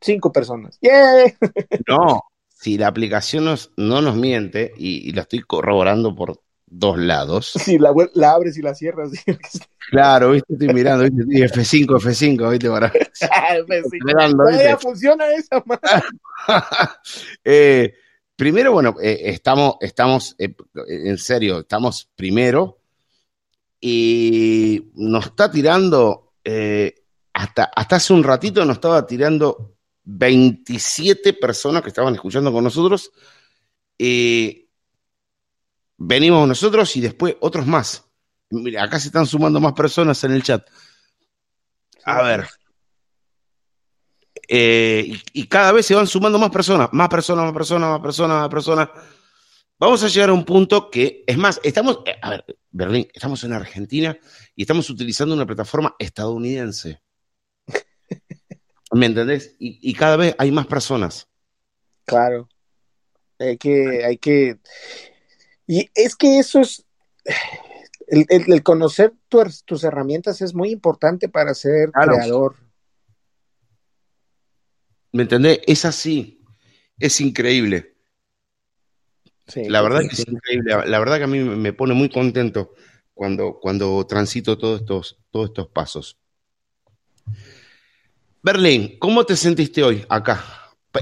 Cinco 0.00 0.32
personas. 0.32 0.78
no, 1.88 2.22
si 2.48 2.78
la 2.78 2.86
aplicación 2.86 3.44
no 3.76 4.02
nos 4.02 4.16
miente, 4.16 4.72
y, 4.76 5.12
la 5.12 5.22
estoy 5.22 5.40
corroborando 5.40 6.14
por 6.14 6.42
dos 6.70 6.98
lados. 6.98 7.52
Si 7.58 7.78
la, 7.78 7.92
la 8.14 8.32
abres 8.32 8.56
y 8.56 8.62
la 8.62 8.74
cierras. 8.74 9.10
claro, 9.90 10.32
viste, 10.32 10.52
estoy 10.52 10.68
mirando, 10.68 11.04
F5, 11.04 11.86
F5, 11.86 12.50
viste, 12.50 12.70
para. 12.70 12.92
F5. 12.92 14.78
funciona 14.80 15.26
esa, 15.32 15.62
eh, 17.44 17.94
primero, 18.36 18.72
bueno, 18.72 18.96
eh, 19.02 19.20
estamos, 19.24 19.76
estamos, 19.80 20.36
en 20.38 21.18
serio, 21.18 21.60
estamos 21.60 22.08
primero 22.14 22.78
y 23.80 24.90
nos 24.94 25.26
está 25.26 25.50
tirando 25.50 26.32
eh, 26.44 26.94
hasta, 27.32 27.70
hasta 27.74 27.96
hace 27.96 28.12
un 28.12 28.24
ratito 28.24 28.64
nos 28.64 28.78
estaba 28.78 29.06
tirando 29.06 29.76
27 30.04 31.34
personas 31.34 31.82
que 31.82 31.88
estaban 31.88 32.14
escuchando 32.14 32.52
con 32.52 32.64
nosotros. 32.64 33.12
Venimos 35.98 36.48
nosotros 36.48 36.96
y 36.96 37.00
después 37.02 37.36
otros 37.40 37.66
más. 37.66 38.08
Mira, 38.50 38.84
acá 38.84 38.98
se 38.98 39.08
están 39.08 39.26
sumando 39.26 39.60
más 39.60 39.74
personas 39.74 40.22
en 40.24 40.32
el 40.32 40.42
chat. 40.42 40.66
A 42.04 42.22
ver. 42.22 42.48
Eh, 44.48 45.12
y, 45.34 45.46
cada 45.46 45.72
vez 45.72 45.84
se 45.84 45.94
van 45.94 46.06
sumando 46.06 46.38
más 46.38 46.50
personas, 46.50 46.88
más 46.92 47.08
personas, 47.10 47.44
más 47.44 47.52
personas, 47.52 47.90
más 47.90 48.00
personas, 48.00 48.38
más 48.38 48.48
personas. 48.48 48.88
Vamos 49.78 50.02
a 50.02 50.08
llegar 50.08 50.30
a 50.30 50.32
un 50.32 50.44
punto 50.44 50.90
que, 50.90 51.22
es 51.26 51.36
más, 51.36 51.60
estamos, 51.62 52.00
eh, 52.06 52.16
a 52.22 52.30
ver, 52.30 52.44
Berlín, 52.70 53.06
estamos 53.12 53.44
en 53.44 53.52
Argentina 53.52 54.18
y 54.56 54.62
estamos 54.62 54.88
utilizando 54.88 55.34
una 55.34 55.46
plataforma 55.46 55.94
estadounidense. 55.98 57.02
¿Me 58.92 59.06
entendés? 59.06 59.54
Y, 59.58 59.92
cada 59.92 60.16
vez 60.16 60.34
hay 60.38 60.50
más 60.50 60.66
personas. 60.66 61.28
Claro. 62.06 62.48
Hay 63.38 63.58
que, 63.58 64.04
hay 64.04 64.16
que. 64.16 64.58
Y 65.68 65.88
es 65.94 66.16
que 66.16 66.40
eso 66.40 66.60
es. 66.60 66.84
El, 68.08 68.62
conocer 68.64 69.12
tus 69.28 69.84
herramientas 69.84 70.40
es 70.40 70.54
muy 70.54 70.70
importante 70.70 71.28
para 71.28 71.54
ser 71.54 71.92
creador. 71.92 72.56
¿Me 75.12 75.22
entendés? 75.22 75.60
Es 75.66 75.84
así. 75.84 76.42
Es 76.98 77.20
increíble 77.20 77.98
la 79.56 79.82
verdad 79.82 80.00
que 80.00 80.14
es 80.14 80.28
increíble. 80.28 80.74
La 80.86 80.98
verdad 80.98 81.18
que 81.18 81.24
a 81.24 81.28
mí 81.28 81.40
me 81.40 81.72
pone 81.72 81.94
muy 81.94 82.08
contento 82.08 82.74
cuando, 83.14 83.58
cuando 83.60 84.06
transito 84.06 84.58
todos 84.58 84.80
estos, 84.80 85.18
todos 85.30 85.48
estos 85.48 85.68
pasos. 85.68 86.18
Berlín, 88.42 88.98
¿cómo 88.98 89.24
te 89.24 89.36
sentiste 89.36 89.82
hoy 89.82 90.04
acá? 90.08 90.44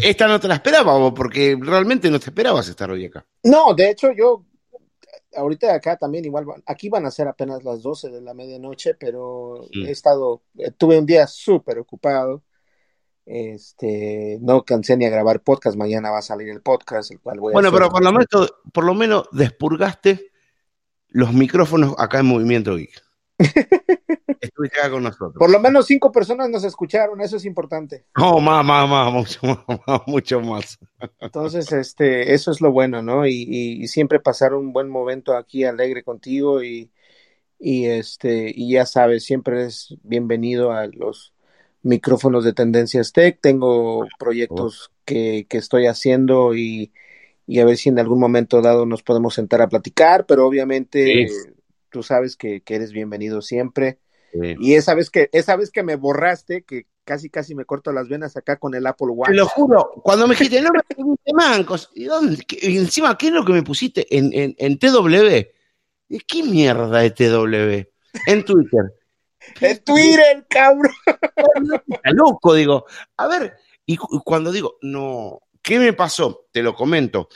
Esta 0.01 0.27
no 0.27 0.41
te 0.41 0.49
la 0.49 0.55
esperaba, 0.55 1.13
porque 1.15 1.57
realmente 1.61 2.11
no 2.11 2.19
te 2.19 2.27
esperabas 2.27 2.69
estar 2.69 2.91
hoy 2.91 3.07
acá. 3.07 3.25
No, 3.45 3.75
de 3.75 3.91
hecho 3.91 4.09
yo, 4.13 4.45
ahorita 5.37 5.75
acá 5.75 5.97
también 5.97 6.25
igual, 6.25 6.47
aquí 6.67 6.89
van 6.89 7.07
a 7.07 7.11
ser 7.11 7.29
apenas 7.29 7.65
las 7.65 7.83
12 7.83 8.11
de 8.11 8.21
la 8.21 8.35
medianoche, 8.35 8.95
pero 8.95 9.67
he 9.73 9.91
estado, 9.91 10.43
eh, 10.59 10.71
tuve 10.71 10.99
un 10.99 11.07
día 11.07 11.27
súper 11.27 11.79
ocupado. 11.79 12.43
Este, 13.25 14.39
no 14.41 14.65
cansé 14.65 14.97
ni 14.97 15.05
a 15.05 15.11
grabar 15.11 15.43
podcast, 15.43 15.77
mañana 15.77 16.11
va 16.11 16.19
a 16.19 16.23
salir 16.23 16.49
el 16.49 16.63
podcast, 16.63 17.11
el 17.11 17.21
cual 17.21 17.41
voy 17.41 17.53
Bueno, 17.53 17.73
pero 17.73 17.89
por 17.89 18.03
lo, 18.03 18.13
menos, 18.13 18.55
por 18.73 18.85
lo 18.85 18.95
menos 18.95 19.29
despurgaste 19.33 20.31
los 21.09 21.33
micrófonos 21.33 21.95
acá 21.99 22.21
en 22.21 22.27
Movimiento 22.27 22.77
Geek. 22.77 23.03
Estuviste 24.47 24.78
acá 24.78 24.90
con 24.90 25.02
nosotros. 25.02 25.35
Por 25.39 25.51
lo 25.51 25.60
menos 25.60 25.86
cinco 25.86 26.10
personas 26.10 26.51
nos 26.51 26.64
escucharon, 26.64 27.20
eso 27.20 27.36
es 27.36 27.44
importante. 27.44 28.05
No, 28.16 28.40
más, 28.40 28.64
más, 28.64 28.89
más, 28.89 29.12
mucho 29.12 29.40
más, 29.86 30.01
mucho 30.06 30.40
más. 30.40 30.78
Entonces, 31.20 31.73
este, 31.73 32.35
eso 32.35 32.51
es 32.51 32.60
lo 32.60 32.73
bueno, 32.73 33.02
¿no? 33.02 33.27
Y, 33.27 33.86
siempre 33.89 34.20
pasar 34.20 34.55
un 34.55 34.73
buen 34.73 34.89
momento 34.89 35.36
aquí 35.36 35.64
alegre 35.64 36.02
contigo 36.02 36.62
y, 36.62 36.90
y 37.59 37.86
este, 37.86 38.52
y 38.55 38.73
ya 38.73 38.86
sabes, 38.86 39.24
siempre 39.24 39.64
es 39.64 39.97
bienvenido 40.02 40.73
a 40.73 40.86
los 40.86 41.32
micrófonos 41.82 42.44
de 42.44 42.52
Tendencias 42.52 43.12
Tech. 43.12 43.39
Tengo 43.40 44.06
proyectos 44.18 44.90
que, 45.05 45.47
que 45.48 45.59
estoy 45.59 45.86
haciendo 45.86 46.55
y, 46.55 46.93
y, 47.47 47.60
a 47.60 47.64
ver 47.64 47.77
si 47.77 47.89
en 47.89 47.98
algún 47.98 48.18
momento 48.18 48.60
dado 48.60 48.86
nos 48.86 49.02
podemos 49.02 49.35
sentar 49.35 49.62
a 49.62 49.68
platicar, 49.68 50.27
pero 50.27 50.47
obviamente 50.47 51.27
tú 51.97 52.02
sabes 52.02 52.36
que, 52.36 52.62
eres 52.66 52.93
bienvenido 52.93 53.40
siempre. 53.40 53.98
Y 54.59 54.75
esa 54.75 54.95
vez 54.95 55.11
que 55.11 55.29
esa 55.33 55.57
vez 55.57 55.71
que 55.71 55.83
me 55.83 55.97
borraste, 55.97 56.63
que 56.63 56.87
casi 57.05 57.31
casi 57.31 57.55
me 57.55 57.65
corto 57.65 57.93
las 57.93 58.09
venas 58.09 58.37
acá 58.37 58.57
con 58.57 58.75
el 58.75 58.87
Apple 58.87 59.09
Watch. 59.09 59.31
Te 59.31 59.37
lo 59.37 59.47
juro, 59.47 59.93
cuando 60.03 60.27
me 60.27 60.35
dijiste, 60.35 60.61
no 60.61 60.71
me 60.73 60.83
pusiste 60.95 61.33
mancos, 61.35 61.91
¿y, 61.95 62.05
dónde? 62.05 62.45
¿Y 62.61 62.79
encima, 62.79 63.17
¿qué 63.17 63.29
es 63.29 63.33
lo 63.33 63.45
que 63.45 63.53
me 63.53 63.63
pusiste 63.63 64.07
en, 64.17 64.33
en, 64.33 64.55
en 64.59 64.79
TW? 64.79 65.47
¿Qué 66.27 66.43
mierda 66.43 67.01
de 67.01 67.11
TW? 67.11 67.89
En 68.27 68.45
Twitter. 68.45 68.95
en 69.61 69.85
Twitter, 69.85 70.47
cabrón. 70.49 70.93
Está 71.89 72.11
loco, 72.13 72.55
digo. 72.55 72.87
A 73.17 73.29
ver, 73.29 73.57
y 73.85 73.97
cuando 73.97 74.51
digo, 74.51 74.79
no, 74.83 75.41
¿qué 75.63 75.79
me 75.79 75.93
pasó? 75.93 76.47
Te 76.51 76.63
lo 76.63 76.75
comento. 76.75 77.29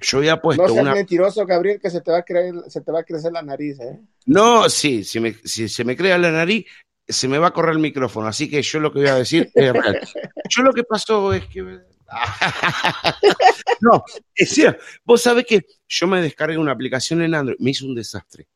Yo 0.00 0.18
había 0.18 0.40
puesto 0.40 0.66
no 0.66 0.72
seas 0.72 0.94
mentiroso, 0.94 1.46
Gabriel, 1.46 1.80
que 1.80 1.90
se 1.90 2.00
te 2.00 2.10
va 2.10 2.18
a 2.18 2.22
creer, 2.22 2.54
se 2.68 2.80
te 2.80 2.90
va 2.90 3.00
a 3.00 3.04
crecer 3.04 3.32
la 3.32 3.42
nariz, 3.42 3.78
¿eh? 3.80 4.00
No, 4.26 4.68
sí, 4.68 5.04
si, 5.04 5.20
me, 5.20 5.34
si 5.44 5.68
se 5.68 5.84
me 5.84 5.96
crea 5.96 6.18
la 6.18 6.30
nariz, 6.30 6.66
se 7.06 7.28
me 7.28 7.38
va 7.38 7.48
a 7.48 7.52
correr 7.52 7.72
el 7.72 7.80
micrófono. 7.80 8.26
Así 8.26 8.48
que 8.48 8.62
yo 8.62 8.80
lo 8.80 8.92
que 8.92 9.00
voy 9.00 9.08
a 9.08 9.16
decir 9.16 9.50
es 9.54 9.72
real. 9.72 10.00
Yo 10.48 10.62
lo 10.62 10.72
que 10.72 10.82
pasó 10.82 11.32
es 11.32 11.46
que. 11.46 11.62
no, 13.80 14.04
es 14.34 14.50
cierto. 14.50 14.82
Vos 15.04 15.22
sabés 15.22 15.46
que 15.46 15.64
yo 15.86 16.08
me 16.08 16.20
descargué 16.20 16.58
una 16.58 16.72
aplicación 16.72 17.22
en 17.22 17.36
Android, 17.36 17.58
me 17.60 17.70
hizo 17.70 17.86
un 17.86 17.94
desastre. 17.94 18.48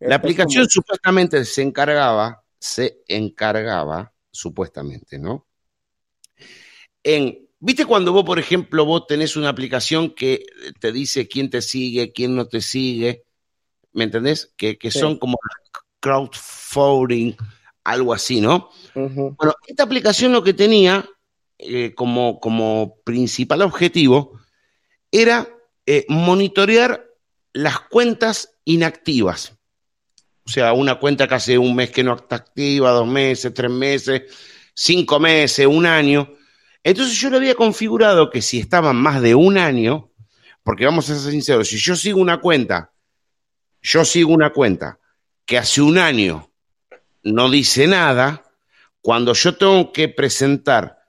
La 0.00 0.16
aplicación 0.16 0.68
supuestamente 0.68 1.44
se 1.44 1.62
encargaba, 1.62 2.42
se 2.58 3.02
encargaba, 3.06 4.12
supuestamente, 4.30 5.20
¿no? 5.20 5.46
En 7.02 7.49
¿Viste 7.62 7.84
cuando 7.84 8.12
vos, 8.14 8.24
por 8.24 8.38
ejemplo, 8.38 8.86
vos 8.86 9.06
tenés 9.06 9.36
una 9.36 9.50
aplicación 9.50 10.14
que 10.14 10.46
te 10.80 10.92
dice 10.92 11.28
quién 11.28 11.50
te 11.50 11.60
sigue, 11.60 12.10
quién 12.10 12.34
no 12.34 12.46
te 12.46 12.62
sigue? 12.62 13.24
¿Me 13.92 14.04
entendés? 14.04 14.54
Que, 14.56 14.78
son 14.90 15.18
como 15.18 15.38
crowdfunding, 16.00 17.34
algo 17.84 18.14
así, 18.14 18.40
¿no? 18.40 18.70
Bueno, 18.94 19.54
esta 19.66 19.82
aplicación 19.82 20.32
lo 20.32 20.42
que 20.42 20.54
tenía 20.54 21.06
eh, 21.58 21.92
como, 21.94 22.40
como, 22.40 22.96
principal 23.04 23.60
objetivo 23.60 24.40
era 25.12 25.46
eh, 25.84 26.06
monitorear 26.08 27.04
las 27.52 27.78
cuentas 27.80 28.56
inactivas. 28.64 29.58
O 30.46 30.48
sea, 30.48 30.72
una 30.72 30.98
cuenta 30.98 31.28
que 31.28 31.34
hace 31.34 31.58
un 31.58 31.76
mes 31.76 31.90
que 31.90 32.02
no 32.02 32.14
está 32.14 32.36
activa, 32.36 32.90
dos 32.92 33.06
meses, 33.06 33.52
tres 33.52 33.70
meses, 33.70 34.22
cinco 34.72 35.20
meses, 35.20 35.66
un 35.66 35.84
año 35.84 36.39
entonces 36.82 37.18
yo 37.20 37.30
le 37.30 37.36
había 37.36 37.54
configurado 37.54 38.30
que 38.30 38.42
si 38.42 38.58
estaban 38.58 38.96
más 38.96 39.20
de 39.20 39.34
un 39.34 39.58
año, 39.58 40.10
porque 40.62 40.84
vamos 40.84 41.08
a 41.10 41.18
ser 41.18 41.32
sinceros, 41.32 41.68
si 41.68 41.78
yo 41.78 41.96
sigo 41.96 42.20
una 42.20 42.40
cuenta, 42.40 42.92
yo 43.82 44.04
sigo 44.04 44.32
una 44.32 44.52
cuenta 44.52 44.98
que 45.44 45.58
hace 45.58 45.82
un 45.82 45.98
año 45.98 46.50
no 47.22 47.50
dice 47.50 47.86
nada, 47.86 48.44
cuando 49.02 49.34
yo 49.34 49.56
tengo 49.56 49.92
que 49.92 50.08
presentar 50.08 51.00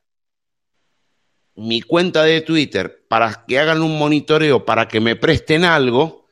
mi 1.56 1.82
cuenta 1.82 2.24
de 2.24 2.42
Twitter 2.42 3.06
para 3.08 3.46
que 3.48 3.60
hagan 3.60 3.82
un 3.82 3.98
monitoreo, 3.98 4.66
para 4.66 4.88
que 4.88 5.00
me 5.00 5.16
presten 5.16 5.64
algo, 5.64 6.28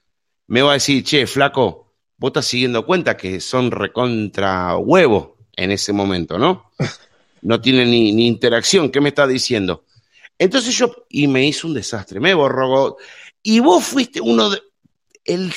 me 0.48 0.62
va 0.62 0.72
a 0.72 0.74
decir, 0.74 1.04
che, 1.04 1.28
flaco, 1.28 1.94
vos 2.18 2.30
estás 2.30 2.46
siguiendo 2.46 2.86
cuenta 2.86 3.16
que 3.16 3.40
son 3.40 3.72
recontra 3.72 4.76
huevo 4.78 5.38
en 5.56 5.72
ese 5.72 5.94
momento, 5.94 6.38
¿no? 6.38 6.72
no 7.42 7.62
tiene 7.62 7.86
ni, 7.86 8.28
interacción. 8.28 8.90
¿Qué 8.92 9.02
me 9.02 9.10
está 9.10 9.28
diciendo? 9.28 9.86
Entonces 10.38 10.76
yo, 10.78 11.06
y 11.10 11.28
me 11.28 11.46
hizo 11.46 11.68
un 11.68 11.74
desastre, 11.74 12.20
me 12.20 12.34
borró. 12.34 12.98
Y 13.44 13.60
vos 13.60 13.84
fuiste 13.84 14.22
uno 14.22 14.50
de. 14.50 14.62
El, 15.26 15.52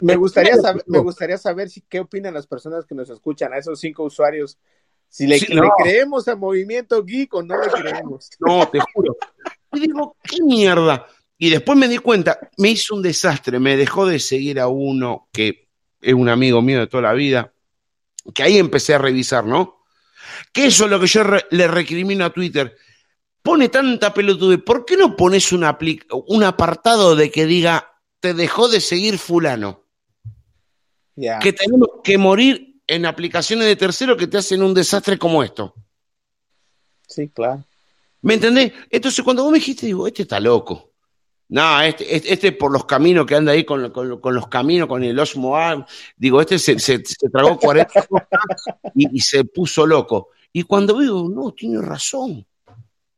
me, 0.00 0.16
gustaría 0.16 0.56
saber, 0.56 0.84
me 0.86 0.98
gustaría 0.98 1.38
saber 1.38 1.68
si, 1.70 1.82
qué 1.82 2.00
opinan 2.00 2.34
las 2.34 2.46
personas 2.46 2.86
que 2.86 2.94
nos 2.94 3.10
escuchan, 3.10 3.52
a 3.52 3.58
esos 3.58 3.78
cinco 3.80 4.04
usuarios. 4.04 4.58
Si 5.08 5.26
le, 5.26 5.40
creemos 5.82 6.28
al 6.28 6.38
movimiento 6.38 7.04
geek 7.04 7.34
o 7.34 7.42
no 7.42 7.60
le 7.60 7.68
creemos. 7.68 8.30
No, 8.40 8.68
te 8.68 8.78
juro. 8.94 9.16
Y 9.72 9.80
digo, 9.80 10.16
¿qué 10.22 10.42
mierda? 10.42 11.06
Y 11.36 11.50
después 11.50 11.76
me 11.76 11.88
di 11.88 11.98
cuenta, 11.98 12.38
me 12.58 12.70
hizo 12.70 12.94
un 12.94 13.02
desastre, 13.02 13.58
me 13.58 13.76
dejó 13.76 14.06
de 14.06 14.18
seguir 14.18 14.60
a 14.60 14.68
uno 14.68 15.28
que 15.32 15.68
es 16.00 16.14
un 16.14 16.28
amigo 16.28 16.62
mío 16.62 16.80
de 16.80 16.86
toda 16.86 17.04
la 17.04 17.12
vida, 17.12 17.52
que 18.34 18.42
ahí 18.42 18.58
empecé 18.58 18.94
a 18.94 18.98
revisar, 18.98 19.44
¿no? 19.44 19.79
Que 20.52 20.66
eso 20.66 20.84
es 20.84 20.90
lo 20.90 21.00
que 21.00 21.06
yo 21.06 21.22
le 21.50 21.68
recrimino 21.68 22.24
a 22.24 22.32
Twitter. 22.32 22.76
Pone 23.42 23.68
tanta 23.68 24.12
pelotude, 24.12 24.58
¿por 24.58 24.84
qué 24.84 24.96
no 24.96 25.16
pones 25.16 25.52
un, 25.52 25.64
un 26.28 26.44
apartado 26.44 27.16
de 27.16 27.30
que 27.30 27.46
diga, 27.46 27.92
te 28.20 28.34
dejó 28.34 28.68
de 28.68 28.80
seguir 28.80 29.18
fulano? 29.18 29.86
Que 31.40 31.52
tenemos 31.52 31.88
que 32.02 32.18
morir 32.18 32.80
en 32.86 33.06
aplicaciones 33.06 33.66
de 33.66 33.76
tercero 33.76 34.16
que 34.16 34.26
te 34.26 34.38
hacen 34.38 34.62
un 34.62 34.74
desastre 34.74 35.18
como 35.18 35.42
esto. 35.42 35.74
Sí, 37.06 37.28
claro. 37.28 37.64
¿Me 38.22 38.34
entendés? 38.34 38.72
Entonces, 38.90 39.24
cuando 39.24 39.42
vos 39.42 39.52
me 39.52 39.58
dijiste, 39.58 39.86
digo, 39.86 40.06
este 40.06 40.22
está 40.22 40.38
loco. 40.40 40.89
No, 41.50 41.82
este, 41.82 42.14
este, 42.14 42.32
este, 42.32 42.52
por 42.52 42.70
los 42.70 42.84
caminos 42.84 43.26
que 43.26 43.34
anda 43.34 43.50
ahí 43.50 43.64
con, 43.64 43.82
los 43.82 44.48
caminos, 44.48 44.86
con 44.86 45.02
el 45.02 45.18
Osmo 45.18 45.56
digo, 46.16 46.40
este 46.40 46.60
se, 46.60 47.00
tragó 47.32 47.58
40 47.58 48.06
y, 48.94 49.16
y, 49.16 49.20
se 49.20 49.44
puso 49.44 49.84
loco. 49.84 50.28
Y 50.52 50.62
cuando 50.62 51.00
digo, 51.00 51.28
no, 51.28 51.52
tiene 51.52 51.82
razón. 51.82 52.46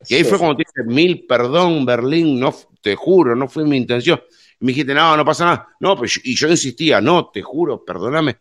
Y 0.08 0.14
ahí 0.14 0.24
fue 0.24 0.38
cuando 0.38 0.56
te 0.56 0.64
dije, 0.66 0.88
mil 0.88 1.26
perdón, 1.26 1.84
Berlín, 1.84 2.40
no, 2.40 2.54
te 2.80 2.96
juro, 2.96 3.36
no 3.36 3.48
fue 3.48 3.66
mi 3.66 3.76
intención. 3.76 4.22
Y 4.58 4.64
me 4.64 4.72
dijiste, 4.72 4.94
no, 4.94 5.14
no 5.14 5.26
pasa 5.26 5.44
nada. 5.44 5.68
No, 5.80 5.94
pues, 5.94 6.18
y 6.24 6.34
yo 6.34 6.48
insistía, 6.48 7.02
no, 7.02 7.28
te 7.28 7.42
juro, 7.42 7.84
perdóname. 7.84 8.38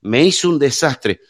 Me 0.00 0.24
hizo 0.24 0.48
un 0.48 0.58
desastre. 0.58 1.20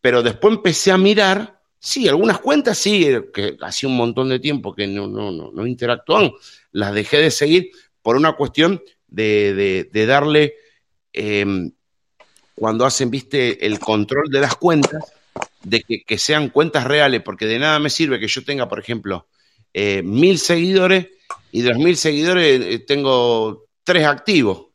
Pero 0.00 0.24
después 0.24 0.54
empecé 0.54 0.90
a 0.90 0.98
mirar, 0.98 1.60
sí, 1.78 2.08
algunas 2.08 2.40
cuentas 2.40 2.78
sí, 2.78 3.06
que 3.32 3.56
hacía 3.60 3.88
un 3.88 3.96
montón 3.96 4.28
de 4.28 4.40
tiempo 4.40 4.74
que 4.74 4.88
no, 4.88 5.06
no, 5.06 5.30
no, 5.30 5.52
no 5.52 5.66
interactúan 5.68 6.32
las 6.74 6.92
dejé 6.92 7.18
de 7.18 7.30
seguir 7.30 7.70
por 8.02 8.16
una 8.16 8.32
cuestión 8.32 8.82
de, 9.06 9.88
darle, 10.06 10.54
em, 11.12 11.70
cuando 12.54 12.84
hacen, 12.84 13.10
viste, 13.10 13.64
el 13.64 13.78
control 13.78 14.28
de 14.28 14.40
las 14.40 14.56
cuentas, 14.56 15.02
de 15.62 15.82
que, 15.82 16.18
sean 16.18 16.50
cuentas 16.50 16.84
reales, 16.84 17.22
porque 17.22 17.46
de 17.46 17.58
nada 17.58 17.78
me 17.78 17.90
sirve 17.90 18.20
que 18.20 18.26
yo 18.26 18.44
tenga, 18.44 18.68
por 18.68 18.80
ejemplo, 18.80 19.28
eh, 19.72 20.02
mil 20.02 20.38
seguidores 20.38 21.08
y 21.52 21.62
de 21.62 21.70
los 21.70 21.78
mil 21.78 21.96
seguidores 21.96 22.60
eh, 22.60 22.78
tengo 22.80 23.66
tres 23.84 24.04
activos. 24.04 24.66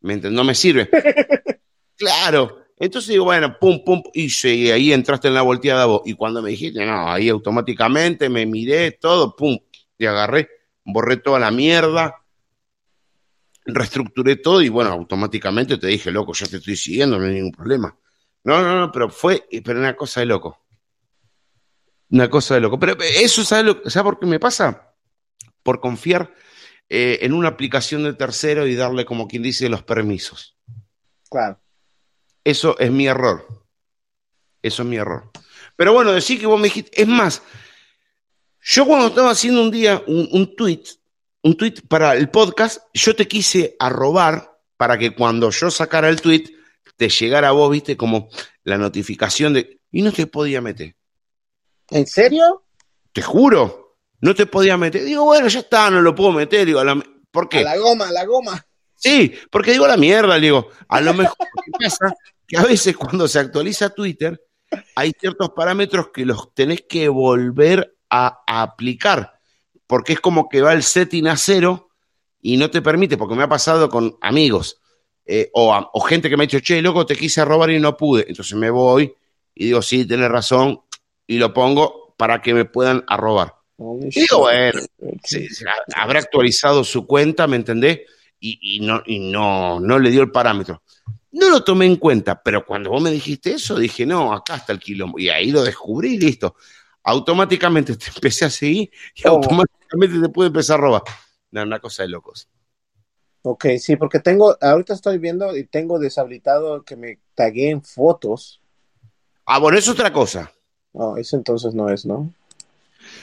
¿Me 0.00 0.16
No 0.16 0.44
me 0.44 0.54
sirve. 0.54 0.90
claro. 1.96 2.64
Entonces 2.78 3.10
digo, 3.10 3.24
bueno, 3.24 3.56
pum, 3.58 3.82
pum, 3.84 4.02
y, 4.12 4.28
ahí 4.70 4.92
entraste 4.92 5.28
en 5.28 5.34
la 5.34 5.42
volteada 5.42 5.86
vos. 5.86 6.02
Y 6.04 6.14
cuando 6.14 6.42
me 6.42 6.50
dijiste, 6.50 6.84
no, 6.84 7.10
ahí 7.10 7.28
automáticamente 7.28 8.28
me 8.28 8.44
miré 8.46 8.92
todo, 8.92 9.34
pum, 9.34 9.56
y 9.96 10.06
agarré 10.06 10.55
borré 10.86 11.18
toda 11.18 11.38
la 11.38 11.50
mierda, 11.50 12.22
reestructuré 13.66 14.36
todo 14.36 14.62
y 14.62 14.68
bueno, 14.68 14.92
automáticamente 14.92 15.76
te 15.76 15.88
dije, 15.88 16.10
loco, 16.10 16.32
ya 16.32 16.46
te 16.46 16.56
estoy 16.56 16.76
siguiendo, 16.76 17.18
no 17.18 17.26
hay 17.26 17.34
ningún 17.34 17.52
problema. 17.52 17.96
No, 18.44 18.62
no, 18.62 18.78
no, 18.78 18.92
pero 18.92 19.10
fue, 19.10 19.44
pero 19.64 19.80
una 19.80 19.96
cosa 19.96 20.20
de 20.20 20.26
loco. 20.26 20.64
Una 22.10 22.30
cosa 22.30 22.54
de 22.54 22.60
loco. 22.60 22.78
Pero 22.78 22.96
eso, 23.02 23.44
¿sabes, 23.44 23.74
por 24.02 24.20
qué 24.20 24.26
me 24.26 24.38
pasa? 24.38 24.94
Por 25.64 25.80
confiar 25.80 26.32
eh, 26.88 27.18
en 27.22 27.32
una 27.32 27.48
aplicación 27.48 28.04
de 28.04 28.14
tercero 28.14 28.66
y 28.68 28.76
darle, 28.76 29.04
como 29.04 29.26
quien 29.26 29.42
dice, 29.42 29.68
los 29.68 29.82
permisos. 29.82 30.56
Claro. 31.28 31.60
Eso 32.44 32.78
es 32.78 32.92
mi 32.92 33.08
error. 33.08 33.44
Eso 34.62 34.82
es 34.82 34.88
mi 34.88 34.96
error. 34.96 35.32
Pero 35.74 35.92
bueno, 35.92 36.12
decir 36.12 36.38
que 36.38 36.46
vos 36.46 36.60
me 36.60 36.68
dijiste, 36.68 37.02
es 37.02 37.08
más, 37.08 37.42
Yo 38.68 38.84
cuando 38.84 39.06
estaba 39.06 39.30
haciendo 39.30 39.62
un 39.62 39.70
día 39.70 40.02
un, 40.08 40.28
un 40.32 40.56
tweet, 40.56 40.82
un 41.42 41.56
tweet 41.56 41.74
para 41.88 42.16
el 42.16 42.30
podcast, 42.30 42.82
yo 42.92 43.14
te 43.14 43.28
quise 43.28 43.76
arrobar 43.78 44.58
para 44.76 44.98
que 44.98 45.14
cuando 45.14 45.50
yo 45.50 45.70
sacara 45.70 46.08
el 46.08 46.20
tweet 46.20 46.46
te 46.96 47.08
llegara 47.08 47.48
a 47.48 47.52
vos, 47.52 47.70
viste, 47.70 47.96
como 47.96 48.28
la 48.64 48.76
notificación 48.76 49.52
de... 49.52 49.78
Y 49.92 50.02
no 50.02 50.10
te 50.10 50.26
podía 50.26 50.60
meter. 50.60 50.96
¿En 51.90 52.08
serio? 52.08 52.64
Te 53.12 53.22
juro, 53.22 53.98
no 54.20 54.34
te 54.34 54.46
podía 54.46 54.76
meter. 54.76 55.04
Digo, 55.04 55.24
bueno, 55.24 55.46
ya 55.46 55.60
está, 55.60 55.88
no 55.88 56.02
lo 56.02 56.12
puedo 56.12 56.32
meter. 56.32 56.66
Digo, 56.66 56.80
a 56.80 56.84
la- 56.84 57.06
¿por 57.30 57.48
qué? 57.48 57.60
A 57.60 57.62
la 57.62 57.76
goma, 57.76 58.08
a 58.08 58.12
la 58.12 58.24
goma. 58.24 58.66
Sí, 58.96 59.32
porque 59.48 59.70
digo 59.70 59.86
la 59.86 59.96
mierda, 59.96 60.40
digo, 60.40 60.70
a 60.88 61.00
lo 61.00 61.14
mejor 61.14 61.36
pasa 61.80 62.16
que 62.48 62.56
a 62.56 62.64
veces 62.64 62.96
cuando 62.96 63.28
se 63.28 63.38
actualiza 63.38 63.90
Twitter 63.90 64.42
hay 64.96 65.12
ciertos 65.20 65.50
parámetros 65.50 66.08
que 66.12 66.26
los 66.26 66.52
tenés 66.52 66.82
que 66.88 67.08
volver 67.08 67.95
a, 68.10 68.42
a 68.46 68.62
aplicar, 68.62 69.38
porque 69.86 70.14
es 70.14 70.20
como 70.20 70.48
que 70.48 70.62
va 70.62 70.72
el 70.72 70.82
setting 70.82 71.26
a 71.28 71.36
cero 71.36 71.90
y 72.40 72.56
no 72.56 72.70
te 72.70 72.82
permite, 72.82 73.16
porque 73.16 73.34
me 73.34 73.42
ha 73.44 73.48
pasado 73.48 73.88
con 73.88 74.16
amigos 74.20 74.80
eh, 75.24 75.50
o, 75.54 75.74
a- 75.74 75.90
o 75.92 76.00
gente 76.00 76.28
que 76.30 76.36
me 76.36 76.44
ha 76.44 76.46
dicho, 76.46 76.60
che, 76.60 76.80
loco, 76.82 77.04
te 77.06 77.16
quise 77.16 77.44
robar 77.44 77.70
y 77.70 77.80
no 77.80 77.96
pude, 77.96 78.24
entonces 78.28 78.54
me 78.56 78.70
voy 78.70 79.12
y 79.54 79.66
digo, 79.66 79.82
sí, 79.82 80.06
tenés 80.06 80.30
razón, 80.30 80.80
y 81.26 81.38
lo 81.38 81.52
pongo 81.52 82.14
para 82.16 82.40
que 82.42 82.54
me 82.54 82.64
puedan 82.64 83.04
arrobar. 83.08 83.54
Y 84.16 84.20
digo, 84.20 84.38
bueno, 84.40 84.80
Sí, 85.24 85.48
sí, 85.48 85.64
ha- 85.66 86.02
habrá 86.02 86.20
actualizado 86.20 86.84
su 86.84 87.06
cuenta, 87.06 87.46
¿me 87.46 87.56
entendés? 87.56 88.00
Y, 88.38 88.76
y 88.76 88.80
no, 88.80 89.02
y 89.06 89.18
no, 89.30 89.80
no 89.80 89.98
le 89.98 90.10
dio 90.10 90.22
el 90.22 90.30
parámetro. 90.30 90.82
No 91.32 91.50
lo 91.50 91.64
tomé 91.64 91.86
en 91.86 91.96
cuenta, 91.96 92.40
pero 92.42 92.64
cuando 92.64 92.90
vos 92.90 93.02
me 93.02 93.10
dijiste 93.10 93.52
eso, 93.52 93.76
dije, 93.78 94.06
no, 94.06 94.32
acá 94.32 94.56
está 94.56 94.72
el 94.72 94.78
quilombo. 94.78 95.18
Y 95.18 95.28
ahí 95.28 95.50
lo 95.50 95.62
descubrí 95.64 96.14
y 96.14 96.18
listo. 96.18 96.56
Automáticamente 97.06 97.96
te 97.96 98.06
empecé 98.14 98.44
a 98.44 98.50
seguir 98.50 98.90
y 99.14 99.26
automáticamente 99.26 100.20
te 100.20 100.28
pude 100.28 100.48
empezar 100.48 100.78
a 100.78 100.82
robar. 100.82 101.02
No, 101.50 101.62
una 101.62 101.78
cosa 101.80 102.02
de 102.02 102.10
locos. 102.10 102.48
Ok, 103.42 103.66
sí, 103.78 103.94
porque 103.96 104.18
tengo, 104.18 104.56
ahorita 104.60 104.92
estoy 104.92 105.18
viendo 105.18 105.56
y 105.56 105.64
tengo 105.64 106.00
deshabilitado 106.00 106.82
que 106.82 106.96
me 106.96 107.20
tagué 107.36 107.70
en 107.70 107.80
fotos. 107.82 108.60
Ah, 109.44 109.58
bueno, 109.60 109.78
eso 109.78 109.92
es 109.92 109.98
otra 109.98 110.12
cosa. 110.12 110.50
No, 110.92 111.16
eso 111.16 111.36
entonces 111.36 111.74
no 111.74 111.88
es, 111.88 112.04
¿no? 112.04 112.32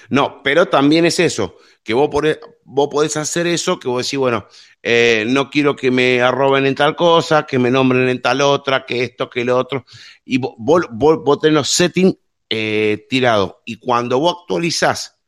No, 0.09 0.41
pero 0.43 0.67
también 0.67 1.05
es 1.05 1.19
eso, 1.19 1.57
que 1.83 1.93
vos, 1.93 2.09
podés, 2.09 2.39
vos 2.63 2.87
podés 2.89 3.17
hacer 3.17 3.47
eso, 3.47 3.79
que 3.79 3.87
vos 3.87 4.05
decís, 4.05 4.19
bueno, 4.19 4.47
eh, 4.81 5.25
no 5.27 5.49
quiero 5.49 5.75
que 5.75 5.91
me 5.91 6.21
arroben 6.21 6.65
en 6.65 6.75
tal 6.75 6.95
cosa, 6.95 7.45
que 7.45 7.59
me 7.59 7.71
nombren 7.71 8.07
en 8.07 8.21
tal 8.21 8.41
otra, 8.41 8.85
que 8.85 9.03
esto, 9.03 9.29
que 9.29 9.43
lo 9.43 9.57
otro, 9.57 9.85
y 10.25 10.37
vos, 10.37 10.53
vos- 10.57 10.87
vos 11.23 11.39
tenés 11.39 11.55
los 11.55 11.69
settings 11.69 12.15
eh, 12.49 13.05
tirados, 13.09 13.55
y 13.65 13.77
cuando 13.77 14.19
vos 14.19 14.37
actualizás 14.41 15.19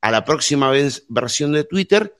a 0.00 0.10
la 0.10 0.24
próxima 0.24 0.70
vez- 0.70 1.04
versión 1.08 1.52
de 1.52 1.64
Twitter, 1.64 2.16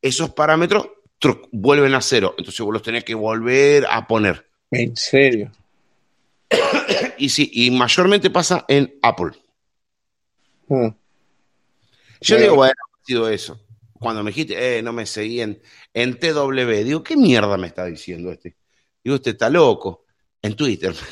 esos 0.00 0.30
parámetros 0.30 0.88
truc, 1.18 1.48
vuelven 1.50 1.94
a 1.94 2.00
cero, 2.00 2.34
entonces 2.38 2.60
vos 2.60 2.72
los 2.72 2.82
tenés 2.82 3.04
que 3.04 3.14
volver 3.14 3.86
a 3.88 4.06
poner. 4.06 4.48
En 4.70 4.96
serio. 4.96 5.52
Y 7.18 7.30
sí, 7.30 7.50
y 7.52 7.70
mayormente 7.70 8.28
pasa 8.28 8.66
en 8.68 8.98
Apple. 9.02 9.30
Hmm. 10.68 10.88
Yo 12.20 12.36
digo, 12.36 12.56
bueno, 12.56 12.74
ha 12.92 13.06
sido 13.06 13.28
eso. 13.28 13.58
Cuando 13.98 14.22
me 14.22 14.30
dijiste, 14.30 14.78
eh, 14.78 14.82
no 14.82 14.92
me 14.92 15.06
seguí 15.06 15.40
en, 15.40 15.60
en 15.94 16.18
TW, 16.18 16.84
digo, 16.84 17.02
¿qué 17.02 17.16
mierda 17.16 17.56
me 17.56 17.68
está 17.68 17.86
diciendo 17.86 18.30
este? 18.30 18.54
Digo, 19.02 19.16
este 19.16 19.30
está 19.30 19.48
loco. 19.48 20.04
En 20.42 20.54
Twitter. 20.54 20.94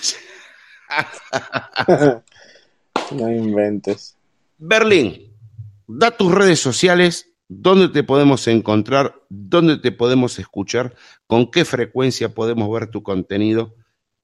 no 3.14 3.30
inventes. 3.30 4.16
Berlín, 4.58 5.32
da 5.86 6.16
tus 6.16 6.32
redes 6.32 6.60
sociales, 6.60 7.32
dónde 7.48 7.88
te 7.88 8.02
podemos 8.02 8.46
encontrar, 8.48 9.14
dónde 9.28 9.78
te 9.78 9.92
podemos 9.92 10.38
escuchar, 10.38 10.94
con 11.26 11.50
qué 11.50 11.64
frecuencia 11.64 12.34
podemos 12.34 12.70
ver 12.70 12.88
tu 12.88 13.02
contenido. 13.02 13.74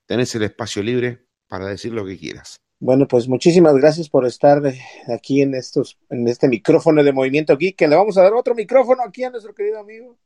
Tenés 0.07 0.35
el 0.35 0.43
espacio 0.43 0.83
libre 0.83 1.27
para 1.49 1.67
decir 1.67 1.93
lo 1.93 2.05
que 2.05 2.19
quieras. 2.19 2.61
Bueno, 2.83 3.07
pues 3.07 3.29
muchísimas 3.29 3.75
gracias 3.75 4.09
por 4.09 4.25
estar 4.25 4.65
eh, 4.67 4.81
aquí 5.15 5.43
en 5.43 5.55
estos, 5.55 5.99
en 6.09 6.27
este 6.29 6.49
micrófono 6.49 7.05
de 7.05 7.13
Movimiento 7.13 7.57
Geek, 7.57 7.77
que 7.77 7.89
le 7.89 7.97
vamos 7.97 8.17
a 8.17 8.23
dar 8.23 8.33
otro 8.33 8.55
micrófono 8.55 9.03
aquí 9.03 9.23
a 9.23 9.31
nuestro 9.31 9.55
querido 9.55 9.79
amigo. 9.79 10.17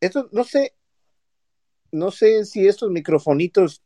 Esto, 0.00 0.28
no 0.32 0.42
sé, 0.42 0.74
no 1.92 2.10
sé 2.10 2.44
si 2.44 2.66
estos 2.66 2.90
microfonitos 2.90 3.82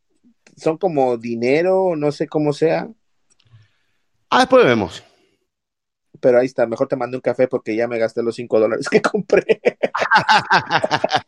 son 0.57 0.79
como 0.79 1.19
dinero, 1.19 1.97
no 1.97 2.13
sé 2.13 2.27
cómo 2.29 2.55
sea, 2.55 2.89
Ah, 4.35 4.41
después 4.41 4.65
vemos. 4.65 5.03
pero 6.21 6.39
ahí 6.39 6.47
está, 6.47 6.67
mejor 6.67 6.89
te 6.89 6.97
mandé 6.97 7.17
un 7.17 7.21
café 7.21 7.49
porque 7.49 7.77
ya 7.77 7.87
me 7.87 7.99
gasté 7.99 8.23
los 8.23 8.35
cinco 8.37 8.59
dólares 8.61 8.89
que 8.89 9.03
compré. 9.03 9.61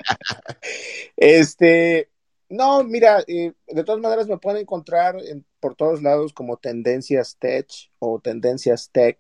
Este, 1.17 2.11
no, 2.49 2.83
mira, 2.85 3.23
eh, 3.27 3.53
de 3.69 3.85
todas 3.85 4.01
maneras 4.01 4.29
me 4.29 4.39
pueden 4.39 4.61
encontrar 4.63 5.17
en- 5.25 5.45
por 5.61 5.75
todos 5.75 6.03
lados 6.03 6.33
como 6.33 6.57
Tendencias 6.57 7.37
Tech 7.39 7.69
o 7.99 8.21
Tendencias 8.21 8.91
Tech. 8.93 9.19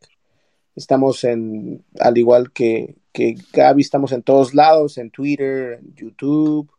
Estamos 0.74 1.24
en, 1.24 1.84
al 2.00 2.18
igual 2.18 2.52
que, 2.52 2.96
que 3.12 3.36
Gaby, 3.52 3.80
estamos 3.82 4.12
en 4.12 4.22
todos 4.22 4.54
lados, 4.54 4.98
en 4.98 5.10
Twitter, 5.10 5.78
en 5.80 5.94
YouTube, 5.94 6.70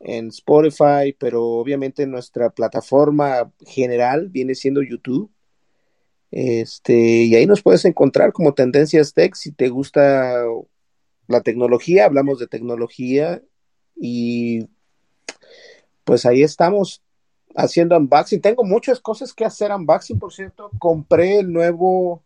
en 0.00 0.28
Spotify, 0.28 1.14
pero 1.18 1.42
obviamente 1.44 2.06
nuestra 2.06 2.50
plataforma 2.50 3.50
general 3.66 4.28
viene 4.28 4.54
siendo 4.54 4.82
YouTube. 4.82 5.30
Este, 6.36 6.96
y 6.96 7.36
ahí 7.36 7.46
nos 7.46 7.62
puedes 7.62 7.84
encontrar 7.84 8.32
como 8.32 8.54
Tendencias 8.54 9.14
Tech 9.14 9.36
si 9.36 9.52
te 9.52 9.68
gusta 9.68 10.42
la 11.28 11.42
tecnología, 11.42 12.06
hablamos 12.06 12.40
de 12.40 12.48
tecnología 12.48 13.40
y 13.94 14.66
pues 16.02 16.26
ahí 16.26 16.42
estamos 16.42 17.04
haciendo 17.54 17.96
unboxing. 17.96 18.40
Tengo 18.40 18.64
muchas 18.64 18.98
cosas 18.98 19.32
que 19.32 19.44
hacer 19.44 19.70
unboxing, 19.70 20.18
por 20.18 20.32
cierto. 20.32 20.72
Compré 20.80 21.38
el 21.38 21.52
nuevo, 21.52 22.24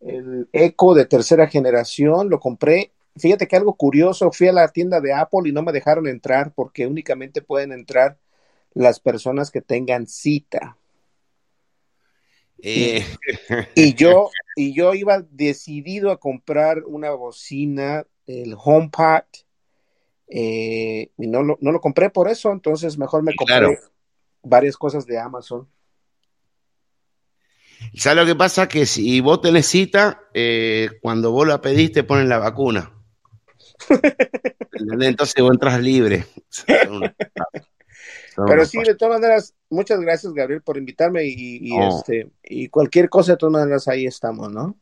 el 0.00 0.48
de 0.50 1.04
tercera 1.04 1.46
generación, 1.46 2.30
lo 2.30 2.40
compré. 2.40 2.92
Fíjate 3.18 3.46
que 3.46 3.56
algo 3.56 3.74
curioso, 3.74 4.32
fui 4.32 4.48
a 4.48 4.52
la 4.54 4.68
tienda 4.68 5.02
de 5.02 5.12
Apple 5.12 5.42
y 5.44 5.52
no 5.52 5.62
me 5.62 5.72
dejaron 5.72 6.08
entrar 6.08 6.54
porque 6.54 6.86
únicamente 6.86 7.42
pueden 7.42 7.70
entrar 7.70 8.16
las 8.72 8.98
personas 8.98 9.50
que 9.50 9.60
tengan 9.60 10.06
cita. 10.06 10.78
Eh, 12.64 13.04
Y 13.76 13.94
yo, 13.94 14.30
y 14.56 14.74
yo 14.74 14.94
iba 14.94 15.20
decidido 15.30 16.10
a 16.10 16.18
comprar 16.18 16.84
una 16.86 17.10
bocina, 17.10 18.06
el 18.26 18.54
HomePod, 18.56 19.24
eh, 20.28 21.10
y 21.18 21.26
no 21.26 21.42
lo, 21.42 21.58
no 21.60 21.72
lo 21.72 21.80
compré 21.80 22.08
por 22.08 22.28
eso, 22.28 22.52
entonces 22.52 22.96
mejor 22.96 23.22
me 23.22 23.34
compré 23.34 23.56
Claro. 23.56 23.74
varias 24.42 24.76
cosas 24.76 25.06
de 25.06 25.18
Amazon. 25.18 25.68
¿Sabes 27.94 28.18
lo 28.18 28.26
que 28.26 28.34
pasa? 28.34 28.68
Que 28.68 28.86
si 28.86 29.20
vos 29.20 29.40
tenés 29.40 29.66
cita, 29.66 30.22
eh, 30.32 30.88
cuando 31.02 31.32
vos 31.32 31.46
la 31.46 31.60
pedís 31.60 31.92
te 31.92 32.02
ponen 32.04 32.28
la 32.28 32.38
vacuna. 32.38 32.92
Entonces 35.00 35.42
vos 35.42 35.52
entras 35.52 35.80
libre. 35.80 36.26
Pero 38.46 38.66
sí, 38.66 38.78
de 38.78 38.94
todas 38.94 39.20
maneras, 39.20 39.54
muchas 39.70 40.00
gracias, 40.00 40.32
Gabriel, 40.32 40.62
por 40.62 40.76
invitarme 40.76 41.24
y, 41.24 41.76
este, 41.76 42.28
y 42.42 42.68
cualquier 42.68 43.08
cosa, 43.08 43.32
de 43.32 43.38
todas 43.38 43.52
maneras, 43.52 43.88
ahí 43.88 44.06
estamos, 44.06 44.50
¿no? 44.50 44.76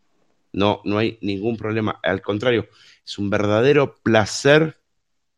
No, 0.52 0.80
no 0.84 0.98
hay 0.98 1.18
ningún 1.20 1.56
problema. 1.56 1.98
Al 2.02 2.20
contrario, 2.20 2.68
es 3.04 3.18
un 3.18 3.30
verdadero 3.30 3.96
placer 4.02 4.76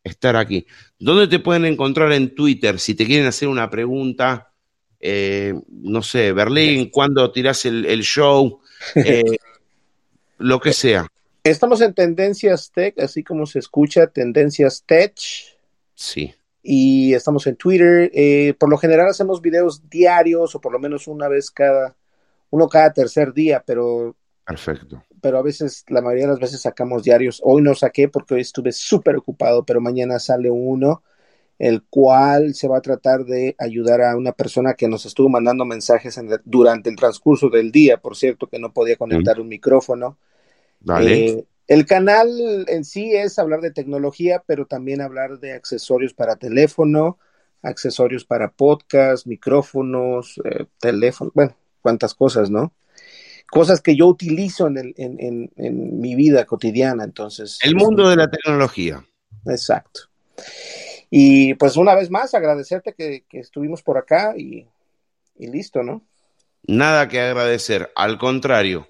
estar 0.03 0.35
aquí. 0.35 0.65
¿Dónde 0.99 1.27
te 1.27 1.39
pueden 1.39 1.65
encontrar 1.65 2.11
en 2.11 2.35
Twitter? 2.35 2.79
Si 2.79 2.95
te 2.95 3.05
quieren 3.05 3.27
hacer 3.27 3.47
una 3.47 3.69
pregunta, 3.69 4.51
eh, 4.99 5.53
no 5.69 6.01
sé, 6.01 6.31
Berlín, 6.31 6.89
¿cuándo 6.89 7.31
tirás 7.31 7.65
el, 7.65 7.85
el 7.85 8.01
show? 8.01 8.61
Eh, 8.95 9.37
lo 10.37 10.59
que 10.59 10.73
sea. 10.73 11.07
Estamos 11.43 11.81
en 11.81 11.93
Tendencias 11.93 12.71
Tech, 12.71 12.99
así 12.99 13.23
como 13.23 13.45
se 13.45 13.59
escucha, 13.59 14.07
Tendencias 14.07 14.83
Tech. 14.85 15.15
Sí. 15.95 16.35
Y 16.67 17.13
estamos 17.13 17.45
en 17.45 17.55
Twitter. 17.55 18.09
Eh, 18.13 18.55
por 18.59 18.69
lo 18.69 18.77
general 18.77 19.07
hacemos 19.07 19.39
videos 19.39 19.87
diarios 19.87 20.55
o 20.55 20.61
por 20.61 20.73
lo 20.73 20.79
menos 20.79 21.07
una 21.07 21.27
vez 21.27 21.51
cada, 21.51 21.95
uno 22.49 22.67
cada 22.67 22.91
tercer 22.91 23.33
día, 23.33 23.63
pero, 23.65 24.15
Perfecto. 24.45 25.03
pero 25.21 25.37
a 25.37 25.43
veces, 25.43 25.85
la 25.89 26.01
mayoría 26.01 26.25
de 26.25 26.31
las 26.31 26.39
veces 26.39 26.61
sacamos 26.61 27.03
diarios. 27.03 27.39
Hoy 27.43 27.61
no 27.61 27.75
saqué 27.75 28.09
porque 28.09 28.33
hoy 28.33 28.41
estuve 28.41 28.71
súper 28.71 29.15
ocupado, 29.15 29.63
pero 29.63 29.79
mañana 29.79 30.17
sale 30.17 30.49
uno, 30.49 31.03
el 31.59 31.83
cual 31.83 32.55
se 32.55 32.67
va 32.67 32.79
a 32.79 32.81
tratar 32.81 33.25
de 33.25 33.55
ayudar 33.59 34.01
a 34.01 34.17
una 34.17 34.31
persona 34.31 34.73
que 34.73 34.87
nos 34.87 35.05
estuvo 35.05 35.29
mandando 35.29 35.65
mensajes 35.65 36.17
en 36.17 36.29
durante 36.45 36.89
el 36.89 36.95
transcurso 36.95 37.49
del 37.49 37.71
día, 37.71 37.97
por 37.97 38.15
cierto, 38.15 38.47
que 38.47 38.57
no 38.57 38.73
podía 38.73 38.97
conectar 38.97 39.39
un 39.39 39.49
micrófono. 39.49 40.17
Dale. 40.79 41.25
Eh, 41.27 41.45
el 41.67 41.85
canal 41.85 42.65
en 42.67 42.85
sí 42.85 43.15
es 43.15 43.39
hablar 43.39 43.61
de 43.61 43.71
tecnología, 43.71 44.43
pero 44.45 44.65
también 44.65 45.01
hablar 45.01 45.39
de 45.39 45.53
accesorios 45.53 46.13
para 46.13 46.35
teléfono, 46.35 47.19
accesorios 47.61 48.25
para 48.25 48.51
podcast, 48.51 49.25
micrófonos, 49.25 50.39
eh, 50.45 50.65
teléfono, 50.79 51.31
bueno, 51.33 51.55
cuántas 51.81 52.13
cosas, 52.13 52.49
¿no? 52.49 52.73
cosas 53.47 53.81
que 53.81 53.95
yo 53.95 54.07
utilizo 54.07 54.67
en, 54.67 54.77
el, 54.77 54.93
en, 54.97 55.51
en, 55.55 55.99
mi 55.99 56.15
vida 56.15 56.45
cotidiana. 56.45 57.03
Entonces. 57.03 57.59
El 57.61 57.75
mundo 57.75 58.09
de 58.09 58.15
la 58.15 58.29
tecnología. 58.29 59.05
Exacto. 59.45 60.01
Y 61.09 61.53
pues 61.53 61.77
una 61.77 61.95
vez 61.95 62.09
más, 62.09 62.33
agradecerte 62.33 62.93
que, 62.93 63.23
estuvimos 63.31 63.83
por 63.83 63.97
acá 63.97 64.35
y, 64.37 64.67
listo, 65.37 65.83
¿no? 65.83 66.03
Nada 66.67 67.07
que 67.07 67.19
agradecer, 67.19 67.91
al 67.95 68.17
contrario. 68.17 68.87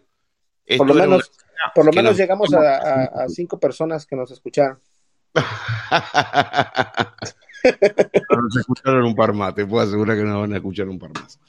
Por 0.77 0.88
lo 0.88 0.93
menos, 0.95 1.31
por 1.73 1.86
lo 1.86 1.91
menos 1.91 2.18
llegamos 2.18 2.53
a, 2.53 3.27
cinco 3.27 3.60
personas 3.60 4.06
que 4.06 4.15
nos 4.15 4.32
escucharon. 4.32 4.80
nos 8.30 8.57
escucharon 8.57 9.03
un 9.06 9.15
par 9.15 9.34
más, 9.34 9.53
te 9.56 9.65
puedo 9.65 9.86
asegurar 9.86 10.18
que 10.18 10.23
nos 10.23 10.40
van 10.40 10.53
a 10.53 10.57
escuchar 10.57 10.88
un 10.88 10.99
par 10.99 11.11
más. 11.14 11.40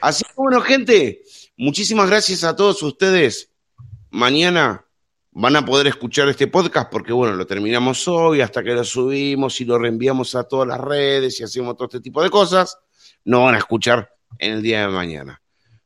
Así 0.00 0.24
que 0.24 0.32
bueno, 0.36 0.60
gente, 0.60 1.22
muchísimas 1.56 2.08
gracias 2.08 2.44
a 2.44 2.56
todos 2.56 2.82
ustedes. 2.82 3.52
Mañana 4.10 4.86
van 5.38 5.54
a 5.54 5.64
poder 5.64 5.86
escuchar 5.86 6.28
este 6.28 6.46
podcast 6.46 6.90
porque, 6.90 7.12
bueno, 7.12 7.36
lo 7.36 7.46
terminamos 7.46 8.08
hoy 8.08 8.40
hasta 8.40 8.62
que 8.62 8.70
lo 8.70 8.84
subimos 8.84 9.60
y 9.60 9.66
lo 9.66 9.78
reenviamos 9.78 10.34
a 10.34 10.44
todas 10.44 10.66
las 10.66 10.80
redes 10.80 11.38
y 11.38 11.44
hacemos 11.44 11.76
todo 11.76 11.84
este 11.86 12.00
tipo 12.00 12.22
de 12.22 12.30
cosas. 12.30 12.78
No 13.24 13.44
van 13.44 13.54
a 13.54 13.58
escuchar 13.58 14.10
en 14.38 14.54
el 14.54 14.62
día 14.62 14.80
de 14.80 14.88
mañana. 14.88 15.42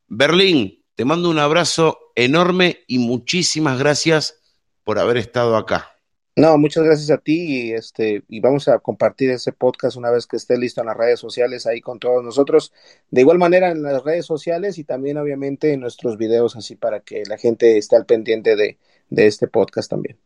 Berlín, 0.06 0.79
te 1.00 1.06
mando 1.06 1.30
un 1.30 1.38
abrazo 1.38 2.12
enorme 2.14 2.80
y 2.86 2.98
muchísimas 2.98 3.78
gracias 3.78 4.38
por 4.84 4.98
haber 4.98 5.16
estado 5.16 5.56
acá. 5.56 5.96
No, 6.36 6.58
muchas 6.58 6.84
gracias 6.84 7.10
a 7.10 7.16
ti 7.16 7.40
y 7.40 7.72
este 7.72 8.22
y 8.28 8.40
vamos 8.40 8.68
a 8.68 8.80
compartir 8.80 9.30
ese 9.30 9.50
podcast 9.52 9.96
una 9.96 10.10
vez 10.10 10.26
que 10.26 10.36
esté 10.36 10.58
listo 10.58 10.82
en 10.82 10.88
las 10.88 10.98
redes 10.98 11.18
sociales 11.18 11.66
ahí 11.66 11.80
con 11.80 11.98
todos 12.00 12.22
nosotros. 12.22 12.74
De 13.10 13.22
igual 13.22 13.38
manera 13.38 13.70
en 13.70 13.82
las 13.82 14.04
redes 14.04 14.26
sociales 14.26 14.76
y 14.76 14.84
también 14.84 15.16
obviamente 15.16 15.72
en 15.72 15.80
nuestros 15.80 16.18
videos 16.18 16.54
así 16.54 16.76
para 16.76 17.00
que 17.00 17.22
la 17.26 17.38
gente 17.38 17.78
esté 17.78 17.96
al 17.96 18.04
pendiente 18.04 18.54
de, 18.54 18.76
de 19.08 19.26
este 19.26 19.48
podcast 19.48 19.88
también. 19.88 20.18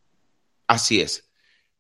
Así 0.67 1.01
es. 1.01 1.31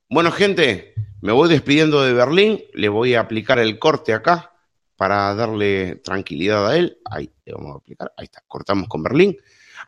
Bueno, 0.08 0.30
gente, 0.30 0.94
me 1.20 1.32
voy 1.32 1.48
despidiendo 1.48 2.04
de 2.04 2.12
Berlín, 2.12 2.62
le 2.74 2.88
voy 2.88 3.14
a 3.14 3.22
aplicar 3.22 3.58
el 3.58 3.80
corte 3.80 4.12
acá 4.12 4.53
para 4.96 5.34
darle 5.34 5.96
tranquilidad 5.96 6.68
a 6.68 6.76
él. 6.76 6.98
Ahí 7.04 7.30
le 7.44 7.52
vamos 7.52 7.74
a 7.74 7.78
aplicar, 7.78 8.12
ahí 8.16 8.24
está, 8.24 8.42
cortamos 8.46 8.88
con 8.88 9.02
Berlín. 9.02 9.36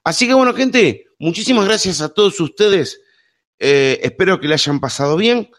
Así 0.04 0.26
que 0.26 0.34
bueno, 0.34 0.52
gente, 0.54 1.06
muchísimas 1.18 1.64
gracias 1.64 2.00
a 2.00 2.08
todos 2.08 2.38
ustedes 2.40 3.00
eh, 3.58 4.00
espero 4.02 4.38
que 4.38 4.48
le 4.48 4.54
hayan 4.54 4.80
pasado 4.80 5.16
bien. 5.16 5.50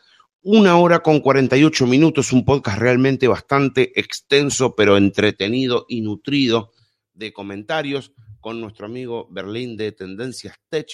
Una 0.41 0.78
hora 0.78 0.99
con 0.99 1.19
48 1.19 1.88
minutos, 1.88 2.32
un 2.32 2.45
podcast 2.45 2.78
realmente 2.78 3.28
bastante 3.28 3.99
extenso, 3.99 4.76
pero 4.76 4.98
entretenido 4.98 5.86
y 5.90 6.02
nutrido 6.02 6.72
de 7.14 7.34
comentarios 7.34 8.14
con 8.40 8.61
nuestro 8.61 8.86
amigo 8.86 9.28
Berlín 9.30 9.76
de 9.76 9.91
Tendencias 9.91 10.57
Tech, 10.69 10.88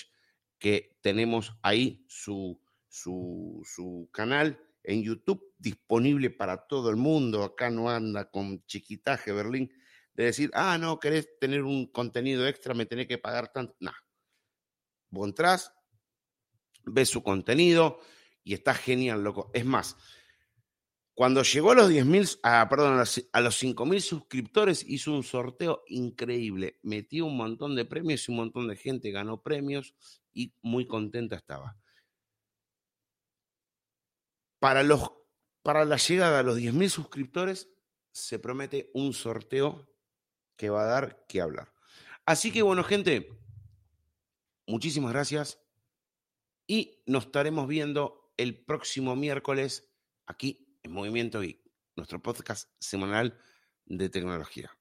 que 0.58 0.96
tenemos 1.02 1.54
ahí 1.62 2.04
su, 2.08 2.60
su, 2.88 3.62
su 3.66 4.10
canal 4.12 4.60
en 4.84 5.04
YouTube 5.04 5.53
disponible 5.64 6.30
para 6.30 6.68
todo 6.68 6.90
el 6.90 6.98
mundo. 6.98 7.44
Acá 7.44 7.70
no 7.70 7.90
anda 7.90 8.30
con 8.30 8.64
chiquitaje 8.66 9.32
Berlín 9.32 9.72
de 10.14 10.26
decir, 10.26 10.52
ah, 10.54 10.78
no, 10.78 11.00
querés 11.00 11.40
tener 11.40 11.64
un 11.64 11.92
contenido 11.92 12.48
extra, 12.48 12.74
me 12.74 12.86
tenés 12.86 13.08
que 13.08 13.18
pagar 13.18 13.52
tanto. 13.52 13.76
No. 13.80 13.92
Vos 15.10 15.28
entrás, 15.28 15.74
ves 16.84 17.10
su 17.10 17.24
contenido 17.24 18.00
y 18.44 18.54
está 18.54 18.74
genial, 18.74 19.24
loco. 19.24 19.50
Es 19.54 19.66
más, 19.66 19.96
cuando 21.16 21.44
llegó 21.44 21.72
a 21.72 21.76
los 21.76 21.90
10.000, 21.90 22.40
ah, 22.44 22.68
perdón, 22.70 22.94
a 22.94 23.42
los 23.42 23.64
5.000 23.64 24.00
suscriptores, 24.02 24.84
hizo 24.88 25.14
un 25.14 25.24
sorteo 25.24 25.84
increíble. 25.88 26.80
Metió 26.84 27.26
un 27.26 27.38
montón 27.38 27.76
de 27.76 27.86
premios 27.86 28.28
y 28.28 28.32
un 28.32 28.38
montón 28.38 28.68
de 28.68 28.76
gente 28.76 29.12
ganó 29.12 29.42
premios 29.42 29.96
y 30.34 30.54
muy 30.62 30.86
contenta 30.86 31.36
estaba. 31.36 31.78
Para, 34.60 34.82
los, 34.82 35.12
para 35.64 35.86
la 35.86 35.98
llegada 35.98 36.40
a 36.40 36.44
los 36.44 36.60
10.000 36.60 36.90
suscriptores, 36.90 37.70
se 38.12 38.38
promete 38.38 38.92
un 38.94 39.14
sorteo 39.14 39.90
que 40.56 40.70
va 40.70 40.84
a 40.84 40.88
dar 40.88 41.26
que 41.28 41.42
hablar. 41.42 41.74
Así 42.26 42.52
que 42.52 42.62
bueno, 42.62 42.84
gente, 42.84 43.30
muchísimas 44.68 45.12
gracias 45.12 45.60
y 46.68 47.04
nos 47.06 47.26
estaremos 47.26 47.68
viendo 47.68 48.34
el 48.38 48.64
próximo 48.64 49.16
miércoles 49.16 49.92
aquí 50.26 50.78
en 50.84 50.92
Movimiento 50.92 51.42
Geek, 51.42 51.62
nuestro 51.96 52.22
podcast 52.22 52.70
semanal 52.80 53.40
de 53.86 54.10
tecnología. 54.10 54.72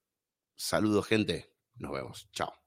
Saludos, 0.57 1.07
gente. 1.07 1.53
Nos 1.75 1.93
vemos. 1.93 2.29
Chao. 2.33 2.62